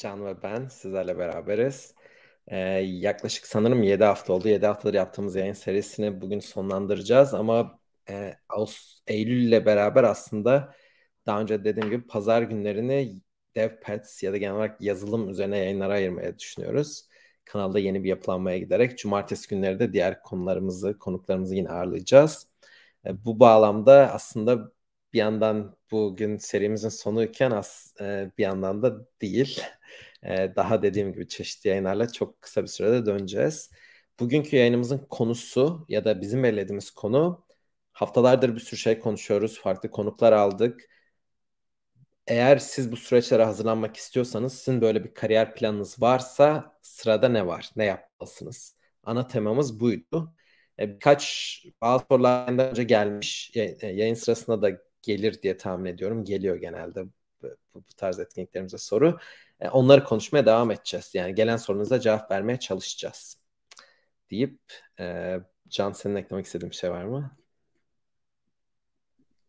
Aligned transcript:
Can 0.00 0.26
ve 0.26 0.42
ben 0.42 0.68
sizlerle 0.68 1.18
beraberiz. 1.18 1.94
Ee, 2.48 2.56
yaklaşık 2.80 3.46
sanırım 3.46 3.82
7 3.82 4.04
hafta 4.04 4.32
oldu. 4.32 4.48
7 4.48 4.66
haftadır 4.66 4.94
yaptığımız 4.94 5.36
yayın 5.36 5.52
serisini 5.52 6.20
bugün 6.20 6.40
sonlandıracağız 6.40 7.34
ama 7.34 7.80
e, 8.10 8.34
Ağustos, 8.48 9.00
Eylül 9.06 9.42
ile 9.48 9.66
beraber 9.66 10.04
aslında 10.04 10.74
daha 11.26 11.40
önce 11.40 11.64
dediğim 11.64 11.90
gibi 11.90 12.06
pazar 12.06 12.42
günlerini 12.42 13.22
DevPets 13.56 14.22
ya 14.22 14.32
da 14.32 14.36
genel 14.36 14.54
olarak 14.54 14.80
yazılım 14.80 15.28
üzerine 15.30 15.58
yayınlara 15.58 15.92
ayırmaya 15.92 16.38
düşünüyoruz. 16.38 17.08
Kanalda 17.44 17.78
yeni 17.78 18.04
bir 18.04 18.08
yapılanmaya 18.08 18.58
giderek 18.58 18.98
cumartesi 18.98 19.48
günleri 19.48 19.78
de 19.78 19.92
diğer 19.92 20.22
konularımızı, 20.22 20.98
konuklarımızı 20.98 21.54
yine 21.54 21.68
ağırlayacağız. 21.70 22.48
E, 23.06 23.24
bu 23.24 23.40
bağlamda 23.40 24.12
aslında 24.12 24.72
bir 25.12 25.18
yandan 25.18 25.76
bugün 25.90 26.36
serimizin 26.36 26.88
sonuyken 26.88 27.50
as, 27.50 27.94
e, 28.00 28.30
bir 28.38 28.42
yandan 28.42 28.82
da 28.82 29.06
değil. 29.22 29.62
E, 30.22 30.52
daha 30.56 30.82
dediğim 30.82 31.12
gibi 31.12 31.28
çeşitli 31.28 31.68
yayınlarla 31.68 32.12
çok 32.12 32.40
kısa 32.42 32.62
bir 32.62 32.68
sürede 32.68 33.06
döneceğiz. 33.06 33.70
Bugünkü 34.20 34.56
yayınımızın 34.56 34.98
konusu 35.10 35.86
ya 35.88 36.04
da 36.04 36.20
bizim 36.20 36.42
belirlediğimiz 36.42 36.90
konu 36.90 37.46
haftalardır 37.92 38.54
bir 38.54 38.60
sürü 38.60 38.80
şey 38.80 38.98
konuşuyoruz. 38.98 39.60
Farklı 39.60 39.90
konuklar 39.90 40.32
aldık. 40.32 40.88
Eğer 42.26 42.58
siz 42.58 42.92
bu 42.92 42.96
süreçlere 42.96 43.44
hazırlanmak 43.44 43.96
istiyorsanız 43.96 44.54
sizin 44.54 44.80
böyle 44.80 45.04
bir 45.04 45.14
kariyer 45.14 45.54
planınız 45.54 46.02
varsa 46.02 46.78
sırada 46.82 47.28
ne 47.28 47.46
var? 47.46 47.70
Ne 47.76 47.84
yapmalısınız? 47.84 48.76
Ana 49.04 49.26
temamız 49.26 49.80
buydu. 49.80 50.34
E, 50.78 50.88
birkaç 50.94 51.56
bazı 51.80 52.04
sorulardan 52.08 52.70
önce 52.70 52.84
gelmiş. 52.84 53.52
E, 53.56 53.86
yayın 53.86 54.14
sırasında 54.14 54.62
da 54.62 54.70
gelir 55.02 55.42
diye 55.42 55.56
tahmin 55.56 55.84
ediyorum. 55.84 56.24
Geliyor 56.24 56.56
genelde 56.56 57.04
bu, 57.42 57.48
bu 57.74 57.82
tarz 57.96 58.18
etkinliklerimize 58.20 58.78
soru. 58.78 59.18
E, 59.60 59.68
onları 59.68 60.04
konuşmaya 60.04 60.46
devam 60.46 60.70
edeceğiz. 60.70 61.10
Yani 61.14 61.34
gelen 61.34 61.56
sorunuza 61.56 62.00
cevap 62.00 62.30
vermeye 62.30 62.58
çalışacağız. 62.58 63.36
Deyip 64.30 64.58
e, 65.00 65.36
Can 65.68 65.92
senin 65.92 66.16
eklemek 66.16 66.46
istediğin 66.46 66.70
bir 66.70 66.76
şey 66.76 66.90
var 66.90 67.04
mı? 67.04 67.36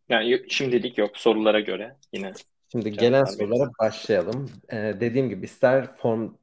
Yani 0.10 0.46
şimdilik 0.50 0.98
yok 0.98 1.18
sorulara 1.18 1.60
göre 1.60 1.96
yine. 2.14 2.34
Şimdi 2.72 2.92
gelen 2.92 3.24
sorulara 3.24 3.72
başlayalım. 3.80 4.52
Ee, 4.72 4.94
dediğim 5.00 5.30
gibi 5.30 5.46
ister 5.46 5.96
form 5.96 6.34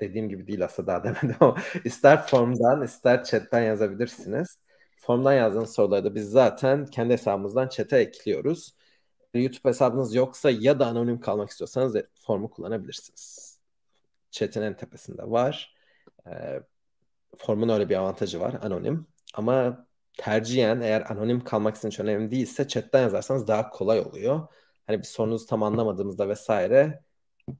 dediğim 0.00 0.28
gibi 0.28 0.46
değil 0.46 0.64
aslında 0.64 0.86
daha 0.86 1.04
demedim 1.04 1.36
ama 1.40 1.56
ister 1.84 2.26
formdan 2.26 2.82
ister 2.82 3.24
chatten 3.24 3.62
yazabilirsiniz. 3.62 4.58
Formdan 4.96 5.32
yazdığınız 5.32 5.74
soruları 5.74 6.04
da 6.04 6.14
biz 6.14 6.30
zaten 6.30 6.86
kendi 6.86 7.12
hesabımızdan 7.12 7.68
chat'e 7.68 7.96
ekliyoruz. 7.96 8.74
YouTube 9.34 9.68
hesabınız 9.68 10.14
yoksa 10.14 10.50
ya 10.50 10.78
da 10.80 10.86
anonim 10.86 11.20
kalmak 11.20 11.50
istiyorsanız 11.50 11.96
formu 12.14 12.50
kullanabilirsiniz. 12.50 13.58
Chat'in 14.30 14.62
en 14.62 14.76
tepesinde 14.76 15.30
var. 15.30 15.74
E, 16.26 16.60
formun 17.38 17.68
öyle 17.68 17.88
bir 17.88 17.96
avantajı 17.96 18.40
var 18.40 18.54
anonim. 18.62 19.06
Ama 19.34 19.86
tercihen 20.18 20.80
eğer 20.80 21.10
anonim 21.10 21.44
kalmak 21.44 21.76
için 21.76 22.02
önemli 22.02 22.30
değilse 22.30 22.68
chatten 22.68 23.02
yazarsanız 23.02 23.48
daha 23.48 23.70
kolay 23.70 24.00
oluyor. 24.00 24.48
Hani 24.86 24.98
bir 24.98 25.04
sorunuzu 25.04 25.46
tam 25.46 25.62
anlamadığımızda 25.62 26.28
vesaire 26.28 27.04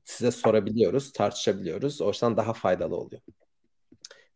size 0.04 0.30
sorabiliyoruz, 0.30 1.12
tartışabiliyoruz. 1.12 2.00
O 2.00 2.08
yüzden 2.08 2.36
daha 2.36 2.52
faydalı 2.52 2.96
oluyor 2.96 3.22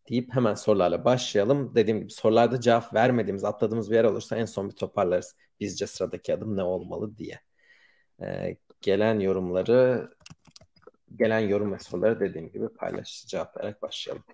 deyip 0.08 0.34
hemen 0.34 0.54
sorularla 0.54 1.04
başlayalım. 1.04 1.74
Dediğim 1.74 2.00
gibi 2.00 2.10
sorularda 2.10 2.60
cevap 2.60 2.94
vermediğimiz, 2.94 3.44
atladığımız 3.44 3.90
bir 3.90 3.96
yer 3.96 4.04
olursa 4.04 4.36
en 4.36 4.44
son 4.44 4.68
bir 4.70 4.76
toparlarız. 4.76 5.36
Bizce 5.60 5.86
sıradaki 5.86 6.34
adım 6.34 6.56
ne 6.56 6.62
olmalı 6.62 7.16
diye. 7.16 7.40
Ee, 8.22 8.56
gelen 8.80 9.20
yorumları, 9.20 10.10
gelen 11.16 11.40
yorum 11.40 11.72
ve 11.72 11.78
soruları 11.78 12.20
dediğim 12.20 12.52
gibi 12.52 12.68
paylaş, 12.68 13.26
cevap 13.26 13.56
vererek 13.56 13.82
başlayalım. 13.82 14.24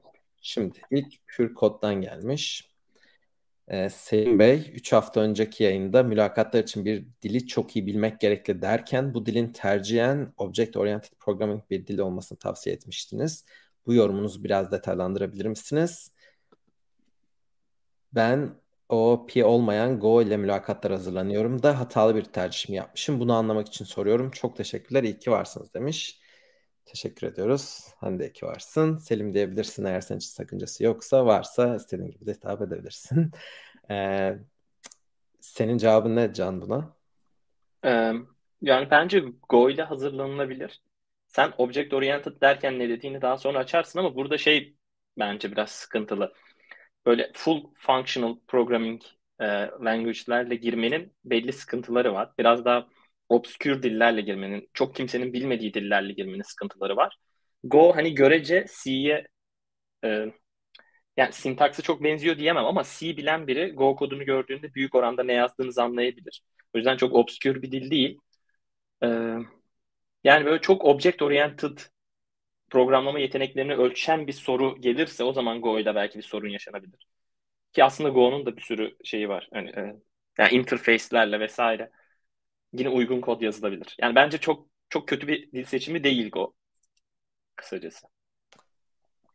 Şimdi 0.43 0.81
ilk 0.91 1.27
Pür 1.27 1.55
Kod'dan 1.55 1.95
gelmiş. 1.95 2.69
Ee, 3.69 3.89
Selim 3.91 4.39
Bey 4.39 4.71
3 4.75 4.93
hafta 4.93 5.21
önceki 5.21 5.65
yayında 5.65 6.03
mülakatlar 6.03 6.63
için 6.63 6.85
bir 6.85 7.07
dili 7.23 7.47
çok 7.47 7.77
iyi 7.77 7.87
bilmek 7.87 8.21
gerekli 8.21 8.63
derken 8.63 9.15
bu 9.15 9.27
dilin 9.27 9.53
tercihen 9.53 10.33
Object 10.37 10.77
Oriented 10.77 11.13
Programming 11.21 11.63
bir 11.71 11.87
dil 11.87 11.99
olmasını 11.99 12.39
tavsiye 12.39 12.77
etmiştiniz. 12.77 13.45
Bu 13.89 13.95
yorumunuzu 13.95 14.45
biraz 14.45 14.73
detaylandırabilir 14.73 15.47
misiniz? 15.47 16.13
Ben 18.13 18.51
OP 18.89 19.45
olmayan 19.45 20.01
Go 20.01 20.23
ile 20.23 20.37
mülakatlar 20.37 20.93
hazırlanıyorum 20.93 21.63
da 21.63 21.81
hatalı 21.81 22.17
bir 22.17 22.25
tercih 22.25 22.71
yapmışım? 22.71 23.21
Bunu 23.21 23.35
anlamak 23.35 23.69
için 23.69 23.85
soruyorum. 23.85 24.31
Çok 24.31 24.57
teşekkürler. 24.57 25.03
İyi 25.03 25.19
ki 25.19 25.31
varsınız 25.31 25.75
demiş. 25.75 26.21
Teşekkür 26.85 27.27
ediyoruz. 27.27 27.81
Hani 27.97 28.19
de 28.19 28.27
iyi 28.29 28.33
ki 28.33 28.47
varsın. 28.47 28.97
Selim 28.97 29.35
diyebilirsin 29.35 29.85
eğer 29.85 30.01
senin 30.01 30.19
için 30.19 30.31
sakıncası 30.31 30.85
yoksa. 30.85 31.27
Varsa 31.27 31.77
istediğin 31.77 32.11
gibi 32.11 32.27
de 32.27 32.33
hitap 32.33 32.63
edebilirsin. 32.63 33.31
Ee, 33.91 34.39
senin 35.41 35.79
cevabın 35.79 36.17
ne 36.17 36.33
Can 36.33 36.61
buna? 36.61 36.97
Ee, 37.85 38.13
yani 38.63 38.91
bence 38.91 39.25
Go 39.49 39.71
ile 39.71 39.83
hazırlanılabilir 39.83 40.83
sen 41.39 41.53
object 41.59 41.95
oriented 41.95 42.41
derken 42.41 42.79
ne 42.79 42.89
dediğini 42.89 43.23
daha 43.23 43.39
sonra 43.39 43.59
açarsın 43.59 43.99
ama 43.99 44.15
burada 44.17 44.39
şey 44.39 44.77
bence 45.19 45.53
biraz 45.53 45.71
sıkıntılı. 45.71 46.35
Böyle 47.07 47.33
full 47.35 47.65
functional 47.77 48.37
programming 48.49 49.03
e, 49.41 49.47
language'lerle 49.85 50.55
girmenin 50.57 51.17
belli 51.25 51.53
sıkıntıları 51.53 52.15
var. 52.15 52.33
Biraz 52.39 52.65
daha 52.65 52.89
obscure 53.29 53.83
dillerle 53.83 54.21
girmenin, 54.21 54.71
çok 54.75 54.95
kimsenin 54.97 55.33
bilmediği 55.33 55.75
dillerle 55.75 56.13
girmenin 56.13 56.43
sıkıntıları 56.43 56.97
var. 56.97 57.17
Go 57.65 57.97
hani 57.97 58.15
görece 58.15 58.67
C'ye 58.85 59.27
e, 60.05 60.27
yani 61.17 61.33
sintaksı 61.33 61.83
çok 61.83 62.05
benziyor 62.05 62.39
diyemem 62.39 62.65
ama 62.67 62.83
C 62.85 63.17
bilen 63.17 63.47
biri 63.47 63.73
Go 63.73 63.97
kodunu 63.97 64.25
gördüğünde 64.25 64.75
büyük 64.75 64.95
oranda 64.95 65.23
ne 65.25 65.33
yazdığınızı 65.33 65.83
anlayabilir. 65.83 66.43
O 66.75 66.79
yüzden 66.79 66.97
çok 66.97 67.15
obscure 67.15 67.63
bir 67.63 67.73
dil 67.73 67.91
değil. 67.91 68.19
Ee, 69.05 69.37
yani 70.29 70.47
böyle 70.47 70.61
çok 70.61 70.85
object 70.85 71.23
oriented 71.23 71.79
programlama 72.71 73.19
yeteneklerini 73.19 73.75
ölçen 73.75 74.27
bir 74.27 74.33
soru 74.33 74.81
gelirse 74.81 75.25
o 75.25 75.33
zaman 75.33 75.61
Go'yla 75.61 75.95
belki 75.95 76.19
bir 76.19 76.23
sorun 76.23 76.49
yaşanabilir. 76.49 77.07
Ki 77.73 77.85
aslında 77.85 78.11
Go'nun 78.11 78.47
da 78.47 78.57
bir 78.57 78.63
sürü 78.63 78.97
şeyi 79.05 79.29
var. 79.29 79.49
Hani, 79.53 79.71
e, 79.71 79.97
yani 80.39 80.51
interface'lerle 80.53 81.41
vesaire 81.41 81.91
yine 82.73 82.89
uygun 82.89 83.21
kod 83.21 83.41
yazılabilir. 83.41 83.97
Yani 84.01 84.15
bence 84.15 84.39
çok 84.39 84.69
çok 84.89 85.09
kötü 85.09 85.29
bir 85.29 85.53
dil 85.53 85.65
seçimi 85.65 86.05
değil 86.05 86.31
Go. 86.31 86.55
Kısacası. 87.57 88.07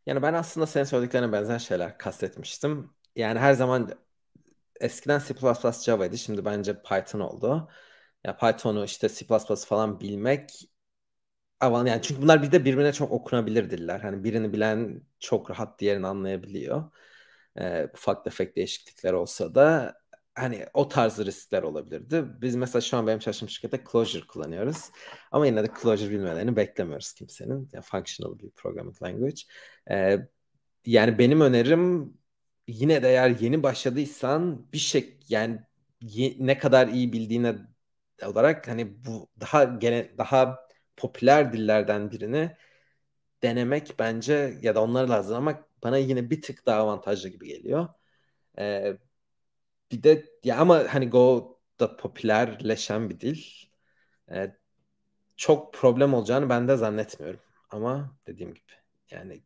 Yani 0.06 0.22
ben 0.22 0.34
aslında 0.34 0.66
senin 0.66 0.84
söylediklerine 0.84 1.32
benzer 1.32 1.58
şeyler 1.58 1.98
kastetmiştim. 1.98 2.90
Yani 3.16 3.38
her 3.38 3.52
zaman 3.52 3.90
eskiden 4.80 5.18
C++ 5.18 5.34
Java'ydı. 5.84 6.18
Şimdi 6.18 6.44
bence 6.44 6.82
Python 6.82 7.20
oldu. 7.20 7.68
Ya 8.24 8.36
Python'u 8.36 8.84
işte 8.84 9.08
C++ 9.08 9.26
falan 9.68 10.00
bilmek 10.00 10.73
avan 11.60 11.86
yani 11.86 12.02
çünkü 12.02 12.22
bunlar 12.22 12.42
bir 12.42 12.52
de 12.52 12.64
birbirine 12.64 12.92
çok 12.92 13.12
okunabilir 13.12 13.70
diller. 13.70 14.00
Hani 14.00 14.24
birini 14.24 14.52
bilen 14.52 15.02
çok 15.20 15.50
rahat 15.50 15.78
diğerini 15.80 16.06
anlayabiliyor. 16.06 16.90
Ee, 17.56 17.88
ufak 17.94 18.24
tefek 18.24 18.56
değişiklikler 18.56 19.12
olsa 19.12 19.54
da 19.54 19.94
hani 20.34 20.66
o 20.74 20.88
tarz 20.88 21.18
riskler 21.18 21.62
olabilirdi. 21.62 22.24
Biz 22.40 22.56
mesela 22.56 22.80
şu 22.80 22.96
an 22.96 23.06
benim 23.06 23.18
çalıştığım 23.18 23.48
şirkette 23.48 23.84
Clojure 23.92 24.26
kullanıyoruz. 24.26 24.90
Ama 25.32 25.46
yine 25.46 25.64
de 25.64 25.68
Clojure 25.82 26.10
bilmelerini 26.10 26.56
beklemiyoruz 26.56 27.12
kimsenin. 27.12 27.70
Yani 27.72 27.84
functional 27.84 28.38
bir 28.38 28.50
programming 28.50 29.02
language. 29.02 29.42
Ee, 29.90 30.18
yani 30.86 31.18
benim 31.18 31.40
önerim 31.40 32.14
yine 32.68 33.02
de 33.02 33.08
eğer 33.08 33.30
yeni 33.40 33.62
başladıysan 33.62 34.72
bir 34.72 34.78
şey 34.78 35.18
yani 35.28 35.60
ye, 36.00 36.36
ne 36.38 36.58
kadar 36.58 36.88
iyi 36.88 37.12
bildiğine 37.12 37.56
olarak 38.26 38.68
hani 38.68 39.04
bu 39.04 39.28
daha 39.40 39.64
gene 39.64 40.18
daha 40.18 40.63
popüler 40.96 41.52
dillerden 41.52 42.10
birini 42.10 42.56
denemek 43.42 43.94
bence 43.98 44.58
ya 44.62 44.74
da 44.74 44.82
onları 44.82 45.12
hazırlamak 45.12 45.82
bana 45.82 45.98
yine 45.98 46.30
bir 46.30 46.42
tık 46.42 46.66
daha 46.66 46.80
avantajlı 46.80 47.28
gibi 47.28 47.48
geliyor. 47.48 47.88
Ee, 48.58 48.98
bir 49.92 50.02
de 50.02 50.26
ya 50.44 50.58
ama 50.58 50.84
hani 50.94 51.10
Go 51.10 51.58
da 51.80 51.96
popülerleşen 51.96 53.10
bir 53.10 53.20
dil. 53.20 53.42
Ee, 54.30 54.56
çok 55.36 55.74
problem 55.74 56.14
olacağını 56.14 56.48
ben 56.48 56.68
de 56.68 56.76
zannetmiyorum. 56.76 57.40
Ama 57.70 58.16
dediğim 58.26 58.54
gibi 58.54 58.72
yani 59.10 59.42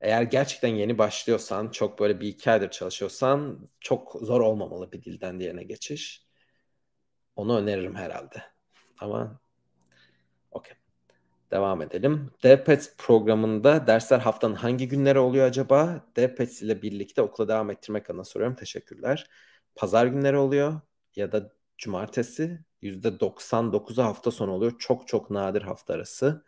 eğer 0.00 0.22
gerçekten 0.22 0.68
yeni 0.68 0.98
başlıyorsan, 0.98 1.70
çok 1.70 2.00
böyle 2.00 2.20
bir 2.20 2.28
iki 2.28 2.50
aydır 2.50 2.70
çalışıyorsan 2.70 3.68
çok 3.80 4.12
zor 4.22 4.40
olmamalı 4.40 4.92
bir 4.92 5.02
dilden 5.04 5.40
diğerine 5.40 5.64
geçiş. 5.64 6.26
Onu 7.36 7.58
öneririm 7.58 7.94
herhalde. 7.94 8.42
Ama 9.00 9.40
Okey. 10.50 10.76
Devam 11.50 11.82
edelim. 11.82 12.30
DPET 12.44 12.94
programında 12.98 13.86
dersler 13.86 14.18
haftanın 14.18 14.54
hangi 14.54 14.88
günleri 14.88 15.18
oluyor 15.18 15.46
acaba? 15.46 16.04
DPET 16.16 16.62
ile 16.62 16.82
birlikte 16.82 17.22
okula 17.22 17.48
devam 17.48 17.70
ettirmek 17.70 18.10
adına 18.10 18.24
soruyorum. 18.24 18.56
Teşekkürler. 18.56 19.30
Pazar 19.76 20.06
günleri 20.06 20.36
oluyor 20.36 20.80
ya 21.16 21.32
da 21.32 21.52
cumartesi. 21.78 22.60
%99'u 22.82 24.02
hafta 24.02 24.30
sonu 24.30 24.52
oluyor. 24.52 24.78
Çok 24.78 25.08
çok 25.08 25.30
nadir 25.30 25.62
hafta 25.62 25.94
arası. 25.94 26.44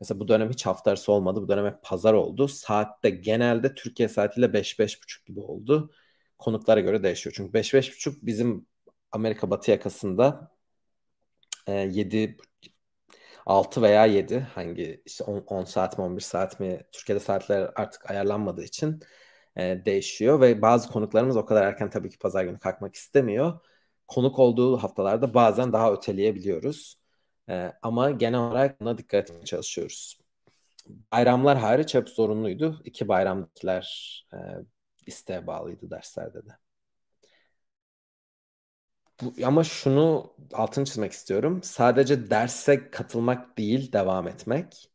Mesela 0.00 0.20
bu 0.20 0.28
dönem 0.28 0.50
hiç 0.50 0.66
hafta 0.66 0.90
arası 0.90 1.12
olmadı. 1.12 1.42
Bu 1.42 1.48
dönem 1.48 1.66
hep 1.66 1.82
pazar 1.82 2.14
oldu. 2.14 2.48
Saatte 2.48 3.10
genelde 3.10 3.74
Türkiye 3.74 4.08
saatiyle 4.08 4.46
5-5.30 4.46 5.26
gibi 5.26 5.40
oldu. 5.40 5.92
Konuklara 6.38 6.80
göre 6.80 7.02
değişiyor. 7.02 7.34
Çünkü 7.36 7.52
5-5.30 7.52 8.18
bizim 8.22 8.66
Amerika 9.12 9.50
batı 9.50 9.70
yakasında 9.70 10.50
e, 11.66 11.72
7 11.72 12.36
6 13.46 13.82
veya 13.82 14.06
7 14.06 14.40
hangi 14.40 15.02
işte 15.06 15.24
10, 15.24 15.38
10 15.46 15.64
saat 15.64 15.98
mi 15.98 16.04
11 16.04 16.20
saat 16.20 16.60
mi 16.60 16.80
Türkiye'de 16.92 17.20
saatler 17.20 17.70
artık 17.76 18.10
ayarlanmadığı 18.10 18.64
için 18.64 19.00
e, 19.56 19.82
değişiyor 19.84 20.40
ve 20.40 20.62
bazı 20.62 20.88
konuklarımız 20.88 21.36
o 21.36 21.46
kadar 21.46 21.66
erken 21.66 21.90
tabii 21.90 22.10
ki 22.10 22.18
pazar 22.18 22.44
günü 22.44 22.58
kalkmak 22.58 22.94
istemiyor. 22.94 23.60
Konuk 24.08 24.38
olduğu 24.38 24.76
haftalarda 24.76 25.34
bazen 25.34 25.72
daha 25.72 25.92
öteleyebiliyoruz. 25.92 26.98
E, 27.48 27.72
ama 27.82 28.10
genel 28.10 28.40
olarak 28.40 28.80
buna 28.80 28.98
dikkat 28.98 29.30
etmeye 29.30 29.44
çalışıyoruz. 29.44 30.18
Bayramlar 31.12 31.58
hariç 31.58 31.94
hep 31.94 32.08
zorunluydu. 32.08 32.80
İki 32.84 33.08
bayramdakiler 33.08 33.86
e, 34.34 34.36
isteğe 35.06 35.46
bağlıydı 35.46 35.90
derslerde 35.90 36.46
de. 36.46 36.50
Bu, 39.22 39.34
ama 39.46 39.64
şunu 39.64 40.32
altını 40.52 40.84
çizmek 40.84 41.12
istiyorum. 41.12 41.60
Sadece 41.62 42.30
derse 42.30 42.90
katılmak 42.90 43.58
değil, 43.58 43.92
devam 43.92 44.28
etmek. 44.28 44.90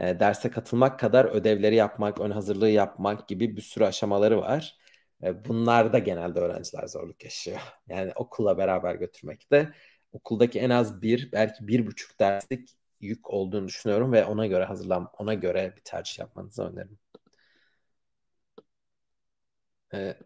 E, 0.00 0.20
derse 0.20 0.50
katılmak 0.50 1.00
kadar 1.00 1.24
ödevleri 1.24 1.74
yapmak, 1.76 2.20
ön 2.20 2.30
hazırlığı 2.30 2.70
yapmak 2.70 3.28
gibi 3.28 3.56
bir 3.56 3.62
sürü 3.62 3.84
aşamaları 3.84 4.38
var. 4.40 4.76
E, 5.22 5.44
bunlar 5.44 5.92
da 5.92 5.98
genelde 5.98 6.40
öğrenciler 6.40 6.86
zorluk 6.86 7.24
yaşıyor. 7.24 7.60
Yani 7.88 8.12
okulla 8.16 8.58
beraber 8.58 8.94
götürmekte. 8.94 9.72
Okuldaki 10.12 10.60
en 10.60 10.70
az 10.70 11.02
bir, 11.02 11.32
belki 11.32 11.68
bir 11.68 11.86
buçuk 11.86 12.20
derslik 12.20 12.70
yük 13.00 13.30
olduğunu 13.30 13.68
düşünüyorum 13.68 14.12
ve 14.12 14.24
ona 14.24 14.46
göre 14.46 14.64
hazırlan, 14.64 15.10
ona 15.18 15.34
göre 15.34 15.74
bir 15.76 15.82
tercih 15.84 16.18
yapmanızı 16.18 16.62
öneririm. 16.64 16.98
E, 19.92 20.16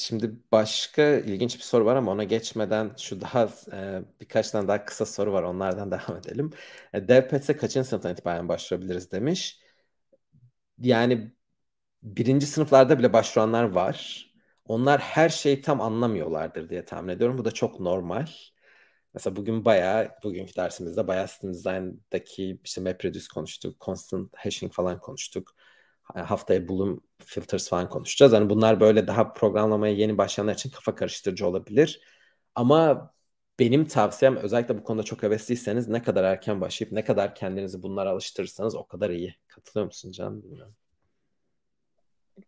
Şimdi 0.00 0.32
başka 0.52 1.02
ilginç 1.02 1.56
bir 1.56 1.62
soru 1.62 1.84
var 1.84 1.96
ama 1.96 2.10
ona 2.12 2.24
geçmeden 2.24 2.90
şu 2.98 3.20
daha 3.20 3.48
e, 3.72 4.02
birkaç 4.20 4.50
tane 4.50 4.68
daha 4.68 4.84
kısa 4.84 5.06
soru 5.06 5.32
var. 5.32 5.42
Onlardan 5.42 5.90
devam 5.92 6.16
edelim. 6.18 6.50
E, 6.94 7.08
DevPets'e 7.08 7.56
kaçıncı 7.56 7.88
sınıftan 7.88 8.12
itibaren 8.12 8.48
başvurabiliriz 8.48 9.12
demiş. 9.12 9.60
Yani 10.78 11.32
birinci 12.02 12.46
sınıflarda 12.46 13.00
bile 13.00 13.12
başvuranlar 13.12 13.64
var. 13.64 14.30
Onlar 14.66 15.00
her 15.00 15.28
şeyi 15.28 15.62
tam 15.62 15.80
anlamıyorlardır 15.80 16.70
diye 16.70 16.86
tahmin 16.86 17.08
ediyorum. 17.14 17.38
Bu 17.38 17.46
da 17.46 17.52
çok 17.52 17.80
normal. 17.80 18.26
Mesela 19.14 19.36
bugün 19.36 19.64
bayağı, 19.64 20.10
bugünkü 20.24 20.56
dersimizde 20.56 21.08
bayağı 21.08 21.28
System 21.28 21.54
Design'daki 21.54 22.60
işte 22.64 22.80
MapReduce 22.80 23.26
konuştuk, 23.34 23.80
Constant 23.80 24.36
Hashing 24.36 24.72
falan 24.72 25.00
konuştuk 25.00 25.56
haftaya 26.14 26.68
Bloom 26.68 27.00
Filters 27.18 27.68
falan 27.68 27.88
konuşacağız. 27.88 28.32
Yani 28.32 28.50
bunlar 28.50 28.80
böyle 28.80 29.06
daha 29.06 29.32
programlamaya 29.32 29.94
yeni 29.94 30.18
başlayanlar 30.18 30.54
için 30.54 30.70
kafa 30.70 30.94
karıştırıcı 30.94 31.46
olabilir. 31.46 32.00
Ama 32.54 33.12
benim 33.58 33.84
tavsiyem 33.84 34.36
özellikle 34.36 34.78
bu 34.78 34.84
konuda 34.84 35.02
çok 35.02 35.22
hevesliyseniz 35.22 35.88
ne 35.88 36.02
kadar 36.02 36.24
erken 36.24 36.60
başlayıp 36.60 36.92
ne 36.92 37.04
kadar 37.04 37.34
kendinizi 37.34 37.82
bunlara 37.82 38.10
alıştırırsanız 38.10 38.74
o 38.74 38.86
kadar 38.86 39.10
iyi. 39.10 39.34
Katılıyor 39.48 39.86
musun 39.86 40.12
Can? 40.12 40.42
Bilmiyorum. 40.42 40.74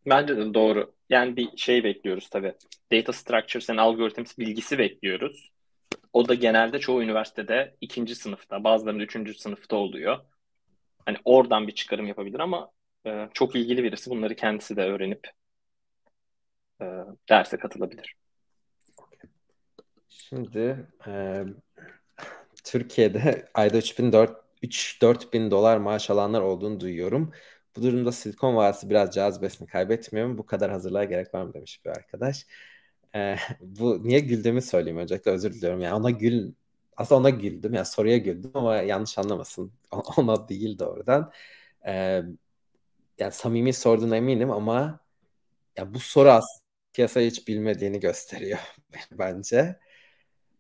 Bence 0.07 0.37
de 0.37 0.55
doğru. 0.55 0.93
Yani 1.11 1.37
bir 1.37 1.57
şey 1.57 1.85
bekliyoruz 1.85 2.29
tabii. 2.29 2.55
Data 2.93 3.13
Structures 3.13 3.71
and 3.71 3.79
Algorithms 3.79 4.39
bilgisi 4.39 4.79
bekliyoruz. 4.79 5.53
O 6.13 6.29
da 6.29 6.35
genelde 6.35 6.79
çoğu 6.79 7.03
üniversitede 7.03 7.77
ikinci 7.81 8.15
sınıfta, 8.15 8.65
bazılarında 8.65 9.03
üçüncü 9.03 9.35
sınıfta 9.35 9.77
oluyor. 9.77 10.19
Hani 11.07 11.17
oradan 11.25 11.67
bir 11.69 11.75
çıkarım 11.75 12.07
yapabilir 12.07 12.41
ama 12.41 12.71
e, 13.07 13.29
çok 13.35 13.57
ilgili 13.57 13.85
birisi 13.85 14.11
bunları 14.11 14.37
kendisi 14.37 14.77
de 14.77 14.83
öğrenip 14.83 15.31
e, 16.83 16.85
derse 17.29 17.57
katılabilir. 17.57 18.17
Şimdi 20.09 20.87
e, 21.07 21.45
Türkiye'de 22.65 23.49
ayda 23.55 23.79
3-4 24.63 25.33
bin 25.33 25.51
dolar 25.51 25.77
maaş 25.77 26.11
alanlar 26.11 26.41
olduğunu 26.41 26.81
duyuyorum. 26.81 27.33
Bu 27.77 27.83
durumda 27.83 28.13
Silikon 28.13 28.57
Vadisi 28.57 28.91
biraz 28.91 29.15
cazibesini 29.15 29.69
kaybetmiyor 29.69 30.27
mu? 30.27 30.39
Bu 30.39 30.47
kadar 30.47 30.71
hazırlığa 30.71 31.05
gerek 31.05 31.35
var 31.35 31.43
mı 31.43 31.55
demiş 31.55 31.85
bir 31.85 31.91
arkadaş. 31.91 32.47
Ee, 33.15 33.37
bu 33.61 34.01
niye 34.05 34.21
güldüğümü 34.21 34.63
söyleyeyim 34.63 34.99
öncelikle 34.99 35.31
özür 35.31 35.53
diliyorum. 35.53 35.81
Yani 35.81 35.95
ona 35.95 36.11
gül 36.11 36.53
aslında 36.97 37.21
ona 37.21 37.31
güldüm. 37.31 37.75
Yani 37.75 37.87
soruya 37.87 38.19
güldüm 38.19 38.51
ama 38.55 38.77
yanlış 38.77 39.19
anlamasın. 39.19 39.73
Ona 40.17 40.49
değil 40.49 40.79
doğrudan. 40.79 41.33
Ee, 41.87 42.23
yani 43.19 43.33
samimi 43.33 43.73
sorduğuna 43.73 44.17
eminim 44.17 44.51
ama 44.51 45.01
ya 45.77 45.95
bu 45.95 46.01
soru 46.01 46.31
aslında 46.31 46.63
piyasayı 46.93 47.31
hiç 47.31 47.49
bilmediğini 47.49 48.01
gösteriyor 48.01 48.59
bence. 49.13 49.79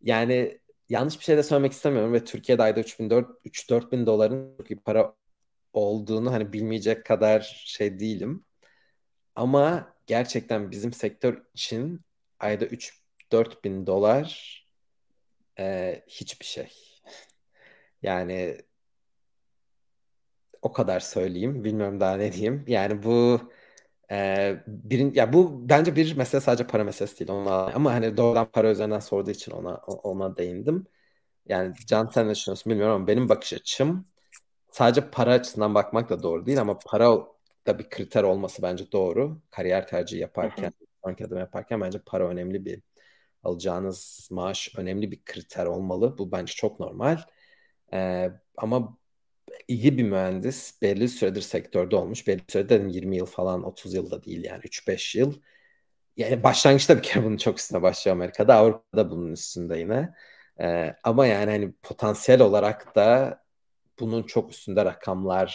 Yani 0.02 0.60
yanlış 0.88 1.18
bir 1.20 1.24
şey 1.24 1.36
de 1.36 1.42
söylemek 1.42 1.72
istemiyorum 1.72 2.12
ve 2.12 2.24
Türkiye'de 2.24 2.62
ayda 2.62 2.80
3-4 2.80 3.92
bin 3.92 4.06
doların 4.06 4.56
çok 4.58 4.70
iyi 4.70 4.80
para 4.80 5.14
olduğunu 5.72 6.32
hani 6.32 6.52
bilmeyecek 6.52 7.06
kadar 7.06 7.64
şey 7.66 8.00
değilim. 8.00 8.44
Ama 9.36 9.94
gerçekten 10.06 10.70
bizim 10.70 10.92
sektör 10.92 11.42
için 11.54 12.00
ayda 12.40 12.64
3-4 12.66 13.64
bin 13.64 13.86
dolar 13.86 14.58
e, 15.58 16.02
hiçbir 16.08 16.46
şey. 16.46 16.72
Yani 18.02 18.58
o 20.62 20.72
kadar 20.72 21.00
söyleyeyim. 21.00 21.64
Bilmiyorum 21.64 22.00
daha 22.00 22.16
ne 22.16 22.32
diyeyim. 22.32 22.64
Yani 22.68 23.02
bu 23.02 23.40
e, 24.10 24.56
birin, 24.66 25.12
ya 25.14 25.32
bu 25.32 25.68
bence 25.68 25.96
bir 25.96 26.16
mesele 26.16 26.40
sadece 26.40 26.66
para 26.66 26.84
meselesi 26.84 27.18
değil. 27.18 27.30
Ona, 27.30 27.54
ama 27.74 27.92
hani 27.94 28.16
doğrudan 28.16 28.46
para 28.52 28.70
üzerinden 28.70 28.98
sorduğu 29.00 29.30
için 29.30 29.52
ona 29.52 29.76
ona 29.76 30.36
değindim. 30.36 30.86
Yani 31.48 31.74
Can 31.86 32.06
sen 32.06 32.28
ne 32.28 32.32
düşünüyorsun 32.34 32.70
bilmiyorum 32.72 32.94
ama 32.96 33.06
benim 33.06 33.28
bakış 33.28 33.52
açım 33.52 34.06
sadece 34.70 35.10
para 35.10 35.32
açısından 35.32 35.74
bakmak 35.74 36.10
da 36.10 36.22
doğru 36.22 36.46
değil 36.46 36.60
ama 36.60 36.78
para 36.78 37.18
da 37.66 37.78
bir 37.78 37.90
kriter 37.90 38.22
olması 38.22 38.62
bence 38.62 38.92
doğru. 38.92 39.40
Kariyer 39.50 39.88
tercihi 39.88 40.20
yaparken, 40.20 40.72
sonraki 41.04 41.26
adım 41.26 41.38
yaparken 41.38 41.80
bence 41.80 41.98
para 42.06 42.28
önemli 42.28 42.64
bir 42.64 42.82
alacağınız 43.44 44.28
maaş 44.30 44.74
önemli 44.76 45.10
bir 45.10 45.24
kriter 45.24 45.66
olmalı. 45.66 46.18
Bu 46.18 46.32
bence 46.32 46.54
çok 46.54 46.80
normal. 46.80 47.18
Ee, 47.92 48.30
ama 48.56 48.98
iyi 49.68 49.98
bir 49.98 50.02
mühendis 50.02 50.82
belli 50.82 51.08
süredir 51.08 51.40
sektörde 51.40 51.96
olmuş. 51.96 52.26
Belli 52.26 52.42
sürede 52.48 52.86
20 52.88 53.16
yıl 53.16 53.26
falan 53.26 53.62
30 53.62 53.94
yılda 53.94 54.24
değil 54.24 54.44
yani 54.44 54.62
3-5 54.64 55.18
yıl. 55.18 55.40
Yani 56.16 56.42
başlangıçta 56.42 56.96
bir 56.96 57.02
kere 57.02 57.24
bunun 57.24 57.36
çok 57.36 57.58
üstüne 57.58 57.82
başlıyor 57.82 58.16
Amerika'da. 58.16 58.54
Avrupa'da 58.54 59.10
bunun 59.10 59.32
üstünde 59.32 59.78
yine. 59.78 60.14
Ee, 60.60 60.96
ama 61.04 61.26
yani 61.26 61.50
hani 61.50 61.72
potansiyel 61.82 62.40
olarak 62.40 62.96
da 62.96 63.42
bunun 64.00 64.22
çok 64.22 64.50
üstünde 64.52 64.84
rakamlar 64.84 65.52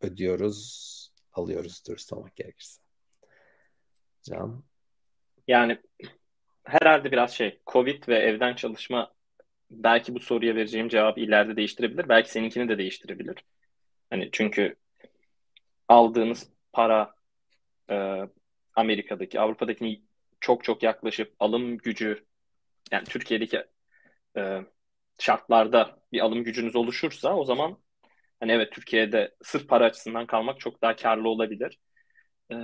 ödüyoruz, 0.00 1.12
alıyoruz 1.32 1.82
dürüst 1.88 2.12
olmak 2.12 2.36
gerekirse. 2.36 2.80
Can? 4.22 4.64
Yani 5.48 5.78
herhalde 6.64 7.12
biraz 7.12 7.32
şey 7.32 7.60
Covid 7.66 8.08
ve 8.08 8.18
evden 8.18 8.54
çalışma 8.54 9.14
belki 9.70 10.14
bu 10.14 10.20
soruya 10.20 10.54
vereceğim 10.56 10.88
cevabı 10.88 11.20
ileride 11.20 11.56
değiştirebilir. 11.56 12.08
Belki 12.08 12.30
seninkini 12.30 12.68
de 12.68 12.78
değiştirebilir. 12.78 13.36
Hani 14.10 14.28
çünkü 14.32 14.76
aldığınız 15.88 16.50
para 16.72 17.14
e, 17.90 18.22
Amerika'daki, 18.76 19.40
Avrupa'daki 19.40 20.02
çok 20.40 20.64
çok 20.64 20.82
yaklaşıp 20.82 21.34
alım 21.40 21.78
gücü 21.78 22.26
yani 22.92 23.04
Türkiye'deki 23.04 23.64
e, 24.36 24.60
şartlarda 25.18 25.98
bir 26.12 26.20
alım 26.20 26.44
gücünüz 26.44 26.76
oluşursa 26.76 27.36
o 27.36 27.44
zaman 27.44 27.78
hani 28.40 28.52
evet 28.52 28.72
Türkiye'de 28.72 29.34
sırf 29.42 29.68
para 29.68 29.84
açısından 29.84 30.26
kalmak 30.26 30.60
çok 30.60 30.82
daha 30.82 30.96
karlı 30.96 31.28
olabilir. 31.28 31.78
E, 32.52 32.56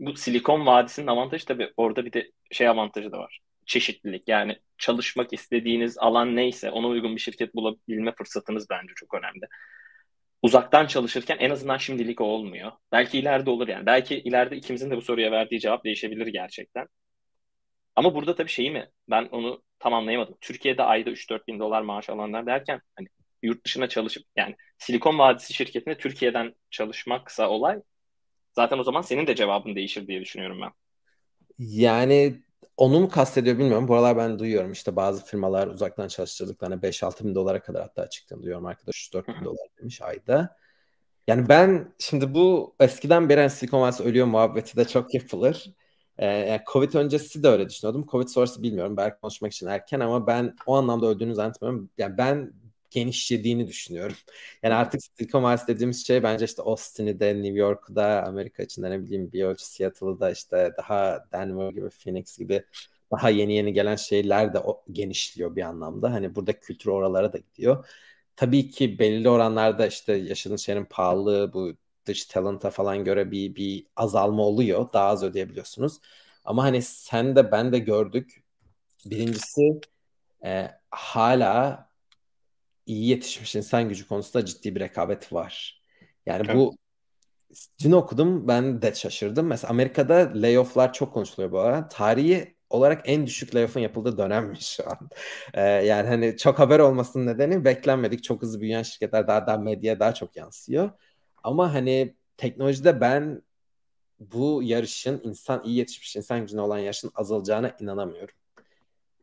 bu 0.00 0.16
Silikon 0.16 0.66
Vadisi'nin 0.66 1.06
avantajı 1.06 1.46
tabii 1.46 1.72
orada 1.76 2.04
bir 2.04 2.12
de 2.12 2.32
şey 2.50 2.68
avantajı 2.68 3.12
da 3.12 3.18
var. 3.18 3.40
Çeşitlilik 3.68 4.28
yani 4.28 4.56
çalışmak 4.78 5.32
istediğiniz 5.32 5.98
alan 5.98 6.36
neyse 6.36 6.70
ona 6.70 6.86
uygun 6.86 7.16
bir 7.16 7.20
şirket 7.20 7.54
bulabilme 7.54 8.12
fırsatınız 8.18 8.66
bence 8.70 8.92
çok 8.96 9.14
önemli. 9.14 9.46
Uzaktan 10.42 10.86
çalışırken 10.86 11.36
en 11.40 11.50
azından 11.50 11.76
şimdilik 11.76 12.20
olmuyor. 12.20 12.72
Belki 12.92 13.18
ileride 13.18 13.50
olur 13.50 13.68
yani. 13.68 13.86
Belki 13.86 14.18
ileride 14.18 14.56
ikimizin 14.56 14.90
de 14.90 14.96
bu 14.96 15.02
soruya 15.02 15.30
verdiği 15.32 15.60
cevap 15.60 15.84
değişebilir 15.84 16.26
gerçekten. 16.26 16.86
Ama 17.96 18.14
burada 18.14 18.34
tabii 18.34 18.48
şeyi 18.48 18.70
mi? 18.70 18.90
Ben 19.10 19.24
onu 19.24 19.62
tam 19.78 19.94
anlayamadım. 19.94 20.36
Türkiye'de 20.40 20.82
ayda 20.82 21.10
3-4 21.10 21.46
bin 21.48 21.58
dolar 21.58 21.82
maaş 21.82 22.10
alanlar 22.10 22.46
derken 22.46 22.80
hani 22.96 23.08
yurt 23.42 23.64
dışına 23.64 23.88
çalışıp 23.88 24.22
yani 24.36 24.56
Silikon 24.78 25.18
Vadisi 25.18 25.54
şirketinde 25.54 25.98
Türkiye'den 25.98 26.54
çalışmaksa 26.70 27.48
olay 27.48 27.80
zaten 28.52 28.78
o 28.78 28.82
zaman 28.82 29.02
senin 29.02 29.26
de 29.26 29.34
cevabın 29.34 29.74
değişir 29.74 30.06
diye 30.06 30.20
düşünüyorum 30.20 30.60
ben. 30.60 30.70
Yani 31.58 32.42
onu 32.78 33.00
mu 33.00 33.08
kastediyor 33.08 33.58
bilmiyorum. 33.58 33.88
Bu 33.88 33.94
aralar 33.94 34.16
ben 34.16 34.38
duyuyorum 34.38 34.72
işte 34.72 34.96
bazı 34.96 35.24
firmalar 35.24 35.66
uzaktan 35.68 36.08
çalıştırdıklarına 36.08 36.82
5-6 36.82 37.24
bin 37.24 37.34
dolara 37.34 37.62
kadar 37.62 37.82
hatta 37.82 38.10
çıktığını 38.10 38.42
duyuyorum 38.42 38.66
arkadaş. 38.66 38.96
3-4 38.96 39.28
bin 39.28 39.44
dolar 39.44 39.68
demiş 39.80 40.02
ayda. 40.02 40.56
Yani 41.26 41.48
ben 41.48 41.94
şimdi 41.98 42.34
bu 42.34 42.76
eskiden 42.80 43.28
beri 43.28 43.50
Silikon 43.50 43.80
Vadisi 43.80 44.02
ölüyor 44.02 44.26
muhabbeti 44.26 44.76
de 44.76 44.84
çok 44.84 45.14
yapılır. 45.14 45.74
Ee, 46.18 46.26
yani 46.26 46.60
Covid 46.72 46.94
öncesi 46.94 47.42
de 47.42 47.48
öyle 47.48 47.68
düşünüyordum. 47.68 48.06
Covid 48.10 48.28
sonrası 48.28 48.62
bilmiyorum. 48.62 48.96
Belki 48.96 49.20
konuşmak 49.20 49.52
için 49.52 49.66
erken 49.66 50.00
ama 50.00 50.26
ben 50.26 50.56
o 50.66 50.76
anlamda 50.76 51.06
öldüğünü 51.06 51.34
zannetmiyorum. 51.34 51.90
Yani 51.98 52.18
ben 52.18 52.52
genişlediğini 52.90 53.68
düşünüyorum. 53.68 54.16
Yani 54.62 54.74
artık 54.74 55.00
Silicon 55.02 55.42
Valley 55.42 55.66
dediğimiz 55.68 56.06
şey 56.06 56.22
bence 56.22 56.44
işte 56.44 56.62
Austin'i 56.62 57.20
de 57.20 57.34
New 57.34 57.58
York'u 57.58 57.96
da 57.96 58.24
Amerika 58.26 58.62
içinde 58.62 58.90
ne 58.90 59.02
bileyim 59.02 59.32
bir 59.32 59.44
ölçü 59.44 59.64
Seattle'ı 59.64 60.20
da 60.20 60.30
işte 60.30 60.72
daha 60.78 61.24
Denver 61.32 61.70
gibi 61.70 61.88
Phoenix 61.90 62.38
gibi 62.38 62.64
daha 63.12 63.30
yeni 63.30 63.54
yeni 63.54 63.72
gelen 63.72 63.96
şeyler 63.96 64.54
de 64.54 64.58
o, 64.58 64.84
genişliyor 64.92 65.56
bir 65.56 65.62
anlamda. 65.62 66.12
Hani 66.12 66.34
burada 66.34 66.60
kültür 66.60 66.90
oralara 66.90 67.32
da 67.32 67.38
gidiyor. 67.38 67.86
Tabii 68.36 68.70
ki 68.70 68.98
belli 68.98 69.28
oranlarda 69.28 69.86
işte 69.86 70.12
yaşadığın 70.14 70.56
şeyin 70.56 70.84
pahalı 70.84 71.52
bu 71.52 71.72
dış 72.06 72.24
talenta 72.26 72.70
falan 72.70 73.04
göre 73.04 73.30
bir, 73.30 73.54
bir 73.54 73.86
azalma 73.96 74.42
oluyor. 74.42 74.92
Daha 74.92 75.08
az 75.08 75.22
ödeyebiliyorsunuz. 75.22 76.00
Ama 76.44 76.64
hani 76.64 76.82
sen 76.82 77.36
de 77.36 77.52
ben 77.52 77.72
de 77.72 77.78
gördük. 77.78 78.42
Birincisi 79.06 79.80
e, 80.44 80.70
hala 80.90 81.87
iyi 82.88 83.08
yetişmiş 83.08 83.56
insan 83.56 83.88
gücü 83.88 84.08
konusunda 84.08 84.44
ciddi 84.44 84.74
bir 84.74 84.80
rekabet 84.80 85.32
var. 85.32 85.82
Yani 86.26 86.42
evet. 86.46 86.56
bu 86.56 86.76
dün 87.84 87.92
okudum 87.92 88.48
ben 88.48 88.82
de 88.82 88.94
şaşırdım. 88.94 89.46
Mesela 89.46 89.70
Amerika'da 89.70 90.32
layoff'lar 90.34 90.92
çok 90.92 91.14
konuşuluyor 91.14 91.52
bu 91.52 91.60
arada. 91.60 91.88
Tarihi 91.88 92.54
olarak 92.70 93.02
en 93.04 93.26
düşük 93.26 93.54
layoff'un 93.54 93.80
yapıldığı 93.80 94.18
dönemmiş 94.18 94.66
şu 94.66 94.90
an. 94.90 95.10
Ee, 95.54 95.62
yani 95.62 96.08
hani 96.08 96.36
çok 96.36 96.58
haber 96.58 96.78
olmasının 96.78 97.26
nedeni 97.26 97.64
beklenmedik. 97.64 98.24
Çok 98.24 98.42
hızlı 98.42 98.60
büyüyen 98.60 98.82
şirketler 98.82 99.26
daha 99.28 99.46
daha 99.46 99.56
medyaya 99.56 100.00
daha 100.00 100.14
çok 100.14 100.36
yansıyor. 100.36 100.90
Ama 101.42 101.74
hani 101.74 102.14
teknolojide 102.36 103.00
ben 103.00 103.42
bu 104.20 104.62
yarışın 104.62 105.20
insan 105.24 105.62
iyi 105.64 105.76
yetişmiş 105.76 106.16
insan 106.16 106.40
gücüne 106.40 106.60
olan 106.60 106.78
yarışın 106.78 107.10
azalacağına 107.14 107.76
inanamıyorum. 107.80 108.34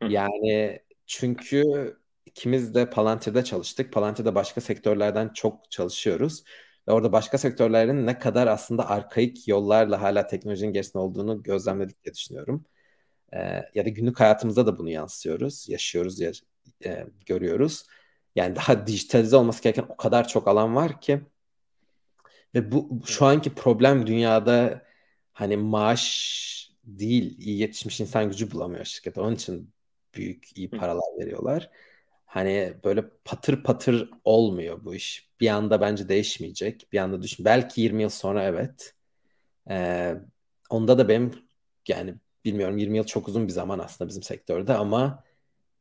Yani 0.02 0.80
çünkü 1.06 1.96
ikimiz 2.36 2.76
de 2.76 2.90
Palantir'de 2.90 3.44
çalıştık. 3.44 3.94
Palantir'de 3.94 4.36
başka 4.36 4.62
sektörlerden 4.62 5.30
çok 5.34 5.72
çalışıyoruz. 5.72 6.44
Ve 6.88 6.92
orada 6.92 7.12
başka 7.12 7.38
sektörlerin 7.38 8.06
ne 8.08 8.20
kadar 8.20 8.48
aslında 8.48 8.90
arkaik 8.90 9.48
yollarla 9.48 10.02
hala 10.02 10.28
teknolojinin 10.28 10.74
gerisinde 10.74 10.98
olduğunu 10.98 11.44
gözlemledik 11.44 12.04
diye 12.04 12.14
düşünüyorum. 12.14 12.66
Ee, 13.34 13.64
ya 13.76 13.86
da 13.86 13.90
günlük 13.90 14.20
hayatımızda 14.20 14.66
da 14.68 14.78
bunu 14.78 14.90
yansıyoruz, 14.90 15.70
yaşıyoruz, 15.70 16.20
ya, 16.20 16.32
e, 16.86 17.08
görüyoruz. 17.26 17.84
Yani 18.36 18.56
daha 18.56 18.88
dijitalize 18.88 19.36
olması 19.36 19.64
gereken 19.64 19.86
o 19.90 19.98
kadar 19.98 20.28
çok 20.28 20.48
alan 20.48 20.76
var 20.76 21.02
ki. 21.02 21.22
Ve 22.56 22.72
bu 22.72 23.02
şu 23.06 23.26
anki 23.26 23.56
problem 23.56 24.08
dünyada 24.08 24.86
hani 25.34 25.58
maaş 25.58 26.72
değil, 26.84 27.38
iyi 27.40 27.60
yetişmiş 27.60 28.00
insan 28.02 28.30
gücü 28.30 28.52
bulamıyor 28.52 28.86
şirket. 28.86 29.18
Onun 29.18 29.36
için 29.36 29.74
büyük 30.16 30.58
iyi 30.58 30.70
paralar 30.70 31.20
veriyorlar 31.20 31.70
hani 32.36 32.74
böyle 32.84 33.06
patır 33.26 33.64
patır 33.64 34.10
olmuyor 34.24 34.86
bu 34.86 34.96
iş. 34.96 35.30
Bir 35.40 35.48
anda 35.50 35.82
bence 35.82 36.10
değişmeyecek. 36.10 36.88
Bir 36.94 37.00
anda 37.00 37.22
düşün. 37.22 37.46
Belki 37.46 37.82
20 37.82 38.02
yıl 38.02 38.10
sonra 38.10 38.44
evet. 38.44 38.94
Ee, 39.70 40.16
onda 40.70 40.98
da 40.98 41.10
benim 41.10 41.34
yani 41.88 42.16
bilmiyorum 42.46 42.78
20 42.78 42.98
yıl 42.98 43.06
çok 43.06 43.28
uzun 43.28 43.48
bir 43.48 43.54
zaman 43.54 43.80
aslında 43.80 44.10
bizim 44.10 44.24
sektörde 44.24 44.74
ama 44.74 45.24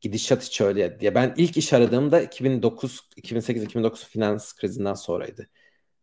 gidişat 0.01 0.43
hiç 0.43 0.61
öyle 0.61 0.99
diye. 0.99 1.15
Ben 1.15 1.33
ilk 1.37 1.57
iş 1.57 1.73
aradığımda 1.73 2.21
2009 2.21 3.09
2008-2009 3.17 4.05
finans 4.05 4.53
krizinden 4.55 4.93
sonraydı. 4.93 5.49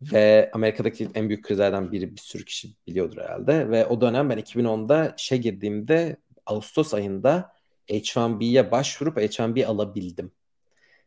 Ve 0.03 0.51
Amerika'daki 0.55 1.09
en 1.15 1.29
büyük 1.29 1.45
krizlerden 1.45 1.93
biri 1.93 2.13
bir 2.13 2.21
sürü 2.21 2.45
kişi 2.45 2.69
biliyordur 2.87 3.19
herhalde. 3.19 3.71
Ve 3.71 3.87
o 3.87 4.01
dönem 4.01 4.31
ben 4.31 4.39
2010'da 4.39 5.15
işe 5.19 5.37
girdiğimde 5.37 6.17
Ağustos 6.47 6.95
ayında 6.95 7.53
H1B'ye 7.89 8.71
başvurup 8.71 9.19
H1B 9.19 9.67
alabildim. 9.67 10.33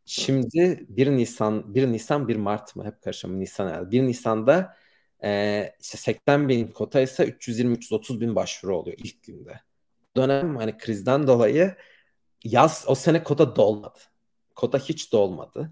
Şimdi 0.05 0.85
1 0.89 1.11
Nisan 1.11 1.75
1 1.75 1.87
Nisan 1.87 2.27
1 2.27 2.35
Mart 2.35 2.75
mı 2.75 2.85
hep 2.85 3.01
karışım 3.01 3.39
Nisan 3.39 3.69
yani. 3.69 3.91
1 3.91 4.03
Nisan'da 4.03 4.75
e, 5.23 5.71
işte 5.81 5.97
80 5.97 6.49
bin 6.49 6.67
kota 6.67 7.01
ise 7.01 7.23
320-330 7.27 8.19
bin 8.19 8.35
başvuru 8.35 8.77
oluyor 8.77 8.97
ilk 9.03 9.23
günde. 9.23 9.61
Dönem 10.17 10.55
hani 10.55 10.77
krizden 10.77 11.27
dolayı 11.27 11.75
yaz 12.43 12.85
o 12.87 12.95
sene 12.95 13.23
kota 13.23 13.55
dolmadı. 13.55 13.99
Kota 14.55 14.77
hiç 14.77 15.11
dolmadı. 15.11 15.71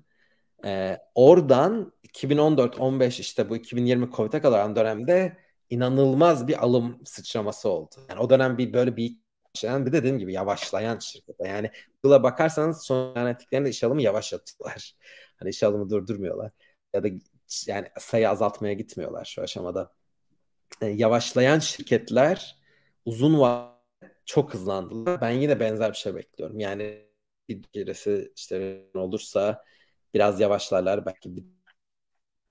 E, 0.65 0.97
oradan 1.15 1.93
2014-15 2.03 3.21
işte 3.21 3.49
bu 3.49 3.55
2020 3.55 4.11
Covid'e 4.11 4.41
kadar 4.41 4.75
dönemde 4.75 5.37
inanılmaz 5.69 6.47
bir 6.47 6.63
alım 6.63 7.01
sıçraması 7.05 7.69
oldu. 7.69 7.95
Yani 8.09 8.19
o 8.19 8.29
dönem 8.29 8.57
bir 8.57 8.73
böyle 8.73 8.97
bir 8.97 9.22
başlayan 9.55 9.85
bir 9.85 9.91
de 9.91 9.97
dediğim 9.97 10.19
gibi 10.19 10.33
yavaşlayan 10.33 10.99
şirkete. 10.99 11.47
Yani 11.47 11.71
Google'a 12.03 12.23
bakarsanız 12.23 12.83
son 12.83 13.15
yönettiklerinde 13.15 13.69
iş 13.69 13.83
alımı 13.83 14.01
yavaşlatıyorlar. 14.01 14.95
Hani 15.39 15.49
iş 15.49 15.63
alımı 15.63 15.89
durdurmuyorlar. 15.89 16.51
Ya 16.93 17.03
da 17.03 17.07
yani 17.67 17.87
sayı 17.99 18.29
azaltmaya 18.29 18.73
gitmiyorlar 18.73 19.25
şu 19.25 19.41
aşamada. 19.41 19.93
Yani 20.81 21.01
yavaşlayan 21.01 21.59
şirketler 21.59 22.57
uzun 23.05 23.39
vadede 23.39 23.73
çok 24.25 24.53
hızlandılar. 24.53 25.21
Ben 25.21 25.29
yine 25.31 25.59
benzer 25.59 25.91
bir 25.91 25.97
şey 25.97 26.15
bekliyorum. 26.15 26.59
Yani 26.59 27.07
bir 27.49 27.63
gerisi 27.73 28.31
işte 28.35 28.85
olursa 28.95 29.63
biraz 30.13 30.39
yavaşlarlar 30.39 31.05
belki 31.05 31.35
bir 31.35 31.43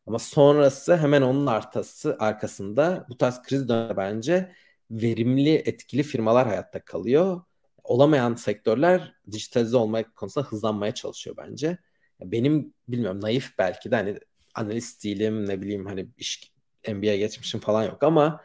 ama 0.07 0.19
sonrası 0.19 0.97
hemen 0.97 1.23
onun 1.23 1.47
artası 1.47 2.17
arkasında 2.21 3.07
bu 3.09 3.19
tarz 3.19 3.43
kriz 3.43 3.69
dönemi 3.69 3.97
bence 3.97 4.53
verimli, 4.93 5.55
etkili 5.55 6.03
firmalar 6.03 6.47
hayatta 6.49 6.85
kalıyor. 6.85 7.43
Olamayan 7.85 8.35
sektörler 8.35 9.15
dijitalize 9.33 9.77
olmak 9.77 10.17
konusunda 10.17 10.47
hızlanmaya 10.47 10.95
çalışıyor 10.95 11.37
bence. 11.37 11.79
Benim 12.21 12.75
bilmiyorum 12.89 13.21
naif 13.21 13.59
belki 13.59 13.91
de 13.91 13.97
hani 13.97 14.19
analist 14.55 15.05
değilim 15.05 15.49
ne 15.49 15.63
bileyim 15.63 15.87
hani 15.87 16.09
iş 16.19 16.53
MBA 16.89 17.17
geçmişim 17.17 17.61
falan 17.61 17.85
yok 17.85 18.03
ama 18.03 18.41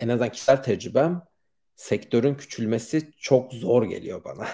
en 0.00 0.08
azından 0.08 0.32
kişisel 0.32 0.62
tecrübem 0.62 1.22
sektörün 1.76 2.34
küçülmesi 2.34 3.12
çok 3.18 3.52
zor 3.52 3.84
geliyor 3.84 4.24
bana. 4.24 4.48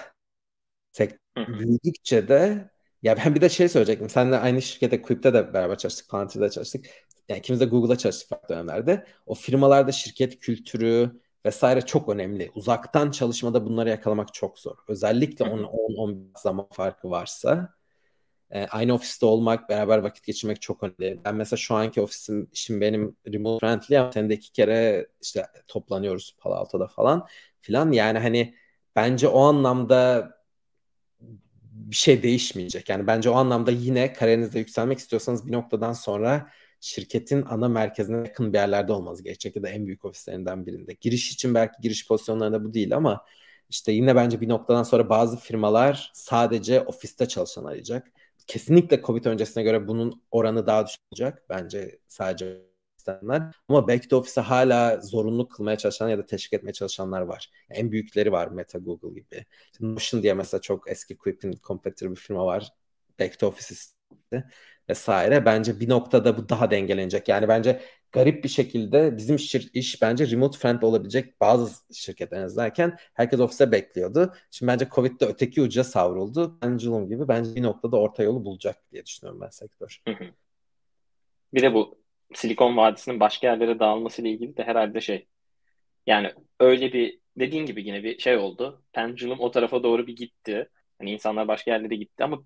Sektör 0.91 1.19
büyüdükçe 1.59 2.27
de 2.27 2.69
ya 3.03 3.17
ben 3.17 3.35
bir 3.35 3.41
de 3.41 3.49
şey 3.49 3.69
söyleyecektim. 3.69 4.09
Senle 4.09 4.37
aynı 4.37 4.61
şirkette 4.61 5.01
Quip'te 5.01 5.33
de 5.33 5.53
beraber 5.53 5.77
çalıştık, 5.77 6.09
Palantir'de 6.09 6.49
çalıştık. 6.49 6.85
Yani 7.29 7.39
ikimiz 7.39 7.59
de 7.59 7.65
Google'da 7.65 7.97
çalıştık 7.97 8.29
farklı 8.29 8.55
dönemlerde. 8.55 9.05
O 9.25 9.35
firmalarda 9.35 9.91
şirket 9.91 10.39
kültürü, 10.39 11.21
vesaire 11.45 11.81
çok 11.81 12.09
önemli. 12.09 12.51
Uzaktan 12.55 13.11
çalışmada 13.11 13.65
bunları 13.65 13.89
yakalamak 13.89 14.33
çok 14.33 14.59
zor. 14.59 14.75
Özellikle 14.87 15.45
10-10 15.45 16.17
zaman 16.37 16.67
farkı 16.71 17.09
varsa 17.09 17.75
e, 18.51 18.65
aynı 18.65 18.93
ofiste 18.93 19.25
olmak, 19.25 19.69
beraber 19.69 19.97
vakit 19.97 20.25
geçirmek 20.25 20.61
çok 20.61 20.83
önemli. 20.83 21.19
Ben 21.25 21.35
mesela 21.35 21.57
şu 21.57 21.75
anki 21.75 22.01
ofisim, 22.01 22.49
işim 22.51 22.81
benim 22.81 23.17
remote 23.33 23.65
friendly 23.65 23.99
ama 23.99 24.11
senede 24.11 24.33
iki 24.33 24.51
kere 24.51 25.07
işte 25.21 25.45
toplanıyoruz 25.67 26.35
Palo 26.39 26.53
Alto'da 26.53 26.87
falan 26.87 27.27
filan. 27.61 27.91
Yani 27.91 28.19
hani 28.19 28.55
bence 28.95 29.27
o 29.27 29.39
anlamda 29.41 30.31
bir 31.71 31.95
şey 31.95 32.23
değişmeyecek. 32.23 32.89
Yani 32.89 33.07
bence 33.07 33.29
o 33.29 33.33
anlamda 33.33 33.71
yine 33.71 34.13
kariyerinizde 34.13 34.59
yükselmek 34.59 34.99
istiyorsanız 34.99 35.47
bir 35.47 35.51
noktadan 35.51 35.93
sonra 35.93 36.49
şirketin 36.85 37.43
ana 37.49 37.67
merkezine 37.67 38.17
yakın 38.17 38.53
bir 38.53 38.57
yerlerde 38.57 38.93
olması 38.93 39.23
gerekecek 39.23 39.55
ya 39.55 39.63
da 39.63 39.69
en 39.69 39.85
büyük 39.85 40.05
ofislerinden 40.05 40.65
birinde. 40.65 40.93
Giriş 40.93 41.31
için 41.31 41.53
belki 41.55 41.81
giriş 41.81 42.07
pozisyonlarında 42.07 42.63
bu 42.63 42.73
değil 42.73 42.95
ama 42.95 43.25
işte 43.69 43.91
yine 43.91 44.15
bence 44.15 44.41
bir 44.41 44.49
noktadan 44.49 44.83
sonra 44.83 45.09
bazı 45.09 45.37
firmalar 45.37 46.11
sadece 46.13 46.81
ofiste 46.81 47.27
çalışan 47.27 47.65
arayacak. 47.65 48.11
Kesinlikle 48.47 49.01
Covid 49.01 49.25
öncesine 49.25 49.63
göre 49.63 49.87
bunun 49.87 50.21
oranı 50.31 50.67
daha 50.67 50.85
düşecek. 50.87 51.33
Bence 51.49 51.99
sadece 52.07 52.61
isteyenler. 52.97 53.41
Ama 53.69 53.87
belki 53.87 54.09
de 54.09 54.15
ofise 54.15 54.41
hala 54.41 55.01
zorunlu 55.01 55.47
kılmaya 55.47 55.77
çalışan 55.77 56.09
ya 56.09 56.17
da 56.17 56.25
teşvik 56.25 56.53
etmeye 56.53 56.73
çalışanlar 56.73 57.21
var. 57.21 57.51
En 57.69 57.91
büyükleri 57.91 58.31
var 58.31 58.47
Meta, 58.47 58.79
Google 58.79 59.21
gibi. 59.21 59.45
Notion 59.79 60.23
diye 60.23 60.33
mesela 60.33 60.61
çok 60.61 60.91
eski 60.91 61.17
Quip'in 61.17 61.59
competitor 61.67 62.11
bir 62.11 62.15
firma 62.15 62.45
var. 62.45 62.69
Back 63.19 63.39
to 63.39 63.47
office 63.47 63.75
vesaire. 64.89 65.45
Bence 65.45 65.79
bir 65.79 65.89
noktada 65.89 66.37
bu 66.37 66.49
daha 66.49 66.71
dengelenecek. 66.71 67.27
Yani 67.27 67.47
bence 67.47 67.81
garip 68.11 68.43
bir 68.43 68.49
şekilde 68.49 69.17
bizim 69.17 69.35
şir- 69.35 69.69
iş 69.73 70.01
bence 70.01 70.31
remote 70.31 70.57
friendly 70.57 70.85
olabilecek 70.85 71.41
bazı 71.41 71.93
şirketler 71.93 72.45
izlerken 72.45 72.97
herkes 73.13 73.39
ofise 73.39 73.71
bekliyordu. 73.71 74.33
Şimdi 74.51 74.71
bence 74.71 74.87
Covid'de 74.91 75.25
öteki 75.25 75.61
uca 75.61 75.83
savruldu. 75.83 76.59
Pendulum 76.59 77.07
gibi 77.07 77.27
bence 77.27 77.55
bir 77.55 77.63
noktada 77.63 77.97
orta 77.97 78.23
yolu 78.23 78.45
bulacak 78.45 78.91
diye 78.91 79.05
düşünüyorum 79.05 79.41
ben 79.41 79.49
sektör. 79.49 80.01
Bir 81.53 81.61
de 81.61 81.73
bu 81.73 81.97
Silikon 82.33 82.77
Vadisi'nin 82.77 83.19
başka 83.19 83.47
yerlere 83.47 83.79
dağılması 83.79 84.21
ile 84.21 84.29
ilgili 84.29 84.57
de 84.57 84.63
herhalde 84.63 85.01
şey 85.01 85.27
yani 86.07 86.33
öyle 86.59 86.93
bir 86.93 87.19
dediğin 87.37 87.65
gibi 87.65 87.87
yine 87.87 88.03
bir 88.03 88.19
şey 88.19 88.37
oldu. 88.37 88.83
Pendulum 88.93 89.39
o 89.39 89.51
tarafa 89.51 89.83
doğru 89.83 90.07
bir 90.07 90.15
gitti. 90.15 90.69
Hani 90.99 91.11
insanlar 91.11 91.47
başka 91.47 91.71
yerlere 91.71 91.95
gitti 91.95 92.23
ama 92.23 92.43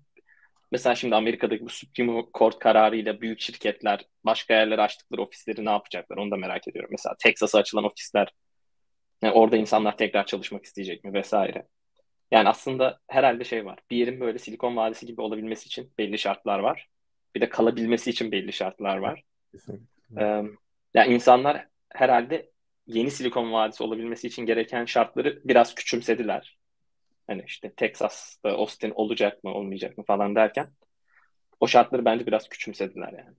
mesela 0.72 0.94
şimdi 0.94 1.14
Amerika'daki 1.14 1.64
bu 1.64 1.68
Supreme 1.68 2.24
Court 2.34 2.58
kararıyla 2.58 3.20
büyük 3.20 3.40
şirketler 3.40 4.06
başka 4.24 4.54
yerlere 4.54 4.82
açtıkları 4.82 5.22
ofisleri 5.22 5.64
ne 5.64 5.70
yapacaklar 5.70 6.16
onu 6.16 6.30
da 6.30 6.36
merak 6.36 6.68
ediyorum. 6.68 6.90
Mesela 6.92 7.16
Texas'a 7.18 7.58
açılan 7.58 7.84
ofisler 7.84 8.28
yani 9.22 9.34
orada 9.34 9.56
insanlar 9.56 9.96
tekrar 9.96 10.26
çalışmak 10.26 10.64
isteyecek 10.64 11.04
mi 11.04 11.12
vesaire. 11.12 11.66
Yani 12.30 12.48
aslında 12.48 13.00
herhalde 13.08 13.44
şey 13.44 13.64
var. 13.66 13.78
Bir 13.90 13.96
yerin 13.96 14.20
böyle 14.20 14.38
Silikon 14.38 14.76
Vadisi 14.76 15.06
gibi 15.06 15.20
olabilmesi 15.20 15.66
için 15.66 15.92
belli 15.98 16.18
şartlar 16.18 16.58
var. 16.58 16.88
Bir 17.34 17.40
de 17.40 17.48
kalabilmesi 17.48 18.10
için 18.10 18.32
belli 18.32 18.52
şartlar 18.52 18.96
var. 18.96 19.22
Ee, 20.18 20.42
yani 20.94 21.14
insanlar 21.14 21.66
herhalde 21.88 22.50
yeni 22.86 23.10
Silikon 23.10 23.52
Vadisi 23.52 23.82
olabilmesi 23.82 24.26
için 24.26 24.46
gereken 24.46 24.84
şartları 24.84 25.40
biraz 25.44 25.74
küçümsediler. 25.74 26.59
Hani 27.30 27.42
işte 27.46 27.72
Texas'ta 27.76 28.50
Austin 28.50 28.90
olacak 28.90 29.44
mı 29.44 29.54
olmayacak 29.54 29.98
mı 29.98 30.04
falan 30.04 30.34
derken 30.34 30.68
o 31.60 31.66
şartları 31.66 32.04
bence 32.04 32.26
biraz 32.26 32.48
küçümsediler 32.48 33.12
yani. 33.12 33.36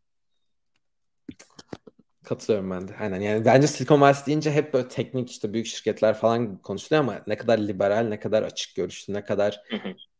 Katılıyorum 2.23 2.71
ben 2.71 2.87
de. 2.87 2.95
Aynen. 2.99 3.21
Yani 3.21 3.45
bence 3.45 3.67
Silikon 3.67 4.01
Vadisi 4.01 4.25
deyince 4.25 4.51
hep 4.51 4.73
böyle 4.73 4.87
teknik 4.87 5.31
işte 5.31 5.53
büyük 5.53 5.65
şirketler 5.65 6.13
falan 6.13 6.57
konuşuluyor 6.57 7.03
ama 7.03 7.21
ne 7.27 7.37
kadar 7.37 7.59
liberal, 7.59 8.07
ne 8.07 8.19
kadar 8.19 8.43
açık 8.43 8.75
görüşlü, 8.75 9.13
ne 9.13 9.23
kadar 9.23 9.61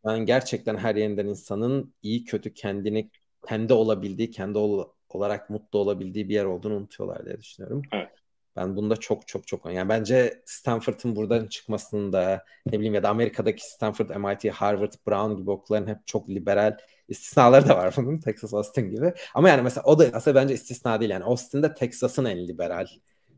yani 0.06 0.26
gerçekten 0.26 0.78
her 0.78 0.96
yeniden 0.96 1.28
insanın 1.28 1.94
iyi 2.04 2.24
kötü 2.24 2.54
kendini 2.54 3.10
kendi 3.48 3.74
olabildiği, 3.74 4.32
kendi 4.32 4.58
ol, 4.58 4.90
olarak 5.10 5.50
mutlu 5.50 5.80
olabildiği 5.80 6.30
bir 6.30 6.34
yer 6.34 6.46
olduğunu 6.46 6.76
unutuyorlar 6.76 7.26
diye 7.26 7.38
düşünüyorum. 7.38 7.82
Evet. 7.92 8.21
Ben 8.56 8.76
bunda 8.76 8.96
çok 8.96 9.28
çok 9.28 9.48
çok 9.48 9.74
yani 9.74 9.90
bence 9.90 10.42
Stanford'ın 10.46 11.16
buradan 11.16 11.48
çıkmasının 11.48 12.14
da 12.14 12.46
ne 12.66 12.74
bileyim 12.74 12.94
ya 12.94 13.04
da 13.04 13.10
Amerika'daki 13.10 13.72
Stanford, 13.72 14.10
MIT, 14.10 14.52
Harvard, 14.54 14.94
Brown 15.08 15.38
gibi 15.38 15.52
okulların 15.52 15.88
hep 15.88 16.08
çok 16.08 16.30
liberal 16.30 16.78
istisnaları 17.08 17.70
da 17.70 17.78
var 17.78 17.94
bunun 17.98 18.20
Texas 18.20 18.54
Austin 18.54 18.92
gibi. 18.92 19.14
Ama 19.34 19.50
yani 19.50 19.62
mesela 19.62 19.84
o 19.86 20.00
da 20.00 20.10
aslında 20.14 20.36
bence 20.36 20.54
istisna 20.54 21.00
değil 21.00 21.12
yani 21.12 21.24
Austin'de 21.24 21.74
Texas'ın 21.74 22.26
en 22.26 22.48
liberal 22.48 22.88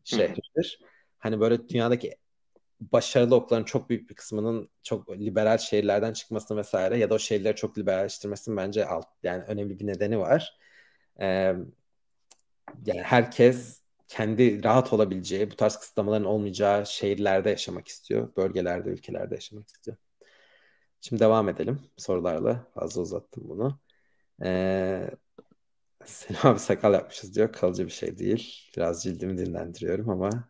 şehridir. 0.03 0.79
Hani 1.19 1.39
böyle 1.39 1.69
dünyadaki 1.69 2.15
başarılı 2.81 3.35
okulların 3.35 3.63
çok 3.63 3.89
büyük 3.89 4.09
bir 4.09 4.15
kısmının 4.15 4.69
çok 4.83 5.11
liberal 5.11 5.57
şehirlerden 5.57 6.13
çıkmasını 6.13 6.57
vesaire 6.57 6.97
ya 6.97 7.09
da 7.09 7.13
o 7.13 7.19
şehirleri 7.19 7.55
çok 7.55 7.77
liberalleştirmesinin 7.77 8.57
bence 8.57 8.85
alt 8.85 9.07
yani 9.23 9.43
önemli 9.43 9.79
bir 9.79 9.87
nedeni 9.87 10.19
var. 10.19 10.57
Ee, 11.19 11.55
yani 12.85 13.01
herkes 13.01 13.82
kendi 14.13 14.63
rahat 14.63 14.93
olabileceği, 14.93 15.51
bu 15.51 15.55
tarz 15.55 15.77
kısıtlamaların 15.77 16.25
olmayacağı 16.25 16.85
şehirlerde 16.85 17.49
yaşamak 17.49 17.87
istiyor. 17.87 18.35
Bölgelerde, 18.37 18.89
ülkelerde 18.89 19.35
yaşamak 19.35 19.67
istiyor. 19.67 19.97
Şimdi 21.01 21.19
devam 21.19 21.49
edelim 21.49 21.81
sorularla. 21.97 22.67
Fazla 22.73 23.01
uzattım 23.01 23.49
bunu. 23.49 23.79
Ee, 24.43 25.09
Selim 26.05 26.39
abi 26.43 26.59
sakal 26.59 26.93
yapmışız 26.93 27.35
diyor. 27.35 27.53
Kalıcı 27.53 27.85
bir 27.85 27.91
şey 27.91 28.17
değil. 28.17 28.71
Biraz 28.77 29.03
cildimi 29.03 29.37
dinlendiriyorum 29.37 30.09
ama 30.09 30.49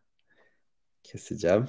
keseceğim. 1.04 1.68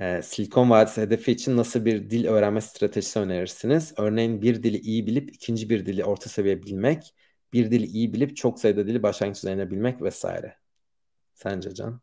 Ee, 0.00 0.22
Silikon 0.22 0.70
Vadisi 0.70 1.00
hedefi 1.00 1.32
için 1.32 1.56
nasıl 1.56 1.84
bir 1.84 2.10
dil 2.10 2.26
öğrenme 2.26 2.60
stratejisi 2.60 3.18
önerirsiniz? 3.18 3.94
Örneğin 3.98 4.42
bir 4.42 4.62
dili 4.62 4.78
iyi 4.78 5.06
bilip 5.06 5.34
ikinci 5.34 5.70
bir 5.70 5.86
dili 5.86 6.04
orta 6.04 6.30
seviye 6.30 6.62
bilmek, 6.62 7.14
bir 7.52 7.70
dili 7.70 7.86
iyi 7.86 8.14
bilip 8.14 8.36
çok 8.36 8.60
sayıda 8.60 8.86
dili 8.86 9.02
başlangıç 9.02 9.38
düzeyine 9.38 9.70
bilmek 9.70 10.02
vesaire. 10.02 10.63
Sence 11.34 11.74
Can? 11.74 12.00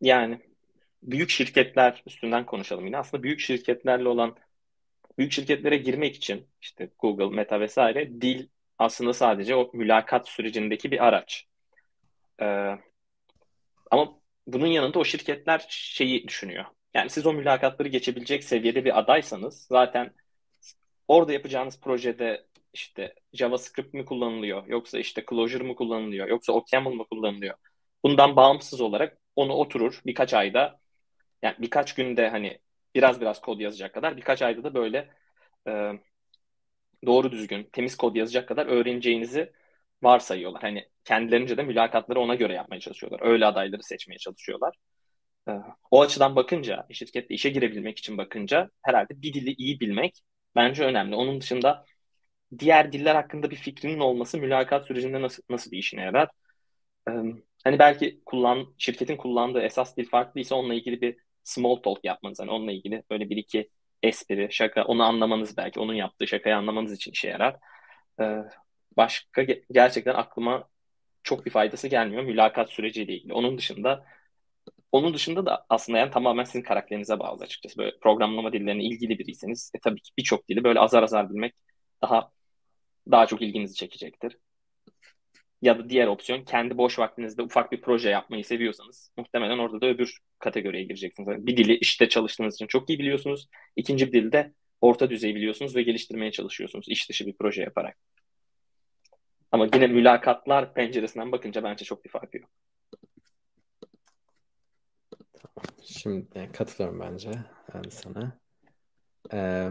Yani 0.00 0.40
büyük 1.02 1.30
şirketler 1.30 2.02
üstünden 2.06 2.46
konuşalım 2.46 2.86
yine. 2.86 2.98
Aslında 2.98 3.22
büyük 3.22 3.40
şirketlerle 3.40 4.08
olan 4.08 4.36
büyük 5.18 5.32
şirketlere 5.32 5.76
girmek 5.76 6.16
için 6.16 6.48
işte 6.60 6.90
Google, 6.98 7.36
Meta 7.36 7.60
vesaire 7.60 8.20
dil 8.20 8.48
aslında 8.78 9.12
sadece 9.12 9.54
o 9.56 9.70
mülakat 9.74 10.28
sürecindeki 10.28 10.90
bir 10.90 11.04
araç. 11.06 11.46
Ee, 12.42 12.74
ama 13.90 14.20
bunun 14.46 14.66
yanında 14.66 14.98
o 14.98 15.04
şirketler 15.04 15.66
şeyi 15.68 16.28
düşünüyor. 16.28 16.64
Yani 16.94 17.10
siz 17.10 17.26
o 17.26 17.32
mülakatları 17.32 17.88
geçebilecek 17.88 18.44
seviyede 18.44 18.84
bir 18.84 18.98
adaysanız 18.98 19.66
zaten 19.70 20.14
orada 21.08 21.32
yapacağınız 21.32 21.80
projede 21.80 22.46
işte 22.74 23.14
JavaScript 23.32 23.94
mi 23.94 24.04
kullanılıyor 24.04 24.66
yoksa 24.66 24.98
işte 24.98 25.24
Clojure 25.30 25.64
mu 25.64 25.76
kullanılıyor 25.76 26.28
yoksa 26.28 26.52
OCaml 26.52 26.90
mı 26.94 27.06
kullanılıyor? 27.08 27.54
Bundan 28.04 28.36
bağımsız 28.36 28.80
olarak 28.80 29.18
onu 29.36 29.52
oturur 29.52 30.02
birkaç 30.06 30.34
ayda 30.34 30.80
yani 31.42 31.56
birkaç 31.58 31.94
günde 31.94 32.28
hani 32.28 32.58
biraz 32.94 33.20
biraz 33.20 33.40
kod 33.40 33.60
yazacak 33.60 33.94
kadar 33.94 34.16
birkaç 34.16 34.42
ayda 34.42 34.64
da 34.64 34.74
böyle 34.74 35.10
e, 35.68 35.92
doğru 37.06 37.32
düzgün 37.32 37.68
temiz 37.72 37.96
kod 37.96 38.16
yazacak 38.16 38.48
kadar 38.48 38.66
öğreneceğinizi 38.66 39.52
varsayıyorlar. 40.02 40.62
Hani 40.62 40.88
kendilerince 41.04 41.56
de 41.56 41.62
mülakatları 41.62 42.20
ona 42.20 42.34
göre 42.34 42.54
yapmaya 42.54 42.80
çalışıyorlar. 42.80 43.20
Öyle 43.22 43.46
adayları 43.46 43.82
seçmeye 43.82 44.18
çalışıyorlar. 44.18 44.76
E, 45.48 45.52
o 45.90 46.00
açıdan 46.02 46.36
bakınca 46.36 46.86
şirkette 46.92 47.34
işe 47.34 47.50
girebilmek 47.50 47.98
için 47.98 48.18
bakınca 48.18 48.70
herhalde 48.82 49.22
bir 49.22 49.34
dili 49.34 49.54
iyi 49.54 49.80
bilmek 49.80 50.22
bence 50.56 50.84
önemli. 50.84 51.14
Onun 51.14 51.40
dışında 51.40 51.84
diğer 52.58 52.92
diller 52.92 53.14
hakkında 53.14 53.50
bir 53.50 53.56
fikrinin 53.56 54.00
olması 54.00 54.38
mülakat 54.38 54.86
sürecinde 54.86 55.22
nasıl, 55.22 55.42
nasıl 55.50 55.70
bir 55.70 55.78
işine 55.78 56.02
yarar? 56.02 56.28
Ee, 57.08 57.12
hani 57.64 57.78
belki 57.78 58.22
kullan 58.26 58.74
şirketin 58.78 59.16
kullandığı 59.16 59.62
esas 59.62 59.96
dil 59.96 60.08
farklıysa 60.08 60.54
onunla 60.54 60.74
ilgili 60.74 61.00
bir 61.00 61.16
small 61.44 61.76
talk 61.76 62.04
yapmanız. 62.04 62.40
Hani 62.40 62.50
onunla 62.50 62.72
ilgili 62.72 63.02
böyle 63.10 63.30
bir 63.30 63.36
iki 63.36 63.70
espri, 64.02 64.48
şaka 64.50 64.84
onu 64.84 65.02
anlamanız 65.04 65.56
belki 65.56 65.80
onun 65.80 65.94
yaptığı 65.94 66.26
şakayı 66.26 66.56
anlamanız 66.56 66.92
için 66.92 67.12
işe 67.12 67.28
yarar. 67.28 67.56
Ee, 68.20 68.38
başka 68.96 69.42
gerçekten 69.72 70.14
aklıma 70.14 70.68
çok 71.22 71.46
bir 71.46 71.50
faydası 71.50 71.88
gelmiyor 71.88 72.22
mülakat 72.22 72.70
süreciyle 72.70 73.14
ilgili. 73.14 73.34
Onun 73.34 73.58
dışında 73.58 74.06
onun 74.92 75.14
dışında 75.14 75.46
da 75.46 75.66
aslında 75.68 75.98
yani 75.98 76.10
tamamen 76.10 76.44
sizin 76.44 76.62
karakterinize 76.62 77.18
bağlı 77.18 77.44
açıkçası. 77.44 77.78
Böyle 77.78 77.98
programlama 77.98 78.52
dillerine 78.52 78.84
ilgili 78.84 79.18
biriyseniz 79.18 79.70
e, 79.74 79.78
tabii 79.80 80.00
ki 80.02 80.12
birçok 80.18 80.48
dili 80.48 80.64
böyle 80.64 80.80
azar 80.80 81.02
azar 81.02 81.30
bilmek 81.30 81.54
daha 82.02 82.32
daha 83.10 83.26
çok 83.26 83.42
ilginizi 83.42 83.74
çekecektir. 83.74 84.38
Ya 85.62 85.78
da 85.78 85.88
diğer 85.88 86.06
opsiyon 86.06 86.44
kendi 86.44 86.78
boş 86.78 86.98
vaktinizde 86.98 87.42
ufak 87.42 87.72
bir 87.72 87.80
proje 87.80 88.10
yapmayı 88.10 88.44
seviyorsanız 88.44 89.12
muhtemelen 89.16 89.58
orada 89.58 89.80
da 89.80 89.86
öbür 89.86 90.18
kategoriye 90.38 90.82
gireceksiniz. 90.82 91.46
Bir 91.46 91.56
dili 91.56 91.76
işte 91.76 92.08
çalıştığınız 92.08 92.54
için 92.54 92.66
çok 92.66 92.90
iyi 92.90 92.98
biliyorsunuz. 92.98 93.48
İkinci 93.76 94.06
bir 94.06 94.12
dilde 94.12 94.52
orta 94.80 95.10
düzey 95.10 95.34
biliyorsunuz 95.34 95.76
ve 95.76 95.82
geliştirmeye 95.82 96.32
çalışıyorsunuz 96.32 96.88
iş 96.88 97.08
dışı 97.08 97.26
bir 97.26 97.36
proje 97.38 97.62
yaparak. 97.62 97.96
Ama 99.52 99.68
yine 99.74 99.86
mülakatlar 99.86 100.74
penceresinden 100.74 101.32
bakınca 101.32 101.62
bence 101.64 101.84
çok 101.84 102.04
bir 102.04 102.10
fark 102.10 102.34
yok. 102.34 102.50
Şimdi 105.82 106.52
katılıyorum 106.52 107.00
bence 107.00 107.30
ben 107.74 107.82
sana. 107.90 108.38
Ee, 109.32 109.70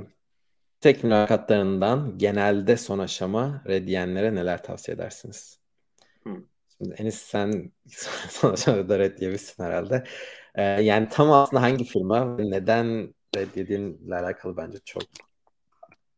tek 0.83 1.03
mülakatlarından 1.03 2.17
genelde 2.17 2.77
son 2.77 2.99
aşama 2.99 3.63
red 3.67 3.87
diyenlere 3.87 4.35
neler 4.35 4.63
tavsiye 4.63 4.95
edersiniz? 4.95 5.59
Hmm. 6.23 6.43
Şimdi 6.77 6.95
Enis 6.97 7.15
sen 7.15 7.71
son 8.29 8.53
aşamada 8.53 8.99
red 8.99 9.17
diyebilirsin 9.17 9.63
herhalde. 9.63 10.03
Ee, 10.55 10.63
yani 10.63 11.09
tam 11.09 11.31
aslında 11.31 11.61
hangi 11.61 11.83
firma 11.83 12.37
neden 12.37 13.13
red 13.35 13.55
yediğinle 13.55 14.15
alakalı 14.15 14.57
bence 14.57 14.77
çok 14.85 15.03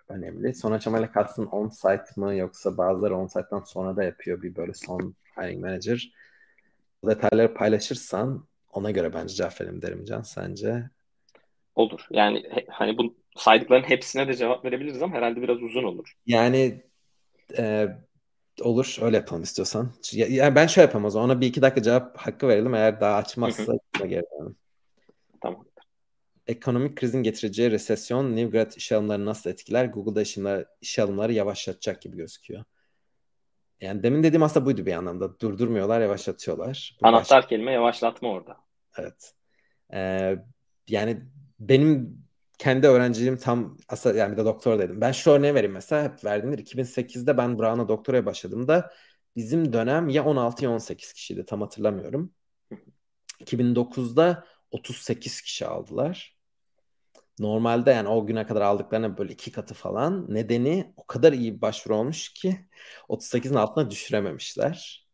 önemli. 0.10 0.54
Son 0.54 0.72
aşamayla 0.72 1.12
kalsın 1.12 1.46
on-site 1.46 2.14
mı 2.16 2.36
yoksa 2.36 2.78
bazıları 2.78 3.18
on-site'dan 3.18 3.64
sonra 3.64 3.96
da 3.96 4.04
yapıyor 4.04 4.42
bir 4.42 4.56
böyle 4.56 4.74
son 4.74 5.16
hiring 5.38 5.64
manager. 5.64 6.12
Bu 7.04 7.10
detayları 7.10 7.54
paylaşırsan 7.54 8.48
ona 8.72 8.92
göre 8.92 9.14
bence 9.14 9.36
cevap 9.36 9.62
verelim 9.62 9.82
derim 9.82 10.06
Can. 10.06 10.22
Sence? 10.22 10.90
Olur. 11.76 12.08
Yani 12.12 12.44
hani 12.70 12.98
bu 12.98 13.25
saydıkların 13.36 13.84
hepsine 13.84 14.28
de 14.28 14.34
cevap 14.34 14.66
verebiliriz 14.66 15.02
ama 15.02 15.16
herhalde 15.16 15.42
biraz 15.42 15.62
uzun 15.62 15.84
olur. 15.84 16.14
Yani 16.26 16.84
e, 17.58 17.88
olur. 18.62 18.98
Öyle 19.02 19.18
yapalım 19.18 19.44
istiyorsan. 19.44 19.92
Ya, 20.12 20.28
yani 20.30 20.56
ben 20.56 20.68
şöyle 20.68 20.92
zaman. 20.92 21.30
Ona 21.30 21.42
bir 21.42 21.48
iki 21.48 21.62
dakika 21.62 21.82
cevap 21.82 22.18
hakkı 22.18 22.48
verelim. 22.48 22.76
Eğer 22.76 23.02
daha 23.02 23.16
açmazsa 23.16 23.74
geri 23.98 24.24
dönelim. 24.40 24.56
Tamam. 25.42 25.66
ekonomik 26.48 26.98
krizin 26.98 27.24
getireceği 27.24 27.72
resesyon 27.72 28.36
New 28.36 28.58
Grad 28.58 28.72
iş 28.72 28.92
alımları 28.92 29.26
nasıl 29.26 29.50
etkiler? 29.50 29.86
Google'da 29.86 30.22
iş 30.22 30.38
alımları, 30.38 30.66
iş 30.82 31.00
alımları 31.00 31.34
yavaşlatacak 31.34 32.02
gibi 32.02 32.18
gözüküyor. 32.18 32.64
Yani 33.82 34.04
demin 34.04 34.24
dediğim 34.24 34.44
aslında 34.44 34.66
buydu 34.66 34.86
bir 34.86 34.94
anlamda. 34.94 35.40
Durdurmuyorlar, 35.40 36.02
yavaşlatıyorlar. 36.02 36.98
Bu 37.02 37.08
Anahtar 37.08 37.44
baş... 37.44 37.50
kelime 37.50 37.72
yavaşlatma 37.72 38.30
orada. 38.30 38.58
Evet. 38.98 39.34
Ee, 39.94 40.36
yani 40.88 41.22
benim 41.60 42.25
kendi 42.60 42.88
öğrenciliğim 42.88 43.38
tam 43.38 43.78
aslında 43.90 44.18
yani 44.18 44.32
bir 44.32 44.38
de 44.38 44.46
doktor 44.46 44.80
dedim. 44.80 45.02
Ben 45.02 45.12
şu 45.12 45.32
örneği 45.32 45.54
vereyim 45.56 45.74
mesela 45.74 46.04
hep 46.04 46.26
verdiğimdir. 46.26 46.66
2008'de 46.66 47.38
ben 47.38 47.60
Brown'a 47.60 47.88
doktoraya 47.90 48.26
başladığımda 48.26 48.94
bizim 49.36 49.74
dönem 49.74 50.10
ya 50.10 50.26
16 50.26 50.64
ya 50.64 50.72
18 50.72 51.14
kişiydi 51.14 51.46
tam 51.46 51.62
hatırlamıyorum. 51.62 52.34
2009'da 53.40 54.46
38 54.72 55.42
kişi 55.42 55.66
aldılar. 55.66 56.36
Normalde 57.40 57.92
yani 57.92 58.08
o 58.08 58.26
güne 58.26 58.46
kadar 58.48 58.62
aldıklarına 58.62 59.18
böyle 59.18 59.34
iki 59.34 59.52
katı 59.52 59.74
falan. 59.74 60.34
Nedeni 60.34 60.94
o 60.98 61.06
kadar 61.08 61.34
iyi 61.34 61.56
bir 61.56 61.62
başvuru 61.62 61.96
olmuş 61.98 62.34
ki 62.34 62.60
38'in 63.10 63.56
altına 63.56 63.92
düşürememişler. 63.92 65.06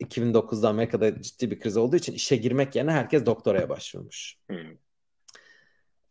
2009'da 0.00 0.68
Amerika'da 0.68 1.22
ciddi 1.22 1.50
bir 1.50 1.60
kriz 1.60 1.76
olduğu 1.76 1.96
için 1.96 2.12
işe 2.12 2.36
girmek 2.36 2.76
yerine 2.76 2.92
herkes 2.92 3.26
doktoraya 3.26 3.68
başvurmuş. 3.68 4.36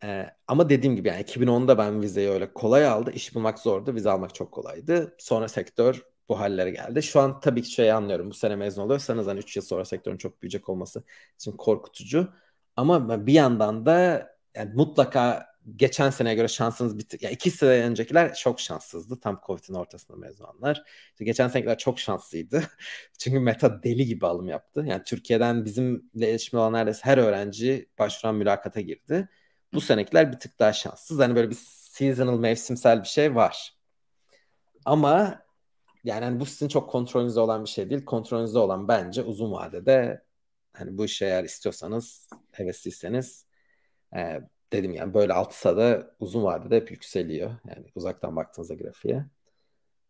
Ee, 0.04 0.26
ama 0.48 0.70
dediğim 0.70 0.96
gibi 0.96 1.08
yani 1.08 1.22
2010'da 1.22 1.78
ben 1.78 2.02
vizeyi 2.02 2.30
öyle 2.30 2.54
kolay 2.54 2.88
aldı. 2.88 3.12
İş 3.12 3.36
bulmak 3.36 3.60
zordu. 3.60 3.96
Vize 3.96 4.10
almak 4.10 4.36
çok 4.36 4.52
kolaydı. 4.52 5.16
Sonra 5.20 5.48
sektör 5.48 6.04
bu 6.30 6.40
hallere 6.40 6.72
geldi. 6.72 7.04
Şu 7.04 7.20
an 7.20 7.40
tabii 7.40 7.62
ki 7.62 7.72
şey 7.72 7.92
anlıyorum. 7.92 8.30
Bu 8.30 8.34
sene 8.34 8.56
mezun 8.56 8.82
oluyorsanız 8.82 9.28
hani 9.28 9.40
3 9.40 9.56
yıl 9.56 9.64
sonra 9.64 9.86
sektörün 9.86 10.18
çok 10.18 10.42
büyüyecek 10.42 10.70
olması 10.70 11.04
için 11.36 11.52
korkutucu. 11.52 12.28
Ama 12.76 13.28
bir 13.28 13.34
yandan 13.34 13.86
da 13.86 14.28
yani 14.56 14.74
mutlaka 14.74 15.48
geçen 15.76 16.10
seneye 16.10 16.36
göre 16.36 16.48
şansınız 16.48 16.98
bir 16.98 17.06
yani 17.22 17.34
iki 17.34 17.52
sene 17.52 17.86
öncekiler 17.86 18.34
çok 18.34 18.60
şanssızdı. 18.60 19.20
Tam 19.20 19.42
Covid'in 19.48 19.74
ortasında 19.74 20.18
mezun 20.18 20.46
olanlar. 20.46 20.84
İşte 21.12 21.26
geçen 21.26 21.48
senekiler 21.48 21.78
çok 21.78 22.00
şanslıydı. 22.00 22.64
Çünkü 23.20 23.40
Meta 23.40 23.84
deli 23.84 24.06
gibi 24.06 24.28
alım 24.28 24.48
yaptı. 24.48 24.84
Yani 24.88 25.04
Türkiye'den 25.04 25.66
bizimle 25.66 26.02
iletişimde 26.14 26.62
olan 26.62 26.74
neredeyse 26.74 27.02
her 27.04 27.18
öğrenci 27.18 27.90
başvuran 28.00 28.36
mülakata 28.36 28.82
girdi. 28.82 29.30
Bu 29.74 29.82
senekiler 29.82 30.32
bir 30.32 30.40
tık 30.40 30.60
daha 30.60 30.74
şanssız. 30.74 31.20
Hani 31.20 31.36
böyle 31.36 31.50
bir 31.50 31.58
seasonal 31.60 32.40
mevsimsel 32.40 33.04
bir 33.04 33.08
şey 33.08 33.36
var. 33.36 33.74
Ama 34.86 35.44
yani 36.04 36.26
hani 36.26 36.40
bu 36.40 36.46
sizin 36.46 36.68
çok 36.68 36.90
kontrolünüzde 36.90 37.40
olan 37.40 37.64
bir 37.64 37.70
şey 37.70 37.90
değil. 37.90 38.06
Kontrolünüzde 38.06 38.60
olan 38.60 38.88
bence 38.88 39.22
uzun 39.22 39.52
vadede 39.52 40.24
hani 40.74 40.98
bu 40.98 41.06
işi 41.06 41.26
eğer 41.26 41.44
istiyorsanız, 41.44 42.30
hevesliyseniz 42.52 43.46
e, 44.16 44.42
dedim 44.74 44.94
yani 44.94 45.14
böyle 45.14 45.34
altı 45.34 45.78
da 45.78 46.16
uzun 46.20 46.44
vadede 46.44 46.76
hep 46.76 46.92
yükseliyor. 46.92 47.56
Yani 47.70 47.86
uzaktan 47.96 48.36
baktığınızda 48.36 48.74
grafiğe. 48.74 49.26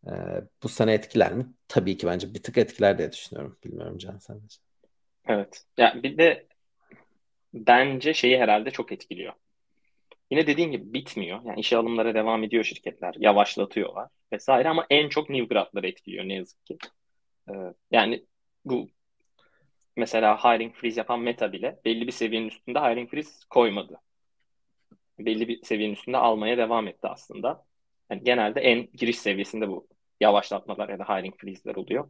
E, 0.07 0.11
bu 0.63 0.69
sene 0.69 0.93
etkiler 0.93 1.33
mi? 1.33 1.45
Tabii 1.67 1.97
ki 1.97 2.07
bence 2.07 2.33
bir 2.33 2.43
tık 2.43 2.57
etkiler 2.57 2.97
diye 2.97 3.11
düşünüyorum. 3.11 3.57
Bilmiyorum 3.63 3.97
Can 3.97 4.17
sen. 4.17 4.41
Evet. 5.27 5.63
Ya 5.77 6.03
bir 6.03 6.17
de 6.17 6.47
bence 7.53 8.13
şeyi 8.13 8.37
herhalde 8.37 8.71
çok 8.71 8.91
etkiliyor. 8.91 9.33
Yine 10.33 10.47
dediğin 10.47 10.71
gibi 10.71 10.93
bitmiyor. 10.93 11.41
Yani 11.45 11.59
işe 11.59 11.77
alımlara 11.77 12.13
devam 12.13 12.43
ediyor 12.43 12.63
şirketler. 12.63 13.15
Yavaşlatıyorlar 13.17 14.09
vesaire 14.31 14.69
ama 14.69 14.85
en 14.89 15.09
çok 15.09 15.29
new 15.29 15.45
gradları 15.45 15.87
etkiliyor 15.87 16.25
ne 16.27 16.33
yazık 16.33 16.65
ki. 16.65 16.77
Ee, 17.49 17.53
yani 17.91 18.25
bu 18.65 18.89
mesela 19.95 20.37
hiring 20.37 20.75
freeze 20.75 21.01
yapan 21.01 21.19
Meta 21.19 21.51
bile 21.51 21.79
belli 21.85 22.07
bir 22.07 22.11
seviyenin 22.11 22.47
üstünde 22.47 22.79
hiring 22.79 23.09
freeze 23.09 23.31
koymadı. 23.49 24.01
Belli 25.19 25.47
bir 25.47 25.63
seviyenin 25.63 25.93
üstünde 25.93 26.17
almaya 26.17 26.57
devam 26.57 26.87
etti 26.87 27.07
aslında. 27.07 27.65
Yani 28.09 28.23
genelde 28.23 28.61
en 28.61 28.87
giriş 28.93 29.19
seviyesinde 29.19 29.69
bu 29.69 29.87
yavaşlatmalar 30.21 30.89
ya 30.89 30.99
da 30.99 31.03
hiring 31.03 31.37
freeze'ler 31.37 31.75
oluyor. 31.75 32.09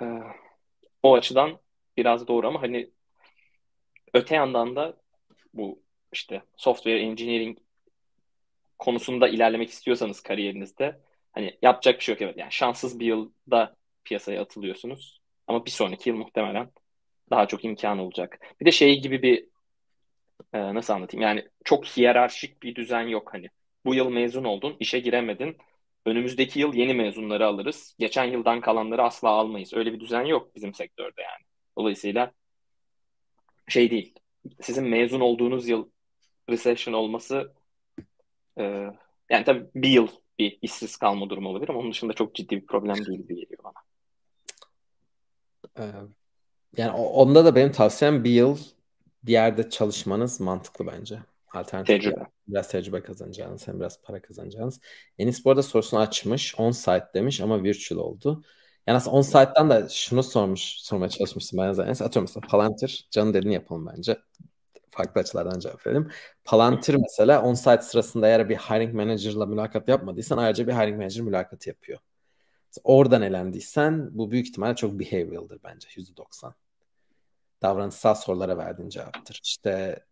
Ee, 0.00 0.04
o 1.02 1.14
açıdan 1.14 1.58
biraz 1.96 2.28
doğru 2.28 2.48
ama 2.48 2.62
hani 2.62 2.90
öte 4.14 4.34
yandan 4.34 4.76
da 4.76 4.96
bu 5.54 5.85
işte 6.16 6.42
software 6.56 7.00
engineering 7.00 7.58
konusunda 8.78 9.28
ilerlemek 9.28 9.70
istiyorsanız 9.70 10.20
kariyerinizde 10.20 11.00
hani 11.32 11.58
yapacak 11.62 11.98
bir 11.98 12.04
şey 12.04 12.12
yok 12.12 12.22
evet. 12.22 12.36
Yani 12.38 12.52
şanssız 12.52 13.00
bir 13.00 13.06
yılda 13.06 13.76
piyasaya 14.04 14.42
atılıyorsunuz. 14.42 15.20
Ama 15.46 15.66
bir 15.66 15.70
sonraki 15.70 16.10
yıl 16.10 16.16
muhtemelen 16.16 16.70
daha 17.30 17.46
çok 17.48 17.64
imkan 17.64 17.98
olacak. 17.98 18.40
Bir 18.60 18.66
de 18.66 18.72
şey 18.72 19.00
gibi 19.00 19.22
bir 19.22 19.46
e, 20.52 20.74
nasıl 20.74 20.92
anlatayım? 20.94 21.22
Yani 21.22 21.48
çok 21.64 21.86
hiyerarşik 21.86 22.62
bir 22.62 22.74
düzen 22.74 23.02
yok 23.08 23.34
hani. 23.34 23.48
Bu 23.84 23.94
yıl 23.94 24.08
mezun 24.10 24.44
oldun, 24.44 24.76
işe 24.80 24.98
giremedin. 24.98 25.56
Önümüzdeki 26.06 26.60
yıl 26.60 26.74
yeni 26.74 26.94
mezunları 26.94 27.46
alırız. 27.46 27.96
Geçen 27.98 28.24
yıldan 28.24 28.60
kalanları 28.60 29.02
asla 29.02 29.28
almayız. 29.28 29.74
Öyle 29.74 29.92
bir 29.92 30.00
düzen 30.00 30.24
yok 30.24 30.54
bizim 30.56 30.74
sektörde 30.74 31.22
yani. 31.22 31.44
Dolayısıyla 31.78 32.32
şey 33.68 33.90
değil. 33.90 34.14
Sizin 34.60 34.84
mezun 34.84 35.20
olduğunuz 35.20 35.68
yıl 35.68 35.90
recession 36.50 36.94
olması 36.94 37.52
e, 38.58 38.62
yani 39.30 39.44
tabii 39.44 39.66
bir 39.74 39.88
yıl 39.88 40.08
bir 40.38 40.58
işsiz 40.62 40.96
kalma 40.96 41.30
durumu 41.30 41.48
olabilir 41.48 41.68
ama 41.68 41.78
onun 41.78 41.92
dışında 41.92 42.12
çok 42.12 42.34
ciddi 42.34 42.56
bir 42.56 42.66
problem 42.66 42.96
değil 43.06 43.18
gibi 43.18 43.34
geliyor 43.34 43.64
bana. 43.64 43.74
Ee, 45.78 45.92
yani 46.76 46.90
onda 46.92 47.44
da 47.44 47.54
benim 47.54 47.72
tavsiyem 47.72 48.24
bir 48.24 48.30
yıl 48.30 48.58
bir 49.22 49.32
yerde 49.32 49.70
çalışmanız 49.70 50.40
mantıklı 50.40 50.86
bence. 50.86 51.18
Alternatif 51.52 52.02
tecrübe. 52.02 52.26
Biraz 52.48 52.68
tecrübe 52.68 53.02
kazanacağınız 53.02 53.68
hem 53.68 53.80
biraz 53.80 54.02
para 54.02 54.22
kazanacağınız. 54.22 54.80
Enis 55.18 55.44
bu 55.44 55.50
arada 55.50 55.62
sorusunu 55.62 56.00
açmış. 56.00 56.54
10 56.58 56.70
saat 56.70 57.14
demiş 57.14 57.40
ama 57.40 57.62
virtual 57.62 57.98
oldu. 57.98 58.44
Yani 58.86 58.96
aslında 58.96 59.16
10 59.16 59.22
saatten 59.22 59.70
de 59.70 59.86
şunu 59.90 60.22
sormuş, 60.22 60.62
sormaya 60.62 61.08
çalışmıştım 61.08 61.58
ben 61.58 61.72
zaten. 61.72 61.92
Atıyorum 61.92 62.22
mesela 62.22 62.48
Palantir, 62.48 63.08
canın 63.10 63.34
dediğini 63.34 63.54
yapalım 63.54 63.86
bence 63.96 64.16
farklı 64.96 65.20
açılardan 65.20 65.58
cevap 65.58 65.86
verelim. 65.86 66.10
Palantir 66.44 66.94
mesela 66.94 67.42
on-site 67.42 67.82
sırasında 67.82 68.28
eğer 68.28 68.48
bir 68.48 68.56
hiring 68.56 68.94
manager'la 68.94 69.46
mülakat 69.46 69.88
yapmadıysan 69.88 70.38
ayrıca 70.38 70.66
bir 70.66 70.72
hiring 70.72 70.96
manager 70.98 71.22
mülakatı 71.22 71.68
yapıyor. 71.68 71.98
oradan 72.84 73.22
elendiysen 73.22 74.18
bu 74.18 74.30
büyük 74.30 74.48
ihtimalle 74.48 74.76
çok 74.76 75.00
behavioral'dır 75.00 75.60
bence 75.64 75.88
%90. 75.96 76.54
Davranışsal 77.62 78.14
sorulara 78.14 78.58
verdiğin 78.58 78.88
cevaptır. 78.88 79.40
İşte 79.44 80.04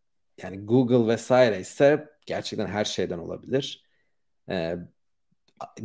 yani 0.43 0.67
Google 0.67 1.13
vesaire 1.13 1.61
ise 1.61 2.09
gerçekten 2.27 2.67
her 2.67 2.85
şeyden 2.85 3.19
olabilir. 3.19 3.85
Ee, 4.49 4.77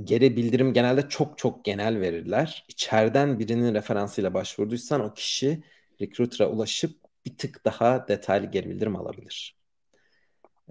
geri 0.03 0.37
bildirim 0.37 0.73
genelde 0.73 1.09
çok 1.09 1.37
çok 1.37 1.65
genel 1.65 2.01
verirler. 2.01 2.65
İçeriden 2.67 3.39
birinin 3.39 3.73
referansıyla 3.73 4.33
başvurduysan 4.33 5.01
o 5.01 5.13
kişi 5.13 5.63
recruiter'a 6.01 6.49
ulaşıp 6.49 7.08
bir 7.29 7.37
tık 7.37 7.65
daha 7.65 8.07
detaylı 8.07 8.45
geri 8.45 8.69
bildirim 8.69 8.95
alabilir. 8.95 9.57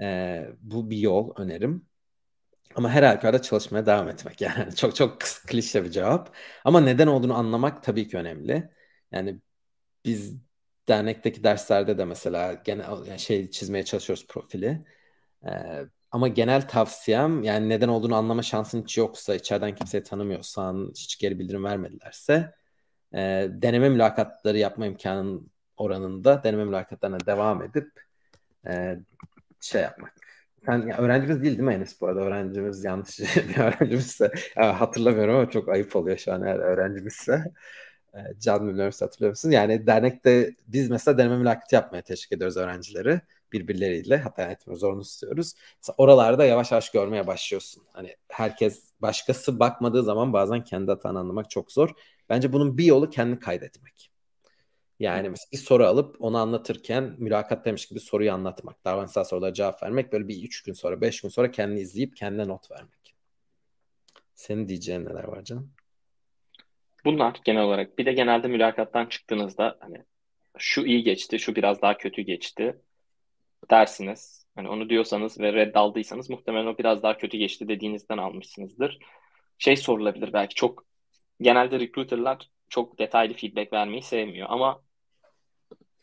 Ee, 0.01 0.49
bu 0.61 0.90
bir 0.90 0.97
yol 0.99 1.35
önerim. 1.37 1.87
Ama 2.75 2.90
her 2.90 3.03
halükarda 3.03 3.42
çalışmaya 3.42 3.87
devam 3.87 4.09
etmek. 4.09 4.40
Yani 4.40 4.75
çok 4.77 4.97
çok 4.97 5.21
klişe 5.21 5.85
bir 5.85 5.90
cevap. 5.90 6.37
Ama 6.64 6.81
neden 6.81 7.07
olduğunu 7.07 7.35
anlamak 7.35 7.83
tabii 7.83 8.09
ki 8.09 8.16
önemli. 8.16 8.71
Yani 9.12 9.40
biz 10.05 10.37
dernekteki 10.88 11.44
derslerde 11.44 11.99
de 11.99 12.05
mesela 12.05 12.53
genel 12.53 13.07
yani 13.07 13.18
şey 13.18 13.51
çizmeye 13.51 13.85
çalışıyoruz 13.85 14.27
profili. 14.29 14.85
Ee, 15.47 15.51
ama 16.11 16.29
genel 16.29 16.68
tavsiyem 16.68 17.42
yani 17.42 17.68
neden 17.68 17.88
olduğunu 17.88 18.14
anlama 18.16 18.42
şansın 18.42 18.83
hiç 18.83 18.99
yoksa, 18.99 19.35
içeriden 19.35 19.75
kimseyi 19.75 20.03
tanımıyorsan, 20.03 20.92
hiç 20.97 21.18
geri 21.18 21.38
bildirim 21.38 21.64
vermedilerse 21.64 22.55
e, 23.14 23.49
deneme 23.51 23.88
mülakatları 23.88 24.59
yapma 24.59 24.87
imkanın 24.87 25.51
oranında 25.79 26.45
deneme 26.45 26.64
mülakatlarına 26.64 27.21
devam 27.27 27.62
edip 27.62 27.91
e, 28.69 28.99
şey 29.61 29.83
yapmak. 29.83 30.14
Sen 30.67 30.87
ya, 30.88 30.97
öğrencimiz 30.99 31.43
değil 31.43 31.53
değil 31.59 31.69
mi 31.69 31.75
Enes 31.75 32.01
bu 32.01 32.07
arada? 32.07 32.21
Öğrencimiz 32.21 32.85
yanlış 32.85 33.21
bir 33.37 33.59
öğrencimizse 33.59 34.33
ya, 34.57 34.81
hatırlamıyorum 34.81 35.35
ama 35.35 35.51
çok 35.51 35.69
ayıp 35.69 35.97
oluyor 35.97 36.19
şu 36.19 36.33
an 36.33 36.43
eğer 36.43 36.59
öğrencimizse. 36.59 37.45
E, 38.14 38.19
Can 38.41 38.69
Üniversitesi 38.69 39.05
hatırlıyor 39.05 39.31
musun? 39.31 39.51
Yani 39.51 39.87
dernekte 39.87 40.55
biz 40.69 40.91
mesela 40.91 41.19
deneme 41.19 41.38
mülakatı 41.38 41.75
yapmaya 41.75 42.03
teşvik 42.03 42.33
ediyoruz 42.33 42.57
öğrencileri 42.57 43.21
birbirleriyle 43.53 44.17
hatta 44.17 44.43
etmiyoruz 44.51 44.85
onu 44.85 45.01
istiyoruz. 45.01 45.55
Mesela 45.83 45.95
oralarda 45.99 46.45
yavaş 46.45 46.73
yavaş 46.73 46.91
görmeye 46.91 47.27
başlıyorsun. 47.27 47.83
Hani 47.93 48.17
herkes 48.29 48.93
başkası 49.01 49.61
bakmadığı 49.61 50.03
zaman 50.03 50.33
bazen 50.33 50.64
kendi 50.64 50.91
hatanı 50.91 51.19
anlamak 51.19 51.51
çok 51.51 51.73
zor. 51.73 51.91
Bence 52.29 52.53
bunun 52.53 52.79
bir 52.79 52.85
yolu 52.85 53.11
kendini 53.11 53.38
kaydetmek. 53.38 54.11
Yani 55.01 55.29
mesela 55.29 55.49
bir 55.53 55.57
soru 55.57 55.87
alıp 55.87 56.17
onu 56.21 56.39
anlatırken 56.39 57.15
mülakat 57.19 57.65
demiş 57.65 57.87
gibi 57.87 58.01
soruyu 58.01 58.33
anlatmak. 58.33 58.85
Davranışsal 58.85 59.25
sorulara 59.25 59.55
cevap 59.55 59.83
vermek. 59.83 60.13
Böyle 60.13 60.29
bir 60.29 60.45
üç 60.45 60.63
gün 60.63 60.73
sonra, 60.73 61.01
beş 61.01 61.21
gün 61.21 61.29
sonra 61.29 61.51
kendini 61.51 61.81
izleyip 61.81 62.17
kendine 62.17 62.49
not 62.49 62.71
vermek. 62.71 63.15
Senin 64.35 64.69
diyeceğin 64.69 65.05
neler 65.05 65.25
var 65.25 65.45
canım? 65.45 65.73
Bunlar 67.05 67.41
genel 67.45 67.63
olarak. 67.63 67.99
Bir 67.99 68.07
de 68.07 68.13
genelde 68.13 68.49
mülakattan 68.49 69.07
çıktığınızda 69.07 69.77
hani 69.81 70.05
şu 70.59 70.85
iyi 70.87 71.03
geçti, 71.03 71.39
şu 71.39 71.55
biraz 71.57 71.83
daha 71.83 71.97
kötü 71.97 72.23
geçti 72.23 72.79
dersiniz. 73.71 74.47
Hani 74.55 74.69
onu 74.69 74.91
diyorsanız 74.91 75.41
ve 75.41 75.53
red 75.53 75.75
aldıysanız 75.75 76.31
muhtemelen 76.31 76.67
o 76.67 76.79
biraz 76.79 77.03
daha 77.03 77.17
kötü 77.17 77.37
geçti 77.37 77.69
dediğinizden 77.69 78.19
almışsınızdır. 78.19 78.99
Şey 79.59 79.77
sorulabilir 79.77 80.33
belki 80.33 80.55
çok 80.55 80.85
genelde 81.41 81.81
recruiterlar 81.81 82.51
çok 82.69 82.99
detaylı 82.99 83.35
feedback 83.35 83.73
vermeyi 83.73 84.03
sevmiyor 84.03 84.47
ama 84.51 84.83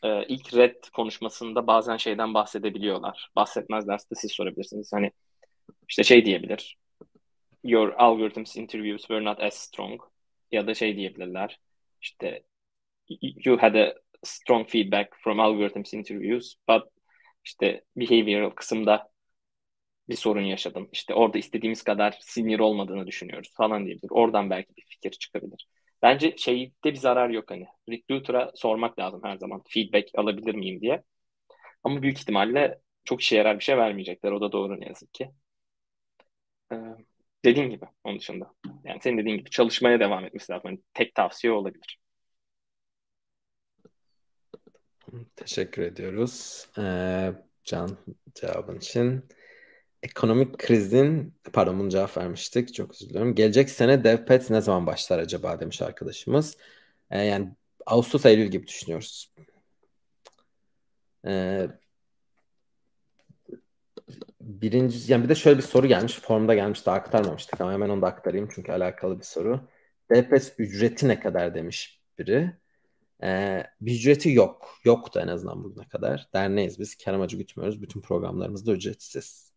e, 0.02 0.26
ilk 0.26 0.54
red 0.54 0.74
konuşmasında 0.94 1.66
bazen 1.66 1.96
şeyden 1.96 2.34
bahsedebiliyorlar. 2.34 3.30
Bahsetmezlerse 3.36 4.10
de 4.10 4.14
siz 4.14 4.32
sorabilirsiniz. 4.32 4.92
Hani 4.92 5.10
işte 5.88 6.04
şey 6.04 6.24
diyebilir. 6.24 6.76
Your 7.64 7.94
algorithms 7.98 8.56
interviews 8.56 9.00
were 9.00 9.24
not 9.24 9.40
as 9.40 9.54
strong. 9.54 10.00
Ya 10.52 10.66
da 10.66 10.74
şey 10.74 10.96
diyebilirler. 10.96 11.60
İşte 12.02 12.42
you 13.44 13.62
had 13.62 13.74
a 13.74 13.94
strong 14.24 14.68
feedback 14.68 15.16
from 15.24 15.40
algorithms 15.40 15.94
interviews 15.94 16.54
but 16.68 16.82
işte 17.44 17.84
behavioral 17.96 18.50
kısımda 18.50 19.08
bir 20.08 20.16
sorun 20.16 20.42
yaşadım. 20.42 20.88
İşte 20.92 21.14
orada 21.14 21.38
istediğimiz 21.38 21.82
kadar 21.82 22.18
senior 22.20 22.58
olmadığını 22.58 23.06
düşünüyoruz 23.06 23.50
falan 23.56 23.86
diyebilir. 23.86 24.10
Oradan 24.10 24.50
belki 24.50 24.76
bir 24.76 24.84
fikir 24.88 25.10
çıkabilir. 25.10 25.66
Bence 26.06 26.34
şeyde 26.36 26.72
bir 26.84 26.96
zarar 26.96 27.30
yok 27.30 27.50
hani. 27.50 27.66
Recruiter'a 27.90 28.52
sormak 28.54 28.98
lazım 28.98 29.20
her 29.24 29.36
zaman. 29.36 29.62
Feedback 29.68 30.08
alabilir 30.14 30.54
miyim 30.54 30.80
diye. 30.80 31.02
Ama 31.84 32.02
büyük 32.02 32.18
ihtimalle 32.18 32.78
çok 33.04 33.20
işe 33.20 33.36
yarar 33.36 33.58
bir 33.58 33.64
şey 33.64 33.76
vermeyecekler. 33.76 34.32
O 34.32 34.40
da 34.40 34.52
doğru 34.52 34.80
ne 34.80 34.86
yazık 34.86 35.14
ki. 35.14 35.30
Ee, 36.72 36.76
dediğin 37.44 37.70
gibi 37.70 37.84
onun 38.04 38.18
dışında. 38.18 38.54
Yani 38.84 39.00
senin 39.02 39.18
dediğin 39.18 39.38
gibi 39.38 39.50
çalışmaya 39.50 40.00
devam 40.00 40.24
etmesi 40.24 40.52
lazım. 40.52 40.70
Yani 40.70 40.80
tek 40.94 41.14
tavsiye 41.14 41.52
olabilir. 41.52 41.98
Teşekkür 45.36 45.82
ediyoruz. 45.82 46.66
Ee, 46.78 47.32
Can 47.64 47.96
cevabın 48.34 48.76
için. 48.76 49.28
Ekonomik 50.06 50.58
krizin, 50.58 51.34
pardon 51.52 51.78
bunu 51.78 51.90
cevap 51.90 52.16
vermiştik. 52.16 52.74
Çok 52.74 52.90
özür 52.90 53.08
diliyorum. 53.08 53.34
Gelecek 53.34 53.70
sene 53.70 54.04
DevPet 54.04 54.50
ne 54.50 54.60
zaman 54.60 54.86
başlar 54.86 55.18
acaba 55.18 55.60
demiş 55.60 55.82
arkadaşımız. 55.82 56.56
Ee, 57.10 57.22
yani 57.22 57.56
Ağustos 57.86 58.26
Eylül 58.26 58.46
gibi 58.46 58.66
düşünüyoruz. 58.66 59.34
Ee, 61.26 61.68
birinci 64.40 65.12
yani 65.12 65.24
bir 65.24 65.28
de 65.28 65.34
şöyle 65.34 65.58
bir 65.58 65.62
soru 65.62 65.86
gelmiş. 65.86 66.20
Formda 66.20 66.54
gelmiş 66.54 66.86
daha 66.86 66.96
aktarmamıştık 66.96 67.60
ama 67.60 67.72
hemen 67.72 67.88
onu 67.88 68.02
da 68.02 68.06
aktarayım 68.06 68.48
çünkü 68.54 68.72
alakalı 68.72 69.18
bir 69.18 69.24
soru. 69.24 69.68
DevPet 70.10 70.54
ücreti 70.58 71.08
ne 71.08 71.20
kadar 71.20 71.54
demiş 71.54 72.00
biri. 72.18 72.56
Ee, 73.22 73.64
bir 73.80 73.94
ücreti 73.94 74.32
yok. 74.32 74.78
Yoktu 74.84 75.20
en 75.22 75.28
azından 75.28 75.64
bugüne 75.64 75.88
kadar. 75.88 76.28
Derneğiz 76.34 76.80
biz. 76.80 76.96
Kar 77.04 77.14
amacı 77.14 77.36
gütmüyoruz. 77.36 77.82
Bütün 77.82 78.00
programlarımız 78.00 78.66
da 78.66 78.72
ücretsiz. 78.72 79.55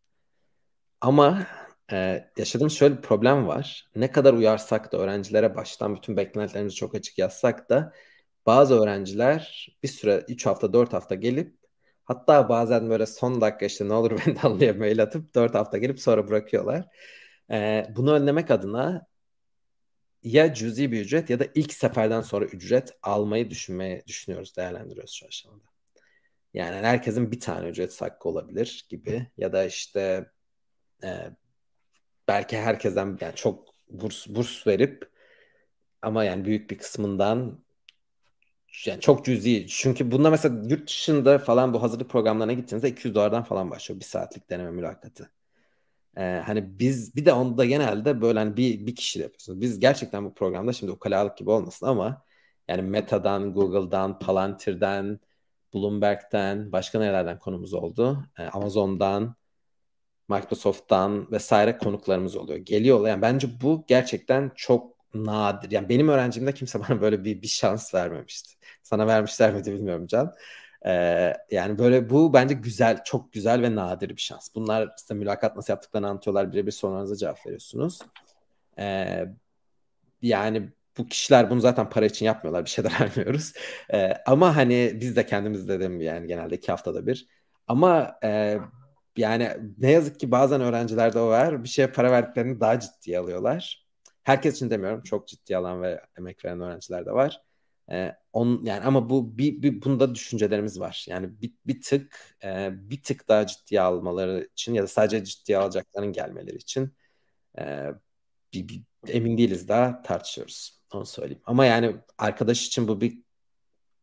Ama 1.01 1.47
e, 1.91 2.25
yaşadığımız 2.38 2.73
şöyle 2.73 2.97
bir 2.97 3.01
problem 3.01 3.47
var. 3.47 3.89
Ne 3.95 4.12
kadar 4.12 4.33
uyarsak 4.33 4.91
da 4.91 4.97
öğrencilere 4.97 5.55
baştan 5.55 5.95
bütün 5.95 6.17
beklentilerimizi 6.17 6.75
çok 6.75 6.95
açık 6.95 7.17
yazsak 7.17 7.69
da 7.69 7.93
bazı 8.45 8.81
öğrenciler 8.81 9.67
bir 9.83 9.88
süre 9.88 10.25
3 10.27 10.45
hafta 10.45 10.73
4 10.73 10.93
hafta 10.93 11.15
gelip 11.15 11.57
hatta 12.05 12.49
bazen 12.49 12.89
böyle 12.89 13.05
son 13.05 13.41
dakika 13.41 13.65
işte 13.65 13.88
ne 13.88 13.93
olur 13.93 14.12
beni 14.27 14.39
anlaya 14.41 14.73
mail 14.73 15.03
atıp 15.03 15.35
4 15.35 15.55
hafta 15.55 15.77
gelip 15.77 15.99
sonra 15.99 16.27
bırakıyorlar. 16.27 16.85
E, 17.51 17.85
bunu 17.95 18.13
önlemek 18.13 18.51
adına 18.51 19.07
ya 20.23 20.53
cüzi 20.53 20.91
bir 20.91 21.01
ücret 21.01 21.29
ya 21.29 21.39
da 21.39 21.45
ilk 21.55 21.73
seferden 21.73 22.21
sonra 22.21 22.45
ücret 22.45 22.91
almayı 23.03 23.49
düşünmeye 23.49 24.03
düşünüyoruz, 24.07 24.57
değerlendiriyoruz 24.57 25.13
şu 25.13 25.27
aşamada. 25.27 25.63
Yani 26.53 26.75
herkesin 26.75 27.31
bir 27.31 27.39
tane 27.39 27.69
ücret 27.69 28.01
hakkı 28.01 28.29
olabilir 28.29 28.85
gibi 28.89 29.27
ya 29.38 29.53
da 29.53 29.65
işte 29.65 30.25
e, 31.03 31.31
belki 32.27 32.57
herkesten 32.57 33.17
yani 33.21 33.35
çok 33.35 33.69
burs 33.89 34.27
burs 34.27 34.67
verip 34.67 35.12
ama 36.01 36.23
yani 36.23 36.45
büyük 36.45 36.71
bir 36.71 36.77
kısmından 36.77 37.63
yani 38.85 39.01
çok 39.01 39.25
cüzi. 39.25 39.67
Çünkü 39.67 40.12
bunda 40.12 40.29
mesela 40.29 40.62
yurt 40.69 40.88
dışında 40.88 41.39
falan 41.39 41.73
bu 41.73 41.81
hazırlık 41.81 42.09
programlarına 42.09 42.53
gittiğinizde 42.53 42.89
200 42.89 43.15
dolardan 43.15 43.43
falan 43.43 43.71
başlıyor 43.71 43.99
bir 43.99 44.05
saatlik 44.05 44.49
deneme 44.49 44.71
mülakatı. 44.71 45.31
Ee, 46.17 46.41
hani 46.45 46.79
biz 46.79 47.15
bir 47.15 47.25
de 47.25 47.33
onda 47.33 47.65
genelde 47.65 48.21
böyle 48.21 48.39
hani 48.39 48.57
bir, 48.57 48.88
bir 48.88 48.95
kişi 48.95 49.19
yapıyorsunuz. 49.19 49.62
Biz 49.62 49.79
gerçekten 49.79 50.25
bu 50.25 50.33
programda 50.33 50.73
şimdi 50.73 50.91
ukalalık 50.91 51.38
gibi 51.38 51.49
olmasın 51.49 51.85
ama 51.85 52.23
yani 52.67 52.81
Meta'dan, 52.81 53.53
Google'dan, 53.53 54.19
Palantir'den, 54.19 55.19
Bloomberg'den, 55.73 56.71
başka 56.71 56.99
nerelerden 56.99 57.39
konumuz 57.39 57.73
oldu? 57.73 58.25
Ee, 58.39 58.43
Amazon'dan, 58.43 59.35
Microsoft'tan 60.29 61.31
vesaire 61.31 61.77
konuklarımız 61.77 62.35
oluyor. 62.35 62.59
Geliyorlar. 62.59 63.09
Yani 63.09 63.21
bence 63.21 63.47
bu 63.61 63.83
gerçekten 63.87 64.51
çok 64.55 64.93
nadir. 65.13 65.71
Yani 65.71 65.89
benim 65.89 66.09
öğrencimde 66.09 66.53
kimse 66.53 66.79
bana 66.89 67.01
böyle 67.01 67.23
bir, 67.23 67.41
bir 67.41 67.47
şans 67.47 67.93
vermemişti. 67.95 68.53
Sana 68.83 69.07
vermişler 69.07 69.53
miydi 69.53 69.73
bilmiyorum 69.73 70.07
Can. 70.07 70.33
Ee, 70.85 71.33
yani 71.51 71.77
böyle 71.79 72.09
bu 72.09 72.33
bence 72.33 72.53
güzel, 72.53 73.03
çok 73.03 73.33
güzel 73.33 73.61
ve 73.61 73.75
nadir 73.75 74.09
bir 74.09 74.21
şans. 74.21 74.55
Bunlar 74.55 74.93
size 74.97 75.13
mülakat 75.13 75.55
nasıl 75.55 75.73
yaptıklarını 75.73 76.07
anlatıyorlar. 76.07 76.51
Birebir 76.51 76.71
sorularınıza 76.71 77.15
cevap 77.15 77.45
veriyorsunuz. 77.45 77.99
Ee, 78.79 79.25
yani 80.21 80.69
bu 80.97 81.07
kişiler 81.07 81.49
bunu 81.49 81.59
zaten 81.61 81.89
para 81.89 82.05
için 82.05 82.25
yapmıyorlar. 82.25 82.65
Bir 82.65 82.69
şeyler 82.69 82.91
vermiyoruz. 82.99 83.53
Ee, 83.93 84.13
ama 84.25 84.55
hani 84.55 84.91
biz 85.01 85.15
de 85.15 85.25
kendimiz 85.25 85.67
dedim 85.67 86.01
yani 86.01 86.27
genelde 86.27 86.55
iki 86.55 86.71
haftada 86.71 87.07
bir. 87.07 87.27
Ama 87.67 88.19
e, 88.23 88.57
yani 89.19 89.49
ne 89.77 89.91
yazık 89.91 90.19
ki 90.19 90.32
bazen 90.32 90.62
öğrencilerde 90.62 91.19
o 91.19 91.27
var. 91.27 91.63
Bir 91.63 91.69
şeye 91.69 91.91
para 91.91 92.12
verdiklerini 92.12 92.60
daha 92.60 92.79
ciddiye 92.79 93.19
alıyorlar. 93.19 93.88
Herkes 94.23 94.55
için 94.55 94.69
demiyorum. 94.69 95.03
Çok 95.03 95.27
ciddi 95.27 95.58
alan 95.58 95.82
ve 95.82 96.01
emek 96.17 96.45
veren 96.45 96.62
öğrenciler 96.62 97.05
de 97.05 97.12
var. 97.12 97.41
Ee, 97.91 98.15
on, 98.34 98.62
yani 98.63 98.84
ama 98.86 99.10
bu 99.10 99.38
bir, 99.38 99.62
bir 99.62 99.82
bunda 99.82 100.15
düşüncelerimiz 100.15 100.79
var. 100.79 101.05
Yani 101.10 101.41
bir, 101.41 101.53
bir 101.65 101.82
tık 101.82 102.19
e, 102.43 102.69
bir 102.73 103.03
tık 103.03 103.27
daha 103.29 103.47
ciddiye 103.47 103.82
almaları 103.82 104.49
için 104.53 104.73
ya 104.73 104.84
da 104.84 104.88
sadece 104.88 105.23
ciddiye 105.23 105.58
alacakların 105.58 106.13
gelmeleri 106.13 106.55
için 106.58 106.95
e, 107.60 107.88
bir, 108.53 108.67
bir, 108.67 108.84
emin 109.08 109.38
değiliz 109.38 109.67
daha 109.67 110.01
tartışıyoruz. 110.01 110.82
Onu 110.93 111.05
söyleyeyim. 111.05 111.41
Ama 111.45 111.65
yani 111.65 111.95
arkadaş 112.17 112.67
için 112.67 112.88
bu 112.88 113.01
bir 113.01 113.23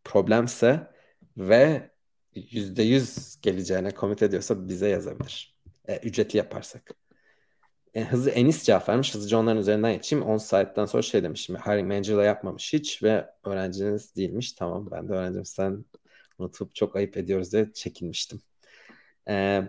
problemse 0.05 0.91
ve 1.37 1.91
%100 2.37 3.41
geleceğine 3.43 3.91
komit 3.91 4.23
ediyorsa 4.23 4.69
bize 4.69 4.89
yazabilir. 4.89 5.57
E, 5.89 5.97
ücretli 5.99 6.37
yaparsak. 6.37 6.91
E, 7.95 8.05
hızlı 8.05 8.31
Enis 8.31 8.63
cevap 8.65 8.89
vermiş. 8.89 9.15
Hızlıca 9.15 9.39
onların 9.39 9.59
üzerinden 9.61 9.93
geçeyim. 9.93 10.25
10 10.25 10.37
saatten 10.37 10.87
sonra 10.87 11.03
şey 11.03 11.23
demişim. 11.23 11.57
Hiring 11.57 11.89
manager'la 11.89 12.25
yapmamış 12.25 12.73
hiç 12.73 13.03
ve 13.03 13.27
öğrenciniz 13.45 14.17
değilmiş. 14.17 14.53
Tamam 14.53 14.91
ben 14.91 15.09
de 15.09 15.13
öğrencim 15.13 15.45
sen 15.45 15.85
unutup 16.39 16.75
çok 16.75 16.97
ayıp 16.97 17.17
ediyoruz 17.17 17.53
diye 17.53 17.73
çekinmiştim. 17.75 18.41
E, 19.29 19.63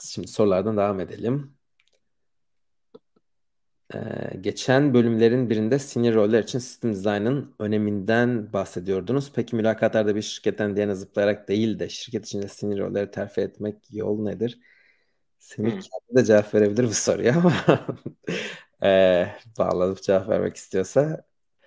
şimdi 0.00 0.28
sorulardan 0.28 0.76
devam 0.76 1.00
edelim. 1.00 1.57
Ee, 3.94 3.98
geçen 4.40 4.94
bölümlerin 4.94 5.50
birinde 5.50 5.78
senior 5.78 6.14
roller 6.14 6.42
için 6.42 6.58
sistem 6.58 6.92
dizaynın 6.92 7.54
öneminden 7.58 8.52
bahsediyordunuz. 8.52 9.32
Peki 9.34 9.56
mülakatlarda 9.56 10.16
bir 10.16 10.22
şirketten 10.22 10.76
diğerine 10.76 10.94
zıplayarak 10.94 11.48
değil 11.48 11.78
de 11.78 11.88
şirket 11.88 12.26
içinde 12.26 12.48
senior 12.48 12.78
rolleri 12.78 13.10
terfi 13.10 13.40
etmek 13.40 13.76
yol 13.90 14.22
nedir? 14.22 14.58
Semih 15.38 15.72
hmm. 15.72 15.80
kendi 15.80 16.20
de 16.20 16.24
cevap 16.24 16.54
verebilir 16.54 16.84
bu 16.84 16.94
soruya 16.94 17.36
ama 17.36 17.54
e, 18.82 19.26
bağlanıp 19.58 20.02
cevap 20.02 20.28
vermek 20.28 20.56
istiyorsa. 20.56 21.24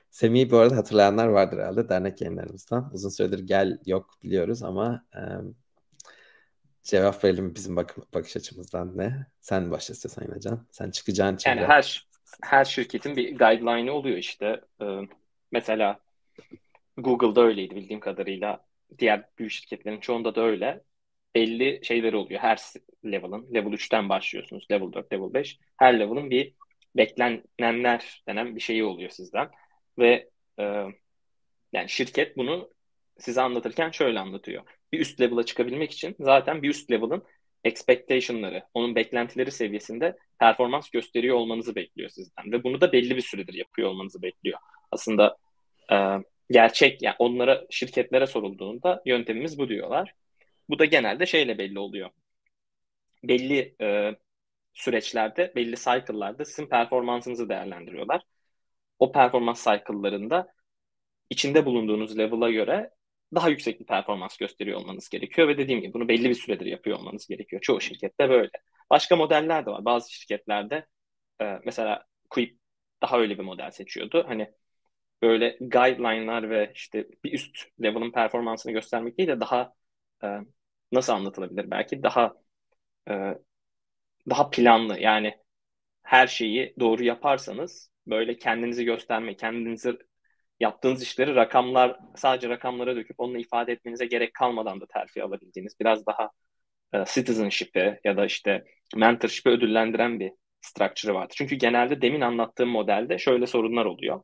Semih'i 0.09 0.51
bu 0.51 0.57
arada 0.57 0.75
hatırlayanlar 0.77 1.27
vardır 1.27 1.57
herhalde 1.57 1.89
dernek 1.89 2.21
yayınlarımızdan. 2.21 2.91
Uzun 2.93 3.09
süredir 3.09 3.39
gel 3.39 3.79
yok 3.85 4.09
biliyoruz 4.23 4.63
ama 4.63 5.05
e, 5.15 5.21
cevap 6.83 7.23
verelim 7.23 7.55
bizim 7.55 7.75
bak 7.75 8.13
bakış 8.13 8.37
açımızdan 8.37 8.97
ne? 8.97 9.25
Sen 9.39 9.71
başla 9.71 9.93
istiyorsan 9.93 10.39
Can. 10.39 10.67
Sen 10.71 10.91
çıkacağın 10.91 11.35
için. 11.35 11.49
Yani 11.49 11.61
her 11.61 12.10
her 12.43 12.65
şirketin 12.65 13.15
bir 13.15 13.37
guideline'ı 13.37 13.93
oluyor 13.93 14.17
işte. 14.17 14.61
Ee, 14.81 14.85
mesela 15.51 15.99
Google'da 16.97 17.41
öyleydi 17.41 17.75
bildiğim 17.75 17.99
kadarıyla. 17.99 18.65
Diğer 18.99 19.25
büyük 19.39 19.51
şirketlerin 19.51 19.99
çoğunda 19.99 20.35
da 20.35 20.41
öyle. 20.41 20.83
Belli 21.35 21.81
şeyleri 21.83 22.15
oluyor. 22.15 22.41
Her 22.41 22.59
level'ın. 23.05 23.53
Level 23.53 23.73
3'ten 23.73 24.09
başlıyorsunuz. 24.09 24.67
Level 24.71 24.93
4, 24.93 25.13
level 25.13 25.33
5. 25.33 25.59
Her 25.77 25.99
level'ın 25.99 26.29
bir 26.29 26.53
beklenenler 26.95 28.23
denen 28.27 28.55
bir 28.55 28.61
şeyi 28.61 28.83
oluyor 28.83 29.09
sizden. 29.09 29.49
Ve 29.99 30.29
e, 30.59 30.63
yani 31.73 31.89
şirket 31.89 32.37
bunu 32.37 32.69
size 33.19 33.41
anlatırken 33.41 33.91
şöyle 33.91 34.19
anlatıyor. 34.19 34.63
Bir 34.91 34.99
üst 34.99 35.21
level'a 35.21 35.43
çıkabilmek 35.43 35.91
için 35.91 36.15
zaten 36.19 36.63
bir 36.63 36.69
üst 36.69 36.91
level'ın 36.91 37.23
expectation'ları, 37.63 38.63
onun 38.73 38.95
beklentileri 38.95 39.51
seviyesinde 39.51 40.17
performans 40.39 40.89
gösteriyor 40.89 41.35
olmanızı 41.35 41.75
bekliyor 41.75 42.09
sizden. 42.09 42.51
Ve 42.51 42.63
bunu 42.63 42.81
da 42.81 42.91
belli 42.91 43.15
bir 43.15 43.21
süredir 43.21 43.53
yapıyor 43.53 43.89
olmanızı 43.89 44.21
bekliyor. 44.21 44.59
Aslında 44.91 45.37
e, 45.91 45.95
gerçek, 46.51 47.01
yani 47.01 47.15
onlara, 47.19 47.65
şirketlere 47.69 48.27
sorulduğunda 48.27 49.01
yöntemimiz 49.05 49.59
bu 49.59 49.69
diyorlar. 49.69 50.13
Bu 50.69 50.79
da 50.79 50.85
genelde 50.85 51.25
şeyle 51.25 51.57
belli 51.57 51.79
oluyor. 51.79 52.09
belli 53.23 53.75
e, 53.81 54.15
süreçlerde, 54.73 55.53
belli 55.55 55.75
cycle'larda 55.75 56.45
sizin 56.45 56.69
performansınızı 56.69 57.49
değerlendiriyorlar. 57.49 58.21
O 58.99 59.11
performans 59.11 59.63
cycle'larında 59.63 60.53
içinde 61.29 61.65
bulunduğunuz 61.65 62.17
level'a 62.17 62.51
göre 62.51 62.91
daha 63.35 63.49
yüksek 63.49 63.79
bir 63.79 63.85
performans 63.85 64.37
gösteriyor 64.37 64.79
olmanız 64.79 65.09
gerekiyor 65.09 65.47
ve 65.47 65.57
dediğim 65.57 65.81
gibi 65.81 65.93
bunu 65.93 66.07
belli 66.07 66.29
bir 66.29 66.35
süredir 66.35 66.65
yapıyor 66.65 66.99
olmanız 66.99 67.27
gerekiyor. 67.27 67.61
Çoğu 67.61 67.81
şirkette 67.81 68.29
böyle. 68.29 68.49
Başka 68.89 69.15
modeller 69.15 69.65
de 69.65 69.71
var. 69.71 69.85
Bazı 69.85 70.13
şirketlerde 70.13 70.85
e, 71.41 71.59
mesela 71.65 72.05
Quip 72.29 72.59
daha 73.01 73.19
öyle 73.19 73.37
bir 73.39 73.43
model 73.43 73.71
seçiyordu. 73.71 74.25
Hani 74.27 74.51
böyle 75.21 75.57
guideline'lar 75.61 76.49
ve 76.49 76.71
işte 76.75 77.07
bir 77.23 77.33
üst 77.33 77.57
level'ın 77.83 78.11
performansını 78.11 78.71
göstermek 78.73 79.17
değil 79.17 79.29
de 79.29 79.39
daha 79.39 79.73
e, 80.23 80.27
nasıl 80.91 81.13
anlatılabilir 81.13 81.71
belki 81.71 82.03
daha 82.03 82.35
e, 83.09 83.13
daha 84.29 84.49
planlı 84.49 84.99
yani 84.99 85.37
her 86.03 86.27
şeyi 86.27 86.75
doğru 86.79 87.03
yaparsanız 87.03 87.91
böyle 88.07 88.37
kendinizi 88.37 88.85
gösterme, 88.85 89.35
kendinizi 89.35 89.97
yaptığınız 90.61 91.03
işleri 91.03 91.35
rakamlar 91.35 91.99
sadece 92.15 92.49
rakamlara 92.49 92.95
döküp 92.95 93.19
onunla 93.19 93.39
ifade 93.39 93.71
etmenize 93.71 94.05
gerek 94.05 94.33
kalmadan 94.33 94.81
da 94.81 94.85
terfi 94.85 95.23
alabildiğiniz 95.23 95.79
biraz 95.79 96.05
daha 96.05 96.31
e, 96.93 97.05
citizenship'e 97.05 97.99
ya 98.03 98.17
da 98.17 98.25
işte 98.25 98.63
mentorship'e 98.95 99.49
ödüllendiren 99.49 100.19
bir 100.19 100.31
structure 100.61 101.13
vardı. 101.13 101.33
Çünkü 101.37 101.55
genelde 101.55 102.01
demin 102.01 102.21
anlattığım 102.21 102.69
modelde 102.69 103.17
şöyle 103.17 103.47
sorunlar 103.47 103.85
oluyor. 103.85 104.23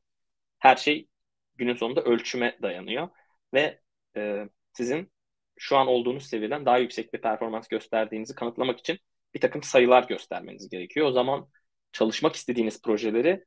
Her 0.59 0.75
şey 0.75 1.07
günün 1.55 1.75
sonunda 1.75 2.01
ölçüme 2.01 2.57
dayanıyor 2.61 3.09
ve 3.53 3.79
e, 4.17 4.45
sizin 4.73 5.11
şu 5.57 5.77
an 5.77 5.87
olduğunuz 5.87 6.25
seviyeden 6.27 6.65
daha 6.65 6.77
yüksek 6.77 7.13
bir 7.13 7.21
performans 7.21 7.67
gösterdiğinizi 7.67 8.35
kanıtlamak 8.35 8.79
için 8.79 8.99
bir 9.33 9.41
takım 9.41 9.63
sayılar 9.63 10.03
göstermeniz 10.03 10.69
gerekiyor. 10.69 11.07
O 11.07 11.11
zaman 11.11 11.49
çalışmak 11.91 12.35
istediğiniz 12.35 12.81
projeleri 12.81 13.43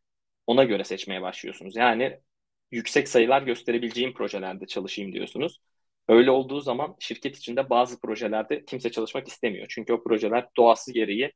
ona 0.47 0.65
göre 0.65 0.85
seçmeye 0.85 1.23
başlıyorsunuz. 1.23 1.77
Yani 1.77 2.21
yüksek 2.71 3.09
sayılar 3.09 3.43
gösterebileceğim 3.43 4.15
projelerde 4.15 4.67
çalışayım 4.67 5.13
diyorsunuz. 5.13 5.61
Öyle 6.09 6.31
olduğu 6.31 6.61
zaman 6.61 6.97
şirket 7.01 7.37
içinde 7.37 7.71
bazı 7.71 8.01
projelerde 8.01 8.65
kimse 8.65 8.91
çalışmak 8.91 9.29
istemiyor. 9.29 9.67
Çünkü 9.71 9.93
o 9.93 10.03
projeler 10.05 10.49
doğası 10.57 10.93
gereği 10.93 11.33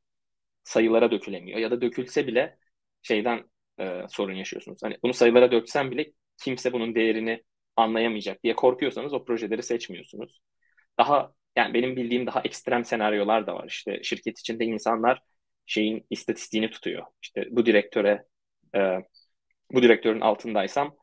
sayılara 0.64 1.10
dökülemiyor. 1.10 1.58
Ya 1.58 1.70
da 1.70 1.80
dökülse 1.80 2.26
bile 2.26 2.58
şeyden 3.02 3.44
e, 3.80 4.02
sorun 4.08 4.34
yaşıyorsunuz. 4.34 4.78
Hani 4.82 4.96
bunu 5.02 5.14
sayılara 5.14 5.52
döksen 5.52 5.90
bile 5.90 6.12
kimse 6.44 6.72
bunun 6.72 6.94
değerini 6.94 7.42
anlayamayacak 7.76 8.42
diye 8.44 8.56
korkuyorsanız 8.56 9.12
o 9.14 9.24
projeleri 9.24 9.62
seçmiyorsunuz. 9.62 10.40
Daha 10.98 11.32
yani 11.56 11.74
benim 11.74 11.96
bildiğim 11.96 12.26
daha 12.26 12.40
ekstrem 12.40 12.84
senaryolar 12.84 13.46
da 13.46 13.54
var. 13.54 13.66
İşte 13.68 14.02
şirket 14.02 14.38
içinde 14.38 14.64
insanlar 14.64 15.20
şeyin 15.66 16.06
istatistiğini 16.10 16.70
tutuyor. 16.70 17.06
İşte 17.22 17.48
bu 17.50 17.66
direktöre 17.66 18.24
e, 18.76 18.98
bu 19.72 19.82
direktörün 19.82 20.20
altındaysam 20.20 20.96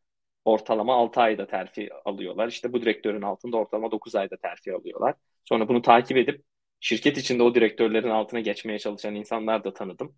ortalama 0.46 0.96
6 0.96 1.22
ayda 1.22 1.48
terfi 1.48 1.90
alıyorlar. 2.06 2.48
İşte 2.48 2.74
bu 2.74 2.82
direktörün 2.82 3.22
altında 3.22 3.58
ortalama 3.58 3.92
9 3.92 4.16
ayda 4.16 4.38
terfi 4.38 4.74
alıyorlar. 4.74 5.16
Sonra 5.46 5.68
bunu 5.68 5.82
takip 5.82 6.18
edip 6.18 6.44
şirket 6.80 7.18
içinde 7.18 7.44
o 7.44 7.56
direktörlerin 7.56 8.10
altına 8.10 8.40
geçmeye 8.40 8.80
çalışan 8.80 9.16
insanlar 9.16 9.64
da 9.64 9.74
tanıdım. 9.74 10.16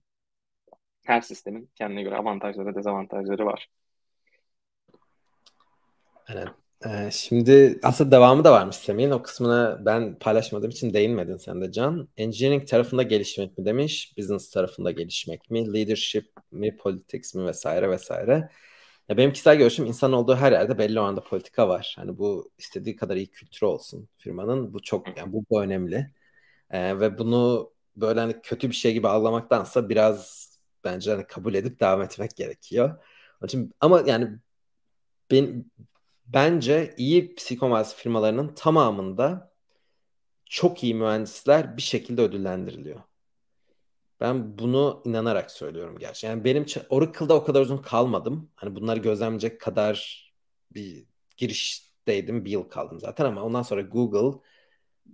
Her 1.06 1.22
sistemin 1.22 1.72
kendine 1.76 2.04
göre 2.04 2.16
avantajları, 2.16 2.76
dezavantajları 2.76 3.46
var. 3.46 3.68
Evet. 6.30 6.48
Ee, 6.86 7.10
şimdi 7.12 7.80
aslında 7.84 8.12
devamı 8.12 8.44
da 8.44 8.52
varmış 8.52 8.76
Semih'in. 8.76 9.12
O 9.12 9.22
kısmını 9.22 9.82
ben 9.86 10.20
paylaşmadığım 10.20 10.70
için 10.70 10.94
değinmedin 10.94 11.38
sen 11.38 11.62
de 11.62 11.72
Can. 11.72 12.08
Engineering 12.18 12.68
tarafında 12.68 13.04
gelişmek 13.04 13.58
mi 13.58 13.66
demiş, 13.66 14.14
business 14.18 14.50
tarafında 14.52 14.92
gelişmek 14.92 15.52
mi, 15.52 15.74
leadership 15.74 16.26
mi, 16.52 16.78
politics 16.78 17.36
mi 17.36 17.46
vesaire 17.46 17.90
vesaire. 17.90 18.50
Ya 19.10 19.18
benim 19.18 19.32
kişisel 19.34 19.58
görüşüm 19.58 19.86
insan 19.86 20.13
olduğu 20.13 20.36
her 20.36 20.52
yerde 20.52 20.78
belli 20.78 21.00
oranda 21.00 21.24
politika 21.24 21.70
var. 21.70 21.94
Hani 21.98 22.18
bu 22.18 22.52
istediği 22.58 22.96
kadar 22.96 23.16
iyi 23.16 23.28
kültürü 23.32 23.66
olsun 23.66 24.10
firmanın. 24.18 24.74
Bu 24.74 24.82
çok 24.82 25.18
yani 25.18 25.34
bu, 25.34 25.46
bu 25.50 25.63
önemli. 25.63 26.12
Ee, 26.72 27.00
ve 27.00 27.18
bunu 27.20 27.72
böyle 27.98 28.20
hani 28.20 28.42
kötü 28.44 28.70
bir 28.70 28.76
şey 28.76 28.94
gibi 28.94 29.08
algılamaktansa 29.08 29.89
biraz 29.89 30.50
bence 30.84 31.12
hani 31.12 31.28
kabul 31.28 31.54
edip 31.56 31.80
devam 31.80 32.02
etmek 32.02 32.36
gerekiyor. 32.36 32.89
Onun 33.42 33.48
için, 33.48 33.74
ama 33.82 34.04
yani 34.08 34.39
ben, 35.32 35.66
bence 36.28 36.96
iyi 36.98 37.36
psikomalisi 37.36 37.96
firmalarının 37.96 38.56
tamamında 38.56 39.54
çok 40.46 40.84
iyi 40.84 40.96
mühendisler 40.96 41.78
bir 41.78 41.82
şekilde 41.82 42.22
ödüllendiriliyor. 42.22 43.02
Ben 44.19 44.58
bunu 44.58 45.02
inanarak 45.06 45.52
söylüyorum 45.52 45.97
gerçi. 45.99 46.28
Yani 46.28 46.43
benim 46.43 46.65
Oracle'da 46.89 47.34
o 47.34 47.43
kadar 47.43 47.62
uzun 47.62 47.78
kalmadım. 47.78 48.52
Hani 48.56 48.76
bunları 48.76 48.99
gözlemleyecek 48.99 49.62
kadar 49.62 50.23
bir 50.71 51.06
girişteydim. 51.38 52.45
Bir 52.45 52.52
yıl 52.52 52.63
kaldım 52.63 52.99
zaten 52.99 53.26
ama 53.26 53.43
ondan 53.43 53.62
sonra 53.62 53.82
Google 53.82 54.39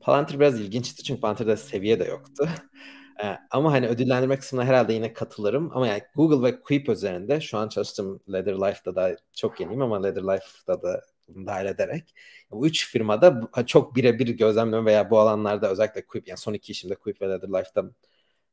Palantir 0.01 0.39
biraz 0.39 0.61
ilginçti 0.61 1.03
çünkü 1.03 1.21
Palantir'de 1.21 1.57
seviye 1.57 1.99
de 1.99 2.03
yoktu. 2.03 2.49
Ama 3.51 3.71
hani 3.71 3.87
ödüllendirme 3.87 4.37
kısmına 4.39 4.65
herhalde 4.65 4.93
yine 4.93 5.13
katılırım. 5.13 5.71
Ama 5.73 5.87
yani 5.87 6.01
Google 6.15 6.47
ve 6.47 6.61
Quip 6.61 6.89
üzerinde 6.89 7.41
şu 7.41 7.57
an 7.57 7.69
çalıştığım 7.69 8.19
Leather 8.33 8.53
Life'da 8.55 8.95
da 8.95 9.17
çok 9.33 9.59
yeniyim 9.59 9.81
ama 9.81 10.01
Leather 10.01 10.23
Life'da 10.23 10.81
da 10.83 11.01
dahil 11.35 11.65
ederek 11.65 12.15
bu 12.51 12.67
üç 12.67 12.91
firmada 12.91 13.41
çok 13.65 13.95
birebir 13.95 14.27
gözlemliyorum 14.27 14.85
veya 14.85 15.09
bu 15.09 15.19
alanlarda 15.19 15.71
özellikle 15.71 16.05
Quip 16.05 16.27
yani 16.27 16.37
son 16.37 16.53
iki 16.53 16.71
işimde 16.71 16.95
Quip 16.95 17.21
ve 17.21 17.29
Leather 17.29 17.49
Life'da 17.49 17.91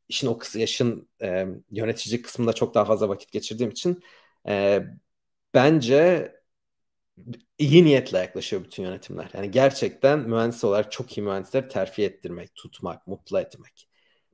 işin 0.09 0.27
o 0.27 0.39
kısa 0.39 0.59
yaşın 0.59 1.09
e, 1.23 1.47
yönetici 1.71 2.23
kısmında 2.23 2.53
çok 2.53 2.75
daha 2.75 2.85
fazla 2.85 3.09
vakit 3.09 3.33
geçirdiğim 3.33 3.71
için 3.71 4.03
e, 4.49 4.83
bence 5.55 6.33
iyi 7.59 7.85
niyetle 7.85 8.19
yaklaşıyor 8.19 8.65
bütün 8.65 8.83
yönetimler. 8.83 9.31
Yani 9.35 9.51
gerçekten 9.51 10.19
mühendis 10.19 10.65
olarak 10.65 10.93
çok 10.93 11.19
iyi 11.19 11.23
mühendisleri 11.23 11.69
terfi 11.69 12.03
ettirmek, 12.03 12.55
tutmak, 12.55 13.07
mutlu 13.07 13.41
etmek. 13.41 13.89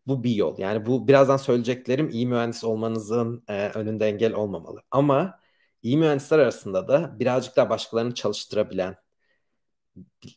Bu 0.06 0.24
bir 0.24 0.30
yol. 0.30 0.58
Yani 0.58 0.86
bu 0.86 1.08
birazdan 1.08 1.36
söyleyeceklerim 1.36 2.10
iyi 2.10 2.26
mühendis 2.26 2.64
olmanızın 2.64 3.44
e, 3.48 3.68
önünde 3.68 4.06
engel 4.08 4.34
olmamalı. 4.34 4.82
Ama 4.90 5.40
iyi 5.82 5.96
mühendisler 5.96 6.38
arasında 6.38 6.88
da 6.88 7.20
birazcık 7.20 7.56
daha 7.56 7.70
başkalarını 7.70 8.14
çalıştırabilen, 8.14 8.96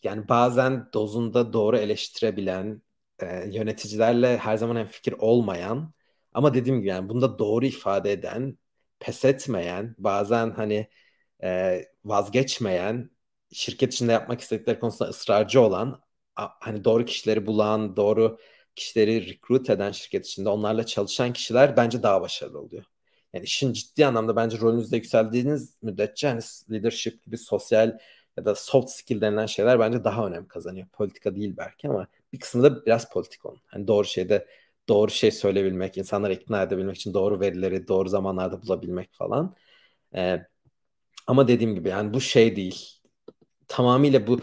yani 0.03 0.29
bazen 0.29 0.89
dozunda 0.93 1.53
doğru 1.53 1.77
eleştirebilen, 1.77 2.81
e, 3.19 3.49
yöneticilerle 3.51 4.37
her 4.37 4.57
zaman 4.57 4.75
en 4.75 4.87
fikir 4.87 5.13
olmayan 5.13 5.93
ama 6.33 6.53
dediğim 6.53 6.79
gibi 6.79 6.87
yani 6.89 7.09
bunda 7.09 7.39
doğru 7.39 7.65
ifade 7.65 8.11
eden, 8.11 8.57
pes 8.99 9.25
etmeyen, 9.25 9.95
bazen 9.97 10.51
hani 10.51 10.89
e, 11.43 11.81
vazgeçmeyen, 12.05 13.09
şirket 13.51 13.93
içinde 13.93 14.11
yapmak 14.11 14.41
istedikleri 14.41 14.79
konusunda 14.79 15.09
ısrarcı 15.09 15.61
olan, 15.61 16.01
hani 16.35 16.83
doğru 16.83 17.05
kişileri 17.05 17.45
bulan, 17.45 17.95
doğru 17.95 18.37
kişileri 18.75 19.29
recruit 19.29 19.69
eden 19.69 19.91
şirket 19.91 20.25
içinde 20.27 20.49
onlarla 20.49 20.85
çalışan 20.85 21.33
kişiler 21.33 21.77
bence 21.77 22.03
daha 22.03 22.21
başarılı 22.21 22.59
oluyor. 22.59 22.83
Yani 23.33 23.43
işin 23.45 23.73
ciddi 23.73 24.05
anlamda 24.05 24.35
bence 24.35 24.59
rolünüzde 24.59 24.95
yükseldiğiniz 24.95 25.77
müddetçe 25.81 26.27
hani 26.27 26.41
leadership 26.71 27.23
gibi 27.25 27.37
sosyal 27.37 27.97
ya 28.37 28.45
da 28.45 28.55
soft 28.55 28.89
skill 28.89 29.21
denilen 29.21 29.45
şeyler 29.45 29.79
bence 29.79 30.03
daha 30.03 30.27
önem 30.27 30.47
kazanıyor. 30.47 30.87
Politika 30.87 31.35
değil 31.35 31.53
belki 31.57 31.89
ama 31.89 32.07
bir 32.33 32.39
kısmı 32.39 32.63
da 32.63 32.85
biraz 32.85 33.09
politik 33.09 33.45
onun. 33.45 33.61
Hani 33.65 33.87
doğru 33.87 34.05
şeyde 34.07 34.47
doğru 34.89 35.11
şey 35.11 35.31
söyleyebilmek, 35.31 35.97
insanları 35.97 36.33
ikna 36.33 36.63
edebilmek 36.63 36.95
için 36.95 37.13
doğru 37.13 37.39
verileri 37.39 37.87
doğru 37.87 38.09
zamanlarda 38.09 38.61
bulabilmek 38.61 39.13
falan. 39.13 39.55
Ee, 40.15 40.45
ama 41.27 41.47
dediğim 41.47 41.75
gibi 41.75 41.89
yani 41.89 42.13
bu 42.13 42.21
şey 42.21 42.55
değil. 42.55 42.91
Tamamıyla 43.67 44.27
bu 44.27 44.41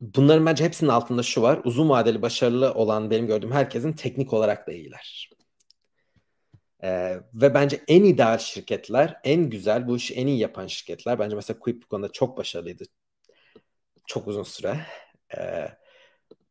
bunların 0.00 0.46
bence 0.46 0.64
hepsinin 0.64 0.90
altında 0.90 1.22
şu 1.22 1.42
var. 1.42 1.60
Uzun 1.64 1.88
vadeli 1.88 2.22
başarılı 2.22 2.74
olan 2.74 3.10
benim 3.10 3.26
gördüğüm 3.26 3.52
herkesin 3.52 3.92
teknik 3.92 4.32
olarak 4.32 4.66
da 4.66 4.72
iyiler. 4.72 5.30
Ee, 6.84 7.20
ve 7.34 7.54
bence 7.54 7.80
en 7.88 8.04
ideal 8.04 8.38
şirketler, 8.38 9.20
en 9.24 9.50
güzel, 9.50 9.88
bu 9.88 9.96
işi 9.96 10.14
en 10.14 10.26
iyi 10.26 10.38
yapan 10.38 10.66
şirketler. 10.66 11.18
Bence 11.18 11.36
mesela 11.36 11.58
Quip 11.58 11.82
bu 11.82 11.86
konuda 11.88 12.12
çok 12.12 12.38
başarılıydı. 12.38 12.84
Çok 14.06 14.28
uzun 14.28 14.42
süre. 14.42 14.80
Ee, 15.38 15.68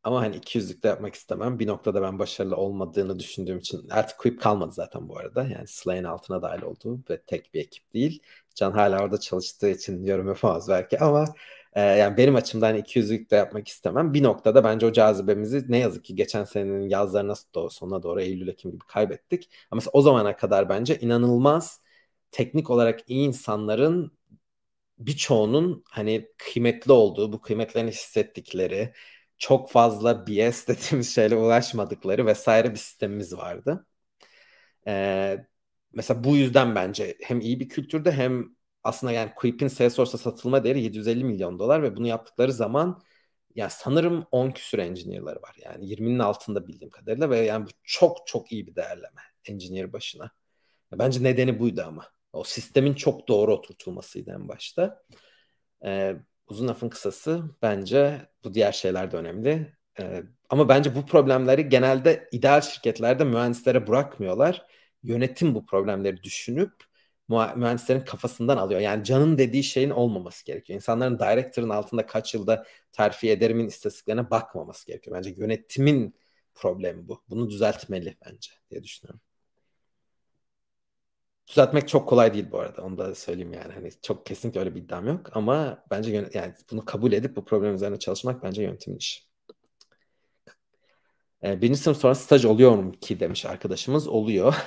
ama 0.03 0.21
hani 0.21 0.35
200'lükte 0.35 0.87
yapmak 0.87 1.15
istemem. 1.15 1.59
Bir 1.59 1.67
noktada 1.67 2.01
ben 2.01 2.19
başarılı 2.19 2.55
olmadığını 2.55 3.19
düşündüğüm 3.19 3.57
için 3.57 3.89
artık 3.89 4.19
Quip 4.19 4.41
kalmadı 4.41 4.71
zaten 4.71 5.09
bu 5.09 5.17
arada. 5.17 5.43
Yani 5.43 5.67
Slay'in 5.67 6.03
altına 6.03 6.41
dahil 6.41 6.61
olduğu 6.61 6.99
ve 7.09 7.21
tek 7.21 7.53
bir 7.53 7.59
ekip 7.61 7.93
değil. 7.93 8.23
Can 8.55 8.71
hala 8.71 9.03
orada 9.03 9.19
çalıştığı 9.19 9.69
için 9.69 10.05
yorum 10.05 10.27
yapamaz 10.27 10.69
belki 10.69 10.99
ama 10.99 11.25
e, 11.73 11.81
yani 11.81 12.17
benim 12.17 12.35
açımdan 12.35 12.67
hani 12.67 12.79
200'lükte 12.79 13.35
yapmak 13.35 13.67
istemem. 13.67 14.13
Bir 14.13 14.23
noktada 14.23 14.63
bence 14.63 14.85
o 14.85 14.91
cazibemizi 14.91 15.65
ne 15.71 15.77
yazık 15.77 16.05
ki 16.05 16.15
geçen 16.15 16.43
senenin 16.43 16.89
yazlarına 16.89 17.33
doğru, 17.55 17.69
sonuna 17.69 18.03
doğru 18.03 18.21
Eylül 18.21 18.47
Ekim 18.47 18.71
gibi 18.71 18.85
kaybettik. 18.87 19.49
Ama 19.71 19.81
o 19.93 20.01
zamana 20.01 20.35
kadar 20.37 20.69
bence 20.69 20.99
inanılmaz 20.99 21.81
teknik 22.31 22.69
olarak 22.69 22.99
iyi 23.09 23.27
insanların 23.27 24.11
birçoğunun 24.99 25.83
hani 25.89 26.29
kıymetli 26.37 26.91
olduğu, 26.91 27.33
bu 27.33 27.41
kıymetlerini 27.41 27.91
hissettikleri, 27.91 28.93
çok 29.37 29.71
fazla 29.71 30.27
BS 30.27 30.67
dediğimiz 30.67 31.15
şeyle 31.15 31.35
ulaşmadıkları 31.35 32.25
vesaire 32.25 32.71
bir 32.71 32.77
sistemimiz 32.77 33.37
vardı. 33.37 33.85
Ee, 34.87 35.45
mesela 35.93 36.23
bu 36.23 36.37
yüzden 36.37 36.75
bence 36.75 37.17
hem 37.23 37.39
iyi 37.41 37.59
bir 37.59 37.69
kültürde 37.69 38.11
hem 38.11 38.45
aslında 38.83 39.13
yani 39.13 39.31
Quip'in 39.35 39.67
Salesforce'a 39.67 40.17
satılma 40.17 40.63
değeri 40.63 40.81
750 40.83 41.23
milyon 41.23 41.59
dolar 41.59 41.83
ve 41.83 41.95
bunu 41.95 42.07
yaptıkları 42.07 42.53
zaman 42.53 43.01
ya 43.55 43.69
sanırım 43.69 44.25
10 44.31 44.51
küsür 44.51 44.79
engineer'ları 44.79 45.41
var. 45.41 45.55
Yani 45.65 45.85
20'nin 45.89 46.19
altında 46.19 46.67
bildiğim 46.67 46.89
kadarıyla 46.91 47.29
ve 47.29 47.39
yani 47.39 47.65
bu 47.65 47.69
çok 47.83 48.27
çok 48.27 48.51
iyi 48.51 48.67
bir 48.67 48.75
değerleme 48.75 49.21
engineer 49.45 49.93
başına. 49.93 50.31
Bence 50.93 51.23
nedeni 51.23 51.59
buydu 51.59 51.83
ama. 51.87 52.05
O 52.33 52.43
sistemin 52.43 52.93
çok 52.93 53.27
doğru 53.27 53.53
oturtulmasıydı 53.53 54.31
en 54.31 54.47
başta. 54.47 55.03
Ee, 55.85 56.15
uzun 56.47 56.67
lafın 56.67 56.89
kısası 56.89 57.43
bence 57.61 58.29
bu 58.43 58.53
diğer 58.53 58.71
şeyler 58.71 59.11
de 59.11 59.17
önemli. 59.17 59.73
Ee, 59.99 60.23
ama 60.49 60.69
bence 60.69 60.95
bu 60.95 61.05
problemleri 61.05 61.69
genelde 61.69 62.29
ideal 62.31 62.61
şirketlerde 62.61 63.23
mühendislere 63.23 63.87
bırakmıyorlar. 63.87 64.65
Yönetim 65.03 65.55
bu 65.55 65.65
problemleri 65.65 66.23
düşünüp 66.23 66.71
mühendislerin 67.29 68.01
kafasından 68.01 68.57
alıyor. 68.57 68.79
Yani 68.81 69.03
canın 69.03 69.37
dediği 69.37 69.63
şeyin 69.63 69.89
olmaması 69.89 70.45
gerekiyor. 70.45 70.75
İnsanların 70.77 71.19
director'ın 71.19 71.69
altında 71.69 72.05
kaç 72.05 72.33
yılda 72.33 72.65
terfi 72.91 73.29
ederimin 73.31 73.67
istatistiklerine 73.67 74.29
bakmaması 74.31 74.87
gerekiyor. 74.87 75.15
Bence 75.17 75.29
yönetimin 75.37 76.15
problemi 76.55 77.07
bu. 77.07 77.23
Bunu 77.29 77.49
düzeltmeli 77.49 78.17
bence 78.25 78.51
diye 78.71 78.83
düşünüyorum. 78.83 79.21
Düzeltmek 81.49 81.87
çok 81.87 82.09
kolay 82.09 82.33
değil 82.33 82.51
bu 82.51 82.59
arada. 82.59 82.81
Onu 82.81 82.97
da 82.97 83.15
söyleyeyim 83.15 83.53
yani. 83.53 83.73
Hani 83.73 83.89
çok 84.01 84.25
kesinlikle 84.25 84.59
öyle 84.59 84.75
bir 84.75 84.81
iddiam 84.81 85.07
yok 85.07 85.29
ama 85.33 85.83
bence 85.91 86.29
yani 86.33 86.53
bunu 86.71 86.85
kabul 86.85 87.11
edip 87.11 87.35
bu 87.35 87.45
problem 87.45 87.75
üzerine 87.75 87.99
çalışmak 87.99 88.43
bence 88.43 88.63
yönetimin 88.63 88.97
işi. 88.97 89.23
Ee, 91.43 91.61
birinci 91.61 91.79
sınıf 91.79 91.97
sonra 91.97 92.15
staj 92.15 92.45
oluyor 92.45 92.71
mu 92.71 92.91
ki 92.91 93.19
demiş 93.19 93.45
arkadaşımız. 93.45 94.07
Oluyor. 94.07 94.55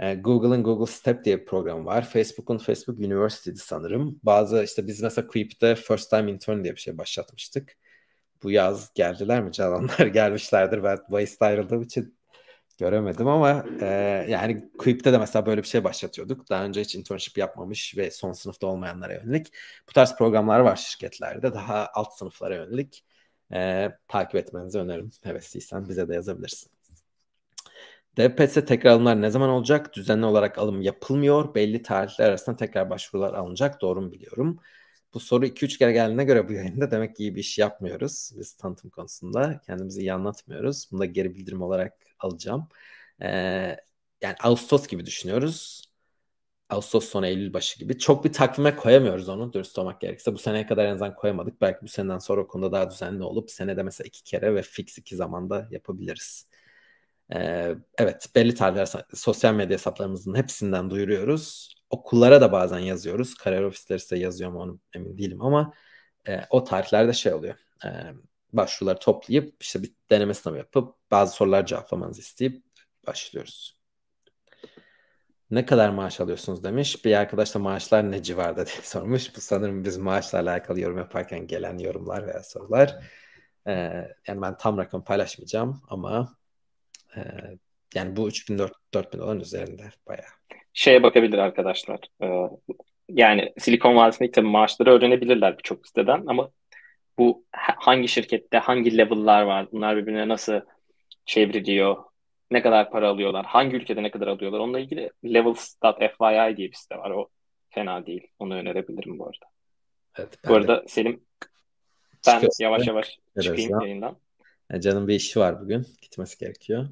Ee, 0.00 0.14
Google'ın 0.14 0.62
Google 0.62 0.92
Step 0.92 1.24
diye 1.24 1.40
bir 1.40 1.46
program 1.46 1.86
var. 1.86 2.08
Facebook'un 2.08 2.58
Facebook 2.58 2.98
University'di 2.98 3.58
sanırım. 3.58 4.20
Bazı 4.22 4.62
işte 4.62 4.86
biz 4.86 5.02
mesela 5.02 5.28
Quip'te 5.28 5.74
First 5.74 6.10
Time 6.10 6.32
Intern 6.32 6.64
diye 6.64 6.74
bir 6.74 6.80
şey 6.80 6.98
başlatmıştık. 6.98 7.76
Bu 8.42 8.50
yaz 8.50 8.94
geldiler 8.94 9.42
mi 9.42 9.52
Calanlar? 9.52 10.06
Gelmişlerdir. 10.14 10.84
Ben 10.84 10.98
Mayıs'ta 11.08 11.46
ayrıldığım 11.46 11.82
için 11.82 12.15
göremedim 12.78 13.28
ama 13.28 13.64
e, 13.80 13.86
yani 14.28 14.70
Quip'te 14.78 15.12
de 15.12 15.18
mesela 15.18 15.46
böyle 15.46 15.62
bir 15.62 15.66
şey 15.68 15.84
başlatıyorduk. 15.84 16.50
Daha 16.50 16.64
önce 16.64 16.80
hiç 16.80 16.94
internship 16.94 17.38
yapmamış 17.38 17.96
ve 17.96 18.10
son 18.10 18.32
sınıfta 18.32 18.66
olmayanlara 18.66 19.12
yönelik. 19.14 19.52
Bu 19.88 19.92
tarz 19.92 20.16
programlar 20.16 20.60
var 20.60 20.76
şirketlerde. 20.76 21.54
Daha 21.54 21.90
alt 21.94 22.18
sınıflara 22.18 22.54
yönelik. 22.56 23.04
E, 23.52 23.90
takip 24.08 24.34
etmenizi 24.36 24.78
öneririm. 24.78 25.10
Hevesliysen 25.22 25.88
bize 25.88 26.08
de 26.08 26.14
yazabilirsin. 26.14 26.70
DPS 28.18 28.64
tekrar 28.66 28.90
alımlar 28.90 29.22
ne 29.22 29.30
zaman 29.30 29.48
olacak? 29.48 29.94
Düzenli 29.94 30.26
olarak 30.26 30.58
alım 30.58 30.82
yapılmıyor. 30.82 31.54
Belli 31.54 31.82
tarihler 31.82 32.28
arasında 32.28 32.56
tekrar 32.56 32.90
başvurular 32.90 33.34
alınacak. 33.34 33.80
Doğru 33.80 34.02
mu 34.02 34.12
biliyorum? 34.12 34.60
Bu 35.16 35.20
soru 35.20 35.46
2-3 35.46 35.78
kere 35.78 35.92
geldiğine 35.92 36.24
göre 36.24 36.48
bu 36.48 36.52
yayında 36.52 36.90
demek 36.90 37.16
ki 37.16 37.22
iyi 37.22 37.34
bir 37.34 37.40
iş 37.40 37.58
yapmıyoruz. 37.58 38.30
Biz 38.38 38.52
tanıtım 38.56 38.90
konusunda 38.90 39.60
kendimizi 39.66 40.00
iyi 40.00 40.12
anlatmıyoruz. 40.12 40.88
Bunu 40.92 41.00
da 41.00 41.04
geri 41.04 41.34
bildirim 41.34 41.62
olarak 41.62 41.92
alacağım. 42.18 42.68
Ee, 43.22 43.28
yani 44.22 44.36
Ağustos 44.42 44.88
gibi 44.88 45.06
düşünüyoruz. 45.06 45.84
Ağustos 46.70 47.08
sonu 47.08 47.26
Eylül 47.26 47.52
başı 47.54 47.78
gibi. 47.78 47.98
Çok 47.98 48.24
bir 48.24 48.32
takvime 48.32 48.76
koyamıyoruz 48.76 49.28
onu 49.28 49.52
dürüst 49.52 49.78
olmak 49.78 50.00
gerekirse. 50.00 50.34
Bu 50.34 50.38
seneye 50.38 50.66
kadar 50.66 50.84
en 50.86 50.92
azından 50.92 51.16
koyamadık. 51.16 51.60
Belki 51.60 51.82
bu 51.82 51.88
seneden 51.88 52.18
sonra 52.18 52.40
o 52.40 52.48
konuda 52.48 52.72
daha 52.72 52.90
düzenli 52.90 53.22
olup 53.24 53.50
senede 53.50 53.82
mesela 53.82 54.06
iki 54.06 54.24
kere 54.24 54.54
ve 54.54 54.62
fix 54.62 54.98
iki 54.98 55.16
zamanda 55.16 55.68
yapabiliriz. 55.70 56.50
Ee, 57.34 57.74
evet 57.98 58.28
belli 58.34 58.54
tarihler 58.54 58.88
sosyal 59.14 59.54
medya 59.54 59.74
hesaplarımızın 59.74 60.34
hepsinden 60.34 60.90
duyuruyoruz. 60.90 61.75
Okullara 61.90 62.40
da 62.40 62.52
bazen 62.52 62.78
yazıyoruz. 62.78 63.34
Kariyer 63.34 63.62
ofisleri 63.62 64.00
size 64.00 64.18
yazıyor 64.18 64.50
mu 64.50 64.60
onu 64.60 64.80
emin 64.94 65.18
değilim 65.18 65.42
ama 65.42 65.72
e, 66.28 66.40
o 66.50 66.64
tarihlerde 66.64 67.12
şey 67.12 67.32
oluyor. 67.32 67.54
E, 67.84 67.88
başvuruları 68.52 68.98
toplayıp 68.98 69.54
işte 69.60 69.82
bir 69.82 69.92
deneme 70.10 70.34
sınavı 70.34 70.58
yapıp 70.58 70.94
bazı 71.10 71.36
sorular 71.36 71.66
cevaplamanızı 71.66 72.20
isteyip 72.20 72.62
başlıyoruz. 73.06 73.76
Ne 75.50 75.66
kadar 75.66 75.90
maaş 75.90 76.20
alıyorsunuz 76.20 76.64
demiş. 76.64 77.04
Bir 77.04 77.14
arkadaş 77.14 77.54
da 77.54 77.58
maaşlar 77.58 78.10
ne 78.10 78.22
civarda 78.22 78.66
diye 78.66 78.76
sormuş. 78.82 79.36
Bu 79.36 79.40
sanırım 79.40 79.84
biz 79.84 79.96
maaşla 79.98 80.40
alakalı 80.40 80.80
yorum 80.80 80.98
yaparken 80.98 81.46
gelen 81.46 81.78
yorumlar 81.78 82.26
veya 82.26 82.42
sorular. 82.42 83.04
Ee, 83.66 83.72
yani 84.26 84.42
ben 84.42 84.56
tam 84.56 84.78
rakam 84.78 85.04
paylaşmayacağım 85.04 85.82
ama 85.88 86.36
e, 87.16 87.20
yani 87.94 88.16
bu 88.16 88.28
3000 88.28 88.58
4000 88.94 89.18
doların 89.18 89.40
üzerinde 89.40 89.90
bayağı. 90.06 90.30
Şeye 90.76 91.02
bakabilir 91.02 91.38
arkadaşlar. 91.38 92.00
Ee, 92.22 92.26
yani 93.08 93.52
Silikon 93.58 93.96
Vadisi'ndeki 93.96 94.32
tabii 94.32 94.48
maaşları 94.48 94.90
öğrenebilirler 94.90 95.58
birçok 95.58 95.86
siteden 95.86 96.24
ama 96.26 96.50
bu 97.18 97.44
hangi 97.78 98.08
şirkette 98.08 98.58
hangi 98.58 98.98
level'lar 98.98 99.42
var, 99.42 99.68
bunlar 99.72 99.96
birbirine 99.96 100.28
nasıl 100.28 100.60
çevriliyor, 101.26 101.96
ne 102.50 102.62
kadar 102.62 102.90
para 102.90 103.08
alıyorlar, 103.08 103.46
hangi 103.46 103.76
ülkede 103.76 104.02
ne 104.02 104.10
kadar 104.10 104.26
alıyorlar. 104.26 104.58
Onunla 104.58 104.80
ilgili 104.80 105.10
levels.fyi 105.24 106.56
diye 106.56 106.68
bir 106.68 106.76
site 106.76 106.98
var. 106.98 107.10
O 107.10 107.28
fena 107.70 108.06
değil. 108.06 108.26
Onu 108.38 108.54
önerebilirim 108.54 109.18
bu 109.18 109.24
arada. 109.24 109.46
Evet, 110.18 110.38
bu 110.48 110.54
arada 110.54 110.82
de... 110.82 110.88
Selim 110.88 111.24
ben 112.26 112.32
Çıkıyorsun. 112.32 112.64
yavaş 112.64 112.86
yavaş 112.86 113.18
çıkayım 113.42 113.70
ya. 113.70 113.78
yayından. 113.82 114.16
E, 114.70 114.80
canım 114.80 115.08
bir 115.08 115.14
işi 115.14 115.40
var 115.40 115.60
bugün. 115.60 115.86
Gitmesi 116.02 116.38
gerekiyor. 116.38 116.88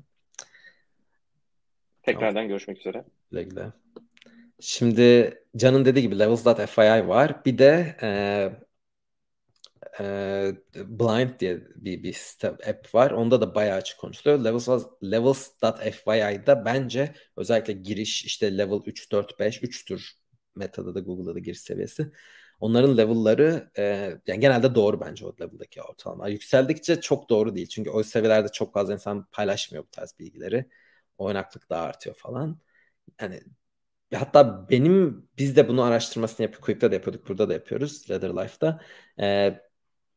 Tekrardan 2.02 2.34
tamam. 2.34 2.48
görüşmek 2.48 2.78
üzere. 2.78 3.04
Güle. 3.42 3.72
Şimdi 4.60 5.34
Can'ın 5.56 5.84
dediği 5.84 6.02
gibi 6.02 6.18
levels.fyi 6.18 7.08
var. 7.08 7.44
Bir 7.44 7.58
de 7.58 7.96
e, 8.02 8.08
e, 10.00 10.52
Blind 10.74 11.40
diye 11.40 11.60
bir, 11.76 12.02
bir 12.02 12.12
site, 12.12 12.48
app 12.48 12.94
var. 12.94 13.10
Onda 13.10 13.40
da 13.40 13.54
bayağı 13.54 13.76
açık 13.76 14.00
konuşuluyor. 14.00 14.44
Levels, 14.44 14.68
levels.fy'da 15.02 16.64
bence 16.64 17.14
özellikle 17.36 17.72
giriş 17.72 18.24
işte 18.24 18.58
level 18.58 18.80
3, 18.86 19.12
4, 19.12 19.40
5, 19.40 19.62
3'tür. 19.62 20.12
Meta'da 20.54 20.94
da 20.94 21.00
Google'da 21.00 21.34
da 21.34 21.38
giriş 21.38 21.60
seviyesi. 21.60 22.12
Onların 22.60 22.96
level'ları 22.96 23.70
e, 23.78 23.82
yani 24.26 24.40
genelde 24.40 24.74
doğru 24.74 25.00
bence 25.00 25.26
o 25.26 25.34
level'daki 25.40 25.82
ortalama. 25.82 26.28
Yükseldikçe 26.28 27.00
çok 27.00 27.30
doğru 27.30 27.56
değil. 27.56 27.68
Çünkü 27.68 27.90
o 27.90 28.02
seviyelerde 28.02 28.48
çok 28.48 28.74
fazla 28.74 28.92
insan 28.92 29.26
paylaşmıyor 29.32 29.84
bu 29.84 29.90
tarz 29.90 30.18
bilgileri. 30.18 30.68
Oynaklık 31.18 31.70
daha 31.70 31.82
artıyor 31.82 32.16
falan. 32.16 32.58
Yani 33.20 33.40
hatta 34.14 34.68
benim 34.70 35.28
biz 35.38 35.56
de 35.56 35.68
bunu 35.68 35.82
araştırmasını 35.82 36.44
yapıyoruz. 36.44 36.66
Quick'te 36.66 36.90
de 36.90 36.94
yapıyorduk. 36.94 37.28
Burada 37.28 37.48
da 37.48 37.52
yapıyoruz. 37.52 38.10
Leather 38.10 38.30
Life'da. 38.30 38.80
Ee, 39.20 39.60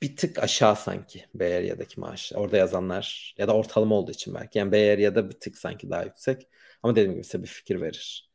bir 0.01 0.15
tık 0.15 0.39
aşağı 0.39 0.75
sanki 0.75 1.25
Bay 1.33 1.57
Area'daki 1.57 1.99
maaş. 1.99 2.33
Orada 2.35 2.57
yazanlar 2.57 3.35
ya 3.37 3.47
da 3.47 3.53
ortalama 3.55 3.95
olduğu 3.95 4.11
için 4.11 4.35
belki. 4.35 4.59
Yani 4.59 4.71
Bay 4.71 4.91
Area'da 4.91 5.29
bir 5.29 5.39
tık 5.39 5.57
sanki 5.57 5.89
daha 5.89 6.03
yüksek. 6.03 6.47
Ama 6.83 6.95
dediğim 6.95 7.13
gibi 7.13 7.23
size 7.23 7.43
bir 7.43 7.47
fikir 7.47 7.81
verir. 7.81 8.31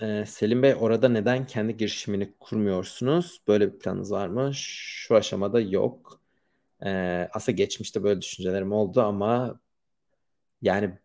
Ee, 0.00 0.24
Selim 0.26 0.62
Bey 0.62 0.74
orada 0.80 1.08
neden 1.08 1.46
kendi 1.46 1.76
girişimini 1.76 2.34
kurmuyorsunuz? 2.40 3.42
Böyle 3.48 3.72
bir 3.74 3.78
planınız 3.78 4.12
var 4.12 4.28
mı? 4.28 4.50
Şu 4.54 5.16
aşamada 5.16 5.60
yok. 5.60 6.20
Ee, 6.84 7.28
aslında 7.32 7.56
geçmişte 7.56 8.02
böyle 8.02 8.20
düşüncelerim 8.20 8.72
oldu 8.72 9.02
ama 9.02 9.60
yani 10.62 10.98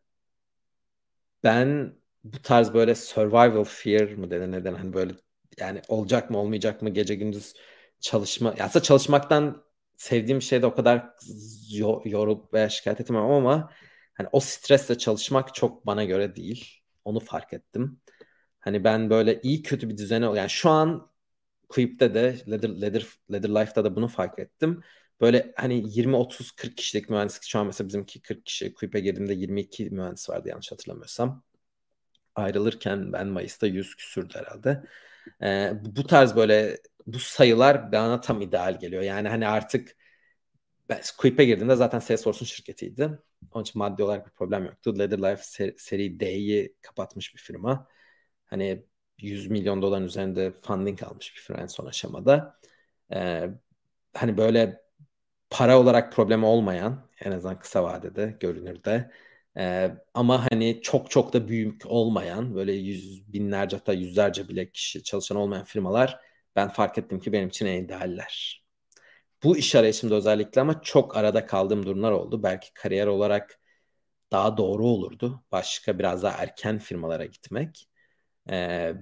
ben 1.43 1.97
bu 2.33 2.41
tarz 2.41 2.73
böyle 2.73 2.95
survival 2.95 3.63
fear 3.63 4.09
mı 4.09 4.31
denir 4.31 4.51
neden 4.51 4.73
hani 4.73 4.93
böyle 4.93 5.13
yani 5.59 5.81
olacak 5.87 6.29
mı 6.29 6.37
olmayacak 6.37 6.81
mı 6.81 6.89
gece 6.89 7.15
gündüz 7.15 7.53
çalışma 7.99 8.55
aslında 8.59 8.83
çalışmaktan 8.83 9.63
sevdiğim 9.97 10.41
şeyde 10.41 10.65
o 10.65 10.75
kadar 10.75 11.09
yorulup 12.05 12.53
veya 12.53 12.69
şikayet 12.69 13.01
etmem 13.01 13.21
ama 13.23 13.71
hani 14.13 14.27
o 14.31 14.39
stresle 14.39 14.97
çalışmak 14.97 15.55
çok 15.55 15.85
bana 15.85 16.03
göre 16.03 16.35
değil. 16.35 16.81
Onu 17.05 17.19
fark 17.19 17.53
ettim. 17.53 18.01
Hani 18.59 18.83
ben 18.83 19.09
böyle 19.09 19.41
iyi 19.43 19.61
kötü 19.63 19.89
bir 19.89 19.97
düzene 19.97 20.25
yani 20.25 20.49
şu 20.49 20.69
an 20.69 21.11
Quip'te 21.69 22.13
de 22.15 22.41
Leather, 22.51 22.69
Leather, 22.81 23.07
Leather 23.31 23.49
Life'da 23.49 23.83
da 23.85 23.95
bunu 23.95 24.07
fark 24.07 24.39
ettim. 24.39 24.83
Böyle 25.21 25.53
hani 25.57 25.83
20 25.97 26.15
30 26.15 26.51
40 26.51 26.77
kişilik 26.77 27.09
mühendislik 27.09 27.43
şu 27.43 27.59
an 27.59 27.67
mesela 27.67 27.87
bizimki 27.87 28.21
40 28.21 28.45
kişi 28.45 28.73
Quip'e 28.73 28.99
girdiğimde 28.99 29.33
22 29.33 29.89
mühendis 29.89 30.29
vardı 30.29 30.49
yanlış 30.49 30.71
hatırlamıyorsam. 30.71 31.43
Ayrılırken 32.37 33.13
ben 33.13 33.27
Mayıs'ta 33.27 33.67
100 33.67 33.95
küsürdü 33.95 34.33
herhalde. 34.35 34.83
Ee, 35.43 35.73
bu 35.85 36.07
tarz 36.07 36.35
böyle 36.35 36.77
bu 37.07 37.19
sayılar 37.19 37.91
bana 37.91 38.21
tam 38.21 38.41
ideal 38.41 38.79
geliyor. 38.79 39.03
Yani 39.03 39.29
hani 39.29 39.47
artık 39.47 39.95
ben 40.89 41.01
Quip'e 41.17 41.45
girdiğimde 41.45 41.75
zaten 41.75 41.99
Salesforce'un 41.99 42.45
şirketiydi. 42.45 43.19
Onun 43.51 43.63
için 43.63 43.79
maddi 43.79 44.03
olarak 44.03 44.25
bir 44.27 44.31
problem 44.31 44.65
yoktu. 44.65 44.99
Leather 44.99 45.17
Life 45.19 45.73
seri 45.77 46.19
D'yi 46.19 46.75
kapatmış 46.81 47.35
bir 47.35 47.39
firma. 47.39 47.87
Hani 48.45 48.85
100 49.17 49.47
milyon 49.47 49.81
doların 49.81 50.05
üzerinde 50.05 50.51
funding 50.51 51.03
almış 51.03 51.35
bir 51.35 51.41
firma 51.41 51.61
en 51.61 51.67
son 51.67 51.85
aşamada. 51.85 52.59
Ee, 53.13 53.49
hani 54.13 54.37
böyle 54.37 54.81
para 55.49 55.79
olarak 55.79 56.13
problemi 56.13 56.45
olmayan 56.45 57.09
en 57.21 57.31
azından 57.31 57.59
kısa 57.59 57.83
vadede 57.83 58.37
görünürde 58.39 59.11
ee, 59.57 59.91
ama 60.13 60.47
hani 60.51 60.81
çok 60.81 61.11
çok 61.11 61.33
da 61.33 61.47
büyük 61.47 61.83
olmayan 61.85 62.55
böyle 62.55 62.73
yüz 62.73 63.33
binlerce 63.33 63.77
hatta 63.77 63.93
yüzlerce 63.93 64.47
bile 64.49 64.71
kişi 64.71 65.03
çalışan 65.03 65.37
olmayan 65.37 65.65
firmalar 65.65 66.19
ben 66.55 66.69
fark 66.69 66.97
ettim 66.97 67.19
ki 67.19 67.33
benim 67.33 67.47
için 67.49 67.65
en 67.65 67.83
idealler. 67.83 68.63
Bu 69.43 69.57
iş 69.57 69.75
arayışımda 69.75 70.15
özellikle 70.15 70.61
ama 70.61 70.81
çok 70.81 71.17
arada 71.17 71.45
kaldığım 71.45 71.85
durumlar 71.85 72.11
oldu. 72.11 72.43
Belki 72.43 72.73
kariyer 72.73 73.07
olarak 73.07 73.59
daha 74.31 74.57
doğru 74.57 74.85
olurdu. 74.87 75.43
Başka 75.51 75.99
biraz 75.99 76.23
daha 76.23 76.37
erken 76.43 76.79
firmalara 76.79 77.25
gitmek. 77.25 77.89
Ee, 78.51 78.95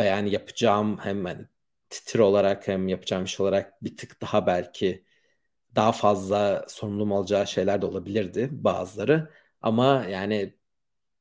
yani 0.00 0.30
yapacağım 0.32 0.98
hem 0.98 1.24
hani 1.24 1.46
titir 1.90 2.18
olarak 2.18 2.68
hem 2.68 2.88
yapacağım 2.88 3.24
iş 3.24 3.40
olarak 3.40 3.84
bir 3.84 3.96
tık 3.96 4.22
daha 4.22 4.46
belki 4.46 5.04
daha 5.76 5.92
fazla 5.92 6.66
sorumluluğum 6.68 7.12
olacağı 7.12 7.46
şeyler 7.46 7.82
de 7.82 7.86
olabilirdi 7.86 8.48
bazıları. 8.52 9.30
Ama 9.62 10.06
yani 10.10 10.54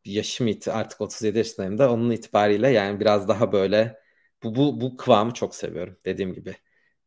yaşım 0.05 0.47
iti 0.47 0.71
artık 0.71 1.01
37 1.01 1.37
yaşındayım 1.37 1.77
da 1.79 1.91
onun 1.93 2.11
itibariyle 2.11 2.69
yani 2.69 2.99
biraz 2.99 3.27
daha 3.27 3.51
böyle 3.51 3.99
bu, 4.43 4.55
bu, 4.55 4.81
bu 4.81 4.97
kıvamı 4.97 5.33
çok 5.33 5.55
seviyorum 5.55 5.97
dediğim 6.05 6.33
gibi. 6.33 6.55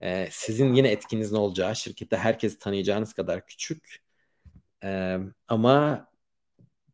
Ee, 0.02 0.28
sizin 0.32 0.74
yine 0.74 0.88
etkinizin 0.92 1.36
olacağı 1.36 1.76
şirkette 1.76 2.16
herkes 2.16 2.58
tanıyacağınız 2.58 3.12
kadar 3.14 3.46
küçük. 3.46 4.02
Ee, 4.84 5.18
ama 5.48 6.08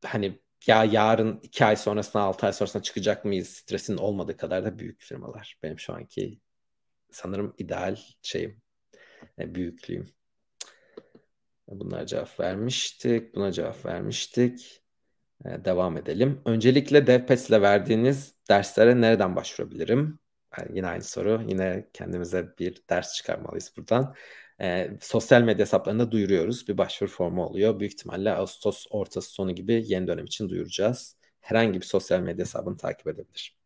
hani 0.05 0.41
ya 0.67 0.85
yarın 0.85 1.41
iki 1.43 1.65
ay 1.65 1.77
sonrasında 1.77 2.23
altı 2.23 2.47
ay 2.47 2.53
sonrasında 2.53 2.83
çıkacak 2.83 3.25
mıyız 3.25 3.49
stresin 3.49 3.97
olmadığı 3.97 4.37
kadar 4.37 4.65
da 4.65 4.79
büyük 4.79 5.03
firmalar. 5.03 5.59
Benim 5.63 5.79
şu 5.79 5.95
anki 5.95 6.41
sanırım 7.13 7.55
ideal 7.59 7.97
şeyim, 8.23 8.63
e, 9.39 9.55
büyüklüğüm. 9.55 10.07
Bunlara 11.71 12.07
cevap 12.07 12.41
vermiştik. 12.41 13.35
Buna 13.35 13.53
cevap 13.53 13.87
vermiştik. 13.87 14.83
Ee, 15.47 15.65
devam 15.65 15.97
edelim. 15.97 16.43
Öncelikle 16.45 17.07
DevPass 17.07 17.49
ile 17.51 17.63
verdiğiniz 17.63 18.35
derslere 18.49 19.01
nereden 19.01 19.37
başvurabilirim? 19.37 20.19
Yani 20.59 20.77
yine 20.77 20.87
aynı 20.87 21.03
soru. 21.03 21.43
Yine 21.49 21.89
kendimize 21.93 22.49
bir 22.59 22.83
ders 22.91 23.15
çıkarmalıyız 23.15 23.73
buradan. 23.77 24.15
Ee, 24.61 24.91
sosyal 25.01 25.43
medya 25.43 25.61
hesaplarında 25.61 26.13
duyuruyoruz. 26.13 26.69
Bir 26.69 26.79
başvuru 26.79 27.11
formu 27.11 27.45
oluyor. 27.47 27.81
Büyük 27.81 27.93
ihtimalle 27.93 28.31
Ağustos 28.33 28.87
ortası 28.91 29.31
sonu 29.31 29.55
gibi 29.55 29.85
yeni 29.87 30.07
dönem 30.07 30.25
için 30.25 30.49
duyuracağız. 30.49 31.17
Herhangi 31.41 31.81
bir 31.81 31.87
sosyal 31.87 32.21
medya 32.21 32.45
hesabını 32.45 32.77
takip 32.77 33.07
edebilir. 33.07 33.57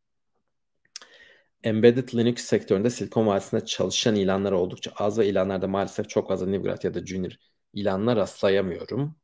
Embedded 1.65 2.15
Linux 2.15 2.45
sektöründe 2.45 2.91
Silikon 2.91 3.27
Vadisi'nde 3.27 3.65
çalışan 3.65 4.17
ilanlar 4.17 4.53
oldukça 4.53 4.93
az 4.97 5.19
ve 5.19 5.27
ilanlarda 5.29 5.69
maalesef 5.69 6.09
çok 6.09 6.29
fazla 6.29 6.47
New 6.47 6.89
ya 6.89 6.95
da 6.95 7.07
Junior 7.07 7.33
ilanlar 7.75 8.17
rastlayamıyorum. 8.17 9.17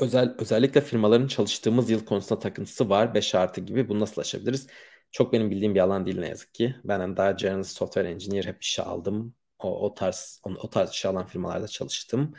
Özel, 0.00 0.34
özellikle 0.38 0.80
firmaların 0.80 1.26
çalıştığımız 1.26 1.90
yıl 1.90 2.04
konusunda 2.06 2.38
takıntısı 2.40 2.90
var. 2.90 3.14
5 3.14 3.34
artı 3.34 3.60
gibi. 3.60 3.88
Bunu 3.88 4.00
nasıl 4.00 4.20
aşabiliriz? 4.20 4.66
Çok 5.10 5.32
benim 5.32 5.50
bildiğim 5.50 5.74
bir 5.74 5.80
alan 5.80 6.06
değil 6.06 6.18
ne 6.18 6.28
yazık 6.28 6.54
ki. 6.54 6.76
Ben 6.84 7.16
daha 7.16 7.30
Generalist 7.32 7.76
Software 7.76 8.10
Engineer 8.10 8.44
hep 8.44 8.62
işe 8.62 8.82
aldım. 8.82 9.34
O, 9.58 9.86
o 9.86 9.94
tarz 9.94 10.40
o, 10.44 10.50
o 10.50 10.70
tarz 10.70 10.90
işe 10.90 11.08
alan 11.08 11.26
firmalarda 11.26 11.68
çalıştım. 11.68 12.34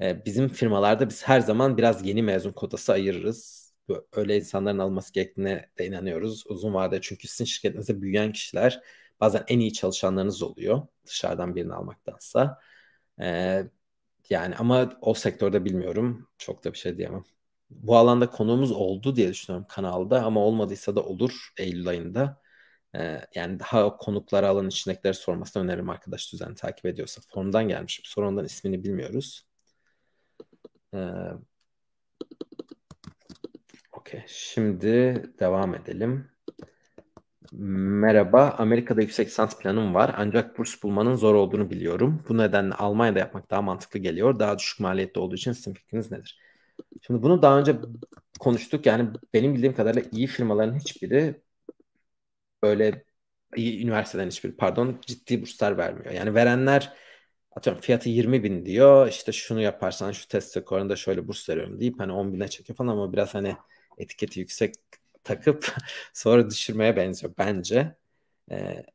Ee, 0.00 0.24
bizim 0.24 0.48
firmalarda 0.48 1.08
biz 1.08 1.22
her 1.28 1.40
zaman 1.40 1.76
biraz 1.76 2.06
yeni 2.06 2.22
mezun 2.22 2.52
kotası 2.52 2.92
ayırırız. 2.92 3.64
Öyle 4.12 4.36
insanların 4.36 4.78
alması 4.78 5.12
gerektiğine 5.12 5.70
de 5.78 5.86
inanıyoruz. 5.86 6.44
Uzun 6.46 6.74
vadede 6.74 7.00
çünkü 7.02 7.28
sizin 7.28 7.44
şirketinizde 7.44 8.02
büyüyen 8.02 8.32
kişiler 8.32 8.80
bazen 9.20 9.44
en 9.48 9.60
iyi 9.60 9.72
çalışanlarınız 9.72 10.42
oluyor. 10.42 10.82
Dışarıdan 11.06 11.56
birini 11.56 11.74
almaktansa. 11.74 12.58
Ee, 13.20 13.64
yani 14.30 14.56
ama 14.56 14.92
o 15.00 15.14
sektörde 15.14 15.64
bilmiyorum. 15.64 16.28
Çok 16.38 16.64
da 16.64 16.72
bir 16.72 16.78
şey 16.78 16.98
diyemem. 16.98 17.24
Bu 17.70 17.96
alanda 17.96 18.30
konuğumuz 18.30 18.72
oldu 18.72 19.16
diye 19.16 19.30
düşünüyorum 19.30 19.66
kanalda 19.70 20.24
ama 20.24 20.40
olmadıysa 20.40 20.96
da 20.96 21.04
olur 21.04 21.52
Eylül 21.58 21.88
ayında. 21.88 22.42
Ee, 22.96 23.20
yani 23.34 23.60
daha 23.60 23.96
konukları 23.96 24.48
alan 24.48 24.68
içindekileri 24.68 25.14
sormasını 25.14 25.62
öneririm 25.64 25.90
arkadaş 25.90 26.32
düzenli 26.32 26.54
takip 26.54 26.86
ediyorsa. 26.86 27.22
Formdan 27.34 27.68
gelmiş. 27.68 28.00
Sonra 28.04 28.28
ondan 28.28 28.44
ismini 28.44 28.84
bilmiyoruz. 28.84 29.46
Ee, 30.92 31.38
Okey. 33.92 34.24
Şimdi 34.28 34.92
devam 35.40 35.74
edelim. 35.74 36.33
Merhaba, 37.58 38.50
Amerika'da 38.58 39.00
yüksek 39.00 39.26
lisans 39.28 39.58
planım 39.58 39.94
var 39.94 40.14
ancak 40.18 40.58
burs 40.58 40.82
bulmanın 40.82 41.14
zor 41.16 41.34
olduğunu 41.34 41.70
biliyorum. 41.70 42.24
Bu 42.28 42.38
nedenle 42.38 42.74
Almanya'da 42.74 43.18
yapmak 43.18 43.50
daha 43.50 43.62
mantıklı 43.62 43.98
geliyor. 44.00 44.38
Daha 44.38 44.58
düşük 44.58 44.80
maliyette 44.80 45.20
olduğu 45.20 45.34
için 45.34 45.52
sizin 45.52 45.74
fikriniz 45.74 46.10
nedir? 46.10 46.38
Şimdi 47.02 47.22
bunu 47.22 47.42
daha 47.42 47.58
önce 47.60 47.76
konuştuk. 48.40 48.86
Yani 48.86 49.10
benim 49.34 49.54
bildiğim 49.54 49.74
kadarıyla 49.74 50.10
iyi 50.12 50.26
firmaların 50.26 50.78
hiçbiri 50.78 51.42
böyle 52.62 53.04
iyi 53.56 53.82
üniversiteden 53.84 54.26
hiçbiri 54.26 54.56
pardon 54.56 54.98
ciddi 55.06 55.42
burslar 55.42 55.78
vermiyor. 55.78 56.12
Yani 56.12 56.34
verenler 56.34 56.92
atıyorum 57.56 57.82
fiyatı 57.82 58.08
20 58.08 58.42
bin 58.44 58.66
diyor 58.66 59.08
işte 59.08 59.32
şunu 59.32 59.60
yaparsan 59.60 60.12
şu 60.12 60.28
test 60.28 60.52
skorunda 60.60 60.96
şöyle 60.96 61.28
burs 61.28 61.48
veriyorum 61.50 61.80
deyip 61.80 62.00
hani 62.00 62.12
10 62.12 62.32
bine 62.32 62.48
çekiyor 62.48 62.76
falan 62.76 62.88
ama 62.92 63.12
biraz 63.12 63.34
hani 63.34 63.56
etiketi 63.98 64.40
yüksek 64.40 64.74
takıp 65.24 65.76
sonra 66.14 66.50
düşürmeye 66.50 66.96
benziyor 66.96 67.34
bence. 67.38 67.96
Ee, 68.50 68.86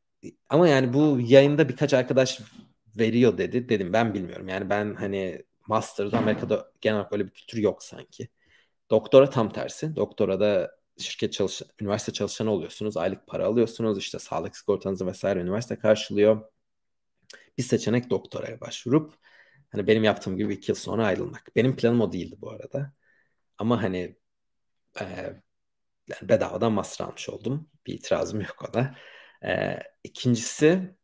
ama 0.50 0.68
yani 0.68 0.94
bu 0.94 1.20
yayında 1.22 1.70
birkaç 1.70 1.94
arkadaş 1.94 2.42
veriyor 3.00 3.38
dedi. 3.38 3.70
Dedim 3.70 3.94
ben 3.94 4.14
bilmiyorum. 4.14 4.48
Yani 4.48 4.70
ben 4.70 4.96
hani 4.96 5.46
Master'da 5.68 6.18
Amerika'da 6.18 6.72
genel 6.82 6.98
olarak 6.98 7.14
öyle 7.14 7.26
bir 7.26 7.32
kültür 7.32 7.58
yok 7.58 7.84
sanki. 7.84 8.30
Doktora 8.92 9.30
tam 9.30 9.54
tersi. 9.54 9.96
Doktora 9.96 10.40
da 10.40 10.80
şirket 10.98 11.34
çalış 11.34 11.62
üniversite 11.82 12.14
çalışanı 12.14 12.52
oluyorsunuz. 12.52 12.98
Aylık 12.98 13.28
para 13.28 13.46
alıyorsunuz. 13.46 13.98
İşte 14.00 14.20
sağlık 14.20 14.58
sigortanızı 14.58 15.08
vesaire 15.08 15.40
üniversite 15.42 15.80
karşılıyor. 15.80 16.42
Bir 17.58 17.64
seçenek 17.64 18.10
doktoraya 18.10 18.62
başvurup 18.62 19.14
hani 19.72 19.88
benim 19.88 20.04
yaptığım 20.04 20.38
gibi 20.38 20.54
iki 20.54 20.72
yıl 20.72 20.76
sonra 20.76 21.06
ayrılmak. 21.06 21.52
Benim 21.56 21.76
planım 21.76 22.02
o 22.02 22.12
değildi 22.12 22.36
bu 22.42 22.52
arada. 22.52 22.94
Ama 23.58 23.84
hani 23.84 24.18
e, 25.02 25.06
yani 26.10 26.30
bedavadan 26.30 26.72
master 26.72 27.06
almış 27.06 27.30
oldum. 27.30 27.70
Bir 27.88 27.94
itirazım 27.94 28.42
yok 28.42 28.70
ona. 28.70 28.96
Ee, 29.46 29.80
ikincisi 30.04 30.96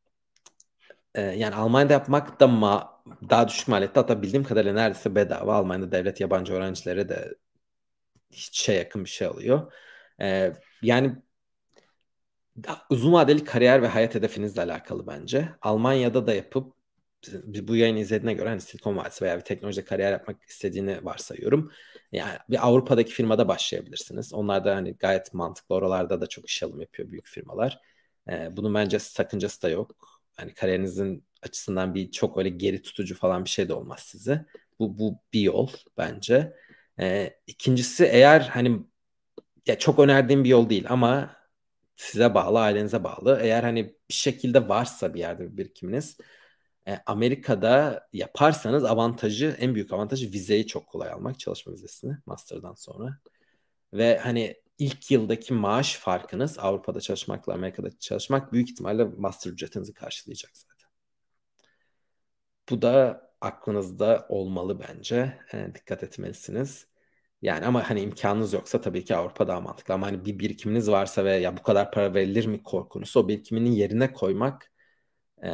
e, 1.16 1.22
yani 1.22 1.56
Almanya'da 1.56 1.94
yapmak 1.94 2.40
da 2.40 2.48
ma 2.48 3.02
daha 3.30 3.48
düşük 3.48 3.68
maliyette 3.68 4.00
hatta 4.00 4.22
bildiğim 4.22 4.44
kadarıyla 4.44 4.74
neredeyse 4.74 5.16
bedava. 5.16 5.56
Almanya'da 5.56 5.92
devlet 5.92 6.22
yabancı 6.22 6.54
öğrencilere 6.54 7.10
de 7.10 7.36
hiç 8.32 8.60
şey 8.62 8.78
yakın 8.78 9.04
bir 9.06 9.10
şey 9.10 9.28
alıyor. 9.28 9.74
Ee, 10.22 10.54
yani 10.82 11.16
uzun 12.90 13.14
vadeli 13.14 13.44
kariyer 13.44 13.82
ve 13.82 13.88
hayat 13.88 14.16
hedefinizle 14.16 14.62
alakalı 14.62 15.08
bence. 15.08 15.50
Almanya'da 15.62 16.28
da 16.28 16.34
yapıp 16.34 16.74
bu 17.44 17.76
yayını 17.76 18.00
izlediğine 18.00 18.34
göre 18.34 18.50
hani 18.50 18.62
Silikon 18.62 18.98
Vadisi 18.98 19.26
veya 19.26 19.38
bir 19.38 19.44
teknolojide 19.44 19.86
kariyer 19.86 20.12
yapmak 20.12 20.44
istediğini 20.44 21.06
varsayıyorum. 21.06 21.72
Yani 22.12 22.38
bir 22.50 22.68
Avrupa'daki 22.68 23.14
firmada 23.14 23.48
başlayabilirsiniz. 23.48 24.34
Onlar 24.34 24.66
da 24.66 24.76
hani 24.76 24.94
gayet 24.94 25.34
mantıklı. 25.34 25.76
Oralarda 25.76 26.22
da 26.22 26.28
çok 26.28 26.50
iş 26.50 26.64
alım 26.64 26.82
yapıyor 26.82 27.12
büyük 27.12 27.28
firmalar. 27.28 27.80
Ee, 28.30 28.58
bunun 28.58 28.74
bence 28.74 29.00
sakıncası 29.00 29.62
da 29.62 29.70
yok. 29.70 30.20
Hani 30.38 30.54
kariyerinizin 30.54 31.26
açısından 31.44 31.96
bir 31.96 32.12
çok 32.12 32.38
öyle 32.38 32.50
geri 32.50 32.82
tutucu 32.82 33.16
falan 33.16 33.46
bir 33.46 33.50
şey 33.50 33.70
de 33.70 33.74
olmaz 33.74 34.00
size. 34.00 34.46
Bu, 34.80 35.00
bu 35.00 35.20
bir 35.34 35.42
yol 35.42 35.70
bence. 35.98 36.54
Ee, 37.00 37.34
ikincisi 37.48 38.06
eğer 38.06 38.42
hani 38.42 38.80
ya 39.68 39.80
çok 39.80 40.00
önerdiğim 40.00 40.44
bir 40.44 40.50
yol 40.50 40.70
değil 40.70 40.86
ama 40.90 41.36
size 41.96 42.34
bağlı, 42.34 42.60
ailenize 42.60 43.04
bağlı. 43.04 43.40
Eğer 43.42 43.64
hani 43.64 43.96
bir 44.10 44.14
şekilde 44.14 44.70
varsa 44.70 45.14
bir 45.14 45.20
yerde 45.20 45.52
bir 45.52 45.58
birikiminiz 45.58 46.18
e, 46.88 47.00
Amerika'da 47.06 48.08
yaparsanız 48.14 48.84
avantajı, 48.86 49.56
en 49.60 49.76
büyük 49.76 49.94
avantajı 49.94 50.32
vizeyi 50.32 50.68
çok 50.68 50.88
kolay 50.88 51.12
almak, 51.12 51.40
çalışma 51.40 51.74
vizesini 51.74 52.18
master'dan 52.26 52.74
sonra. 52.74 53.20
Ve 53.94 54.18
hani 54.18 54.56
ilk 54.80 55.12
yıldaki 55.12 55.54
maaş 55.54 55.96
farkınız 55.96 56.60
Avrupa'da 56.60 57.02
çalışmakla 57.02 57.54
Amerika'da 57.54 58.00
çalışmak 58.00 58.54
büyük 58.54 58.70
ihtimalle 58.70 59.04
master 59.04 59.52
ücretinizi 59.52 59.94
karşılayacak 59.94 60.52
zaten. 60.58 60.90
Bu 62.70 62.82
da 62.82 63.26
aklınızda 63.42 64.26
olmalı 64.30 64.80
bence. 64.80 65.40
E, 65.54 65.76
dikkat 65.76 66.04
etmelisiniz. 66.04 66.88
Yani 67.42 67.66
ama 67.66 67.90
hani 67.90 68.02
imkanınız 68.02 68.54
yoksa 68.54 68.82
tabii 68.82 69.06
ki 69.06 69.16
Avrupa 69.16 69.48
daha 69.48 69.62
mantıklı. 69.62 69.94
Ama 69.94 70.08
hani 70.08 70.26
bir 70.26 70.40
birikiminiz 70.40 70.92
varsa 70.92 71.26
ve 71.26 71.36
ya 71.36 71.58
bu 71.58 71.64
kadar 71.64 71.92
para 71.92 72.14
verilir 72.14 72.46
mi 72.48 72.64
korkunuz 72.64 73.18
o 73.18 73.28
birikiminin 73.28 73.72
yerine 73.72 74.14
koymak 74.14 74.72
e, 75.44 75.50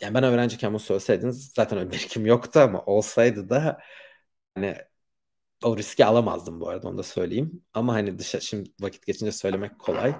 yani 0.00 0.14
ben 0.14 0.24
öğrenciyken 0.24 0.70
bunu 0.70 0.80
söyleseydiniz 0.80 1.52
zaten 1.54 1.78
öyle 1.78 1.90
birikim 1.90 2.26
yoktu 2.26 2.60
ama 2.60 2.84
olsaydı 2.84 3.50
da 3.50 3.78
hani 4.54 4.76
o 5.64 5.78
riski 5.78 6.04
alamazdım 6.04 6.60
bu 6.60 6.68
arada 6.68 6.88
onu 6.88 6.98
da 6.98 7.02
söyleyeyim. 7.02 7.62
Ama 7.74 7.94
hani 7.94 8.18
dışa 8.18 8.40
şimdi 8.40 8.70
vakit 8.80 9.06
geçince 9.06 9.32
söylemek 9.32 9.78
kolay. 9.78 10.14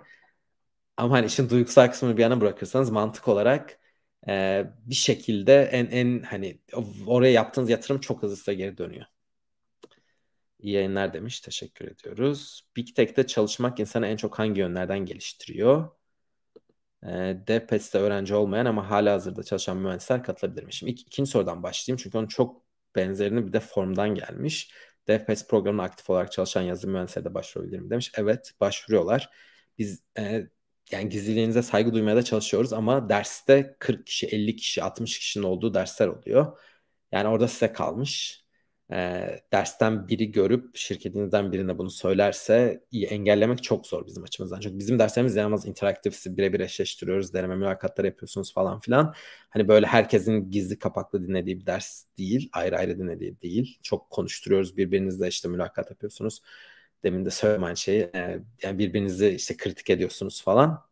Ama 0.96 1.14
hani 1.16 1.26
işin 1.26 1.50
duygusal 1.50 1.88
kısmını 1.88 2.16
bir 2.16 2.22
yana 2.22 2.40
bırakırsanız 2.40 2.90
mantık 2.90 3.28
olarak 3.28 3.78
e, 4.28 4.64
bir 4.86 4.94
şekilde 4.94 5.62
en 5.62 5.86
en 5.86 6.22
hani 6.22 6.60
oraya 7.06 7.32
yaptığınız 7.32 7.70
yatırım 7.70 8.00
çok 8.00 8.22
hızlı 8.22 8.36
size 8.36 8.54
geri 8.54 8.78
dönüyor. 8.78 9.06
İyi 10.58 10.74
yayınlar 10.74 11.12
demiş. 11.14 11.40
Teşekkür 11.40 11.88
ediyoruz. 11.88 12.66
Big 12.76 12.96
Tech'te 12.96 13.26
çalışmak 13.26 13.80
insanı 13.80 14.06
en 14.06 14.16
çok 14.16 14.38
hangi 14.38 14.60
yönlerden 14.60 14.98
geliştiriyor? 15.06 15.95
DPES'te 17.46 17.98
öğrenci 17.98 18.34
olmayan 18.34 18.66
ama 18.66 18.90
hala 18.90 19.12
hazırda 19.12 19.42
çalışan 19.42 19.76
mühendisler 19.76 20.22
katılabilir 20.22 20.64
mi? 20.64 20.72
Şimdi 20.72 20.92
ilk, 20.92 21.00
ikinci 21.00 21.30
sorudan 21.30 21.62
başlayayım. 21.62 22.00
Çünkü 22.02 22.18
onun 22.18 22.26
çok 22.26 22.62
benzerini 22.96 23.46
bir 23.46 23.52
de 23.52 23.60
formdan 23.60 24.14
gelmiş. 24.14 24.70
DPS 25.08 25.46
programına 25.48 25.82
aktif 25.82 26.10
olarak 26.10 26.32
çalışan 26.32 26.62
yazılım 26.62 26.92
mühendisleri 26.94 27.24
de 27.24 27.34
başvurabilir 27.34 27.78
mi 27.78 27.90
demiş. 27.90 28.12
Evet 28.16 28.52
başvuruyorlar. 28.60 29.30
Biz 29.78 30.02
e, 30.18 30.46
yani 30.92 31.08
gizliliğinize 31.08 31.62
saygı 31.62 31.94
duymaya 31.94 32.16
da 32.16 32.22
çalışıyoruz 32.22 32.72
ama 32.72 33.08
derste 33.08 33.76
40 33.78 34.06
kişi, 34.06 34.26
50 34.26 34.56
kişi, 34.56 34.82
60 34.82 35.18
kişinin 35.18 35.44
olduğu 35.44 35.74
dersler 35.74 36.08
oluyor. 36.08 36.58
Yani 37.12 37.28
orada 37.28 37.48
size 37.48 37.72
kalmış 37.72 38.45
e, 38.92 39.28
dersten 39.52 40.08
biri 40.08 40.32
görüp 40.32 40.76
şirketinizden 40.76 41.52
birine 41.52 41.78
bunu 41.78 41.90
söylerse 41.90 42.84
engellemek 42.92 43.62
çok 43.62 43.86
zor 43.86 44.06
bizim 44.06 44.22
açımızdan. 44.22 44.60
Çünkü 44.60 44.78
bizim 44.78 44.98
derslerimiz 44.98 45.36
yalnız 45.36 45.66
interaktif, 45.66 46.26
birebir 46.26 46.60
eşleştiriyoruz, 46.60 47.34
deneme 47.34 47.56
mülakatları 47.56 48.06
yapıyorsunuz 48.06 48.54
falan 48.54 48.80
filan. 48.80 49.14
Hani 49.50 49.68
böyle 49.68 49.86
herkesin 49.86 50.50
gizli 50.50 50.78
kapaklı 50.78 51.28
dinlediği 51.28 51.60
bir 51.60 51.66
ders 51.66 52.04
değil, 52.18 52.50
ayrı 52.52 52.78
ayrı 52.78 52.98
dinlediği 52.98 53.40
değil. 53.40 53.78
Çok 53.82 54.10
konuşturuyoruz, 54.10 54.76
birbirinizle 54.76 55.28
işte 55.28 55.48
mülakat 55.48 55.90
yapıyorsunuz. 55.90 56.42
Demin 57.04 57.24
de 57.24 57.30
söylemen 57.30 57.74
şeyi, 57.74 58.00
e, 58.14 58.40
yani 58.62 58.78
birbirinizi 58.78 59.28
işte 59.28 59.56
kritik 59.56 59.90
ediyorsunuz 59.90 60.42
falan. 60.42 60.86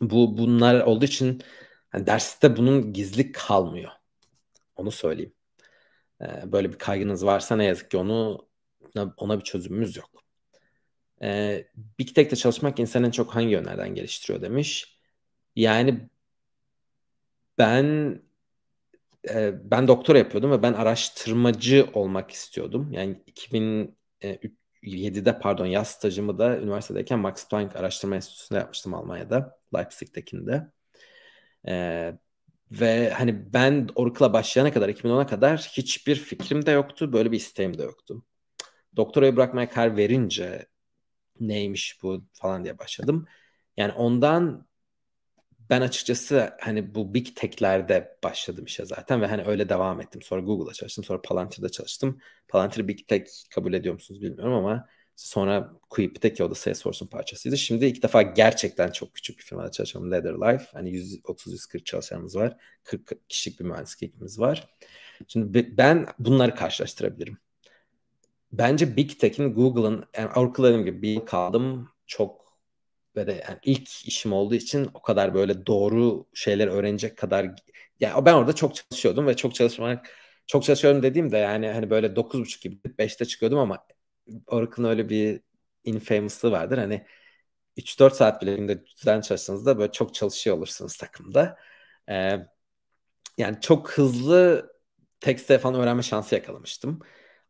Bu 0.00 0.38
bunlar 0.38 0.80
olduğu 0.80 1.04
için 1.04 1.42
hani 1.90 2.06
derste 2.06 2.56
bunun 2.56 2.92
gizli 2.92 3.32
kalmıyor. 3.32 3.90
Onu 4.76 4.90
söyleyeyim. 4.90 5.32
Ee, 6.22 6.52
böyle 6.52 6.72
bir 6.72 6.78
kaygınız 6.78 7.26
varsa 7.26 7.56
ne 7.56 7.64
yazık 7.64 7.90
ki 7.90 7.96
onu 7.96 8.48
ona 9.16 9.38
bir 9.38 9.44
çözümümüz 9.44 9.96
yok. 9.96 10.10
E, 11.22 11.64
Big 11.98 12.14
Tech'te 12.14 12.36
çalışmak 12.36 12.80
insanın 12.80 13.10
çok 13.10 13.34
hangi 13.34 13.48
yönlerden 13.48 13.94
geliştiriyor 13.94 14.42
demiş. 14.42 14.98
Yani 15.56 16.08
ben 17.58 18.20
e, 19.28 19.70
ben 19.70 19.88
doktora 19.88 20.18
yapıyordum 20.18 20.50
ve 20.50 20.62
ben 20.62 20.72
araştırmacı 20.72 21.90
olmak 21.94 22.30
istiyordum. 22.30 22.92
Yani 22.92 23.22
2007'de 23.26 25.38
pardon 25.38 25.66
yaz 25.66 25.88
stajımı 25.88 26.38
da 26.38 26.58
üniversitedeyken 26.58 27.18
Max 27.18 27.48
Planck 27.48 27.76
Araştırma 27.76 28.16
Enstitüsü'nde 28.16 28.58
yapmıştım 28.58 28.94
Almanya'da. 28.94 29.58
Leipzig'tekinde. 29.74 30.66
E, 31.68 32.14
ve 32.72 33.10
hani 33.10 33.52
ben 33.52 33.88
Oracle'a 33.94 34.32
başlayana 34.32 34.72
kadar 34.72 34.88
2010'a 34.88 35.26
kadar 35.26 35.58
hiçbir 35.58 36.16
fikrim 36.16 36.66
de 36.66 36.70
yoktu. 36.70 37.12
Böyle 37.12 37.32
bir 37.32 37.36
isteğim 37.36 37.78
de 37.78 37.82
yoktu. 37.82 38.24
Doktorayı 38.96 39.36
bırakmaya 39.36 39.68
karar 39.70 39.96
verince 39.96 40.66
neymiş 41.40 42.02
bu 42.02 42.24
falan 42.32 42.64
diye 42.64 42.78
başladım. 42.78 43.26
Yani 43.76 43.92
ondan 43.92 44.68
ben 45.70 45.80
açıkçası 45.80 46.56
hani 46.60 46.94
bu 46.94 47.14
big 47.14 47.26
tech'lerde 47.36 48.18
başladım 48.24 48.64
işe 48.64 48.84
zaten 48.84 49.20
ve 49.22 49.26
hani 49.26 49.42
öyle 49.42 49.68
devam 49.68 50.00
ettim. 50.00 50.22
Sonra 50.22 50.40
Google'da 50.40 50.72
çalıştım. 50.72 51.04
Sonra 51.04 51.22
Palantir'de 51.22 51.68
çalıştım. 51.68 52.20
Palantir 52.48 52.88
big 52.88 53.08
tech 53.08 53.24
kabul 53.54 53.72
ediyor 53.72 53.94
musunuz 53.94 54.22
bilmiyorum 54.22 54.54
ama 54.54 54.88
Sonra 55.18 55.72
Quip'teki 55.90 56.44
o 56.44 56.50
da 56.50 56.54
Salesforce'un 56.54 57.08
parçasıydı. 57.08 57.58
Şimdi 57.58 57.86
ilk 57.86 58.02
defa 58.02 58.22
gerçekten 58.22 58.90
çok 58.90 59.14
küçük 59.14 59.38
bir 59.38 59.44
firmada 59.44 59.70
çalışıyorum. 59.70 60.12
Leather 60.12 60.34
Life. 60.34 60.64
Hani 60.72 60.90
130-140 60.90 61.84
çalışanımız 61.84 62.36
var. 62.36 62.56
40 62.84 63.28
kişilik 63.28 63.60
bir 63.60 63.64
mühendislik 63.64 64.02
ekibimiz 64.02 64.40
var. 64.40 64.68
Şimdi 65.28 65.76
ben 65.78 66.06
bunları 66.18 66.54
karşılaştırabilirim. 66.54 67.38
Bence 68.52 68.96
Big 68.96 69.10
Tech'in 69.18 69.54
Google'ın 69.54 70.04
yani 70.16 70.30
dediğim 70.58 70.84
gibi 70.84 71.02
bir 71.02 71.26
kaldım. 71.26 71.88
Çok 72.06 72.58
ve 73.16 73.26
de 73.26 73.32
yani 73.48 73.58
ilk 73.64 74.06
işim 74.06 74.32
olduğu 74.32 74.54
için 74.54 74.90
o 74.94 75.02
kadar 75.02 75.34
böyle 75.34 75.66
doğru 75.66 76.26
şeyler 76.34 76.68
öğrenecek 76.68 77.16
kadar 77.16 77.50
yani 78.00 78.24
ben 78.26 78.34
orada 78.34 78.52
çok 78.52 78.74
çalışıyordum 78.74 79.26
ve 79.26 79.36
çok 79.36 79.54
çalışmak 79.54 80.10
çok 80.46 80.64
çalışıyorum 80.64 81.02
dediğimde 81.02 81.38
yani 81.38 81.68
hani 81.68 81.90
böyle 81.90 82.06
9.30 82.06 82.62
gibi 82.62 82.76
5'te 82.98 83.24
çıkıyordum 83.24 83.58
ama 83.58 83.78
Oracle'ın 84.46 84.88
öyle 84.88 85.08
bir 85.08 85.40
infamous'ı 85.84 86.52
vardır. 86.52 86.78
Hani 86.78 87.06
3-4 87.76 88.16
saat 88.16 88.42
bile 88.42 88.56
günde 88.56 88.86
düzenli 88.86 89.22
çalıştığınızda 89.24 89.78
böyle 89.78 89.92
çok 89.92 90.14
çalışıyor 90.14 90.56
olursunuz 90.56 90.96
takımda. 90.96 91.58
Ee, 92.10 92.38
yani 93.38 93.58
çok 93.60 93.90
hızlı 93.92 94.70
tekste 95.20 95.58
falan 95.58 95.80
öğrenme 95.80 96.02
şansı 96.02 96.34
yakalamıştım. 96.34 97.00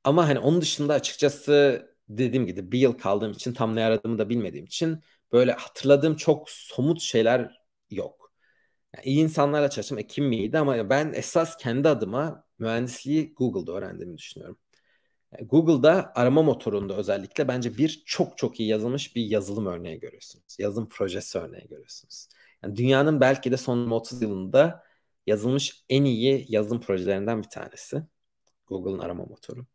Ama 0.05 0.29
hani 0.29 0.39
onun 0.39 0.61
dışında 0.61 0.95
açıkçası 0.95 1.87
dediğim 2.09 2.47
gibi 2.47 2.73
bir 2.73 2.79
yıl 2.79 2.93
kaldığım 2.99 3.33
için 3.33 3.53
tam 3.55 3.77
ne 3.77 3.85
aradığımı 3.85 4.19
da 4.19 4.29
bilmediğim 4.29 4.67
için 4.67 5.01
böyle 5.33 5.53
hatırladığım 5.53 6.17
çok 6.17 6.51
somut 6.51 7.01
şeyler 7.01 7.61
yok. 7.91 8.33
Yani 8.97 9.07
iyi 9.07 9.21
insanlarla 9.25 9.71
çalıştım. 9.71 9.99
Ekim 9.99 10.27
miydi 10.27 10.59
ama 10.59 10.91
ben 10.91 11.13
esas 11.15 11.57
kendi 11.57 11.89
adıma 11.89 12.45
mühendisliği 12.59 13.35
Google'da 13.35 13.73
öğrendiğimi 13.73 14.19
düşünüyorum. 14.19 14.59
Google'da 15.41 16.13
arama 16.15 16.43
motorunda 16.43 16.97
özellikle 16.97 17.49
bence 17.49 17.79
bir 17.79 18.03
çok 18.07 18.39
çok 18.39 18.61
iyi 18.61 18.69
yazılmış 18.69 19.17
bir 19.17 19.23
yazılım 19.23 19.67
örneği 19.67 20.01
görüyorsunuz. 20.01 20.57
Yazılım 20.59 20.89
projesi 20.89 21.39
örneği 21.39 21.69
görüyorsunuz. 21.69 22.29
Yani 22.63 22.77
dünyanın 22.77 23.21
belki 23.21 23.53
de 23.53 23.57
son 23.57 23.91
30 23.91 24.23
yılında 24.23 24.85
yazılmış 25.27 25.85
en 25.89 26.05
iyi 26.05 26.47
yazılım 26.49 26.81
projelerinden 26.81 27.43
bir 27.43 27.49
tanesi. 27.49 28.03
Google'ın 28.67 28.99
arama 28.99 29.25
motoru. 29.25 29.67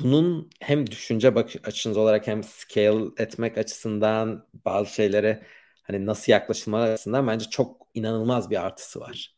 Bunun 0.00 0.50
hem 0.60 0.86
düşünce 0.86 1.34
bakış 1.34 1.56
açınız 1.64 1.96
olarak 1.96 2.26
hem 2.26 2.42
scale 2.44 3.04
etmek 3.18 3.58
açısından 3.58 4.48
bazı 4.66 4.94
şeylere 4.94 5.46
hani 5.82 6.06
nasıl 6.06 6.32
yaklaşılmalı 6.32 6.92
açısından 6.92 7.26
bence 7.26 7.50
çok 7.50 7.88
inanılmaz 7.94 8.50
bir 8.50 8.66
artısı 8.66 9.00
var. 9.00 9.36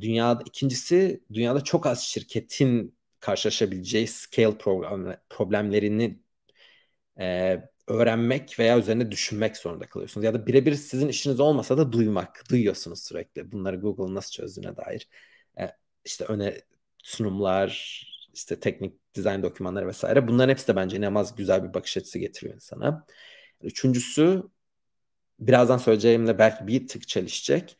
Dünyada 0.00 0.42
ikincisi 0.46 1.24
dünyada 1.32 1.60
çok 1.64 1.86
az 1.86 2.02
şirketin 2.02 2.95
karşılaşabileceği 3.26 4.06
scale 4.08 4.58
problem, 4.58 5.16
problemlerini 5.30 6.20
e, 7.20 7.58
öğrenmek 7.88 8.58
veya 8.58 8.78
üzerine 8.78 9.10
düşünmek 9.10 9.56
zorunda 9.56 9.86
kalıyorsunuz. 9.86 10.24
Ya 10.24 10.34
da 10.34 10.46
birebir 10.46 10.74
sizin 10.74 11.08
işiniz 11.08 11.40
olmasa 11.40 11.78
da 11.78 11.92
duymak, 11.92 12.44
duyuyorsunuz 12.50 13.02
sürekli. 13.04 13.52
Bunları 13.52 13.76
Google 13.76 14.14
nasıl 14.14 14.30
çözdüğüne 14.30 14.76
dair. 14.76 15.08
E, 15.60 15.70
işte 16.04 16.24
öne 16.24 16.60
sunumlar, 17.02 18.02
işte 18.34 18.60
teknik 18.60 19.14
dizayn 19.14 19.42
dokümanları 19.42 19.86
vesaire. 19.86 20.28
Bunların 20.28 20.50
hepsi 20.50 20.68
de 20.68 20.76
bence 20.76 20.96
inanılmaz 20.96 21.36
güzel 21.36 21.64
bir 21.68 21.74
bakış 21.74 21.96
açısı 21.96 22.18
getiriyor 22.18 22.54
insana. 22.54 23.06
Üçüncüsü 23.62 24.42
birazdan 25.40 25.78
söyleyeceğimle 25.78 26.38
belki 26.38 26.66
bir 26.66 26.86
tık 26.88 27.08
çelişecek. 27.08 27.76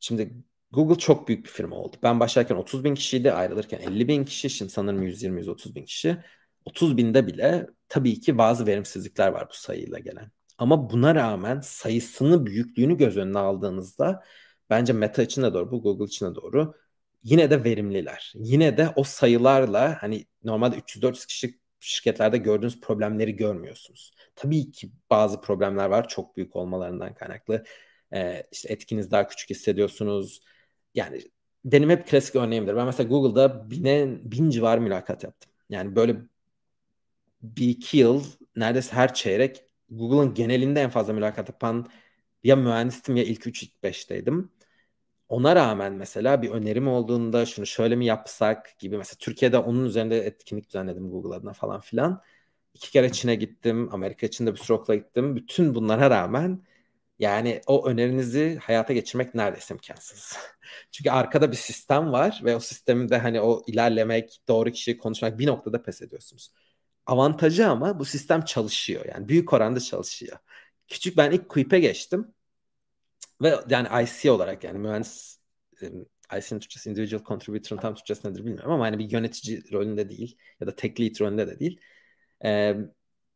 Şimdi 0.00 0.30
Google 0.74 0.98
çok 0.98 1.28
büyük 1.28 1.44
bir 1.44 1.50
firma 1.50 1.76
oldu. 1.76 1.96
Ben 2.02 2.20
başlarken 2.20 2.56
30 2.56 2.84
bin 2.84 2.94
kişiydi, 2.94 3.32
ayrılırken 3.32 3.78
50 3.78 4.08
bin 4.08 4.24
kişi, 4.24 4.50
şimdi 4.50 4.72
sanırım 4.72 5.02
120-130 5.02 5.74
bin 5.74 5.84
kişi. 5.84 6.16
30 6.64 6.96
binde 6.96 7.26
bile 7.26 7.66
tabii 7.88 8.20
ki 8.20 8.38
bazı 8.38 8.66
verimsizlikler 8.66 9.28
var 9.28 9.48
bu 9.50 9.54
sayıyla 9.54 9.98
gelen. 9.98 10.30
Ama 10.58 10.90
buna 10.90 11.14
rağmen 11.14 11.60
sayısını, 11.60 12.46
büyüklüğünü 12.46 12.96
göz 12.96 13.16
önüne 13.16 13.38
aldığınızda 13.38 14.22
bence 14.70 14.92
Meta 14.92 15.22
için 15.22 15.42
de 15.42 15.54
doğru, 15.54 15.70
bu 15.70 15.82
Google 15.82 16.04
için 16.04 16.26
de 16.26 16.34
doğru. 16.34 16.74
Yine 17.22 17.50
de 17.50 17.64
verimliler. 17.64 18.32
Yine 18.36 18.76
de 18.76 18.88
o 18.96 19.04
sayılarla 19.04 20.02
hani 20.02 20.26
normalde 20.44 20.76
300-400 20.76 21.26
kişi 21.26 21.58
şirketlerde 21.80 22.38
gördüğünüz 22.38 22.80
problemleri 22.80 23.36
görmüyorsunuz. 23.36 24.14
Tabii 24.36 24.70
ki 24.72 24.90
bazı 25.10 25.40
problemler 25.40 25.86
var 25.86 26.08
çok 26.08 26.36
büyük 26.36 26.56
olmalarından 26.56 27.14
kaynaklı. 27.14 27.64
Ee, 28.14 28.42
işte 28.52 28.72
etkiniz 28.72 29.10
daha 29.10 29.28
küçük 29.28 29.50
hissediyorsunuz 29.50 30.40
yani 30.94 31.22
benim 31.64 31.90
hep 31.90 32.08
klasik 32.08 32.36
örneğimdir. 32.36 32.76
Ben 32.76 32.86
mesela 32.86 33.08
Google'da 33.08 33.70
bine, 33.70 34.18
bin 34.24 34.50
civar 34.50 34.78
mülakat 34.78 35.24
yaptım. 35.24 35.52
Yani 35.70 35.96
böyle 35.96 36.16
bir 37.42 37.68
iki 37.68 37.96
yıl 37.96 38.24
neredeyse 38.56 38.92
her 38.96 39.14
çeyrek 39.14 39.64
Google'ın 39.90 40.34
genelinde 40.34 40.80
en 40.82 40.90
fazla 40.90 41.12
mülakat 41.12 41.48
yapan 41.48 41.86
ya 42.44 42.56
mühendistim 42.56 43.16
ya 43.16 43.24
ilk 43.24 43.46
3 43.46 43.62
ilk 43.62 43.82
5'teydim. 43.82 44.50
Ona 45.28 45.56
rağmen 45.56 45.92
mesela 45.92 46.42
bir 46.42 46.50
önerim 46.50 46.88
olduğunda 46.88 47.46
şunu 47.46 47.66
şöyle 47.66 47.96
mi 47.96 48.06
yapsak 48.06 48.78
gibi 48.78 48.98
mesela 48.98 49.16
Türkiye'de 49.20 49.58
onun 49.58 49.84
üzerinde 49.86 50.18
etkinlik 50.20 50.68
düzenledim 50.68 51.10
Google 51.10 51.36
adına 51.36 51.52
falan 51.52 51.80
filan. 51.80 52.22
İki 52.74 52.90
kere 52.92 53.12
Çin'e 53.12 53.34
gittim. 53.34 53.88
Amerika 53.92 54.26
için 54.26 54.46
de 54.46 54.52
bir 54.52 54.58
sürü 54.58 54.96
gittim. 54.96 55.36
Bütün 55.36 55.74
bunlara 55.74 56.10
rağmen 56.10 56.62
yani 57.18 57.60
o 57.66 57.86
önerinizi 57.88 58.58
hayata 58.62 58.92
geçirmek 58.92 59.34
neredeyse 59.34 59.74
imkansız. 59.74 60.36
Çünkü 60.92 61.10
arkada 61.10 61.52
bir 61.52 61.56
sistem 61.56 62.12
var 62.12 62.40
ve 62.44 62.56
o 62.56 62.60
sistemde 62.60 63.18
hani 63.18 63.40
o 63.40 63.62
ilerlemek, 63.66 64.40
doğru 64.48 64.70
kişiyi 64.70 64.98
konuşmak 64.98 65.38
bir 65.38 65.46
noktada 65.46 65.82
pes 65.82 66.02
ediyorsunuz. 66.02 66.52
Avantajı 67.06 67.68
ama 67.68 67.98
bu 67.98 68.04
sistem 68.04 68.42
çalışıyor. 68.44 69.04
Yani 69.14 69.28
büyük 69.28 69.52
oranda 69.52 69.80
çalışıyor. 69.80 70.38
Küçük 70.88 71.16
ben 71.16 71.30
ilk 71.30 71.48
Quip'e 71.48 71.80
geçtim. 71.80 72.34
Ve 73.42 73.54
yani 73.68 73.88
IC 74.04 74.30
olarak 74.30 74.64
yani 74.64 74.78
mühendis 74.78 75.38
IC'nin 76.38 76.60
Türkçesi 76.60 76.90
individual 76.90 77.24
contributor'ın 77.24 77.80
tam 77.80 77.94
Türkçesi 77.94 78.28
nedir 78.28 78.44
bilmiyorum 78.44 78.72
ama 78.72 78.84
hani 78.84 78.98
bir 78.98 79.10
yönetici 79.10 79.72
rolünde 79.72 80.10
değil 80.10 80.38
ya 80.60 80.66
da 80.66 80.76
tech 80.76 81.00
lead 81.00 81.20
rolünde 81.20 81.46
de 81.46 81.60
değil. 81.60 81.80
Ee, 82.44 82.76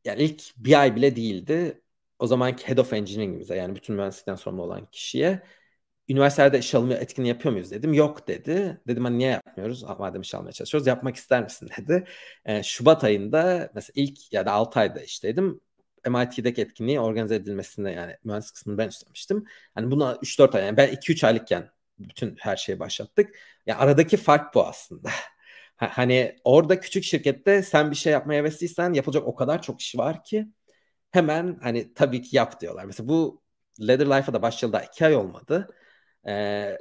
yani 0.05 0.23
ilk 0.23 0.43
bir 0.57 0.81
ay 0.81 0.97
bile 0.97 1.17
değildi. 1.17 1.83
O 2.19 2.27
zamanki 2.27 2.69
head 2.69 2.79
of 2.79 2.93
engineering'imize 2.93 3.57
yani 3.57 3.77
bütün 3.77 3.97
mühendislikten 3.97 4.35
sorumlu 4.35 4.63
olan 4.63 4.87
kişiye 4.93 5.43
üniversitelerde 6.09 6.59
iş 6.59 6.75
alımı 6.75 6.95
etkinliği 6.95 7.29
yapıyor 7.29 7.53
muyuz 7.53 7.71
dedim. 7.71 7.95
Yok 7.95 8.29
dedi. 8.29 8.81
Dedim 8.89 9.05
hani 9.05 9.19
niye 9.19 9.31
yapmıyoruz? 9.31 9.83
Madem 9.99 10.21
iş 10.23 10.35
almaya 10.35 10.53
çalışıyoruz. 10.53 10.87
Yapmak 10.87 11.17
ister 11.17 11.43
misin 11.45 11.69
dedi. 11.79 12.05
Ee, 12.45 12.63
Şubat 12.63 13.05
ayında 13.05 13.71
mesela 13.75 13.93
ilk 13.97 14.33
ya 14.33 14.47
da 14.47 14.53
6 14.53 14.81
ayda 14.81 15.01
işteydim. 15.03 15.61
MIT'deki 16.07 16.63
etkinliği 16.63 17.01
organize 17.01 17.35
edilmesinde 17.35 17.91
yani 17.91 18.17
mühendis 18.25 18.51
kısmını 18.51 18.79
ben 18.79 18.89
üstlenmiştim. 18.89 19.45
Hani 19.75 19.91
buna 19.91 20.19
3-4 20.23 20.55
ay 20.55 20.65
yani 20.65 20.77
ben 20.77 20.89
2-3 20.89 21.25
aylıkken 21.25 21.71
bütün 21.99 22.37
her 22.41 22.57
şeyi 22.57 22.81
başlattık. 22.81 23.39
Yani 23.67 23.79
aradaki 23.79 24.17
fark 24.17 24.55
bu 24.55 24.67
aslında. 24.67 25.11
Hani 25.77 26.37
orada 26.45 26.81
küçük 26.81 27.05
şirkette 27.05 27.63
sen 27.63 27.91
bir 27.91 27.97
şey 27.97 28.13
yapmaya 28.13 28.35
hevesliysen 28.41 28.93
yapılacak 28.93 29.27
o 29.27 29.35
kadar 29.35 29.63
çok 29.63 29.81
iş 29.81 29.97
var 29.97 30.25
ki 30.25 30.49
hemen 31.11 31.59
hani 31.63 31.95
tabii 31.95 32.23
ki 32.23 32.37
yap 32.37 32.61
diyorlar. 32.61 32.85
Mesela 32.85 33.09
bu 33.09 33.43
Ladder 33.81 34.07
Life'a 34.07 34.35
da 34.35 34.43
başlayalı 34.43 34.73
daha 34.73 34.83
iki 34.83 35.07
ay 35.07 35.17
olmadı. 35.17 35.75
Ee, 36.29 36.79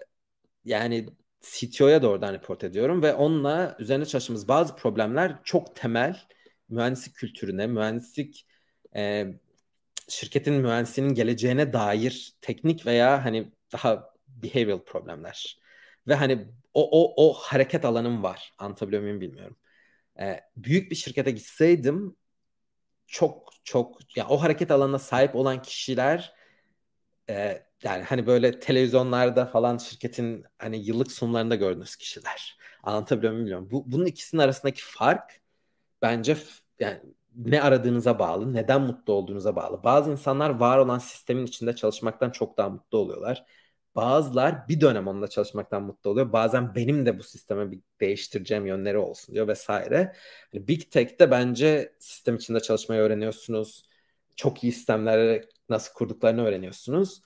yani 0.65 1.09
CTO'ya 1.41 2.01
doğrudan 2.01 2.33
report 2.33 2.63
ediyorum 2.63 3.03
ve 3.03 3.13
onunla 3.13 3.75
üzerine 3.79 4.05
çalıştığımız 4.05 4.47
bazı 4.47 4.75
problemler 4.75 5.39
çok 5.43 5.75
temel 5.75 6.21
mühendislik 6.69 7.15
kültürüne, 7.15 7.67
mühendislik 7.67 8.47
e, 8.95 9.27
şirketin 10.07 10.53
mühendisinin 10.53 11.13
geleceğine 11.13 11.73
dair 11.73 12.33
teknik 12.41 12.85
veya 12.85 13.25
hani 13.25 13.51
daha 13.73 14.13
behavioral 14.27 14.83
problemler. 14.83 15.59
Ve 16.07 16.15
hani 16.15 16.47
o, 16.73 16.89
o, 16.91 17.29
o 17.29 17.33
hareket 17.33 17.85
alanım 17.85 18.23
var. 18.23 18.53
Anlatabiliyor 18.57 19.01
muyum 19.01 19.21
bilmiyorum. 19.21 19.57
Ee, 20.19 20.39
büyük 20.57 20.91
bir 20.91 20.95
şirkete 20.95 21.31
gitseydim 21.31 22.15
çok 23.07 23.49
çok 23.63 24.17
ya 24.17 24.27
o 24.29 24.41
hareket 24.41 24.71
alanına 24.71 24.99
sahip 24.99 25.35
olan 25.35 25.61
kişiler 25.61 26.33
e, 27.29 27.63
yani 27.83 28.03
hani 28.03 28.27
böyle 28.27 28.59
televizyonlarda 28.59 29.45
falan 29.45 29.77
şirketin 29.77 30.45
hani 30.59 30.77
yıllık 30.85 31.11
sunumlarında 31.11 31.55
gördüğünüz 31.55 31.95
kişiler. 31.95 32.57
Anlatabiliyor 32.83 33.33
muyum 33.33 33.45
bilmiyorum. 33.45 33.69
Bu, 33.71 33.91
bunun 33.91 34.05
ikisinin 34.05 34.41
arasındaki 34.41 34.81
fark 34.83 35.41
bence 36.01 36.37
yani 36.79 37.01
ne 37.35 37.61
aradığınıza 37.61 38.19
bağlı, 38.19 38.53
neden 38.53 38.81
mutlu 38.81 39.13
olduğunuza 39.13 39.55
bağlı. 39.55 39.83
Bazı 39.83 40.11
insanlar 40.11 40.49
var 40.49 40.77
olan 40.77 40.99
sistemin 40.99 41.45
içinde 41.45 41.75
çalışmaktan 41.75 42.29
çok 42.31 42.57
daha 42.57 42.69
mutlu 42.69 42.97
oluyorlar. 42.97 43.45
Bazılar 43.97 44.67
bir 44.67 44.81
dönem 44.81 45.07
onunla 45.07 45.27
çalışmaktan 45.27 45.83
mutlu 45.83 46.09
oluyor. 46.09 46.33
Bazen 46.33 46.75
benim 46.75 47.05
de 47.05 47.19
bu 47.19 47.23
sisteme 47.23 47.71
bir 47.71 47.79
değiştireceğim 48.01 48.65
yönleri 48.65 48.97
olsun 48.97 49.35
diyor 49.35 49.47
vesaire. 49.47 50.13
Yani 50.53 50.67
Big 50.67 50.91
Tech'te 50.91 51.31
bence 51.31 51.95
sistem 51.99 52.35
içinde 52.35 52.59
çalışmayı 52.59 53.01
öğreniyorsunuz. 53.01 53.89
Çok 54.35 54.63
iyi 54.63 54.73
sistemleri 54.73 55.45
nasıl 55.69 55.93
kurduklarını 55.93 56.45
öğreniyorsunuz. 56.45 57.21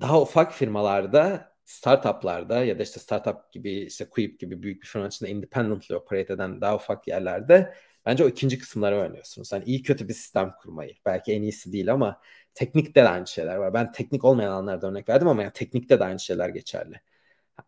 Daha 0.00 0.20
ufak 0.22 0.52
firmalarda, 0.52 1.52
startuplarda 1.64 2.64
ya 2.64 2.78
da 2.78 2.82
işte 2.82 3.00
startup 3.00 3.52
gibi 3.52 3.72
işte 3.72 4.08
Quip 4.10 4.40
gibi 4.40 4.62
büyük 4.62 4.82
bir 4.82 4.86
firma 4.86 5.06
içinde 5.06 5.30
independently 5.30 5.96
operate 5.96 6.32
eden 6.32 6.60
daha 6.60 6.76
ufak 6.76 7.08
yerlerde 7.08 7.74
bence 8.06 8.24
o 8.24 8.28
ikinci 8.28 8.58
kısımları 8.58 8.96
öğreniyorsunuz. 8.96 9.52
Yani 9.52 9.64
iyi 9.64 9.82
kötü 9.82 10.08
bir 10.08 10.14
sistem 10.14 10.54
kurmayı. 10.62 10.94
Belki 11.06 11.32
en 11.32 11.42
iyisi 11.42 11.72
değil 11.72 11.92
ama 11.92 12.20
teknikte 12.54 13.02
de 13.04 13.08
aynı 13.08 13.26
şeyler 13.26 13.56
var. 13.56 13.74
Ben 13.74 13.92
teknik 13.92 14.24
olmayan 14.24 14.52
alanlarda 14.52 14.86
örnek 14.88 15.08
verdim 15.08 15.28
ama 15.28 15.42
yani 15.42 15.52
teknikte 15.52 16.00
de 16.00 16.04
aynı 16.04 16.20
şeyler 16.20 16.48
geçerli. 16.48 17.00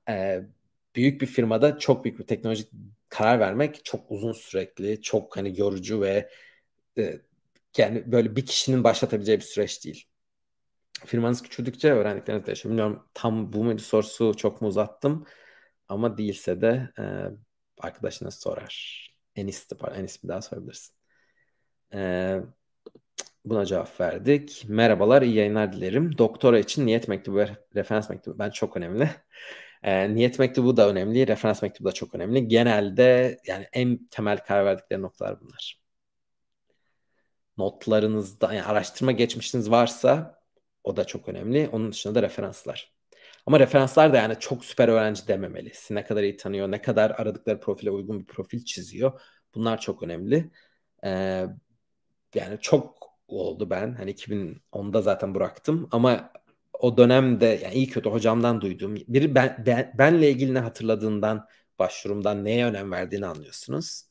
Ee, 0.08 0.42
büyük 0.96 1.20
bir 1.20 1.26
firmada 1.26 1.78
çok 1.78 2.04
büyük 2.04 2.18
bir 2.18 2.26
teknolojik 2.26 2.70
karar 3.08 3.40
vermek 3.40 3.84
çok 3.84 4.10
uzun 4.12 4.32
sürekli, 4.32 5.02
çok 5.02 5.36
hani 5.36 5.60
yorucu 5.60 6.00
ve 6.02 6.30
e, 6.98 7.20
yani 7.78 8.12
böyle 8.12 8.36
bir 8.36 8.46
kişinin 8.46 8.84
başlatabileceği 8.84 9.38
bir 9.38 9.44
süreç 9.44 9.84
değil. 9.84 10.04
Firmanız 11.06 11.42
küçüldükçe 11.42 11.92
öğrendikleriniz 11.92 12.46
değişiyor. 12.46 12.70
Bilmiyorum 12.72 13.04
tam 13.14 13.52
bu 13.52 13.64
muydu 13.64 13.82
sorusu 13.82 14.34
çok 14.36 14.62
mu 14.62 14.68
uzattım 14.68 15.26
ama 15.88 16.18
değilse 16.18 16.60
de 16.60 16.90
e, 16.98 17.02
arkadaşına 17.78 18.30
sorar. 18.30 19.07
Enis 19.38 19.70
de 19.70 19.74
var. 19.80 19.92
Enis 19.96 20.22
bir 20.24 20.28
daha 20.28 20.42
sorabilirsin. 20.42 20.94
E, 21.94 22.40
buna 23.44 23.66
cevap 23.66 24.00
verdik. 24.00 24.64
Merhabalar, 24.68 25.22
iyi 25.22 25.34
yayınlar 25.34 25.72
dilerim. 25.72 26.18
Doktora 26.18 26.58
için 26.58 26.86
niyet 26.86 27.08
mektubu 27.08 27.36
ve 27.36 27.48
referans 27.74 28.10
mektubu 28.10 28.38
ben 28.38 28.50
çok 28.50 28.76
önemli. 28.76 29.10
E, 29.82 30.14
niyet 30.14 30.38
mektubu 30.38 30.76
da 30.76 30.88
önemli, 30.88 31.26
referans 31.26 31.62
mektubu 31.62 31.88
da 31.88 31.92
çok 31.92 32.14
önemli. 32.14 32.48
Genelde 32.48 33.38
yani 33.46 33.66
en 33.72 34.06
temel 34.10 34.38
karar 34.38 34.64
verdikleri 34.64 35.02
noktalar 35.02 35.40
bunlar 35.40 35.78
notlarınızda 37.58 38.54
yani 38.54 38.64
araştırma 38.64 39.12
geçmişiniz 39.12 39.70
varsa 39.70 40.40
o 40.84 40.96
da 40.96 41.04
çok 41.04 41.28
önemli. 41.28 41.68
Onun 41.72 41.92
dışında 41.92 42.14
da 42.14 42.22
referanslar. 42.22 42.97
Ama 43.48 43.60
referanslar 43.60 44.12
da 44.12 44.16
yani 44.16 44.36
çok 44.40 44.64
süper 44.64 44.88
öğrenci 44.88 45.28
dememeli. 45.28 45.72
Ne 45.90 46.04
kadar 46.04 46.22
iyi 46.22 46.36
tanıyor, 46.36 46.70
ne 46.70 46.82
kadar 46.82 47.10
aradıkları 47.10 47.60
profile 47.60 47.90
uygun 47.90 48.20
bir 48.20 48.26
profil 48.26 48.64
çiziyor. 48.64 49.20
Bunlar 49.54 49.80
çok 49.80 50.02
önemli. 50.02 50.50
Ee, 51.04 51.46
yani 52.34 52.58
çok 52.60 53.10
oldu 53.28 53.70
ben. 53.70 53.94
Hani 53.94 54.10
2010'da 54.10 55.02
zaten 55.02 55.34
bıraktım 55.34 55.88
ama 55.92 56.32
o 56.80 56.96
dönemde 56.96 57.46
yani 57.46 57.74
iyi 57.74 57.88
kötü 57.88 58.10
hocamdan 58.10 58.60
duyduğum 58.60 58.96
biri 58.96 59.34
ben, 59.34 59.64
ben 59.66 59.94
benle 59.98 60.30
ilgili 60.30 60.54
ne 60.54 60.60
hatırladığından 60.60 61.48
başvurumdan 61.78 62.44
neye 62.44 62.66
önem 62.66 62.92
verdiğini 62.92 63.26
anlıyorsunuz. 63.26 64.02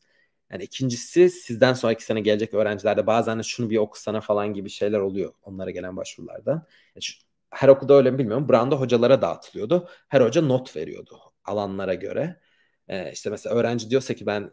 Yani 0.52 0.64
ikincisi 0.64 1.30
sizden 1.30 1.74
sonraki 1.74 2.04
sene 2.04 2.22
gelecek 2.22 2.54
öğrencilerde 2.54 3.08
bazen 3.08 3.40
de 3.40 3.44
şunu 3.44 3.70
bir 3.70 3.78
okusana 3.78 4.22
falan 4.22 4.54
gibi 4.54 4.70
şeyler 4.70 5.00
oluyor 5.00 5.34
onlara 5.44 5.72
gelen 5.72 5.98
başvurularda. 5.98 6.52
Yani 6.96 7.02
şu, 7.04 7.27
her 7.52 7.68
okulda 7.70 7.94
öyle 7.94 8.12
mi 8.12 8.18
bilmiyorum. 8.18 8.50
Brown'da 8.50 8.76
hocalara 8.76 9.22
dağıtılıyordu. 9.22 9.90
Her 10.10 10.22
hoca 10.22 10.42
not 10.42 10.76
veriyordu 10.76 11.20
alanlara 11.46 11.94
göre. 11.94 12.40
Ee, 12.88 13.12
işte 13.12 13.30
mesela 13.30 13.56
öğrenci 13.56 13.90
diyorsa 13.90 14.14
ki 14.14 14.26
ben 14.26 14.52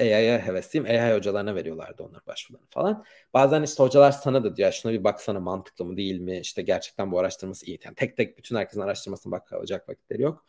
AI'ye 0.00 0.38
hevesliyim. 0.38 0.86
AI 0.86 1.14
hocalarına 1.16 1.54
veriyorlardı 1.54 2.02
onlar 2.02 2.26
başvurularını 2.26 2.68
falan. 2.70 3.04
Bazen 3.34 3.62
işte 3.62 3.82
hocalar 3.82 4.12
sana 4.12 4.44
da 4.44 4.56
diyor 4.56 4.72
şuna 4.72 4.92
bir 4.92 5.04
baksana 5.04 5.40
mantıklı 5.40 5.84
mı 5.84 5.96
değil 5.96 6.20
mi? 6.20 6.38
İşte 6.38 6.62
gerçekten 6.62 7.12
bu 7.12 7.18
araştırması 7.18 7.66
iyi. 7.66 7.78
Yani 7.84 7.94
tek 7.94 8.16
tek 8.16 8.38
bütün 8.38 8.56
herkesin 8.56 8.80
araştırmasına 8.80 9.32
bakacak 9.32 9.88
vakitleri 9.88 10.22
yok. 10.22 10.44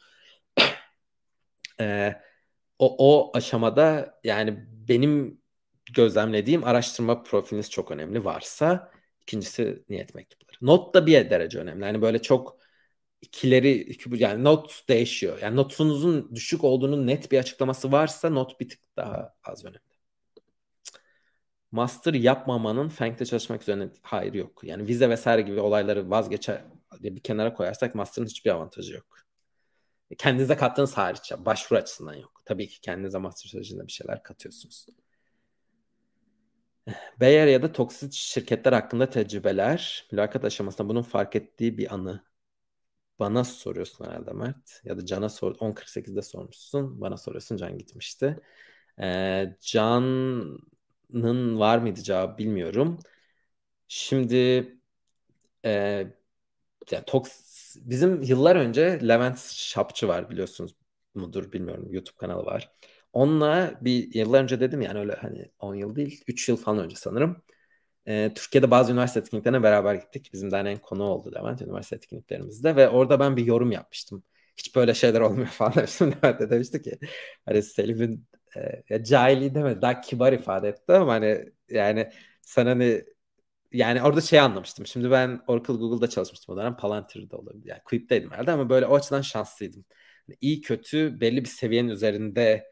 ee, 1.79 2.15
o, 2.79 2.95
o 2.97 3.37
aşamada 3.37 4.19
yani 4.23 4.65
benim 4.89 5.41
gözlemlediğim 5.93 6.63
araştırma 6.63 7.23
profiliniz 7.23 7.69
çok 7.71 7.91
önemli 7.91 8.25
varsa 8.25 8.91
ikincisi 9.21 9.83
niyet 9.89 10.15
mektupları. 10.15 10.44
Not 10.65 10.95
da 10.95 11.05
bir 11.05 11.29
derece 11.29 11.59
önemli. 11.59 11.85
Yani 11.85 12.01
böyle 12.01 12.21
çok 12.21 12.57
ikileri 13.21 13.71
iki, 13.71 14.23
yani 14.23 14.43
not 14.43 14.89
değişiyor. 14.89 15.39
Yani 15.41 15.55
notunuzun 15.55 16.35
düşük 16.35 16.63
olduğunun 16.63 17.07
net 17.07 17.31
bir 17.31 17.39
açıklaması 17.39 17.91
varsa 17.91 18.29
not 18.29 18.59
bir 18.59 18.69
tık 18.69 18.79
daha 18.97 19.35
az 19.43 19.65
önemli. 19.65 19.79
Master 21.71 22.13
yapmamanın 22.13 22.89
Feng'de 22.89 23.25
çalışmak 23.25 23.61
üzerine 23.61 23.89
hayır 24.01 24.33
yok. 24.33 24.63
Yani 24.63 24.87
vize 24.87 25.09
vesaire 25.09 25.41
gibi 25.41 25.59
olayları 25.59 26.09
vazgeçer 26.09 26.63
bir 27.01 27.19
kenara 27.23 27.53
koyarsak 27.53 27.95
master'ın 27.95 28.27
hiçbir 28.27 28.51
avantajı 28.51 28.93
yok. 28.93 29.17
Kendinize 30.17 30.57
kattığınız 30.57 30.97
hariç 30.97 31.31
başvuru 31.37 31.79
açısından 31.79 32.13
yok. 32.13 32.41
Tabii 32.45 32.67
ki 32.67 32.81
kendinize 32.81 33.17
master 33.17 33.49
sürecinde 33.49 33.87
bir 33.87 33.91
şeyler 33.91 34.23
katıyorsunuz. 34.23 34.85
Bayer 37.19 37.47
ya 37.47 37.61
da 37.61 37.71
toksik 37.71 38.13
şirketler 38.13 38.73
hakkında 38.73 39.09
tecrübeler, 39.09 40.07
mülakat 40.11 40.45
aşamasında 40.45 40.89
bunun 40.89 41.01
fark 41.01 41.35
ettiği 41.35 41.77
bir 41.77 41.93
anı. 41.93 42.23
Bana 43.19 43.43
soruyorsun 43.43 44.05
herhalde 44.05 44.31
Mert. 44.33 44.81
Ya 44.85 44.97
da 44.97 45.05
Can'a 45.05 45.29
sor 45.29 45.55
10.48'de 45.59 46.21
sormuşsun. 46.21 47.01
Bana 47.01 47.17
soruyorsun 47.17 47.57
Can 47.57 47.77
gitmişti. 47.77 48.39
Ee, 49.01 49.55
Can'ın 49.61 51.59
var 51.59 51.77
mıydı 51.77 52.03
cevabı 52.03 52.37
bilmiyorum. 52.37 52.99
Şimdi 53.87 54.35
e, 55.65 55.71
yani 56.91 57.05
toks 57.07 57.31
bizim 57.81 58.21
yıllar 58.23 58.55
önce 58.55 58.99
Levent 59.07 59.39
Şapçı 59.39 60.07
var 60.07 60.29
biliyorsunuz 60.29 60.75
mudur 61.15 61.51
bilmiyorum 61.51 61.87
YouTube 61.93 62.17
kanalı 62.17 62.45
var. 62.45 62.71
Onunla 63.15 63.75
bir 63.81 64.15
yıllar 64.15 64.43
önce 64.43 64.61
dedim 64.61 64.81
yani 64.81 64.99
öyle 64.99 65.13
hani 65.15 65.47
10 65.59 65.75
yıl 65.75 65.97
değil 65.97 66.23
3 66.29 66.49
yıl 66.49 66.57
falan 66.57 66.79
önce 66.85 66.97
sanırım. 66.97 67.43
Ee, 68.07 68.31
Türkiye'de 68.35 68.71
bazı 68.71 68.91
üniversite 68.93 69.19
etkinliklerine 69.19 69.63
beraber 69.63 69.95
gittik. 69.95 70.29
Bizim 70.33 70.51
de 70.51 70.57
en 70.57 70.77
konu 70.77 71.03
oldu 71.03 71.31
Levent 71.35 71.61
üniversite 71.61 71.95
etkinliklerimizde 71.95 72.75
ve 72.75 72.89
orada 72.89 73.19
ben 73.19 73.37
bir 73.37 73.45
yorum 73.45 73.71
yapmıştım. 73.71 74.23
Hiç 74.57 74.75
böyle 74.75 74.93
şeyler 74.93 75.21
olmuyor 75.21 75.47
falan 75.47 75.73
demiştim. 75.77 76.11
Levent 76.23 76.39
de 76.41 76.49
demişti 76.49 76.81
ki 76.81 76.99
hani 77.45 77.63
Selim'in 77.63 78.27
e, 78.91 79.03
cahilliği 79.03 79.55
demedi 79.55 79.81
daha 79.81 80.01
kibar 80.01 80.33
ifade 80.33 80.69
etti 80.69 80.93
ama 80.93 81.13
hani 81.13 81.45
yani 81.69 82.09
sen 82.41 82.65
hani 82.65 83.05
yani 83.73 84.03
orada 84.03 84.21
şey 84.21 84.39
anlamıştım. 84.39 84.87
Şimdi 84.87 85.11
ben 85.11 85.41
Oracle 85.47 85.73
Google'da 85.73 86.09
çalışmıştım 86.09 86.55
o 86.55 86.57
dönem. 86.57 86.77
Palantir'de 86.77 87.35
olabilir. 87.35 87.65
Yani 87.69 87.81
Quip'teydim 87.85 88.31
herhalde 88.31 88.51
ama 88.51 88.69
böyle 88.69 88.85
o 88.85 88.95
açıdan 88.95 89.21
şanslıydım. 89.21 89.85
Yani 90.27 90.37
iyi 90.41 90.61
kötü 90.61 91.21
belli 91.21 91.41
bir 91.43 91.49
seviyenin 91.49 91.89
üzerinde 91.89 92.65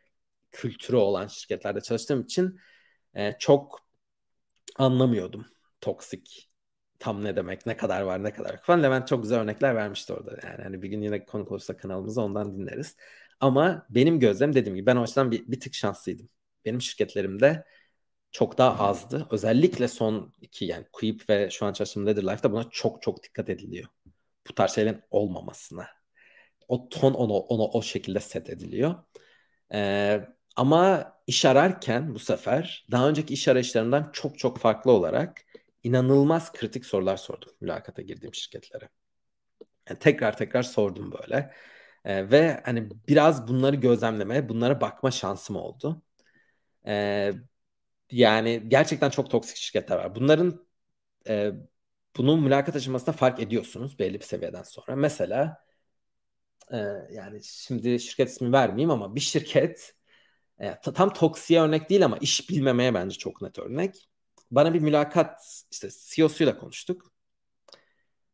kültürü 0.54 0.98
olan 0.98 1.28
şirketlerde 1.28 1.82
çalıştığım 1.82 2.22
için 2.22 2.60
e, 3.16 3.34
çok 3.40 3.80
anlamıyordum 4.78 5.46
toksik 5.82 6.50
tam 7.00 7.24
ne 7.24 7.36
demek, 7.36 7.66
ne 7.66 7.78
kadar 7.78 8.02
var, 8.02 8.24
ne 8.24 8.34
kadar 8.34 8.62
falan. 8.62 8.84
Levent 8.84 9.08
çok 9.08 9.24
güzel 9.24 9.40
örnekler 9.40 9.76
vermişti 9.76 10.14
orada. 10.14 10.48
Yani 10.48 10.64
hani 10.64 10.82
bir 10.82 10.90
gün 10.90 11.02
yine 11.02 11.26
konuk 11.26 11.52
olursa 11.52 11.78
kanalımıza 11.78 12.22
ondan 12.22 12.58
dinleriz. 12.58 12.96
Ama 13.40 13.86
benim 13.90 14.20
gözlem 14.20 14.54
dediğim 14.56 14.76
gibi 14.76 14.86
ben 14.86 14.96
o 14.96 15.04
açıdan 15.04 15.32
bir, 15.32 15.48
bir 15.48 15.60
tık 15.60 15.74
şanslıydım. 15.74 16.30
Benim 16.66 16.82
şirketlerimde 16.82 17.66
çok 18.32 18.58
daha 18.58 18.86
azdı. 18.88 19.28
Özellikle 19.32 19.88
son 19.88 20.34
iki 20.42 20.66
yani 20.66 20.86
Quip 20.94 21.30
ve 21.30 21.50
şu 21.50 21.66
an 21.66 21.74
çalıştığım 21.74 22.08
Leather 22.08 22.24
Life'da 22.24 22.52
buna 22.52 22.70
çok 22.72 23.02
çok 23.02 23.24
dikkat 23.24 23.50
ediliyor. 23.50 23.90
Bu 24.50 24.56
tarz 24.56 24.72
şeylerin 24.72 25.02
olmamasına. 25.12 25.88
O 26.68 26.90
ton 26.90 27.14
onu, 27.14 27.34
onu 27.34 27.64
o 27.68 27.82
şekilde 27.82 28.20
set 28.20 28.50
ediliyor. 28.50 28.96
Ee, 29.74 30.22
ama 30.56 31.14
iş 31.28 31.46
ararken 31.46 32.16
bu 32.16 32.20
sefer 32.20 32.86
daha 32.92 33.10
önceki 33.10 33.34
iş 33.34 33.48
arayışlarından 33.48 34.10
çok 34.14 34.40
çok 34.40 34.58
farklı 34.60 34.92
olarak 34.92 35.42
inanılmaz 35.84 36.52
kritik 36.54 36.86
sorular 36.86 37.18
sordum 37.18 37.52
mülakata 37.62 38.02
girdiğim 38.02 38.34
şirketlere. 38.34 38.90
Yani 39.90 40.00
tekrar 40.00 40.38
tekrar 40.38 40.64
sordum 40.64 41.12
böyle. 41.12 41.54
Ee, 42.06 42.32
ve 42.32 42.62
hani 42.66 42.90
biraz 43.08 43.48
bunları 43.48 43.76
gözlemlemeye, 43.76 44.50
bunlara 44.50 44.82
bakma 44.82 45.12
şansım 45.12 45.56
oldu. 45.56 46.02
Ee, 46.88 47.34
yani 48.12 48.64
gerçekten 48.70 49.10
çok 49.10 49.32
toksik 49.32 49.58
şirketler 49.58 49.98
var. 49.98 50.16
Bunların 50.16 50.68
e, 51.30 51.52
bunun 52.18 52.42
mülakat 52.44 52.76
aşamasında 52.76 53.12
fark 53.12 53.40
ediyorsunuz 53.40 54.00
belli 54.00 54.20
bir 54.20 54.26
seviyeden 54.26 54.64
sonra. 54.64 54.96
Mesela 54.96 55.66
e, 56.72 56.78
yani 57.12 57.44
şimdi 57.44 58.00
şirket 58.00 58.30
ismi 58.30 58.52
vermeyeyim 58.52 58.92
ama 58.92 59.16
bir 59.16 59.20
şirket 59.20 59.96
e, 60.60 60.80
tam 60.82 61.14
toksiye 61.14 61.62
örnek 61.62 61.90
değil 61.90 62.06
ama 62.06 62.18
iş 62.18 62.50
bilmemeye 62.50 62.94
bence 62.94 63.18
çok 63.18 63.42
net 63.42 63.60
örnek. 63.60 64.10
Bana 64.52 64.74
bir 64.74 64.80
mülakat 64.80 65.64
işte 65.72 65.90
CEO'suyla 65.92 66.58
konuştuk. 66.58 67.14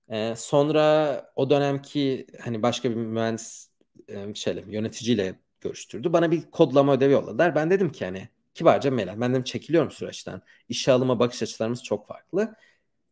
E, 0.09 0.36
sonra 0.38 1.32
o 1.36 1.49
dönemki 1.49 2.28
hani 2.43 2.63
başka 2.63 2.89
bir 2.89 2.95
mühendis 2.95 3.70
e, 4.07 4.34
şeyle 4.34 4.63
yöneticiyle 4.67 5.39
görüştürdü. 5.61 6.13
Bana 6.13 6.32
bir 6.32 6.51
kodlama 6.51 6.93
ödevi 6.93 7.13
yolladılar. 7.13 7.55
Ben 7.55 7.70
dedim 7.70 7.91
ki 7.91 8.05
hani 8.05 8.30
kibarca 8.53 8.91
Melih 8.91 9.13
ben 9.17 9.32
dedim 9.32 9.43
çekiliyorum 9.43 9.91
süreçten. 9.91 10.41
İşe 10.70 10.91
alıma 10.91 11.20
bakış 11.20 11.43
açılarımız 11.43 11.84
çok 11.84 12.07
farklı. 12.07 12.55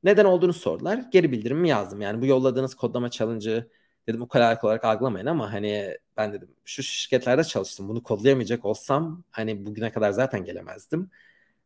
Neden 0.03 0.25
olduğunu 0.25 0.53
sordular. 0.53 1.05
Geri 1.11 1.31
bildirimimi 1.31 1.69
yazdım. 1.69 2.01
Yani 2.01 2.21
bu 2.21 2.25
yolladığınız 2.25 2.75
kodlama 2.75 3.09
challenge'ı 3.09 3.69
dedim 4.07 4.21
o 4.21 4.27
kadar 4.27 4.57
olarak 4.63 4.85
algılamayın 4.85 5.25
ama 5.25 5.53
hani 5.53 5.97
ben 6.17 6.33
dedim 6.33 6.49
şu 6.65 6.83
şirketlerde 6.83 7.43
çalıştım. 7.43 7.89
Bunu 7.89 8.03
kodlayamayacak 8.03 8.65
olsam 8.65 9.23
hani 9.31 9.65
bugüne 9.65 9.91
kadar 9.91 10.11
zaten 10.11 10.45
gelemezdim. 10.45 11.11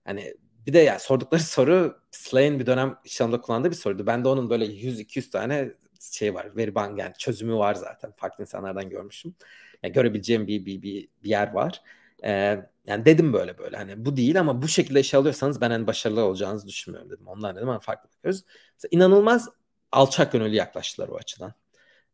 Hani 0.05 0.35
bir 0.67 0.73
de 0.73 0.79
yani 0.79 0.99
sordukları 0.99 1.41
soru 1.43 2.01
Slay'in 2.11 2.59
bir 2.59 2.65
dönem 2.65 2.97
iş 3.05 3.17
kullandığı 3.17 3.69
bir 3.69 3.75
soruydu. 3.75 4.07
Ben 4.07 4.23
de 4.23 4.27
onun 4.27 4.49
böyle 4.49 4.65
100-200 4.65 5.29
tane 5.29 5.71
şey 6.01 6.33
var. 6.33 6.55
Veri 6.57 6.75
bank 6.75 6.99
yani 6.99 7.13
çözümü 7.17 7.55
var 7.55 7.75
zaten. 7.75 8.11
Farklı 8.17 8.43
insanlardan 8.43 8.89
görmüşüm. 8.89 9.35
Yani 9.83 9.93
görebileceğim 9.93 10.47
bir, 10.47 10.65
bir, 10.65 10.81
bir, 10.81 11.07
bir 11.23 11.29
yer 11.29 11.51
var. 11.53 11.81
Ee, 12.23 12.59
yani 12.85 13.05
dedim 13.05 13.33
böyle 13.33 13.57
böyle 13.57 13.77
hani 13.77 14.05
bu 14.05 14.17
değil 14.17 14.39
ama 14.39 14.61
bu 14.61 14.67
şekilde 14.67 14.99
işe 14.99 15.17
alıyorsanız 15.17 15.61
ben 15.61 15.71
hani 15.71 15.87
başarılı 15.87 16.23
olacağınızı 16.23 16.67
düşünmüyorum 16.67 17.09
dedim. 17.09 17.27
Ondan 17.27 17.55
dedim 17.55 17.69
ama 17.69 17.79
farklı 17.79 18.09
bakıyoruz. 18.09 18.43
Mesela 18.75 18.89
inanılmaz 18.91 19.49
alçak 19.91 20.31
gönüllü 20.31 20.55
yaklaştılar 20.55 21.09
o 21.09 21.15
açıdan. 21.17 21.53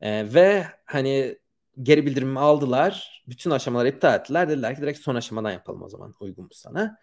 Ee, 0.01 0.33
ve 0.33 0.67
hani 0.85 1.37
geri 1.83 2.05
bildirimi 2.05 2.39
aldılar. 2.39 3.23
Bütün 3.27 3.51
aşamaları 3.51 3.87
iptal 3.89 4.19
ettiler. 4.19 4.49
Dediler 4.49 4.75
ki 4.75 4.81
direkt 4.81 4.99
son 4.99 5.15
aşamadan 5.15 5.51
yapalım 5.51 5.83
o 5.83 5.89
zaman 5.89 6.15
uygun 6.19 6.43
mu 6.45 6.49
sana? 6.53 6.97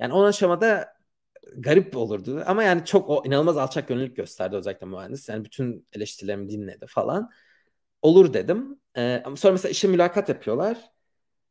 Yani 0.00 0.12
on 0.14 0.24
aşamada 0.24 0.94
garip 1.56 1.96
olurdu 1.96 2.42
ama 2.46 2.62
yani 2.62 2.84
çok 2.84 3.10
o 3.10 3.22
inanılmaz 3.26 3.56
alçak 3.56 3.88
gönüllülük 3.88 4.16
gösterdi 4.16 4.56
özellikle 4.56 4.86
mühendis. 4.86 5.28
Yani 5.28 5.44
bütün 5.44 5.86
eleştirilerimi 5.92 6.48
dinledi 6.50 6.86
falan. 6.88 7.30
Olur 8.02 8.34
dedim. 8.34 8.80
Ee, 8.96 9.22
ama 9.26 9.36
sonra 9.36 9.52
mesela 9.52 9.70
işe 9.72 9.88
mülakat 9.88 10.28
yapıyorlar. 10.28 10.78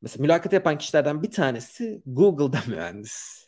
Mesela 0.01 0.21
mülakat 0.21 0.53
yapan 0.53 0.77
kişilerden 0.77 1.23
bir 1.23 1.31
tanesi 1.31 2.03
Google'da 2.05 2.59
mühendis. 2.67 3.47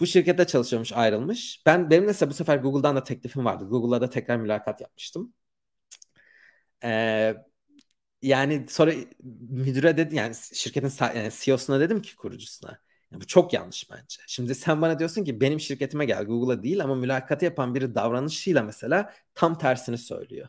Bu 0.00 0.06
şirkette 0.06 0.46
çalışıyormuş, 0.46 0.92
ayrılmış. 0.92 1.62
Ben 1.66 1.90
benim 1.90 2.04
mesela 2.04 2.30
bu 2.30 2.34
sefer 2.34 2.56
Google'dan 2.58 2.96
da 2.96 3.04
teklifim 3.04 3.44
vardı. 3.44 3.64
Google'da 3.68 4.00
da 4.00 4.10
tekrar 4.10 4.36
mülakat 4.36 4.80
yapmıştım. 4.80 5.34
Ee, 6.84 7.34
yani 8.22 8.66
sonra 8.68 8.92
müdüre 9.50 9.96
dedi 9.96 10.16
yani 10.16 10.34
şirketin 10.54 10.92
yani 11.00 11.30
CEO'suna 11.40 11.80
dedim 11.80 12.02
ki 12.02 12.16
kurucusuna. 12.16 12.80
Ya 13.12 13.20
bu 13.20 13.26
çok 13.26 13.52
yanlış 13.52 13.90
bence. 13.90 14.22
Şimdi 14.26 14.54
sen 14.54 14.82
bana 14.82 14.98
diyorsun 14.98 15.24
ki 15.24 15.40
benim 15.40 15.60
şirketime 15.60 16.04
gel 16.04 16.24
Google'a 16.24 16.62
değil 16.62 16.84
ama 16.84 16.94
mülakatı 16.94 17.44
yapan 17.44 17.74
biri 17.74 17.94
davranışıyla 17.94 18.62
mesela 18.62 19.12
tam 19.34 19.58
tersini 19.58 19.98
söylüyor. 19.98 20.48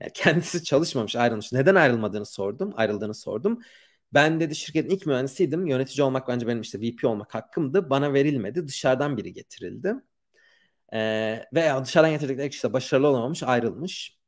Yani 0.00 0.12
kendisi 0.14 0.64
çalışmamış 0.64 1.16
ayrılmış. 1.16 1.52
Neden 1.52 1.74
ayrılmadığını 1.74 2.26
sordum. 2.26 2.72
Ayrıldığını 2.76 3.14
sordum. 3.14 3.60
Ben 4.14 4.40
dedi 4.40 4.54
şirketin 4.56 4.90
ilk 4.90 5.06
mühendisiydim. 5.06 5.66
Yönetici 5.66 6.04
olmak 6.04 6.28
bence 6.28 6.46
benim 6.46 6.60
işte 6.60 6.80
VP 6.80 7.08
olmak 7.08 7.34
hakkımdı. 7.34 7.90
Bana 7.90 8.12
verilmedi. 8.12 8.68
Dışarıdan 8.68 9.16
biri 9.16 9.32
getirildi. 9.32 9.94
Ee, 10.92 11.44
veya 11.54 11.84
dışarıdan 11.84 12.12
getirdikleri 12.12 12.50
kişi 12.50 12.62
de 12.68 12.72
başarılı 12.72 13.06
olamamış 13.08 13.42
ayrılmış. 13.42 14.18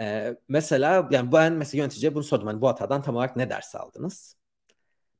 Ee, 0.00 0.36
mesela 0.48 1.08
yani 1.10 1.32
ben 1.32 1.52
mesela 1.52 1.78
yöneticiye 1.82 2.14
bunu 2.14 2.22
sordum. 2.24 2.46
Hani 2.46 2.60
bu 2.60 2.68
hatadan 2.68 3.02
tam 3.02 3.16
olarak 3.16 3.36
ne 3.36 3.50
ders 3.50 3.74
aldınız? 3.74 4.36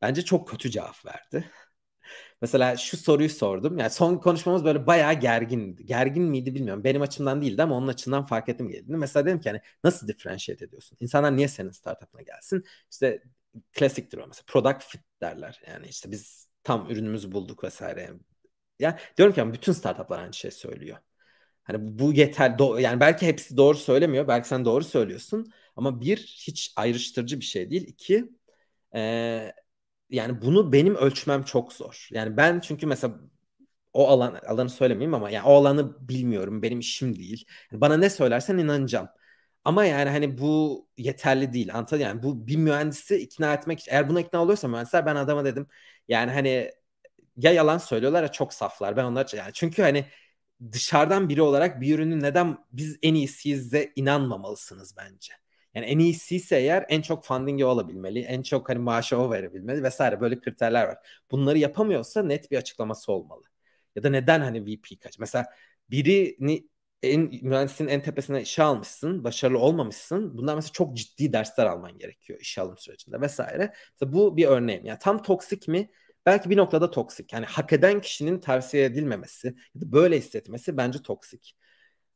Bence 0.02 0.22
çok 0.24 0.48
kötü 0.48 0.70
cevap 0.70 1.06
verdi. 1.06 1.50
Mesela 2.42 2.76
şu 2.76 2.96
soruyu 2.96 3.28
sordum. 3.30 3.78
Yani 3.78 3.90
son 3.90 4.16
konuşmamız 4.18 4.64
böyle 4.64 4.86
bayağı 4.86 5.14
gergindi. 5.14 5.86
Gergin 5.86 6.22
miydi 6.24 6.54
bilmiyorum. 6.54 6.84
Benim 6.84 7.02
açımdan 7.02 7.42
değildi 7.42 7.62
ama 7.62 7.74
onun 7.76 7.88
açısından 7.88 8.26
fark 8.26 8.48
ettim 8.48 8.68
geldiğinde. 8.68 8.96
Mesela 8.96 9.26
dedim 9.26 9.40
ki 9.40 9.48
hani 9.50 9.60
nasıl 9.84 10.08
differentiate 10.08 10.64
ediyorsun? 10.64 10.98
İnsanlar 11.00 11.36
niye 11.36 11.48
senin 11.48 11.70
startup'ına 11.70 12.22
gelsin? 12.22 12.64
İşte 12.92 13.22
klasiktir 13.72 14.18
o 14.18 14.26
mesela. 14.28 14.44
Product 14.46 14.84
fit 14.84 15.02
derler. 15.22 15.62
Yani 15.68 15.86
işte 15.88 16.10
biz 16.10 16.48
tam 16.64 16.90
ürünümüzü 16.90 17.32
bulduk 17.32 17.64
vesaire. 17.64 18.10
Yani 18.78 18.96
diyorum 19.16 19.34
ki 19.34 19.40
yani 19.40 19.52
bütün 19.54 19.72
startuplar 19.72 20.18
aynı 20.18 20.32
şey 20.34 20.50
söylüyor. 20.50 20.98
Hani 21.64 21.98
bu 21.98 22.12
yeter 22.12 22.50
do- 22.50 22.80
yani 22.80 23.00
belki 23.00 23.26
hepsi 23.26 23.56
doğru 23.56 23.76
söylemiyor. 23.78 24.28
Belki 24.28 24.48
sen 24.48 24.64
doğru 24.64 24.84
söylüyorsun. 24.84 25.52
Ama 25.76 26.00
bir 26.00 26.16
hiç 26.18 26.72
ayrıştırıcı 26.76 27.40
bir 27.40 27.44
şey 27.44 27.70
değil. 27.70 27.88
İki 27.88 28.24
ee, 28.96 29.52
yani 30.10 30.42
bunu 30.42 30.72
benim 30.72 30.94
ölçmem 30.96 31.42
çok 31.44 31.72
zor. 31.72 32.08
Yani 32.12 32.36
ben 32.36 32.60
çünkü 32.60 32.86
mesela 32.86 33.14
o 33.92 34.08
alan 34.08 34.34
alanı 34.48 34.70
söylemeyeyim 34.70 35.14
ama 35.14 35.30
yani 35.30 35.46
o 35.46 35.54
alanı 35.54 36.08
bilmiyorum. 36.08 36.62
Benim 36.62 36.80
işim 36.80 37.16
değil. 37.16 37.46
Yani 37.72 37.80
bana 37.80 37.96
ne 37.96 38.10
söylersen 38.10 38.58
inanacağım. 38.58 39.08
Ama 39.64 39.84
yani 39.84 40.10
hani 40.10 40.38
bu 40.38 40.88
yeterli 40.98 41.52
değil. 41.52 41.74
Anladın 41.74 41.98
yani 41.98 42.22
bu 42.22 42.46
bir 42.46 42.56
mühendisi 42.56 43.16
ikna 43.16 43.54
etmek 43.54 43.80
için 43.80 43.92
eğer 43.92 44.08
buna 44.08 44.20
ikna 44.20 44.42
oluyorsa 44.42 44.68
mühendisler 44.68 45.06
ben 45.06 45.16
adama 45.16 45.44
dedim 45.44 45.66
yani 46.08 46.30
hani 46.32 46.70
ya 47.36 47.52
yalan 47.52 47.78
söylüyorlar 47.78 48.22
ya 48.22 48.32
çok 48.32 48.54
saflar. 48.54 48.96
Ben 48.96 49.04
onlar 49.04 49.30
yani 49.36 49.52
çünkü 49.54 49.82
hani 49.82 50.06
dışarıdan 50.72 51.28
biri 51.28 51.42
olarak 51.42 51.80
bir 51.80 51.94
ürünü 51.94 52.20
neden 52.22 52.58
biz 52.72 52.98
en 53.02 53.14
iyisiyiz 53.14 53.72
de 53.72 53.92
inanmamalısınız 53.96 54.96
bence. 54.96 55.32
Yani 55.74 55.86
en 55.86 55.98
iyisi 55.98 56.36
ise 56.36 56.56
eğer 56.56 56.86
en 56.88 57.02
çok 57.02 57.24
funding'i 57.24 57.64
olabilmeli, 57.64 58.20
en 58.20 58.42
çok 58.42 58.68
hani 58.68 58.78
maaşı 58.78 59.18
o 59.18 59.30
verebilmeli 59.30 59.82
vesaire 59.82 60.20
böyle 60.20 60.40
kriterler 60.40 60.84
var. 60.88 60.98
Bunları 61.30 61.58
yapamıyorsa 61.58 62.22
net 62.22 62.50
bir 62.50 62.56
açıklaması 62.56 63.12
olmalı. 63.12 63.42
Ya 63.96 64.02
da 64.02 64.10
neden 64.10 64.40
hani 64.40 64.66
VP 64.66 64.96
kaç? 65.00 65.18
Mesela 65.18 65.46
birini 65.90 66.68
en 67.02 67.20
mühendisin 67.42 67.86
en 67.88 68.02
tepesine 68.02 68.42
işe 68.42 68.62
almışsın, 68.62 69.24
başarılı 69.24 69.58
olmamışsın. 69.58 70.38
Bundan 70.38 70.56
mesela 70.56 70.72
çok 70.72 70.96
ciddi 70.96 71.32
dersler 71.32 71.66
alman 71.66 71.98
gerekiyor 71.98 72.40
işe 72.40 72.60
alım 72.60 72.78
sürecinde 72.78 73.20
vesaire. 73.20 73.72
Mesela 73.92 74.12
bu 74.12 74.36
bir 74.36 74.46
örneğim. 74.46 74.84
Yani 74.86 74.98
tam 74.98 75.22
toksik 75.22 75.68
mi? 75.68 75.90
Belki 76.26 76.50
bir 76.50 76.56
noktada 76.56 76.90
toksik. 76.90 77.32
Yani 77.32 77.46
hak 77.46 77.72
eden 77.72 78.00
kişinin 78.00 78.40
tavsiye 78.40 78.84
edilmemesi 78.84 79.54
böyle 79.74 80.18
hissetmesi 80.18 80.76
bence 80.76 81.02
toksik. 81.02 81.56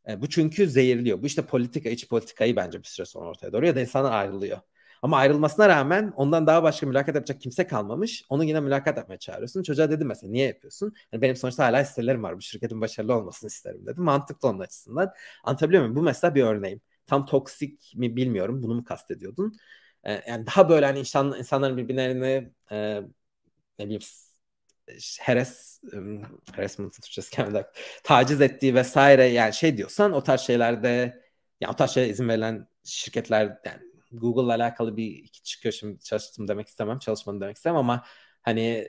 E, 0.09 0.23
bu 0.23 0.29
çünkü 0.29 0.69
zehirliyor. 0.69 1.23
Bu 1.23 1.27
işte 1.27 1.43
politika, 1.47 1.89
iç 1.89 2.09
politikayı 2.09 2.57
bence 2.57 2.79
bir 2.79 2.89
süre 2.89 3.07
sonra 3.07 3.29
ortaya 3.31 3.53
doğru 3.53 3.67
ya 3.67 3.77
da 3.77 3.81
insanlar 3.81 4.13
ayrılıyor. 4.13 4.59
Ama 5.03 5.17
ayrılmasına 5.17 5.69
rağmen 5.69 6.13
ondan 6.17 6.47
daha 6.47 6.63
başka 6.63 6.87
mülakat 6.87 7.15
yapacak 7.15 7.41
kimse 7.41 7.67
kalmamış. 7.67 8.25
Onu 8.29 8.45
yine 8.45 8.61
mülakat 8.61 8.97
yapmaya 8.97 9.19
çağırıyorsun. 9.19 9.63
Çocuğa 9.63 9.91
dedim 9.91 10.09
mesela 10.09 10.31
niye 10.31 10.47
yapıyorsun? 10.47 10.95
Yani 11.13 11.23
benim 11.23 11.37
sonuçta 11.37 11.65
hala 11.65 11.83
hisselerim 11.83 12.23
var. 12.23 12.37
Bu 12.37 12.41
şirketin 12.41 12.81
başarılı 12.81 13.15
olmasını 13.15 13.49
isterim 13.49 13.87
dedim. 13.87 14.03
Mantıklı 14.05 14.49
onun 14.49 14.59
açısından. 14.61 15.13
Anlatabiliyor 15.45 15.83
muyum? 15.83 15.97
Bu 15.97 16.03
mesela 16.03 16.35
bir 16.35 16.43
örneğim. 16.43 16.81
Tam 17.07 17.27
toksik 17.27 17.93
mi 17.97 18.17
bilmiyorum. 18.17 18.63
Bunu 18.63 18.75
mu 18.75 18.85
kastediyordun? 18.85 19.57
Ee, 20.05 20.23
yani 20.29 20.47
daha 20.47 20.69
böyle 20.69 20.87
hani 20.87 20.99
insan, 20.99 21.35
insanların 21.39 21.77
birbirlerini 21.77 22.53
e, 22.73 23.03
ne 23.79 23.85
bileyim 23.87 24.03
heres 25.21 25.81
harassment 26.53 26.93
Türkçesi 26.93 27.37
gelmedi. 27.37 27.67
Taciz 28.05 28.41
ettiği 28.41 28.75
vesaire 28.75 29.25
yani 29.25 29.55
şey 29.55 29.77
diyorsan 29.77 30.13
o 30.13 30.23
tarz 30.23 30.41
şeylerde 30.41 31.23
yani 31.61 31.73
o 31.73 31.77
tarz 31.77 31.91
şeye 31.91 32.09
izin 32.09 32.29
verilen 32.29 32.69
şirketler 32.85 33.59
yani 33.65 33.83
Google'la 34.13 34.55
alakalı 34.55 34.97
bir 34.97 35.07
iki 35.07 35.43
çıkıyor 35.43 35.73
şimdi 35.73 36.01
çalıştım 36.01 36.49
demek 36.49 36.69
istemem 36.69 36.99
çalışmadım 36.99 37.41
demek 37.41 37.57
istemem 37.57 37.77
ama 37.79 38.05
hani 38.43 38.89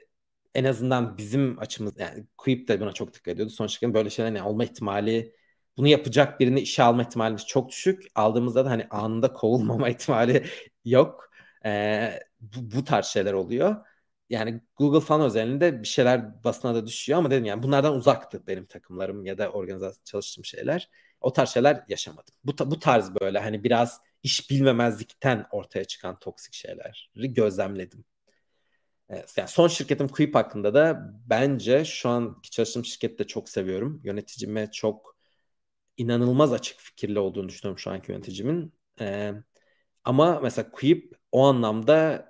en 0.55 0.63
azından 0.63 1.17
bizim 1.17 1.59
açımız 1.59 1.99
yani 1.99 2.25
Quip 2.37 2.67
de 2.67 2.79
buna 2.81 2.91
çok 2.93 3.13
dikkat 3.13 3.33
ediyordu. 3.33 3.51
Son 3.51 3.67
şirketin 3.67 3.93
böyle 3.93 4.09
şeyler 4.09 4.31
yani 4.31 4.47
olma 4.47 4.63
ihtimali 4.63 5.35
bunu 5.77 5.87
yapacak 5.87 6.39
birini 6.39 6.59
işe 6.61 6.83
alma 6.83 7.01
ihtimalimiz 7.01 7.45
çok 7.47 7.69
düşük. 7.69 8.03
Aldığımızda 8.15 8.65
da 8.65 8.69
hani 8.69 8.87
anında 8.89 9.33
kovulmama 9.33 9.89
ihtimali 9.89 10.45
yok. 10.85 11.29
Ee, 11.65 12.19
bu, 12.39 12.71
bu 12.77 12.83
tarz 12.83 13.05
şeyler 13.05 13.33
oluyor. 13.33 13.75
Yani 14.29 14.61
Google 14.77 14.99
falan 14.99 15.21
özelinde 15.21 15.81
bir 15.83 15.87
şeyler 15.87 16.43
basına 16.43 16.75
da 16.75 16.87
düşüyor 16.87 17.19
ama 17.19 17.31
dedim 17.31 17.45
yani 17.45 17.63
bunlardan 17.63 17.95
uzaktı 17.95 18.47
benim 18.47 18.65
takımlarım 18.65 19.25
ya 19.25 19.37
da 19.37 19.49
organizasyon 19.51 20.03
çalıştığım 20.05 20.45
şeyler. 20.45 20.89
O 21.21 21.33
tarz 21.33 21.49
şeyler 21.49 21.83
yaşamadım. 21.87 22.35
Bu, 22.43 22.71
bu 22.71 22.79
tarz 22.79 23.15
böyle 23.21 23.39
hani 23.39 23.63
biraz 23.63 24.01
iş 24.23 24.49
bilmemezlikten 24.51 25.45
ortaya 25.51 25.85
çıkan 25.85 26.19
toksik 26.19 26.53
şeyleri 26.53 27.33
gözlemledim. 27.33 28.05
Evet, 29.09 29.33
yani 29.37 29.47
son 29.49 29.67
şirketim 29.67 30.07
Quip 30.07 30.35
hakkında 30.35 30.73
da 30.73 31.11
bence 31.29 31.85
şu 31.85 32.09
anki 32.09 32.49
çalıştığım 32.51 32.85
şirketi 32.85 33.17
de 33.19 33.27
çok 33.27 33.49
seviyorum. 33.49 34.01
Yöneticime 34.03 34.71
çok 34.71 35.17
inanılmaz 35.97 36.53
açık 36.53 36.79
fikirli 36.81 37.19
olduğunu 37.19 37.49
düşünüyorum 37.49 37.79
şu 37.79 37.91
anki 37.91 38.11
yöneticimin. 38.11 38.73
Ee, 39.01 39.33
ama 40.03 40.39
mesela 40.41 40.71
Quip 40.71 41.15
o 41.31 41.45
anlamda 41.47 42.25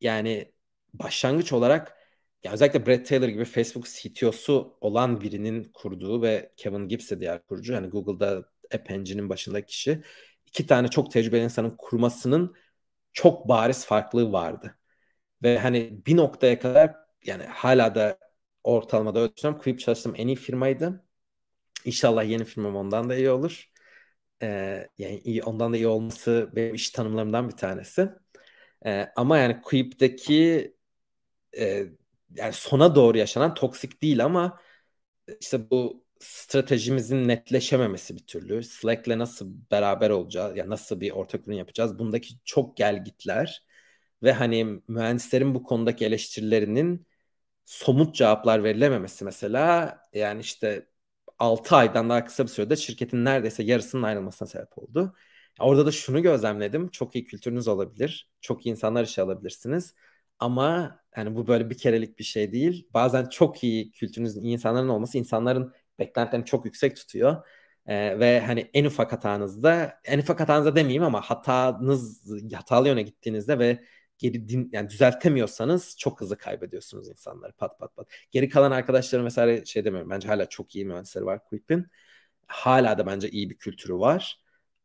yani 0.00 0.49
başlangıç 0.94 1.52
olarak 1.52 1.96
ya 2.44 2.52
özellikle 2.52 2.86
Brad 2.86 3.04
Taylor 3.04 3.28
gibi 3.28 3.44
Facebook 3.44 3.86
CTO'su 3.86 4.78
olan 4.80 5.20
birinin 5.20 5.64
kurduğu 5.74 6.22
ve 6.22 6.52
Kevin 6.56 6.88
Gibbs 6.88 7.10
de 7.10 7.20
diğer 7.20 7.46
kurucu. 7.46 7.72
Yani 7.72 7.88
Google'da 7.88 8.44
App 8.74 8.90
Engine'in 8.90 9.28
başındaki 9.28 9.66
kişi. 9.66 10.02
iki 10.46 10.66
tane 10.66 10.88
çok 10.88 11.12
tecrübeli 11.12 11.44
insanın 11.44 11.70
kurmasının 11.78 12.56
çok 13.12 13.48
bariz 13.48 13.86
farklılığı 13.86 14.32
vardı. 14.32 14.78
Ve 15.42 15.58
hani 15.58 16.06
bir 16.06 16.16
noktaya 16.16 16.58
kadar 16.58 16.96
yani 17.26 17.44
hala 17.44 17.94
da 17.94 18.18
ortalamada 18.64 19.36
düşünüyorum. 19.36 19.62
Quip 19.62 19.80
çalıştığım 19.80 20.14
en 20.16 20.28
iyi 20.28 20.36
firmaydı. 20.36 21.04
İnşallah 21.84 22.24
yeni 22.24 22.44
firmam 22.44 22.76
ondan 22.76 23.10
da 23.10 23.16
iyi 23.16 23.30
olur. 23.30 23.70
Ee, 24.42 24.88
yani 24.98 25.20
iyi, 25.24 25.42
ondan 25.42 25.72
da 25.72 25.76
iyi 25.76 25.86
olması 25.86 26.50
benim 26.56 26.74
iş 26.74 26.90
tanımlarımdan 26.90 27.48
bir 27.48 27.56
tanesi. 27.56 28.10
Ee, 28.86 29.12
ama 29.16 29.38
yani 29.38 29.62
Quip'teki 29.62 30.74
e, 31.58 31.86
yani 32.36 32.52
sona 32.52 32.94
doğru 32.94 33.18
yaşanan 33.18 33.54
toksik 33.54 34.02
değil 34.02 34.24
ama 34.24 34.60
işte 35.40 35.70
bu 35.70 36.04
stratejimizin 36.20 37.28
netleşememesi 37.28 38.16
bir 38.16 38.26
türlü. 38.26 38.62
Slack'le 38.64 39.08
nasıl 39.18 39.52
beraber 39.70 40.10
olacağız, 40.10 40.56
ya 40.56 40.70
nasıl 40.70 41.00
bir 41.00 41.10
ortak 41.10 41.48
ürün 41.48 41.56
yapacağız? 41.56 41.98
Bundaki 41.98 42.34
çok 42.44 42.76
gel 42.76 43.04
gitler 43.04 43.64
ve 44.22 44.32
hani 44.32 44.82
mühendislerin 44.88 45.54
bu 45.54 45.62
konudaki 45.62 46.06
eleştirilerinin 46.06 47.06
somut 47.64 48.14
cevaplar 48.14 48.64
verilememesi 48.64 49.24
mesela 49.24 49.98
yani 50.14 50.40
işte 50.40 50.86
6 51.38 51.76
aydan 51.76 52.10
daha 52.10 52.24
kısa 52.24 52.44
bir 52.44 52.48
sürede 52.48 52.76
şirketin 52.76 53.24
neredeyse 53.24 53.62
yarısının 53.62 54.02
ayrılmasına 54.02 54.48
sebep 54.48 54.78
oldu. 54.78 55.14
Orada 55.60 55.86
da 55.86 55.92
şunu 55.92 56.22
gözlemledim. 56.22 56.88
Çok 56.88 57.14
iyi 57.16 57.24
kültürünüz 57.24 57.68
olabilir. 57.68 58.30
Çok 58.40 58.66
iyi 58.66 58.70
insanlar 58.70 59.04
işe 59.04 59.22
alabilirsiniz. 59.22 59.94
Ama 60.38 60.99
yani 61.16 61.36
bu 61.36 61.46
böyle 61.46 61.70
bir 61.70 61.78
kerelik 61.78 62.18
bir 62.18 62.24
şey 62.24 62.52
değil. 62.52 62.88
Bazen 62.94 63.26
çok 63.26 63.64
iyi 63.64 63.92
kültürünüzün, 63.92 64.42
insanların 64.42 64.88
olması 64.88 65.18
insanların 65.18 65.72
beklentilerini 65.98 66.46
çok 66.46 66.64
yüksek 66.64 66.96
tutuyor. 66.96 67.46
Ee, 67.86 68.18
ve 68.18 68.40
hani 68.40 68.70
en 68.74 68.84
ufak 68.84 69.12
hatanızda, 69.12 70.00
en 70.04 70.18
ufak 70.18 70.40
hatanızda 70.40 70.76
demeyeyim 70.76 71.02
ama 71.02 71.20
hatanız 71.20 72.30
hatalı 72.54 72.88
yöne 72.88 73.02
gittiğinizde 73.02 73.58
ve 73.58 73.84
geri 74.18 74.48
din, 74.48 74.70
yani 74.72 74.90
düzeltemiyorsanız 74.90 75.96
çok 75.98 76.20
hızlı 76.20 76.38
kaybediyorsunuz 76.38 77.08
insanları 77.08 77.52
pat 77.52 77.78
pat 77.78 77.96
pat. 77.96 78.08
Geri 78.30 78.48
kalan 78.48 78.70
arkadaşlarım 78.70 79.24
mesela 79.24 79.64
şey 79.64 79.84
demiyorum. 79.84 80.10
Bence 80.10 80.28
hala 80.28 80.48
çok 80.48 80.76
iyi 80.76 80.84
mühendisleri 80.84 81.26
var 81.26 81.44
Quip'in. 81.44 81.86
Hala 82.46 82.98
da 82.98 83.06
bence 83.06 83.30
iyi 83.30 83.50
bir 83.50 83.56
kültürü 83.58 83.94
var. 83.94 84.40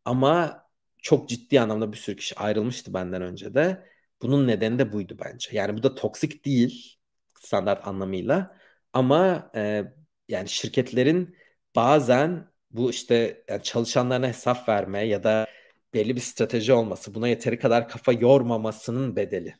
Ama 0.05 0.63
çok 0.97 1.29
ciddi 1.29 1.61
anlamda 1.61 1.91
bir 1.91 1.97
sürü 1.97 2.15
kişi 2.15 2.35
ayrılmıştı 2.35 2.93
benden 2.93 3.21
önce 3.21 3.53
de. 3.53 3.94
Bunun 4.21 4.47
nedeni 4.47 4.79
de 4.79 4.93
buydu 4.93 5.17
bence. 5.25 5.49
Yani 5.53 5.77
bu 5.77 5.83
da 5.83 5.95
toksik 5.95 6.45
değil 6.45 6.97
standart 7.39 7.87
anlamıyla. 7.87 8.57
Ama 8.93 9.51
e, 9.55 9.83
yani 10.29 10.49
şirketlerin 10.49 11.35
bazen 11.75 12.49
bu 12.71 12.89
işte 12.89 13.43
yani 13.49 13.63
çalışanlarına 13.63 14.27
hesap 14.27 14.69
verme 14.69 15.07
ya 15.07 15.23
da 15.23 15.47
belli 15.93 16.15
bir 16.15 16.21
strateji 16.21 16.73
olması, 16.73 17.13
buna 17.15 17.27
yeteri 17.27 17.59
kadar 17.59 17.89
kafa 17.89 18.11
yormamasının 18.13 19.15
bedeli. 19.15 19.55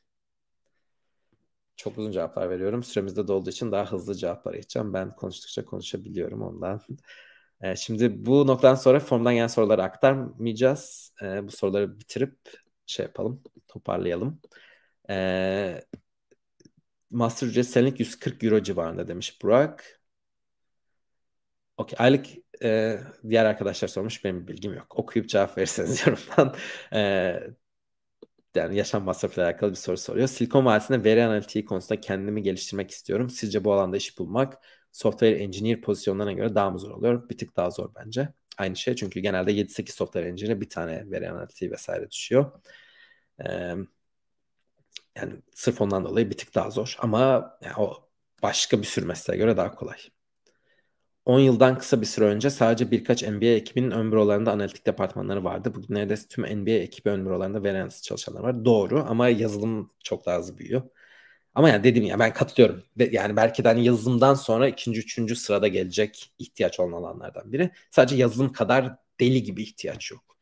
Çok 1.78 1.98
uzun 1.98 2.12
cevaplar 2.12 2.50
veriyorum. 2.50 2.84
Süremizde 2.84 3.28
dolduğu 3.28 3.50
için 3.50 3.72
daha 3.72 3.92
hızlı 3.92 4.16
cevaplar 4.16 4.54
geçeceğim. 4.54 4.94
Ben 4.94 5.16
konuştukça 5.16 5.66
konuşabiliyorum 5.66 6.42
ondan. 6.42 6.82
E, 7.62 7.76
şimdi 7.76 8.26
bu 8.26 8.48
noktadan 8.48 8.76
sonra 8.76 9.00
formdan 9.00 9.34
gelen 9.34 9.48
soruları 9.48 9.84
aktarmayacağız. 9.84 11.14
E, 11.22 11.48
bu 11.48 11.52
soruları 11.52 12.00
bitirip 12.00 12.65
şey 12.86 13.06
yapalım, 13.06 13.44
toparlayalım. 13.68 14.42
E, 15.10 15.82
master 17.10 17.48
ücret 17.48 17.68
senelik 17.68 18.00
140 18.00 18.44
euro 18.44 18.64
civarında 18.64 19.08
demiş 19.08 19.42
Burak. 19.42 20.02
Okey, 21.78 21.96
aylık 22.00 22.26
e, 22.64 23.00
diğer 23.30 23.46
arkadaşlar 23.46 23.88
sormuş. 23.88 24.26
Benim 24.26 24.48
bilgim 24.48 24.74
yok. 24.74 25.00
Okuyup 25.00 25.30
cevap 25.30 25.58
verirseniz 25.58 26.02
yorumdan. 26.08 26.56
E, 26.94 27.00
yani 28.56 28.76
yaşam 28.78 29.04
masrafıyla 29.04 29.50
alakalı 29.50 29.72
bir 29.72 29.76
soru 29.76 29.98
soruyor. 29.98 30.28
Silikon 30.28 30.66
Vadisi'nde 30.66 31.04
veri 31.04 31.24
analitiği 31.26 31.66
konusunda 31.66 32.02
kendimi 32.02 32.44
geliştirmek 32.44 32.92
istiyorum. 32.92 33.30
Sizce 33.30 33.64
bu 33.64 33.74
alanda 33.74 33.98
iş 33.98 34.20
bulmak 34.20 34.58
software 34.92 35.36
engineer 35.38 35.82
pozisyonlarına 35.82 36.32
göre 36.34 36.56
daha 36.56 36.70
mı 36.72 36.80
zor 36.80 36.92
oluyor? 36.92 37.30
Bir 37.30 37.38
tık 37.38 37.56
daha 37.56 37.72
zor 37.72 37.90
bence. 37.96 38.30
Aynı 38.58 38.76
şey 38.76 38.96
çünkü 38.96 39.20
genelde 39.20 39.52
7-8 39.52 39.96
software 39.96 40.28
engineer'e 40.28 40.62
bir 40.62 40.70
tane 40.70 41.12
veri 41.12 41.30
analitiği 41.30 41.72
vesaire 41.72 42.12
düşüyor. 42.12 42.52
Ee, 43.46 43.76
yani 45.16 45.34
sırf 45.56 45.82
ondan 45.82 46.06
dolayı 46.06 46.30
bir 46.30 46.38
tık 46.38 46.56
daha 46.56 46.70
zor. 46.72 46.96
Ama 47.00 47.52
yani 47.62 47.76
o 47.78 48.10
başka 48.44 48.80
bir 48.82 48.84
sürü 48.88 49.06
mesleğe 49.06 49.38
göre 49.38 49.58
daha 49.58 49.76
kolay. 49.76 49.98
10 51.26 51.40
yıldan 51.40 51.78
kısa 51.78 52.02
bir 52.02 52.06
süre 52.06 52.26
önce 52.26 52.50
sadece 52.50 52.92
birkaç 52.92 53.24
NBA 53.24 53.46
ekibinin 53.46 53.92
ön 53.92 54.12
bürolarında 54.12 54.52
analitik 54.52 54.86
departmanları 54.88 55.44
vardı. 55.44 55.76
Bugün 55.76 55.96
neredeyse 55.96 56.28
tüm 56.28 56.46
NBA 56.46 56.72
ekibi 56.72 57.10
ön 57.10 57.26
bürolarında 57.26 57.64
veri 57.64 57.78
analizi 57.78 58.02
çalışanlar 58.02 58.42
var. 58.44 58.66
Doğru 58.66 59.06
ama 59.10 59.30
yazılım 59.30 59.92
çok 60.04 60.26
daha 60.26 60.40
hızlı 60.40 60.58
büyüyor. 60.58 60.82
Ama 61.56 61.70
yani 61.70 61.84
dedim 61.84 62.04
ya 62.04 62.20
ben 62.20 62.34
katılıyorum. 62.34 62.84
Yani 63.12 63.36
belki 63.36 63.64
de 63.64 63.68
hani 63.68 63.86
yazılımdan 63.86 64.34
sonra 64.34 64.68
ikinci, 64.68 65.00
üçüncü 65.00 65.36
sırada 65.36 65.68
gelecek 65.68 66.34
ihtiyaç 66.40 66.80
olan 66.80 66.92
alanlardan 66.92 67.54
biri. 67.54 67.72
Sadece 67.92 68.16
yazılım 68.16 68.52
kadar 68.54 68.96
deli 69.20 69.44
gibi 69.44 69.64
ihtiyaç 69.64 70.12
yok. 70.12 70.38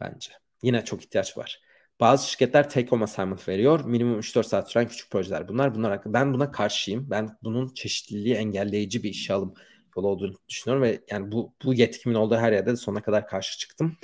Bence. 0.00 0.32
Yine 0.62 0.84
çok 0.84 1.04
ihtiyaç 1.04 1.38
var. 1.38 1.60
Bazı 2.00 2.30
şirketler 2.30 2.70
take 2.70 2.88
home 2.88 3.04
assignment 3.04 3.48
veriyor. 3.48 3.84
Minimum 3.84 4.20
3-4 4.20 4.44
saat 4.44 4.70
süren 4.70 4.88
küçük 4.88 5.10
projeler 5.10 5.48
bunlar. 5.48 5.74
Bunlar 5.74 6.00
ben 6.06 6.34
buna 6.34 6.50
karşıyım. 6.50 7.10
Ben 7.10 7.38
bunun 7.42 7.74
çeşitliliği 7.74 8.34
engelleyici 8.34 9.02
bir 9.02 9.10
işe 9.10 9.34
alım 9.34 9.54
yolu 9.96 10.08
olduğunu 10.08 10.34
düşünüyorum 10.48 10.82
ve 10.82 11.00
yani 11.10 11.32
bu 11.32 11.54
bu 11.64 11.74
yetkimin 11.74 12.14
olduğu 12.14 12.36
her 12.36 12.52
yerde 12.52 12.70
de 12.70 12.76
sonuna 12.76 13.02
kadar 13.02 13.26
karşı 13.26 13.58
çıktım. 13.58 13.96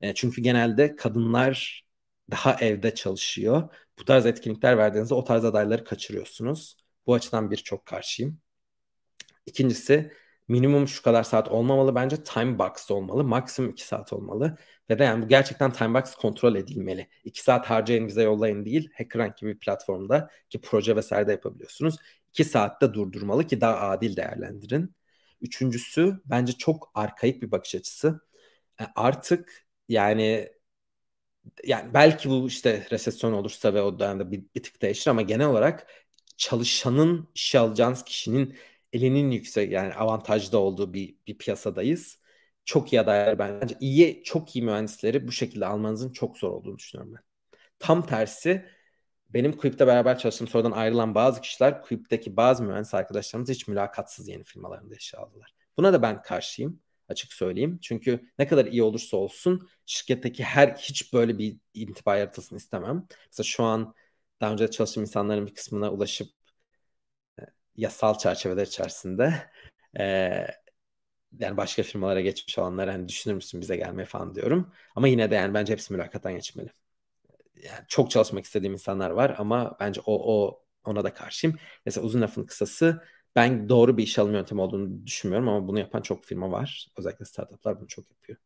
E, 0.00 0.14
çünkü 0.14 0.42
genelde 0.42 0.96
kadınlar 0.96 1.87
daha 2.30 2.56
evde 2.60 2.94
çalışıyor. 2.94 3.68
Bu 3.98 4.04
tarz 4.04 4.26
etkinlikler 4.26 4.78
verdiğinizde 4.78 5.14
o 5.14 5.24
tarz 5.24 5.44
adayları 5.44 5.84
kaçırıyorsunuz. 5.84 6.76
Bu 7.06 7.14
açıdan 7.14 7.50
birçok 7.50 7.86
karşıyım. 7.86 8.40
İkincisi 9.46 10.12
minimum 10.48 10.88
şu 10.88 11.02
kadar 11.02 11.22
saat 11.22 11.48
olmamalı. 11.48 11.94
Bence 11.94 12.24
time 12.24 12.58
box 12.58 12.90
olmalı. 12.90 13.24
Maksimum 13.24 13.70
2 13.70 13.86
saat 13.86 14.12
olmalı. 14.12 14.56
Ve 14.90 14.98
de 14.98 15.04
yani 15.04 15.24
bu 15.24 15.28
gerçekten 15.28 15.72
time 15.72 16.00
box 16.00 16.14
kontrol 16.14 16.54
edilmeli. 16.54 17.08
2 17.24 17.42
saat 17.42 17.66
harcayın 17.66 18.08
bize 18.08 18.22
yollayın 18.22 18.64
değil. 18.64 18.90
HackerRank 18.98 19.36
gibi 19.38 19.54
bir 19.54 19.58
platformda 19.58 20.30
ki 20.50 20.60
proje 20.60 20.96
vesaire 20.96 21.26
de 21.26 21.32
yapabiliyorsunuz. 21.32 21.96
2 22.28 22.44
saatte 22.44 22.94
durdurmalı 22.94 23.46
ki 23.46 23.60
daha 23.60 23.80
adil 23.90 24.16
değerlendirin. 24.16 24.94
Üçüncüsü 25.40 26.20
bence 26.24 26.52
çok 26.52 26.90
arkaik 26.94 27.42
bir 27.42 27.50
bakış 27.50 27.74
açısı. 27.74 28.20
E, 28.80 28.84
artık 28.96 29.66
yani 29.88 30.48
yani 31.64 31.94
belki 31.94 32.30
bu 32.30 32.48
işte 32.48 32.86
resesyon 32.90 33.32
olursa 33.32 33.74
ve 33.74 33.82
o 33.82 33.98
dönemde 33.98 34.30
bir, 34.30 34.44
bir 34.54 34.62
tık 34.62 34.82
değişir 34.82 35.10
ama 35.10 35.22
genel 35.22 35.46
olarak 35.46 35.86
çalışanın 36.36 37.28
işe 37.34 37.58
alacağınız 37.58 38.04
kişinin 38.04 38.56
elinin 38.92 39.30
yüksek 39.30 39.72
yani 39.72 39.94
avantajda 39.94 40.58
olduğu 40.58 40.94
bir, 40.94 41.16
bir 41.26 41.38
piyasadayız. 41.38 42.18
Çok 42.64 42.92
iyi 42.92 43.00
adaylar 43.00 43.38
bence 43.38 43.76
iyi 43.80 44.22
çok 44.24 44.56
iyi 44.56 44.62
mühendisleri 44.64 45.28
bu 45.28 45.32
şekilde 45.32 45.66
almanızın 45.66 46.12
çok 46.12 46.38
zor 46.38 46.50
olduğunu 46.50 46.78
düşünüyorum 46.78 47.14
ben. 47.14 47.22
Tam 47.78 48.06
tersi 48.06 48.66
benim 49.30 49.52
Quip'te 49.56 49.86
beraber 49.86 50.18
çalıştığım 50.18 50.48
sonradan 50.48 50.72
ayrılan 50.72 51.14
bazı 51.14 51.40
kişiler 51.40 51.82
Quip'teki 51.82 52.36
bazı 52.36 52.64
mühendis 52.64 52.94
arkadaşlarımız 52.94 53.50
hiç 53.50 53.68
mülakatsız 53.68 54.28
yeni 54.28 54.44
firmalarında 54.44 54.94
işe 54.94 55.16
aldılar. 55.16 55.54
Buna 55.76 55.92
da 55.92 56.02
ben 56.02 56.22
karşıyım 56.22 56.80
açık 57.08 57.32
söyleyeyim. 57.32 57.78
Çünkü 57.82 58.30
ne 58.38 58.46
kadar 58.48 58.66
iyi 58.66 58.82
olursa 58.82 59.16
olsun 59.16 59.68
şirketteki 59.86 60.44
her 60.44 60.68
hiç 60.68 61.12
böyle 61.12 61.38
bir 61.38 61.56
intiba 61.74 62.16
yaratılsın 62.16 62.56
istemem. 62.56 63.06
Mesela 63.26 63.44
şu 63.44 63.64
an 63.64 63.94
daha 64.40 64.52
önce 64.52 64.70
çalıştığım 64.70 65.02
insanların 65.02 65.46
bir 65.46 65.54
kısmına 65.54 65.92
ulaşıp 65.92 66.28
e, 67.40 67.42
yasal 67.76 68.18
çerçeveler 68.18 68.66
içerisinde 68.66 69.50
e, 70.00 70.04
yani 71.40 71.56
başka 71.56 71.82
firmalara 71.82 72.20
geçmiş 72.20 72.58
olanlara 72.58 72.92
hani 72.92 73.08
düşünür 73.08 73.34
müsün 73.34 73.60
bize 73.60 73.76
gelmeye 73.76 74.04
falan 74.04 74.34
diyorum. 74.34 74.72
Ama 74.96 75.08
yine 75.08 75.30
de 75.30 75.34
yani 75.34 75.54
bence 75.54 75.72
hepsi 75.72 75.92
mülakattan 75.92 76.34
geçmeli. 76.34 76.70
Yani 77.56 77.84
çok 77.88 78.10
çalışmak 78.10 78.44
istediğim 78.44 78.72
insanlar 78.72 79.10
var 79.10 79.36
ama 79.38 79.76
bence 79.80 80.00
o, 80.06 80.34
o 80.36 80.64
ona 80.84 81.04
da 81.04 81.14
karşıyım. 81.14 81.56
Mesela 81.86 82.06
uzun 82.06 82.20
lafın 82.22 82.44
kısası 82.44 83.02
ben 83.36 83.68
doğru 83.68 83.96
bir 83.96 84.02
iş 84.02 84.18
alım 84.18 84.32
yöntemi 84.34 84.60
olduğunu 84.60 85.06
düşünmüyorum 85.06 85.48
ama 85.48 85.68
bunu 85.68 85.78
yapan 85.78 86.00
çok 86.02 86.24
firma 86.24 86.50
var. 86.50 86.88
Özellikle 86.98 87.24
startuplar 87.24 87.80
bunu 87.80 87.88
çok 87.88 88.10
yapıyor. 88.10 88.38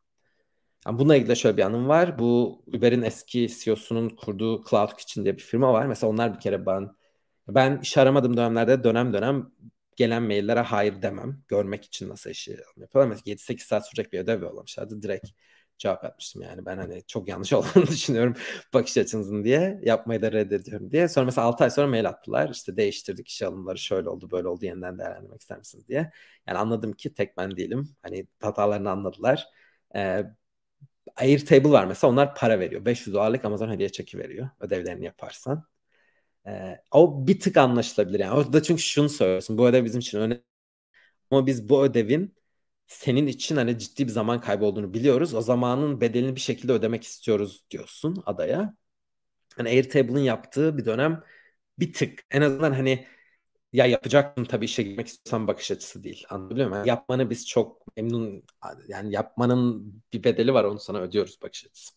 Yani 0.86 0.98
bununla 0.98 1.16
ilgili 1.16 1.36
şöyle 1.36 1.56
bir 1.56 1.62
anım 1.62 1.88
var. 1.88 2.18
Bu 2.18 2.62
Uber'in 2.66 3.02
eski 3.02 3.48
CEO'sunun 3.48 4.08
kurduğu 4.08 4.64
Cloud 4.70 4.96
Kitchen 4.96 5.24
diye 5.24 5.36
bir 5.36 5.42
firma 5.42 5.72
var. 5.72 5.86
Mesela 5.86 6.10
onlar 6.10 6.34
bir 6.34 6.40
kere 6.40 6.66
ben 6.66 6.90
ben 7.48 7.80
iş 7.82 7.98
aramadığım 7.98 8.36
dönemlerde 8.36 8.84
dönem 8.84 9.12
dönem 9.12 9.52
gelen 9.96 10.22
maillere 10.22 10.60
hayır 10.60 11.02
demem. 11.02 11.42
Görmek 11.48 11.84
için 11.84 12.08
nasıl 12.08 12.30
işi 12.30 12.50
yapıyorlar. 12.50 13.06
Mesela 13.06 13.22
7-8 13.26 13.66
saat 13.66 13.86
sürecek 13.88 14.12
bir 14.12 14.18
ödev 14.18 14.42
yollamışlardı. 14.42 15.02
Direkt 15.02 15.28
cevap 15.82 16.04
yapmıştım 16.04 16.42
yani. 16.42 16.66
Ben 16.66 16.76
hani 16.78 17.02
çok 17.06 17.28
yanlış 17.28 17.52
olduğunu 17.52 17.86
düşünüyorum 17.86 18.34
bakış 18.74 18.98
açınızın 18.98 19.44
diye. 19.44 19.80
Yapmayı 19.84 20.22
da 20.22 20.32
reddediyorum 20.32 20.90
diye. 20.90 21.08
Sonra 21.08 21.26
mesela 21.26 21.46
6 21.46 21.64
ay 21.64 21.70
sonra 21.70 21.86
mail 21.86 22.08
attılar. 22.08 22.50
İşte 22.50 22.76
değiştirdik 22.76 23.28
işe 23.28 23.46
alımları 23.46 23.78
şöyle 23.78 24.08
oldu 24.08 24.30
böyle 24.30 24.48
oldu 24.48 24.64
yeniden 24.64 24.98
değerlendirmek 24.98 25.40
ister 25.40 25.58
misiniz 25.58 25.88
diye. 25.88 26.12
Yani 26.48 26.58
anladım 26.58 26.92
ki 26.92 27.14
tek 27.14 27.36
ben 27.36 27.56
değilim. 27.56 27.96
Hani 28.02 28.26
hatalarını 28.40 28.90
anladılar. 28.90 29.46
Ee, 29.96 30.24
Airtable 31.16 31.70
var 31.70 31.84
mesela 31.86 32.10
onlar 32.12 32.34
para 32.34 32.60
veriyor. 32.60 32.84
500 32.84 33.14
dolarlık 33.14 33.44
Amazon 33.44 33.70
hediye 33.70 33.88
çeki 33.88 34.18
veriyor 34.18 34.48
ödevlerini 34.60 35.04
yaparsan. 35.04 35.64
Ee, 36.46 36.82
o 36.92 37.26
bir 37.28 37.40
tık 37.40 37.56
anlaşılabilir 37.56 38.20
yani. 38.20 38.34
Orada 38.34 38.62
çünkü 38.62 38.82
şunu 38.82 39.08
söylüyorsun. 39.08 39.58
Bu 39.58 39.68
ödev 39.68 39.84
bizim 39.84 40.00
için 40.00 40.18
önemli. 40.18 40.42
Ama 41.30 41.46
biz 41.46 41.68
bu 41.68 41.84
ödevin 41.84 42.34
senin 42.92 43.26
için 43.26 43.56
hani 43.56 43.78
ciddi 43.78 44.06
bir 44.06 44.12
zaman 44.12 44.40
kaybı 44.40 44.64
olduğunu 44.64 44.94
biliyoruz. 44.94 45.34
O 45.34 45.40
zamanın 45.40 46.00
bedelini 46.00 46.36
bir 46.36 46.40
şekilde 46.40 46.72
ödemek 46.72 47.04
istiyoruz 47.04 47.64
diyorsun 47.70 48.22
adaya. 48.26 48.74
Hani 49.56 49.68
Airtable'ın 49.68 50.18
yaptığı 50.18 50.78
bir 50.78 50.84
dönem 50.84 51.22
bir 51.78 51.92
tık 51.92 52.24
en 52.30 52.42
azından 52.42 52.72
hani 52.72 53.06
ya 53.72 53.86
yapacaksın 53.86 54.44
tabii 54.44 54.64
işe 54.64 54.82
girmek 54.82 55.06
istiyorsan 55.06 55.48
bakış 55.48 55.70
açısı 55.70 56.04
değil. 56.04 56.24
Anlatabiliyor 56.30 56.68
muyum? 56.68 56.78
Yani 56.80 56.88
yapmanı 56.88 57.30
biz 57.30 57.48
çok 57.48 57.96
memnun 57.96 58.44
yani 58.88 59.14
yapmanın 59.14 59.94
bir 60.12 60.24
bedeli 60.24 60.54
var 60.54 60.64
onu 60.64 60.80
sana 60.80 60.98
ödüyoruz 60.98 61.42
bakış 61.42 61.66
açısı. 61.66 61.92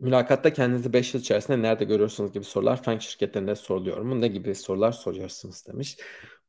Mülakatta 0.00 0.52
kendinizi 0.52 0.92
5 0.92 1.14
yıl 1.14 1.20
içerisinde 1.20 1.62
nerede 1.62 1.84
görüyorsunuz 1.84 2.32
gibi 2.32 2.44
sorular 2.44 2.82
Frank 2.82 3.02
şirketlerinde 3.02 3.54
soruluyor 3.54 3.98
mu? 3.98 4.20
Ne 4.20 4.28
gibi 4.28 4.54
sorular 4.54 4.92
soruyorsunuz 4.92 5.66
demiş 5.66 5.96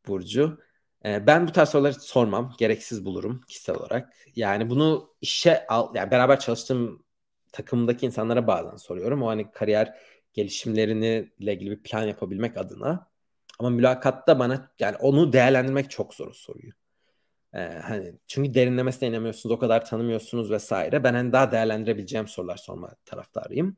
Burcu. 0.07 0.59
Ee, 1.05 1.27
ben 1.27 1.47
bu 1.47 1.51
tarz 1.51 1.69
soruları 1.69 1.93
sormam. 1.93 2.53
Gereksiz 2.57 3.05
bulurum 3.05 3.41
kişisel 3.47 3.75
olarak. 3.75 4.13
Yani 4.35 4.69
bunu 4.69 5.15
işe 5.21 5.67
al, 5.67 5.95
yani 5.95 6.11
beraber 6.11 6.39
çalıştığım 6.39 7.05
takımdaki 7.51 8.05
insanlara 8.05 8.47
bazen 8.47 8.77
soruyorum. 8.77 9.23
O 9.23 9.27
hani 9.27 9.51
kariyer 9.51 9.95
gelişimlerini 10.33 11.31
ile 11.39 11.53
ilgili 11.53 11.71
bir 11.71 11.83
plan 11.83 12.03
yapabilmek 12.03 12.57
adına. 12.57 13.07
Ama 13.59 13.69
mülakatta 13.69 14.39
bana 14.39 14.71
yani 14.79 14.95
onu 14.97 15.33
değerlendirmek 15.33 15.91
çok 15.91 16.13
zor 16.13 16.33
soruyu. 16.33 16.71
Ee, 17.53 17.59
hani 17.83 18.13
çünkü 18.27 18.53
derinlemesine 18.53 19.09
inemiyorsunuz, 19.09 19.55
o 19.55 19.59
kadar 19.59 19.85
tanımıyorsunuz 19.85 20.51
vesaire. 20.51 21.03
Ben 21.03 21.13
hani 21.13 21.31
daha 21.31 21.51
değerlendirebileceğim 21.51 22.27
sorular 22.27 22.57
sorma 22.57 22.95
taraftarıyım. 23.05 23.77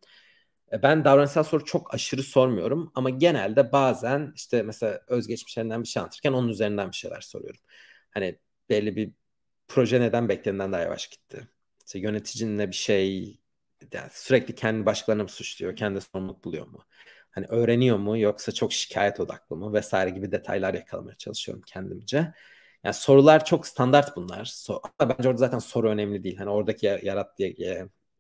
E, 0.72 0.84
ben 0.84 1.06
davranışsal 1.06 1.44
soru 1.44 1.66
çok 1.66 1.94
aşırı 1.94 2.24
sormuyorum 2.24 2.92
ama 2.96 3.10
genelde 3.10 3.72
bazen 3.72 4.32
işte 4.36 4.64
mesela 4.64 5.02
özgeçmişlerinden 5.08 5.84
bir 5.84 5.88
şey 5.88 6.02
anlatırken 6.02 6.34
onun 6.34 6.48
üzerinden 6.50 6.92
bir 6.92 6.96
şeyler 6.96 7.22
soruyorum. 7.22 7.62
Hani 8.12 8.40
belli 8.70 8.96
bir 8.96 9.12
proje 9.68 10.02
neden 10.02 10.30
beklenenden 10.30 10.72
daha 10.74 10.82
yavaş 10.82 11.08
gitti? 11.10 11.48
İşte 11.88 12.00
yöneticinle 12.00 12.68
bir 12.68 12.76
şey 12.76 13.40
yani 13.94 14.10
sürekli 14.12 14.56
kendi 14.56 14.86
başkalarına 14.86 15.24
mı 15.24 15.30
suçluyor? 15.30 15.76
Kendi 15.76 16.02
sorumluluk 16.02 16.44
buluyor 16.46 16.68
mu? 16.68 16.80
Hani 17.32 17.46
öğreniyor 17.48 17.98
mu 17.98 18.18
yoksa 18.20 18.52
çok 18.52 18.74
şikayet 18.74 19.20
odaklı 19.20 19.56
mı 19.56 19.74
vesaire 19.74 20.10
gibi 20.10 20.32
detaylar 20.32 20.74
yakalamaya 20.74 21.18
çalışıyorum 21.18 21.64
kendimce. 21.68 22.34
Yani 22.84 22.94
sorular 22.94 23.46
çok 23.46 23.68
standart 23.68 24.16
bunlar. 24.16 24.46
So 24.46 24.82
ama 25.00 25.16
bence 25.18 25.30
orada 25.30 25.38
zaten 25.40 25.60
soru 25.60 25.90
önemli 25.90 26.24
değil. 26.24 26.38
Hani 26.38 26.50
oradaki 26.50 26.86
yarattığı 27.04 27.44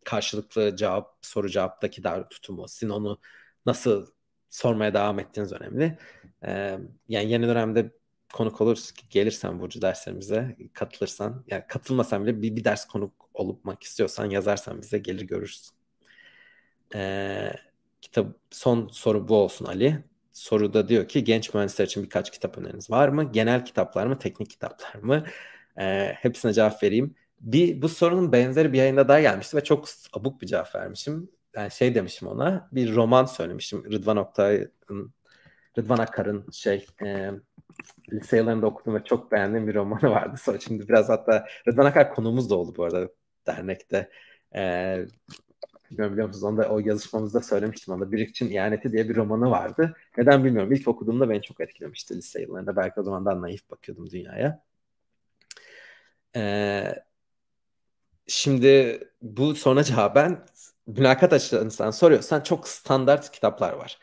karşılıklı 0.06 0.76
cevap, 0.76 1.18
soru 1.22 1.50
cevaptaki 1.50 2.04
davranış 2.04 2.30
tutumu, 2.30 2.68
sizin 2.68 2.90
onu 2.90 3.20
nasıl 3.66 4.08
sormaya 4.50 4.94
devam 4.94 5.20
ettiğiniz 5.20 5.54
önemli. 5.54 5.98
Ee, 6.46 6.80
yani 7.10 7.32
yeni 7.32 7.48
dönemde 7.48 7.92
konuk 8.34 8.62
olur 8.62 8.90
gelirsen 9.10 9.60
Burcu 9.60 9.82
derslerimize 9.82 10.58
katılırsan 10.74 11.44
yani 11.48 11.64
katılmasan 11.68 12.26
bile 12.26 12.42
bir, 12.42 12.56
bir 12.56 12.64
ders 12.64 12.86
konuk 12.88 13.14
olmak 13.34 13.84
istiyorsan 13.84 14.30
yazarsan 14.30 14.82
bize 14.82 14.98
gelir 14.98 15.22
görürsün. 15.22 15.76
Ee, 16.96 17.52
kitap 18.02 18.28
son 18.52 18.88
soru 18.88 19.28
bu 19.28 19.36
olsun 19.36 19.66
Ali. 19.66 20.04
Soruda 20.34 20.88
diyor 20.90 21.08
ki 21.08 21.24
genç 21.24 21.54
mühendisler 21.54 21.86
için 21.86 22.04
birkaç 22.04 22.32
kitap 22.32 22.58
öneriniz 22.58 22.90
var 22.90 23.08
mı? 23.10 23.32
Genel 23.32 23.66
kitaplar 23.66 24.08
mı, 24.08 24.20
teknik 24.20 24.50
kitaplar 24.50 24.96
mı? 24.96 25.26
Ee, 25.80 26.14
hepsine 26.20 26.54
cevap 26.54 26.84
vereyim 26.84 27.16
bir 27.42 27.82
bu 27.82 27.90
sorunun 27.90 28.32
benzeri 28.32 28.74
bir 28.74 28.78
yayında 28.78 29.08
daha 29.08 29.22
gelmişti 29.22 29.58
ve 29.58 29.64
çok 29.64 29.88
abuk 30.14 30.42
bir 30.42 30.48
cevap 30.48 30.76
vermişim. 30.76 31.30
Yani 31.56 31.72
şey 31.72 31.96
demişim 31.96 32.28
ona 32.28 32.70
bir 32.72 32.96
roman 32.96 33.26
söylemişim 33.26 33.92
Rıdvan 33.92 34.18
Oktay'ın 34.18 35.14
Rıdvan 35.78 35.98
Akar'ın 35.98 36.46
şey 36.52 36.86
e, 37.06 37.32
lise 38.14 38.38
yıllarında 38.38 38.66
okudum 38.66 38.96
ve 38.96 39.04
çok 39.04 39.32
beğendiğim 39.32 39.68
bir 39.68 39.76
romanı 39.76 40.12
vardı. 40.12 40.38
Sonra 40.38 40.60
şimdi 40.60 40.88
biraz 40.88 41.10
hatta 41.10 41.46
Rıdvan 41.68 41.86
Akar 41.86 42.14
konuğumuz 42.16 42.50
da 42.50 42.56
oldu 42.56 42.74
bu 42.78 42.84
arada 42.84 43.10
dernekte. 43.48 44.10
E, 44.56 44.60
bilmiyorum 45.92 46.14
biliyor 46.14 46.28
musunuz? 46.28 46.44
Onu 46.44 46.58
da 46.58 46.70
o 46.70 46.80
yazışmamızda 46.80 47.42
söylemiştim. 47.42 47.94
Onda 47.94 48.12
Birikçin 48.12 48.50
İhaneti 48.50 48.92
diye 48.92 49.10
bir 49.10 49.16
romanı 49.16 49.52
vardı. 49.52 49.96
Neden 50.18 50.44
bilmiyorum. 50.44 50.72
İlk 50.72 50.88
okuduğumda 50.88 51.30
beni 51.30 51.42
çok 51.42 51.62
etkilemişti 51.62 52.18
lise 52.18 52.42
yıllarında. 52.42 52.76
Belki 52.76 53.00
o 53.00 53.04
zaman 53.04 53.26
daha 53.26 53.42
naif 53.42 53.70
bakıyordum 53.70 54.10
dünyaya. 54.10 54.64
Ee, 56.36 56.96
Şimdi 58.28 59.00
bu 59.22 59.56
soruna 59.56 59.84
cevaben 59.84 60.46
mülakat 60.88 61.34
açısından 61.34 61.92
soruyorsan 61.92 62.42
çok 62.42 62.68
standart 62.68 63.32
kitaplar 63.32 63.74
var. 63.74 64.00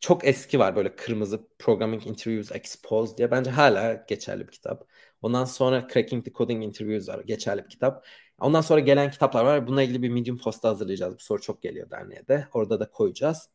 Çok 0.00 0.26
eski 0.26 0.58
var 0.58 0.76
böyle 0.76 0.96
kırmızı 0.96 1.48
Programming 1.58 2.06
Interviews 2.06 2.52
Exposed 2.52 3.18
diye. 3.18 3.30
Bence 3.30 3.50
hala 3.50 4.04
geçerli 4.08 4.46
bir 4.46 4.52
kitap. 4.52 4.88
Ondan 5.22 5.44
sonra 5.44 5.88
Cracking 5.92 6.24
the 6.24 6.32
Coding 6.32 6.64
Interviews 6.64 7.08
var. 7.08 7.20
Geçerli 7.20 7.64
bir 7.64 7.68
kitap. 7.68 8.06
Ondan 8.40 8.60
sonra 8.60 8.80
gelen 8.80 9.10
kitaplar 9.10 9.44
var. 9.44 9.66
Bununla 9.66 9.82
ilgili 9.82 10.02
bir 10.02 10.08
Medium 10.08 10.38
posta 10.38 10.68
hazırlayacağız. 10.68 11.14
Bu 11.14 11.20
soru 11.20 11.40
çok 11.40 11.62
geliyor 11.62 11.90
derneğe 11.90 12.28
de. 12.28 12.48
Orada 12.52 12.80
da 12.80 12.90
koyacağız. 12.90 13.48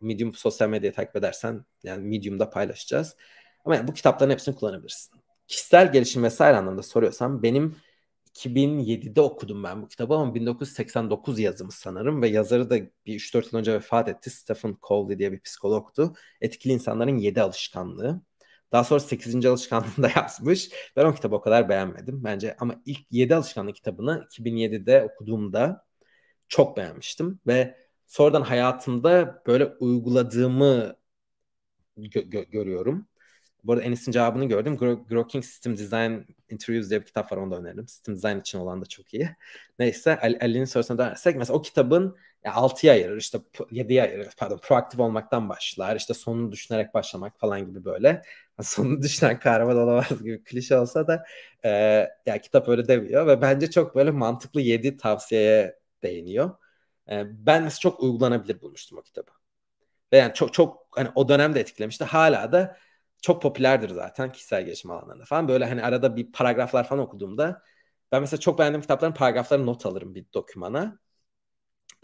Medium 0.00 0.34
sosyal 0.34 0.68
medyayı 0.68 0.94
takip 0.94 1.16
edersen 1.16 1.64
yani 1.82 2.04
Medium'da 2.08 2.50
paylaşacağız. 2.50 3.16
Ama 3.64 3.76
yani 3.76 3.88
bu 3.88 3.94
kitapların 3.94 4.30
hepsini 4.30 4.54
kullanabilirsin. 4.54 5.20
Kişisel 5.48 5.92
gelişim 5.92 6.22
vesaire 6.22 6.56
anlamda 6.56 6.82
soruyorsan 6.82 7.42
benim 7.42 7.76
2007'de 8.36 9.20
okudum 9.20 9.64
ben 9.64 9.82
bu 9.82 9.88
kitabı 9.88 10.14
ama 10.14 10.34
1989 10.34 11.38
yazımı 11.38 11.72
sanırım 11.72 12.22
ve 12.22 12.28
yazarı 12.28 12.70
da 12.70 12.76
bir 13.06 13.14
3-4 13.14 13.44
yıl 13.52 13.58
önce 13.60 13.72
vefat 13.74 14.08
etti. 14.08 14.30
Stephen 14.30 14.76
Covey 14.82 15.18
diye 15.18 15.32
bir 15.32 15.40
psikologtu. 15.40 16.14
Etkili 16.40 16.72
insanların 16.72 17.18
7 17.18 17.42
alışkanlığı. 17.42 18.22
Daha 18.72 18.84
sonra 18.84 19.00
8. 19.00 19.48
alışkanlığını 19.48 20.02
da 20.02 20.10
yazmış. 20.16 20.70
Ben 20.96 21.04
o 21.04 21.14
kitabı 21.14 21.34
o 21.36 21.40
kadar 21.40 21.68
beğenmedim 21.68 22.24
bence 22.24 22.56
ama 22.60 22.82
ilk 22.86 23.00
7 23.10 23.34
alışkanlık 23.34 23.76
kitabını 23.76 24.26
2007'de 24.30 25.02
okuduğumda 25.04 25.84
çok 26.48 26.76
beğenmiştim 26.76 27.40
ve 27.46 27.76
sonradan 28.06 28.42
hayatımda 28.42 29.42
böyle 29.46 29.66
uyguladığımı 29.66 30.96
gö- 31.98 32.28
gö- 32.30 32.50
görüyorum. 32.50 33.08
Bu 33.66 33.72
arada 33.72 33.84
Enis'in 33.84 34.12
cevabını 34.12 34.44
gördüm. 34.44 34.76
Grokking 35.08 35.44
System 35.44 35.76
Design 35.78 36.12
Interviews 36.50 36.90
diye 36.90 37.00
bir 37.00 37.06
kitap 37.06 37.32
var 37.32 37.36
onu 37.36 37.50
da 37.50 37.56
öneririm. 37.56 37.88
System 37.88 38.14
Design 38.16 38.38
için 38.38 38.58
olan 38.58 38.80
da 38.82 38.86
çok 38.86 39.14
iyi. 39.14 39.30
Neyse 39.78 40.18
Ali'nin 40.20 40.64
sorusuna 40.64 40.98
dönersek 40.98 41.36
mesela 41.36 41.58
o 41.58 41.62
kitabın 41.62 42.16
yani 42.44 42.54
6'ya 42.56 42.92
ayırır 42.92 43.16
işte 43.16 43.38
7'ye 43.70 44.02
ayırır 44.02 44.28
pardon 44.38 44.58
proaktif 44.62 45.00
olmaktan 45.00 45.48
başlar 45.48 45.96
işte 45.96 46.14
sonunu 46.14 46.52
düşünerek 46.52 46.94
başlamak 46.94 47.40
falan 47.40 47.66
gibi 47.66 47.84
böyle 47.84 48.22
sonunu 48.62 49.02
düşünen 49.02 49.38
kahraman 49.40 49.76
olamaz 49.76 50.08
gibi 50.22 50.44
klişe 50.44 50.78
olsa 50.78 51.06
da 51.06 51.24
e, 51.64 51.70
yani 52.26 52.40
kitap 52.42 52.68
öyle 52.68 52.88
demiyor 52.88 53.26
ve 53.26 53.40
bence 53.42 53.70
çok 53.70 53.96
böyle 53.96 54.10
mantıklı 54.10 54.60
7 54.60 54.96
tavsiyeye 54.96 55.78
değiniyor. 56.02 56.50
E, 57.10 57.24
ben 57.46 57.62
mesela 57.62 57.80
çok 57.80 58.00
uygulanabilir 58.02 58.60
bulmuştum 58.60 58.98
o 58.98 59.02
kitabı. 59.02 59.30
Ve 60.12 60.16
yani 60.16 60.34
çok 60.34 60.54
çok 60.54 60.86
hani 60.90 61.08
o 61.14 61.28
dönemde 61.28 61.60
etkilemişti. 61.60 62.04
Hala 62.04 62.52
da 62.52 62.76
çok 63.22 63.42
popülerdir 63.42 63.90
zaten 63.90 64.32
kişisel 64.32 64.64
gelişim 64.64 64.90
alanlarında 64.90 65.24
falan. 65.24 65.48
Böyle 65.48 65.64
hani 65.66 65.82
arada 65.82 66.16
bir 66.16 66.32
paragraflar 66.32 66.88
falan 66.88 67.02
okuduğumda 67.02 67.62
ben 68.12 68.20
mesela 68.20 68.40
çok 68.40 68.58
beğendiğim 68.58 68.82
kitapların 68.82 69.14
paragraflarını 69.14 69.66
not 69.66 69.86
alırım 69.86 70.14
bir 70.14 70.26
dokümana. 70.34 70.98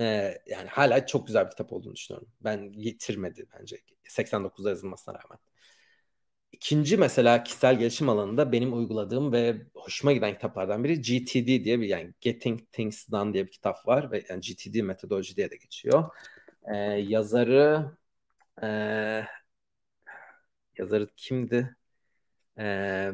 Ee, 0.00 0.38
yani 0.46 0.68
hala 0.68 1.06
çok 1.06 1.26
güzel 1.26 1.44
bir 1.44 1.50
kitap 1.50 1.72
olduğunu 1.72 1.94
düşünüyorum. 1.94 2.28
Ben 2.40 2.72
yitirmedi 2.74 3.46
bence 3.60 3.76
89'da 4.08 4.70
yazılmasına 4.70 5.14
rağmen. 5.14 5.38
İkinci 6.52 6.96
mesela 6.96 7.42
kişisel 7.42 7.78
gelişim 7.78 8.08
alanında 8.08 8.52
benim 8.52 8.72
uyguladığım 8.78 9.32
ve 9.32 9.66
hoşuma 9.74 10.12
giden 10.12 10.32
kitaplardan 10.34 10.84
biri 10.84 11.00
GTD 11.02 11.64
diye 11.64 11.80
bir 11.80 11.86
yani 11.88 12.14
Getting 12.20 12.60
Things 12.72 13.10
Done 13.10 13.34
diye 13.34 13.46
bir 13.46 13.50
kitap 13.50 13.86
var 13.86 14.10
ve 14.10 14.24
yani 14.28 14.40
GTD 14.40 14.80
metodoloji 14.82 15.36
diye 15.36 15.50
de 15.50 15.56
geçiyor. 15.56 16.04
Ee, 16.74 16.76
yazarı 17.08 17.92
e, 18.62 18.66
yazarı 20.78 21.08
kimdi? 21.16 21.76
Ee, 22.58 23.12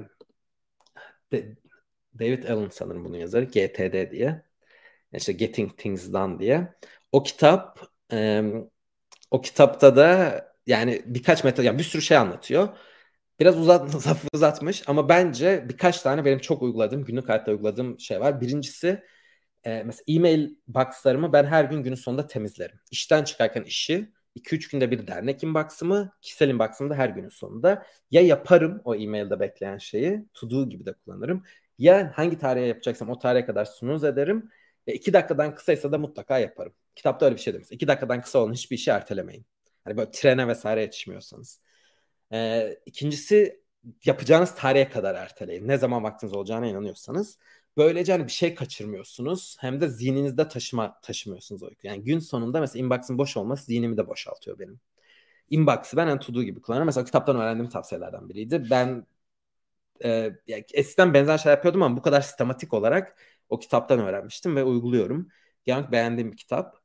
David 2.18 2.44
Allen 2.44 2.68
sanırım 2.68 3.04
bunun 3.04 3.16
yazarı. 3.16 3.44
GTD 3.44 4.10
diye. 4.10 4.42
İşte 5.14 5.32
Getting 5.32 5.78
Things 5.78 6.12
Done 6.12 6.38
diye. 6.38 6.74
O 7.12 7.22
kitap 7.22 7.80
e, 8.12 8.42
o 9.30 9.40
kitapta 9.40 9.96
da 9.96 10.40
yani 10.66 11.02
birkaç 11.06 11.44
metod 11.44 11.64
yani 11.64 11.78
bir 11.78 11.84
sürü 11.84 12.02
şey 12.02 12.16
anlatıyor. 12.16 12.68
Biraz 13.40 13.58
uzat, 13.58 13.94
uzatmış 14.34 14.82
ama 14.88 15.08
bence 15.08 15.66
birkaç 15.68 16.02
tane 16.02 16.24
benim 16.24 16.38
çok 16.38 16.62
uyguladığım, 16.62 17.04
günlük 17.04 17.28
hayatta 17.28 17.52
uyguladığım 17.52 18.00
şey 18.00 18.20
var. 18.20 18.40
Birincisi 18.40 19.04
e, 19.64 19.82
mesela 19.84 20.04
e-mail 20.08 20.50
boxlarımı 20.68 21.32
ben 21.32 21.44
her 21.44 21.64
gün 21.64 21.82
günün 21.82 21.96
sonunda 21.96 22.26
temizlerim. 22.26 22.80
İşten 22.90 23.24
çıkarken 23.24 23.62
işi 23.64 24.12
2-3 24.38 24.70
günde 24.70 24.90
bir 24.90 25.06
dernek 25.06 25.42
inbox'ımı, 25.44 26.12
kişisel 26.22 26.48
inbox'ımı 26.48 26.90
da 26.90 26.94
her 26.94 27.08
günün 27.08 27.28
sonunda 27.28 27.86
ya 28.10 28.22
yaparım 28.22 28.80
o 28.84 28.94
e-mailde 28.94 29.40
bekleyen 29.40 29.78
şeyi, 29.78 30.24
to 30.34 30.50
do 30.50 30.68
gibi 30.68 30.86
de 30.86 30.92
kullanırım. 30.92 31.44
Ya 31.78 32.12
hangi 32.14 32.38
tarihe 32.38 32.66
yapacaksam 32.66 33.10
o 33.10 33.18
tarihe 33.18 33.46
kadar 33.46 33.64
sunuz 33.64 34.04
ederim. 34.04 34.50
Ya 34.86 34.94
2 34.94 35.12
dakikadan 35.12 35.54
kısaysa 35.54 35.92
da 35.92 35.98
mutlaka 35.98 36.38
yaparım. 36.38 36.72
Kitapta 36.94 37.26
öyle 37.26 37.36
bir 37.36 37.40
şey 37.40 37.54
demiş. 37.54 37.68
2 37.70 37.88
dakikadan 37.88 38.20
kısa 38.20 38.38
olan 38.38 38.52
hiçbir 38.52 38.76
işi 38.76 38.90
ertelemeyin. 38.90 39.46
Hani 39.84 39.96
böyle 39.96 40.10
trene 40.10 40.48
vesaire 40.48 40.80
yetişmiyorsanız. 40.80 41.60
Ee, 42.32 42.76
ikincisi 42.86 43.62
yapacağınız 44.04 44.54
tarihe 44.54 44.88
kadar 44.88 45.14
erteleyin. 45.14 45.68
Ne 45.68 45.78
zaman 45.78 46.04
vaktiniz 46.04 46.34
olacağına 46.34 46.66
inanıyorsanız. 46.66 47.38
Böylece 47.76 48.12
hani 48.12 48.24
bir 48.26 48.32
şey 48.32 48.54
kaçırmıyorsunuz. 48.54 49.56
Hem 49.60 49.80
de 49.80 49.88
zihninizde 49.88 50.48
taşıma 50.48 51.00
taşımıyorsunuz 51.00 51.62
o 51.62 51.70
Yani 51.82 52.04
gün 52.04 52.18
sonunda 52.18 52.60
mesela 52.60 52.84
inbox'ın 52.84 53.18
boş 53.18 53.36
olması 53.36 53.64
zihnimi 53.64 53.96
de 53.96 54.08
boşaltıyor 54.08 54.58
benim. 54.58 54.80
Inbox'ı 55.50 55.96
ben 55.96 56.08
en 56.08 56.18
to 56.20 56.32
gibi 56.42 56.60
kullanıyorum. 56.62 56.86
Mesela 56.86 57.04
kitaptan 57.04 57.36
öğrendiğim 57.36 57.70
tavsiyelerden 57.70 58.28
biriydi. 58.28 58.66
Ben 58.70 59.06
e, 60.04 60.08
yani 60.46 60.64
eskiden 60.74 61.14
benzer 61.14 61.38
şey 61.38 61.50
yapıyordum 61.50 61.82
ama 61.82 61.96
bu 61.96 62.02
kadar 62.02 62.20
sistematik 62.20 62.74
olarak 62.74 63.16
o 63.48 63.58
kitaptan 63.58 63.98
öğrenmiştim 64.00 64.56
ve 64.56 64.64
uyguluyorum. 64.64 65.28
Genel 65.64 65.92
beğendiğim 65.92 66.32
bir 66.32 66.36
kitap. 66.36 66.76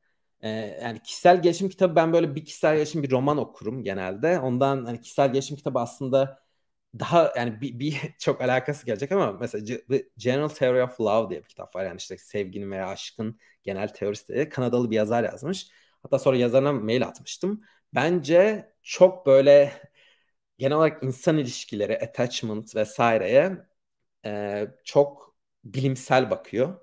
Ee, 0.44 0.50
yani 0.84 1.00
kişisel 1.04 1.42
gelişim 1.42 1.70
kitabı 1.70 1.96
ben 1.96 2.14
böyle 2.14 2.36
bir 2.36 2.46
kişisel 2.46 2.76
gelişim 2.76 3.04
bir 3.04 3.12
roman 3.12 3.38
okurum 3.38 3.84
genelde. 3.84 4.40
Ondan 4.40 4.86
hani 4.86 5.02
kişisel 5.02 5.34
gelişim 5.34 5.58
kitabı 5.58 5.80
aslında 5.80 6.43
daha 7.00 7.34
yani 7.38 7.62
bir, 7.62 7.80
bir 7.80 7.98
çok 8.20 8.42
alakası 8.42 8.86
gelecek 8.86 9.12
ama 9.12 9.32
mesela 9.32 9.66
The 9.90 10.06
General 10.18 10.48
Theory 10.50 10.84
of 10.84 11.02
Love 11.02 11.30
diye 11.30 11.40
bir 11.44 11.48
kitap 11.48 11.76
var. 11.76 11.86
Yani 11.86 11.98
işte 11.98 12.18
sevginin 12.18 12.72
veya 12.72 12.88
aşkın 12.88 13.40
genel 13.64 13.88
teorisi 13.88 14.28
diye 14.34 14.50
Kanadalı 14.50 14.92
bir 14.92 14.96
yazar 14.96 15.24
yazmış. 15.24 15.68
Hatta 16.04 16.20
sonra 16.20 16.38
yazarına 16.38 16.74
mail 16.74 17.04
atmıştım. 17.08 17.62
Bence 17.96 18.70
çok 18.84 19.26
böyle 19.26 19.74
genel 20.58 20.78
olarak 20.78 21.04
insan 21.04 21.38
ilişkileri, 21.38 22.00
attachment 22.00 22.76
vesaireye 22.76 23.58
e, 24.26 24.68
çok 24.84 25.36
bilimsel 25.66 26.30
bakıyor. 26.32 26.82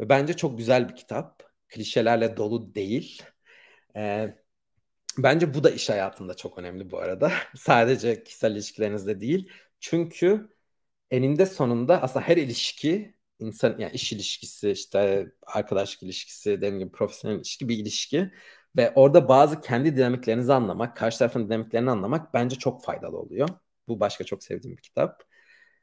Ve 0.00 0.08
bence 0.08 0.34
çok 0.36 0.58
güzel 0.58 0.88
bir 0.88 0.96
kitap. 0.96 1.42
Klişelerle 1.68 2.36
dolu 2.36 2.74
değil. 2.74 3.22
E, 3.96 4.28
bence 5.18 5.54
bu 5.54 5.64
da 5.64 5.70
iş 5.70 5.90
hayatında 5.90 6.34
çok 6.34 6.58
önemli 6.58 6.90
bu 6.90 6.98
arada. 6.98 7.32
Sadece 7.56 8.24
kişisel 8.24 8.52
ilişkilerinizde 8.52 9.20
değil. 9.20 9.50
Çünkü 9.80 10.48
eninde 11.10 11.46
sonunda 11.46 12.02
aslında 12.02 12.28
her 12.28 12.36
ilişki 12.36 13.16
insan 13.38 13.76
yani 13.78 13.92
iş 13.92 14.12
ilişkisi 14.12 14.70
işte 14.70 15.26
arkadaşlık 15.46 16.02
ilişkisi 16.02 16.50
dediğim 16.50 16.78
gibi 16.78 16.92
profesyonel 16.92 17.36
ilişki 17.36 17.68
bir 17.68 17.78
ilişki 17.78 18.32
ve 18.76 18.92
orada 18.94 19.28
bazı 19.28 19.60
kendi 19.60 19.96
dinamiklerinizi 19.96 20.52
anlamak, 20.52 20.96
karşı 20.96 21.18
tarafın 21.18 21.46
dinamiklerini 21.46 21.90
anlamak 21.90 22.34
bence 22.34 22.56
çok 22.56 22.84
faydalı 22.84 23.18
oluyor. 23.18 23.48
Bu 23.88 24.00
başka 24.00 24.24
çok 24.24 24.44
sevdiğim 24.44 24.76
bir 24.76 24.82
kitap. 24.82 25.22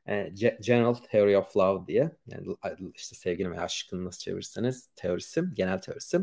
E, 0.10 0.30
General 0.61 0.93
Theory 0.93 1.38
of 1.38 1.57
Love 1.57 1.88
diye. 1.88 2.11
Yani 2.27 2.47
işte 2.95 3.15
sevginin 3.15 3.51
veya 3.51 3.61
aşkın 3.61 4.05
nasıl 4.05 4.19
çevirirseniz 4.19 4.89
teorisi, 4.95 5.43
genel 5.53 5.81
teorisi. 5.81 6.19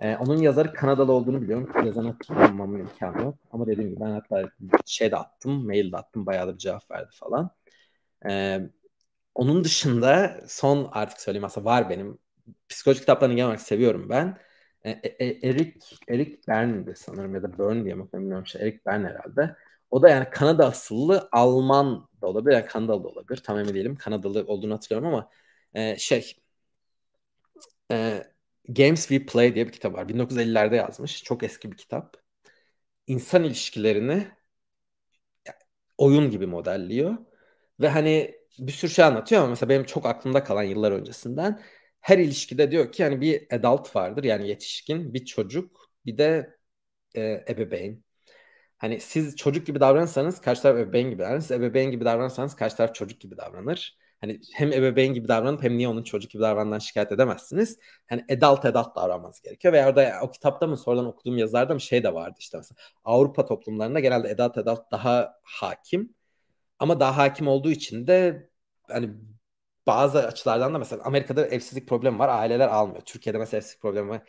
E, 0.00 0.16
onun 0.16 0.36
yazarı 0.36 0.72
Kanadalı 0.74 1.12
olduğunu 1.12 1.42
biliyorum. 1.42 1.86
Yazan 1.86 2.04
hatırlamamın 2.04 2.78
imkanı 2.80 3.22
yok. 3.22 3.34
Ama 3.52 3.66
dediğim 3.66 3.90
gibi 3.90 4.00
ben 4.00 4.10
hatta 4.10 4.50
şey 4.86 5.10
de 5.10 5.16
attım, 5.16 5.66
mail 5.66 5.92
de 5.92 5.96
attım. 5.96 6.26
Bayağı 6.26 6.48
da 6.48 6.52
bir 6.54 6.58
cevap 6.58 6.90
verdi 6.90 7.10
falan. 7.14 7.50
E, 8.30 8.60
onun 9.34 9.64
dışında 9.64 10.40
son 10.48 10.88
artık 10.92 11.20
söyleyeyim 11.20 11.44
aslında 11.44 11.64
var 11.64 11.90
benim. 11.90 12.18
Psikoloji 12.68 13.00
kitaplarını 13.00 13.34
genel 13.34 13.46
olarak 13.46 13.60
seviyorum 13.62 14.08
ben. 14.10 14.38
E, 14.84 14.90
e, 14.90 15.48
Eric 15.48 15.80
Eric 16.08 16.38
Bern'di 16.48 16.94
sanırım 16.96 17.34
ya 17.34 17.42
da 17.42 17.58
Bern 17.58 17.84
diye 17.84 17.94
mi 17.94 18.08
bilmiyorum 18.14 18.46
şey 18.46 18.62
Eric 18.62 18.80
Bern 18.86 19.04
herhalde. 19.04 19.56
O 19.90 20.02
da 20.02 20.08
yani 20.10 20.30
Kanada 20.30 20.66
asıllı 20.66 21.28
Alman 21.32 22.08
da 22.22 22.26
olabilir 22.26 22.54
yani 22.56 22.66
Kanadalı 22.66 23.04
da 23.04 23.08
olabilir 23.08 23.42
tam 23.44 23.58
emin 23.58 23.74
değilim. 23.74 23.96
Kanadalı 23.96 24.44
olduğunu 24.46 24.74
hatırlıyorum 24.74 25.08
ama 25.14 25.30
e, 25.74 25.96
şey 25.98 26.36
e, 27.90 28.24
Games 28.68 29.00
We 29.08 29.26
Play 29.26 29.54
diye 29.54 29.66
bir 29.66 29.72
kitap 29.72 29.94
var. 29.94 30.08
1950'lerde 30.08 30.76
yazmış. 30.76 31.22
Çok 31.24 31.42
eski 31.42 31.72
bir 31.72 31.76
kitap. 31.76 32.16
İnsan 33.06 33.44
ilişkilerini 33.44 34.28
oyun 35.98 36.30
gibi 36.30 36.46
modelliyor. 36.46 37.16
Ve 37.80 37.88
hani 37.88 38.34
bir 38.58 38.72
sürü 38.72 38.90
şey 38.90 39.04
anlatıyor 39.04 39.40
ama 39.40 39.50
mesela 39.50 39.68
benim 39.68 39.84
çok 39.84 40.06
aklımda 40.06 40.44
kalan 40.44 40.62
yıllar 40.62 40.92
öncesinden 40.92 41.60
her 42.00 42.18
ilişkide 42.18 42.70
diyor 42.70 42.92
ki 42.92 43.02
yani 43.02 43.20
bir 43.20 43.46
adult 43.56 43.96
vardır 43.96 44.24
yani 44.24 44.48
yetişkin, 44.48 45.14
bir 45.14 45.24
çocuk, 45.24 45.90
bir 46.06 46.18
de 46.18 46.56
e, 47.16 47.44
ebeveyn. 47.48 48.04
Hani 48.78 49.00
siz 49.00 49.36
çocuk 49.36 49.66
gibi 49.66 49.80
davranırsanız 49.80 50.40
karşı 50.40 50.62
taraf 50.62 50.78
ebeveyn 50.78 51.10
gibi 51.10 51.20
davranır. 51.22 51.40
Siz 51.40 51.52
ebeveyn 51.52 51.92
gibi 51.92 52.04
davranırsanız 52.04 52.56
karşı 52.56 52.76
taraf 52.76 52.94
çocuk 52.96 53.20
gibi 53.20 53.36
davranır. 53.38 53.98
Hani 54.20 54.40
hem 54.54 54.72
ebeveyn 54.72 55.14
gibi 55.14 55.28
davranıp 55.28 55.62
hem 55.62 55.78
niye 55.78 55.88
onun 55.88 56.02
çocuk 56.02 56.30
gibi 56.30 56.42
davrandığından 56.42 56.78
şikayet 56.78 57.12
edemezsiniz. 57.12 57.78
Hani 58.08 58.24
adult 58.30 58.64
adult 58.64 58.96
davranmanız 58.96 59.40
gerekiyor. 59.40 59.74
Ve 59.74 59.86
orada 59.86 60.12
o 60.22 60.30
kitapta 60.30 60.66
mı 60.66 60.76
sonradan 60.76 61.06
okuduğum 61.06 61.38
yazılarda 61.38 61.74
mı 61.74 61.80
şey 61.80 62.02
de 62.04 62.14
vardı 62.14 62.36
işte 62.38 62.56
mesela. 62.58 62.76
Avrupa 63.04 63.46
toplumlarında 63.46 64.00
genelde 64.00 64.28
adult 64.28 64.58
adult 64.58 64.90
daha 64.92 65.34
hakim. 65.42 66.14
Ama 66.78 67.00
daha 67.00 67.16
hakim 67.16 67.48
olduğu 67.48 67.70
için 67.70 68.06
de 68.06 68.48
hani 68.88 69.10
bazı 69.86 70.26
açılardan 70.26 70.74
da 70.74 70.78
mesela 70.78 71.02
Amerika'da 71.04 71.46
evsizlik 71.46 71.88
problemi 71.88 72.18
var. 72.18 72.28
Aileler 72.28 72.68
almıyor. 72.68 73.02
Türkiye'de 73.02 73.38
mesela 73.38 73.58
evsizlik 73.58 73.82
problemi 73.82 74.08
var. 74.10 74.22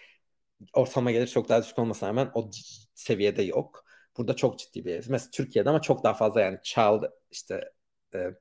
Ortalama 0.73 1.11
gelir 1.11 1.27
çok 1.27 1.49
daha 1.49 1.63
düşük 1.63 1.80
olmasına 1.80 2.09
rağmen 2.09 2.31
o 2.34 2.49
seviyede 2.95 3.43
yok. 3.43 3.85
Burada 4.18 4.35
çok 4.35 4.59
ciddi 4.59 4.85
bir 4.85 4.95
ev. 4.95 5.03
Mesela 5.09 5.31
Türkiye'de 5.31 5.69
ama 5.69 5.81
çok 5.81 6.03
daha 6.03 6.13
fazla 6.13 6.41
yani 6.41 6.59
child 6.63 7.03
işte 7.31 7.72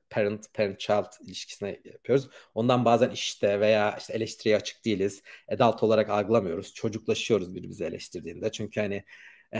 parent 0.09 0.53
parent 0.53 0.79
child 0.79 1.27
ilişkisine 1.27 1.81
yapıyoruz. 1.85 2.29
Ondan 2.55 2.85
bazen 2.85 3.09
işte 3.09 3.59
veya 3.59 3.95
işte 3.99 4.13
eleştiriye 4.13 4.55
açık 4.55 4.85
değiliz. 4.85 5.23
Adult 5.47 5.83
olarak 5.83 6.09
algılamıyoruz. 6.09 6.73
Çocuklaşıyoruz 6.73 7.55
birbirimizi 7.55 7.83
eleştirdiğinde. 7.83 8.51
Çünkü 8.51 8.81
hani 8.81 9.03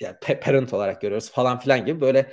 yani 0.00 0.16
parent 0.42 0.74
olarak 0.74 1.00
görüyoruz 1.00 1.30
falan 1.30 1.58
filan 1.58 1.86
gibi 1.86 2.00
böyle 2.00 2.32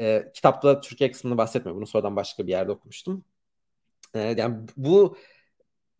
e, 0.00 0.30
kitapta 0.34 0.80
Türkiye 0.80 1.10
kısmını 1.10 1.38
bahsetmiyor. 1.38 1.76
Bunu 1.76 1.86
sonradan 1.86 2.16
başka 2.16 2.46
bir 2.46 2.50
yerde 2.52 2.72
okumuştum. 2.72 3.24
E, 4.14 4.20
yani 4.20 4.68
bu 4.76 5.16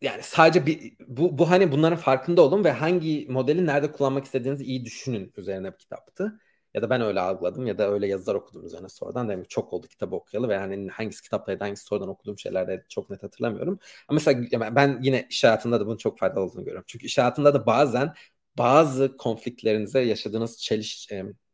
yani 0.01 0.23
sadece 0.23 0.65
bir 0.65 0.93
bu, 1.07 1.37
bu 1.37 1.49
hani 1.49 1.71
bunların 1.71 1.97
farkında 1.97 2.41
olun 2.41 2.63
ve 2.63 2.71
hangi 2.71 3.27
modeli 3.29 3.65
nerede 3.65 3.91
kullanmak 3.91 4.25
istediğinizi 4.25 4.63
iyi 4.63 4.85
düşünün 4.85 5.33
üzerine 5.37 5.73
bir 5.73 5.77
kitaptı. 5.77 6.39
Ya 6.73 6.81
da 6.81 6.89
ben 6.89 7.01
öyle 7.01 7.19
algıladım 7.19 7.67
ya 7.67 7.77
da 7.77 7.91
öyle 7.91 8.07
yazılar 8.07 8.35
okudum 8.35 8.65
üzerine 8.65 8.89
sonradan. 8.89 9.29
Dedim 9.29 9.43
çok 9.49 9.73
oldu 9.73 9.87
kitabı 9.87 10.15
okuyalı 10.15 10.49
ve 10.49 10.53
yani 10.53 10.89
hangisi 10.89 11.23
kitaptaydı 11.23 11.63
hangisi 11.63 11.83
sonradan 11.85 12.09
okuduğum 12.09 12.39
şeylerde 12.39 12.85
çok 12.89 13.09
net 13.09 13.23
hatırlamıyorum. 13.23 13.79
Ama 14.07 14.15
mesela 14.25 14.75
ben 14.75 14.99
yine 15.01 15.27
iş 15.29 15.43
hayatında 15.43 15.79
da 15.79 15.85
bunun 15.85 15.97
çok 15.97 16.19
faydalı 16.19 16.43
olduğunu 16.43 16.59
görüyorum. 16.63 16.83
Çünkü 16.87 17.05
iş 17.05 17.17
hayatında 17.17 17.53
da 17.53 17.65
bazen 17.65 18.13
bazı 18.57 19.17
konfliktlerinize 19.17 19.99
yaşadığınız 20.01 20.57
çeliş, 20.61 21.09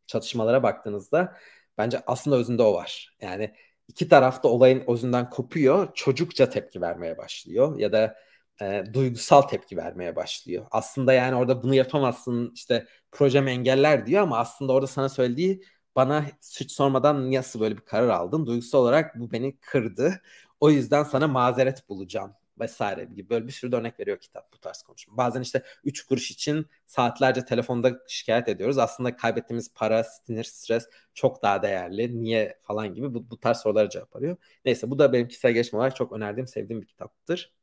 çatışmalara 0.08 0.64
baktığınızda 0.64 1.36
bence 1.78 2.02
aslında 2.08 2.36
özünde 2.38 2.64
o 2.64 2.74
var. 2.74 3.18
Yani 3.22 3.54
iki 3.88 4.10
tarafta 4.10 4.48
olayın 4.48 4.84
özünden 4.88 5.30
kopuyor, 5.30 5.88
çocukça 5.94 6.50
tepki 6.50 6.82
vermeye 6.82 7.18
başlıyor 7.18 7.80
ya 7.80 7.92
da 7.92 8.16
e, 8.62 8.84
duygusal 8.94 9.42
tepki 9.42 9.78
vermeye 9.78 10.16
başlıyor. 10.16 10.66
Aslında 10.72 11.14
yani 11.14 11.36
orada 11.36 11.64
bunu 11.64 11.76
yapamazsın 11.76 12.52
işte 12.56 12.88
projem 13.18 13.48
engeller 13.48 14.06
diyor 14.06 14.24
ama 14.24 14.38
aslında 14.40 14.74
orada 14.74 14.88
sana 14.88 15.10
söylediği 15.10 15.64
bana 15.96 16.26
suç 16.42 16.72
sormadan 16.72 17.32
nasıl 17.32 17.60
böyle 17.60 17.76
bir 17.78 17.82
karar 17.82 18.10
aldın? 18.10 18.46
Duygusal 18.46 18.80
olarak 18.80 19.20
bu 19.20 19.32
beni 19.32 19.58
kırdı. 19.60 20.22
O 20.60 20.70
yüzden 20.70 21.04
sana 21.04 21.28
mazeret 21.28 21.90
bulacağım 21.90 22.34
vesaire 22.60 23.06
gibi 23.06 23.30
böyle 23.30 23.48
bir 23.48 23.52
sürü 23.52 23.76
örnek 23.76 24.00
veriyor 24.00 24.20
kitap 24.20 24.54
bu 24.54 24.58
tarz 24.58 24.82
konuşma. 24.84 25.18
Bazen 25.18 25.42
işte 25.42 25.64
3 25.84 26.06
kuruş 26.06 26.32
için 26.32 26.66
saatlerce 26.86 27.46
telefonda 27.46 28.00
şikayet 28.08 28.48
ediyoruz. 28.48 28.78
Aslında 28.78 29.16
kaybettiğimiz 29.16 29.74
para, 29.74 30.04
sinir, 30.04 30.44
stres 30.44 30.90
çok 31.14 31.44
daha 31.44 31.62
değerli. 31.64 32.24
Niye 32.24 32.60
falan 32.64 32.94
gibi 32.94 33.14
bu, 33.14 33.30
bu 33.32 33.40
tarz 33.40 33.58
sorulara 33.58 33.90
cevap 33.90 34.16
arıyor. 34.16 34.38
Neyse 34.66 34.90
bu 34.90 35.00
da 35.00 35.14
benim 35.14 35.28
kişisel 35.28 35.52
gelişim 35.52 35.80
olarak 35.80 35.96
çok 35.96 36.12
önerdiğim, 36.12 36.48
sevdiğim 36.48 36.82
bir 36.82 36.88
kitaptır. 36.88 37.54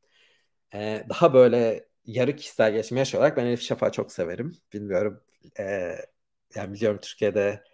Ee, 0.74 1.06
daha 1.08 1.34
böyle 1.34 1.88
yarı 2.06 2.36
kişisel 2.36 2.72
gelişim 2.72 2.96
yaş 2.96 3.14
olarak 3.14 3.36
ben 3.36 3.46
Elif 3.46 3.62
Şafak'ı 3.62 3.92
çok 3.92 4.12
severim. 4.12 4.56
Bilmiyorum. 4.72 5.20
Ee, 5.58 5.96
yani 6.54 6.74
biliyorum 6.74 7.00
Türkiye'de 7.02 7.64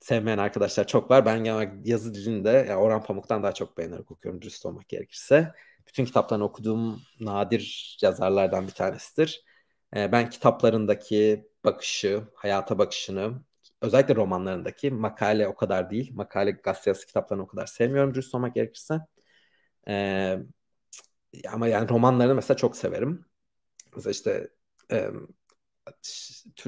sevmeyen 0.00 0.38
arkadaşlar 0.38 0.86
çok 0.86 1.10
var. 1.10 1.26
Ben 1.26 1.44
genel 1.44 1.70
yazı 1.84 2.14
dilinde 2.14 2.50
yani 2.50 2.76
Orhan 2.76 3.02
Pamuk'tan 3.04 3.42
daha 3.42 3.52
çok 3.54 3.78
beğenerek 3.78 4.10
okuyorum 4.10 4.42
dürüst 4.42 4.66
olmak 4.66 4.88
gerekirse. 4.88 5.52
Bütün 5.86 6.04
kitaplarını 6.04 6.44
okuduğum 6.44 7.02
nadir 7.20 7.98
yazarlardan 8.02 8.66
bir 8.66 8.72
tanesidir. 8.72 9.44
Ee, 9.96 10.12
ben 10.12 10.30
kitaplarındaki 10.30 11.48
bakışı, 11.64 12.22
hayata 12.34 12.78
bakışını, 12.78 13.42
özellikle 13.80 14.14
romanlarındaki 14.14 14.90
makale 14.90 15.48
o 15.48 15.54
kadar 15.54 15.90
değil. 15.90 16.10
Makale 16.14 16.50
gazete 16.50 16.90
yazısı 16.90 17.06
kitaplarını 17.06 17.44
o 17.44 17.46
kadar 17.46 17.66
sevmiyorum 17.66 18.14
dürüst 18.14 18.34
olmak 18.34 18.54
gerekirse. 18.54 19.00
Ee, 19.88 20.38
ama 21.52 21.68
yani 21.68 21.88
romanlarını 21.88 22.34
mesela 22.34 22.56
çok 22.56 22.76
severim. 22.76 23.24
Mesela 23.96 24.10
işte 24.12 24.48
e, 24.92 25.10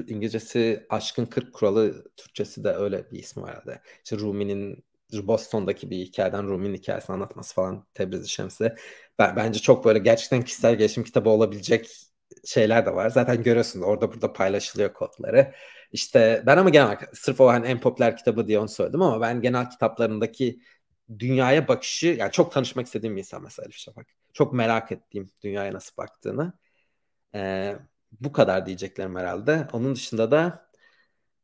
İngilizcesi 0.06 0.86
Aşkın 0.90 1.26
40 1.26 1.52
Kuralı, 1.54 2.04
Türkçesi 2.16 2.64
de 2.64 2.68
öyle 2.70 3.10
bir 3.10 3.18
ismi 3.18 3.42
var 3.42 3.50
herhalde. 3.50 3.82
İşte 4.04 4.18
Rumi'nin 4.18 4.84
Boston'daki 5.12 5.90
bir 5.90 5.96
hikayeden 5.98 6.46
Rumi'nin 6.48 6.74
hikayesini 6.74 7.14
anlatması 7.14 7.54
falan 7.54 7.86
Tebriz-i 7.94 8.28
Şems'e. 8.28 8.74
Ben, 9.18 9.36
bence 9.36 9.58
çok 9.60 9.84
böyle 9.84 9.98
gerçekten 9.98 10.42
kişisel 10.42 10.74
gelişim 10.78 11.04
kitabı 11.04 11.30
olabilecek 11.30 11.90
şeyler 12.44 12.86
de 12.86 12.94
var. 12.94 13.10
Zaten 13.10 13.42
görüyorsunuz 13.42 13.86
orada 13.86 14.12
burada 14.12 14.32
paylaşılıyor 14.32 14.92
kodları. 14.92 15.54
İşte 15.92 16.42
ben 16.46 16.56
ama 16.56 16.70
genel 16.70 16.96
sırf 17.12 17.40
o 17.40 17.46
hani 17.48 17.66
en 17.66 17.80
popüler 17.80 18.16
kitabı 18.16 18.46
diye 18.48 18.58
onu 18.58 18.68
söyledim 18.68 19.02
ama 19.02 19.20
ben 19.20 19.40
genel 19.40 19.70
kitaplarındaki 19.70 20.60
dünyaya 21.18 21.68
bakışı 21.68 22.06
yani 22.06 22.32
çok 22.32 22.52
tanışmak 22.52 22.86
istediğim 22.86 23.16
bir 23.16 23.20
insan 23.20 23.42
mesela 23.42 23.66
Elif 23.66 23.76
Şafak. 23.76 24.06
Çok 24.32 24.52
merak 24.52 24.92
ettiğim 24.92 25.30
dünyaya 25.42 25.72
nasıl 25.74 25.96
baktığını. 25.96 26.52
Ee, 27.34 27.76
bu 28.20 28.32
kadar 28.32 28.66
diyeceklerim 28.66 29.16
herhalde. 29.16 29.66
Onun 29.72 29.94
dışında 29.94 30.30
da 30.30 30.70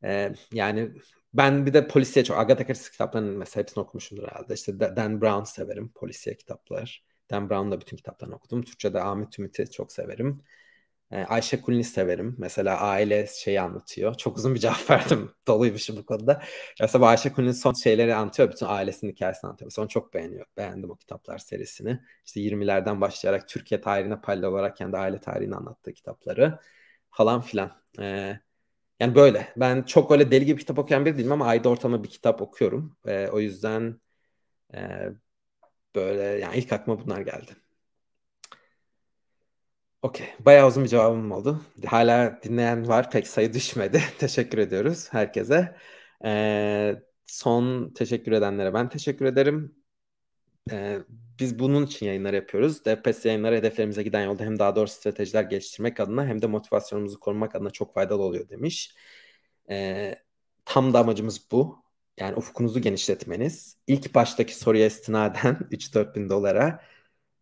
e, 0.03 0.33
yani 0.53 0.91
ben 1.33 1.65
bir 1.65 1.73
de 1.73 1.87
polisiye 1.87 2.25
çok 2.25 2.37
Agatha 2.39 2.67
Christie 2.67 2.91
kitaplarının 2.91 3.37
mesela 3.37 3.61
hepsini 3.63 3.81
okumuşumdur 3.83 4.23
herhalde. 4.23 4.53
İşte 4.53 4.79
Dan 4.79 5.21
Brown 5.21 5.43
severim 5.43 5.91
polisiye 5.95 6.37
kitaplar. 6.37 7.03
Dan 7.31 7.49
Brown'ın 7.49 7.71
da 7.71 7.81
bütün 7.81 7.97
kitaplarını 7.97 8.35
okudum. 8.35 8.63
Türkçe'de 8.63 9.01
Ahmet 9.01 9.39
Ümit'i 9.39 9.71
çok 9.71 9.91
severim. 9.91 10.43
Ee, 11.11 11.17
Ayşe 11.23 11.61
Kulini 11.61 11.83
severim. 11.83 12.35
Mesela 12.39 12.79
aile 12.79 13.27
şeyi 13.27 13.61
anlatıyor. 13.61 14.15
Çok 14.15 14.37
uzun 14.37 14.55
bir 14.55 14.59
cevap 14.59 14.89
verdim. 14.89 15.31
Doluymuşum 15.47 15.97
bu 15.97 16.05
konuda. 16.05 16.41
Mesela 16.81 17.05
Ayşe 17.05 17.33
Kulini 17.33 17.53
son 17.53 17.73
şeyleri 17.73 18.15
anlatıyor. 18.15 18.51
Bütün 18.51 18.65
ailesinin 18.65 19.11
hikayesini 19.11 19.47
anlatıyor. 19.47 19.67
Mesela 19.67 19.83
onu 19.83 19.89
çok 19.89 20.13
beğeniyor. 20.13 20.45
Beğendim 20.57 20.91
o 20.91 20.95
kitaplar 20.95 21.37
serisini. 21.37 21.99
İşte 22.25 22.39
20'lerden 22.39 23.01
başlayarak 23.01 23.47
Türkiye 23.47 23.81
tarihine 23.81 24.21
paralel 24.21 24.45
olarak 24.45 24.77
kendi 24.77 24.97
aile 24.97 25.19
tarihini 25.19 25.55
anlattığı 25.55 25.93
kitapları 25.93 26.59
falan 27.11 27.41
filan. 27.41 27.71
Ee, 27.99 28.39
yani 28.99 29.15
böyle. 29.15 29.53
Ben 29.57 29.83
çok 29.83 30.11
öyle 30.11 30.31
deli 30.31 30.45
gibi 30.45 30.59
kitap 30.59 30.79
okuyan 30.79 31.05
biri 31.05 31.17
değilim 31.17 31.31
ama 31.31 31.45
ayda 31.45 31.69
ortalama 31.69 32.03
bir 32.03 32.09
kitap 32.09 32.41
okuyorum. 32.41 32.97
Ee, 33.07 33.27
o 33.27 33.39
yüzden 33.39 34.01
e, 34.75 35.09
böyle 35.95 36.23
yani 36.23 36.57
ilk 36.57 36.73
aklıma 36.73 37.05
bunlar 37.05 37.21
geldi. 37.21 37.51
Okey. 40.01 40.27
Bayağı 40.39 40.67
uzun 40.67 40.83
bir 40.83 40.89
cevabım 40.89 41.31
oldu. 41.31 41.61
Hala 41.85 42.39
dinleyen 42.43 42.87
var. 42.87 43.11
Pek 43.11 43.27
sayı 43.27 43.53
düşmedi. 43.53 44.01
teşekkür 44.19 44.57
ediyoruz 44.57 45.07
herkese. 45.11 45.75
Ee, 46.25 46.95
son 47.25 47.93
teşekkür 47.93 48.31
edenlere 48.31 48.73
ben 48.73 48.89
teşekkür 48.89 49.25
ederim. 49.25 49.75
Ee, 50.71 50.99
biz 51.39 51.59
bunun 51.59 51.85
için 51.85 52.05
yayınlar 52.05 52.33
yapıyoruz. 52.33 52.85
DPS 52.85 53.25
yayınları 53.29 53.55
hedeflerimize 53.55 54.03
giden 54.03 54.25
yolda 54.25 54.43
hem 54.43 54.59
daha 54.59 54.75
doğru 54.75 54.87
stratejiler 54.87 55.43
geliştirmek 55.43 55.99
adına 55.99 56.25
hem 56.27 56.41
de 56.41 56.47
motivasyonumuzu 56.47 57.19
korumak 57.19 57.55
adına 57.55 57.69
çok 57.69 57.93
faydalı 57.93 58.23
oluyor 58.23 58.49
demiş. 58.49 58.95
Ee, 59.69 60.15
tam 60.65 60.93
da 60.93 60.99
amacımız 60.99 61.51
bu. 61.51 61.83
Yani 62.19 62.35
ufkunuzu 62.35 62.81
genişletmeniz. 62.81 63.77
İlk 63.87 64.15
baştaki 64.15 64.55
soruya 64.55 64.85
istinaden 64.87 65.59
3-4 65.71 66.15
bin 66.15 66.29
dolara 66.29 66.81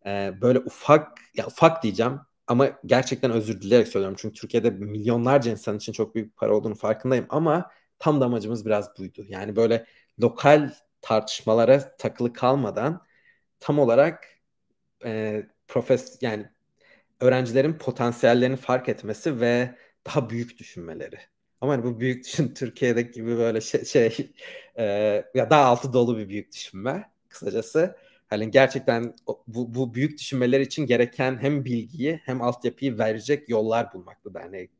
e, 0.06 0.32
böyle 0.42 0.58
ufak, 0.58 1.18
ya 1.36 1.46
ufak 1.46 1.82
diyeceğim 1.82 2.20
ama 2.50 2.80
gerçekten 2.86 3.30
özür 3.30 3.60
dileyerek 3.62 3.88
söylüyorum. 3.88 4.16
Çünkü 4.20 4.40
Türkiye'de 4.40 4.70
milyonlarca 4.70 5.50
insan 5.50 5.76
için 5.76 5.92
çok 5.92 6.14
büyük 6.14 6.36
para 6.36 6.56
olduğunu 6.56 6.74
farkındayım. 6.74 7.26
Ama 7.28 7.70
tam 7.98 8.20
da 8.20 8.24
amacımız 8.24 8.66
biraz 8.66 8.98
buydu. 8.98 9.24
Yani 9.28 9.56
böyle 9.56 9.86
lokal 10.22 10.72
tartışmalara 11.02 11.96
takılı 11.96 12.32
kalmadan 12.32 13.02
tam 13.60 13.78
olarak 13.78 14.24
e, 15.04 15.42
profes 15.68 16.18
yani 16.22 16.46
öğrencilerin 17.20 17.72
potansiyellerini 17.74 18.56
fark 18.56 18.88
etmesi 18.88 19.40
ve 19.40 19.76
daha 20.06 20.30
büyük 20.30 20.58
düşünmeleri. 20.58 21.18
Ama 21.60 21.72
hani 21.72 21.84
bu 21.84 22.00
büyük 22.00 22.24
düşün 22.26 22.54
Türkiye'deki 22.54 23.12
gibi 23.12 23.36
böyle 23.38 23.60
şey, 23.60 23.84
şey 23.84 24.32
e, 24.78 24.84
ya 25.34 25.50
daha 25.50 25.64
altı 25.64 25.92
dolu 25.92 26.18
bir 26.18 26.28
büyük 26.28 26.52
düşünme 26.52 27.10
kısacası. 27.28 27.96
Hani 28.30 28.50
gerçekten 28.50 29.14
bu, 29.46 29.74
bu 29.74 29.94
büyük 29.94 30.18
düşünmeler 30.18 30.60
için 30.60 30.86
gereken 30.86 31.38
hem 31.42 31.64
bilgiyi 31.64 32.20
hem 32.24 32.42
altyapıyı 32.42 32.98
verecek 32.98 33.48
yollar 33.48 33.92
bulmaktı 33.94 34.34
derneği 34.34 34.70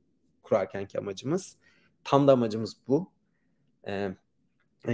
kurarkenki 0.43 0.98
amacımız. 0.98 1.56
Tam 2.05 2.28
da 2.28 2.32
amacımız 2.32 2.77
bu. 2.89 3.12
Ee, 3.89 4.10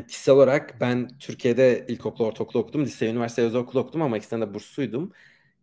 kişisel 0.09 0.35
olarak 0.35 0.81
ben 0.81 1.19
Türkiye'de 1.19 1.87
ilkokul, 1.89 2.25
ortaokul 2.25 2.61
okudum. 2.61 2.85
Lise, 2.85 3.11
üniversite, 3.11 3.43
özel 3.43 3.61
okul 3.61 3.79
okudum 3.79 4.03
ama 4.03 4.17
ikisinden 4.19 4.49
de 4.49 4.55
bursluydum. 4.55 5.13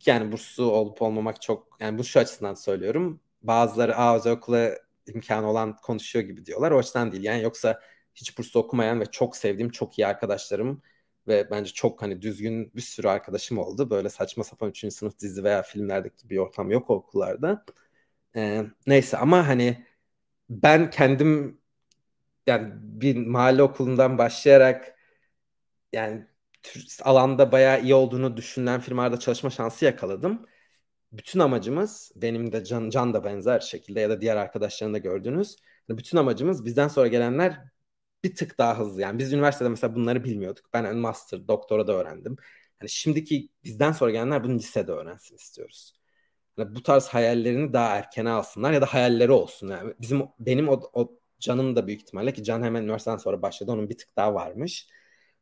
Yani 0.06 0.32
burslu 0.32 0.72
olup 0.72 1.02
olmamak 1.02 1.42
çok, 1.42 1.78
yani 1.80 1.98
bu 1.98 2.04
şu 2.04 2.20
açısından 2.20 2.54
söylüyorum. 2.54 3.20
Bazıları 3.44 3.96
a 3.98 4.18
özel 4.18 4.34
okula 4.34 4.72
imkanı 5.08 5.50
olan 5.50 5.76
konuşuyor 5.76 6.26
gibi 6.26 6.46
diyorlar. 6.46 6.72
O 6.72 6.78
açıdan 6.78 7.12
değil. 7.12 7.24
Yani 7.24 7.44
yoksa 7.44 7.80
hiç 8.16 8.38
burslu 8.38 8.60
okumayan 8.60 9.00
ve 9.00 9.06
çok 9.06 9.36
sevdiğim 9.36 9.70
çok 9.72 10.00
iyi 10.00 10.08
arkadaşlarım 10.08 10.82
ve 11.28 11.52
bence 11.52 11.74
çok 11.74 12.02
hani 12.02 12.22
düzgün 12.22 12.72
bir 12.76 12.82
sürü 12.82 13.08
arkadaşım 13.08 13.58
oldu. 13.58 13.90
Böyle 13.90 14.10
saçma 14.10 14.44
sapan 14.44 14.70
3. 14.70 14.92
sınıf 14.92 15.20
dizi 15.20 15.44
veya 15.44 15.62
filmlerdeki 15.64 16.30
bir 16.30 16.38
ortam 16.38 16.72
yok 16.72 16.90
okullarda. 16.90 17.66
Ee, 18.36 18.64
neyse 18.88 19.18
ama 19.18 19.48
hani 19.48 19.86
ben 20.50 20.90
kendim 20.90 21.62
yani 22.48 22.74
bir 22.76 23.28
mahalle 23.28 23.64
okulundan 23.64 24.18
başlayarak 24.18 24.96
yani 25.94 26.28
alanda 27.04 27.52
bayağı 27.52 27.82
iyi 27.84 27.96
olduğunu 27.96 28.38
düşünülen 28.38 28.80
firmalarda 28.82 29.20
çalışma 29.20 29.50
şansı 29.50 29.86
yakaladım. 29.86 30.46
Bütün 31.12 31.40
amacımız 31.40 32.12
benim 32.16 32.52
de 32.52 32.66
Can, 32.66 32.90
Can 32.90 33.14
da 33.14 33.24
benzer 33.24 33.60
şekilde 33.60 34.00
ya 34.02 34.10
da 34.10 34.22
diğer 34.22 34.38
arkadaşların 34.38 34.94
da 34.94 34.98
gördüğünüz 34.98 35.58
bütün 35.90 36.18
amacımız 36.18 36.66
bizden 36.66 36.88
sonra 36.88 37.08
gelenler 37.08 37.73
bir 38.24 38.36
tık 38.36 38.58
daha 38.58 38.80
hızlı. 38.80 39.02
Yani 39.02 39.20
biz 39.20 39.34
üniversitede 39.34 39.70
mesela 39.70 39.96
bunları 39.96 40.24
bilmiyorduk. 40.24 40.66
Ben 40.74 40.98
master, 40.98 41.48
doktora 41.48 41.88
da 41.88 41.94
öğrendim. 41.94 42.36
Hani 42.80 42.90
şimdiki 42.90 43.50
bizden 43.64 43.92
sonra 43.92 44.12
gelenler 44.12 44.44
bunu 44.44 44.56
lisede 44.56 44.92
öğrensin 44.92 45.36
istiyoruz. 45.36 45.94
Yani 46.58 46.76
bu 46.76 46.84
tarz 46.84 47.08
hayallerini 47.08 47.74
daha 47.74 47.96
erkene 47.98 48.30
alsınlar 48.30 48.72
ya 48.72 48.82
da 48.82 48.86
hayalleri 48.86 49.32
olsun. 49.32 49.68
Yani 49.68 49.94
bizim 50.02 50.24
benim 50.40 50.70
o, 50.70 50.82
o 50.94 51.20
Can'ın 51.40 51.76
da 51.76 51.88
büyük 51.88 52.02
ihtimalle 52.02 52.34
ki 52.34 52.44
Can 52.44 52.64
hemen 52.64 52.84
üniversiteden 52.84 53.18
sonra 53.18 53.42
başladı. 53.42 53.72
Onun 53.72 53.90
bir 53.90 53.98
tık 53.98 54.16
daha 54.18 54.34
varmış. 54.34 54.88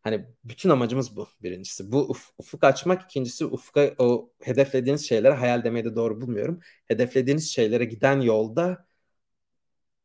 Hani 0.02 0.26
bütün 0.44 0.70
amacımız 0.70 1.16
bu 1.16 1.28
birincisi. 1.44 1.91
Bu 1.91 1.99
uf, 2.10 2.30
ufuk 2.38 2.64
açmak. 2.64 3.03
ikincisi 3.03 3.45
ufka 3.45 3.95
o 3.98 4.32
hedeflediğiniz 4.41 5.08
şeylere 5.10 5.34
hayal 5.34 5.64
demeyi 5.64 5.86
de 5.86 5.95
doğru 5.95 6.22
bulmuyorum. 6.22 6.60
Hedeflediğiniz 6.88 7.52
şeylere 7.52 7.86
giden 7.86 8.22
yolda 8.22 8.86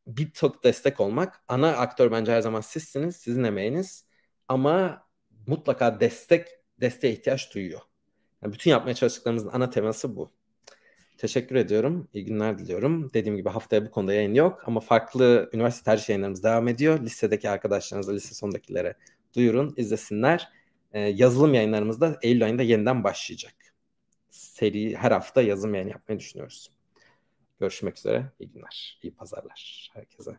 bir 0.07 0.31
tok 0.31 0.65
destek 0.65 1.01
olmak. 1.01 1.41
Ana 1.49 1.77
aktör 1.77 2.13
bence 2.13 2.33
her 2.33 2.41
zaman 2.41 2.61
sizsiniz, 2.61 3.17
sizin 3.17 3.45
emeğiniz. 3.45 4.07
Ama 4.49 5.07
mutlaka 5.47 6.01
destek, 6.01 6.49
desteğe 6.81 7.13
ihtiyaç 7.13 7.55
duyuyor. 7.55 7.81
Yani 8.43 8.53
bütün 8.53 8.71
yapmaya 8.71 8.95
çalıştıklarımızın 8.95 9.51
ana 9.53 9.71
teması 9.71 10.17
bu. 10.17 10.33
Teşekkür 11.19 11.57
ediyorum. 11.57 12.09
İyi 12.15 12.25
günler 12.25 12.59
diliyorum. 12.59 13.11
Dediğim 13.15 13.37
gibi 13.37 13.49
haftaya 13.49 13.87
bu 13.87 13.91
konuda 13.91 14.13
yayın 14.15 14.35
yok 14.35 14.63
ama 14.67 14.81
farklı 14.81 15.51
üniversite 15.53 15.85
tercih 15.85 16.09
yayınlarımız 16.09 16.45
devam 16.45 16.69
ediyor. 16.69 17.01
Lisedeki 17.01 17.51
arkadaşlarınıza, 17.51 18.13
lise 18.13 18.35
sondakilere 18.35 18.95
duyurun, 19.37 19.75
izlesinler. 19.77 20.49
Ee, 20.93 21.01
yazılım 21.01 21.55
yayınlarımız 21.55 22.01
da 22.01 22.19
Eylül 22.23 22.45
ayında 22.45 22.63
yeniden 22.63 23.05
başlayacak. 23.05 23.55
seri 24.31 24.97
her 24.97 25.13
hafta 25.13 25.43
yazım 25.43 25.75
yayın 25.75 25.89
yapmayı 25.89 26.21
düşünüyoruz. 26.21 26.71
Görüşmek 27.61 27.99
üzere. 27.99 28.33
İyi 28.41 28.51
günler. 28.51 28.99
İyi 29.03 29.15
pazarlar 29.15 29.91
herkese. 29.95 30.39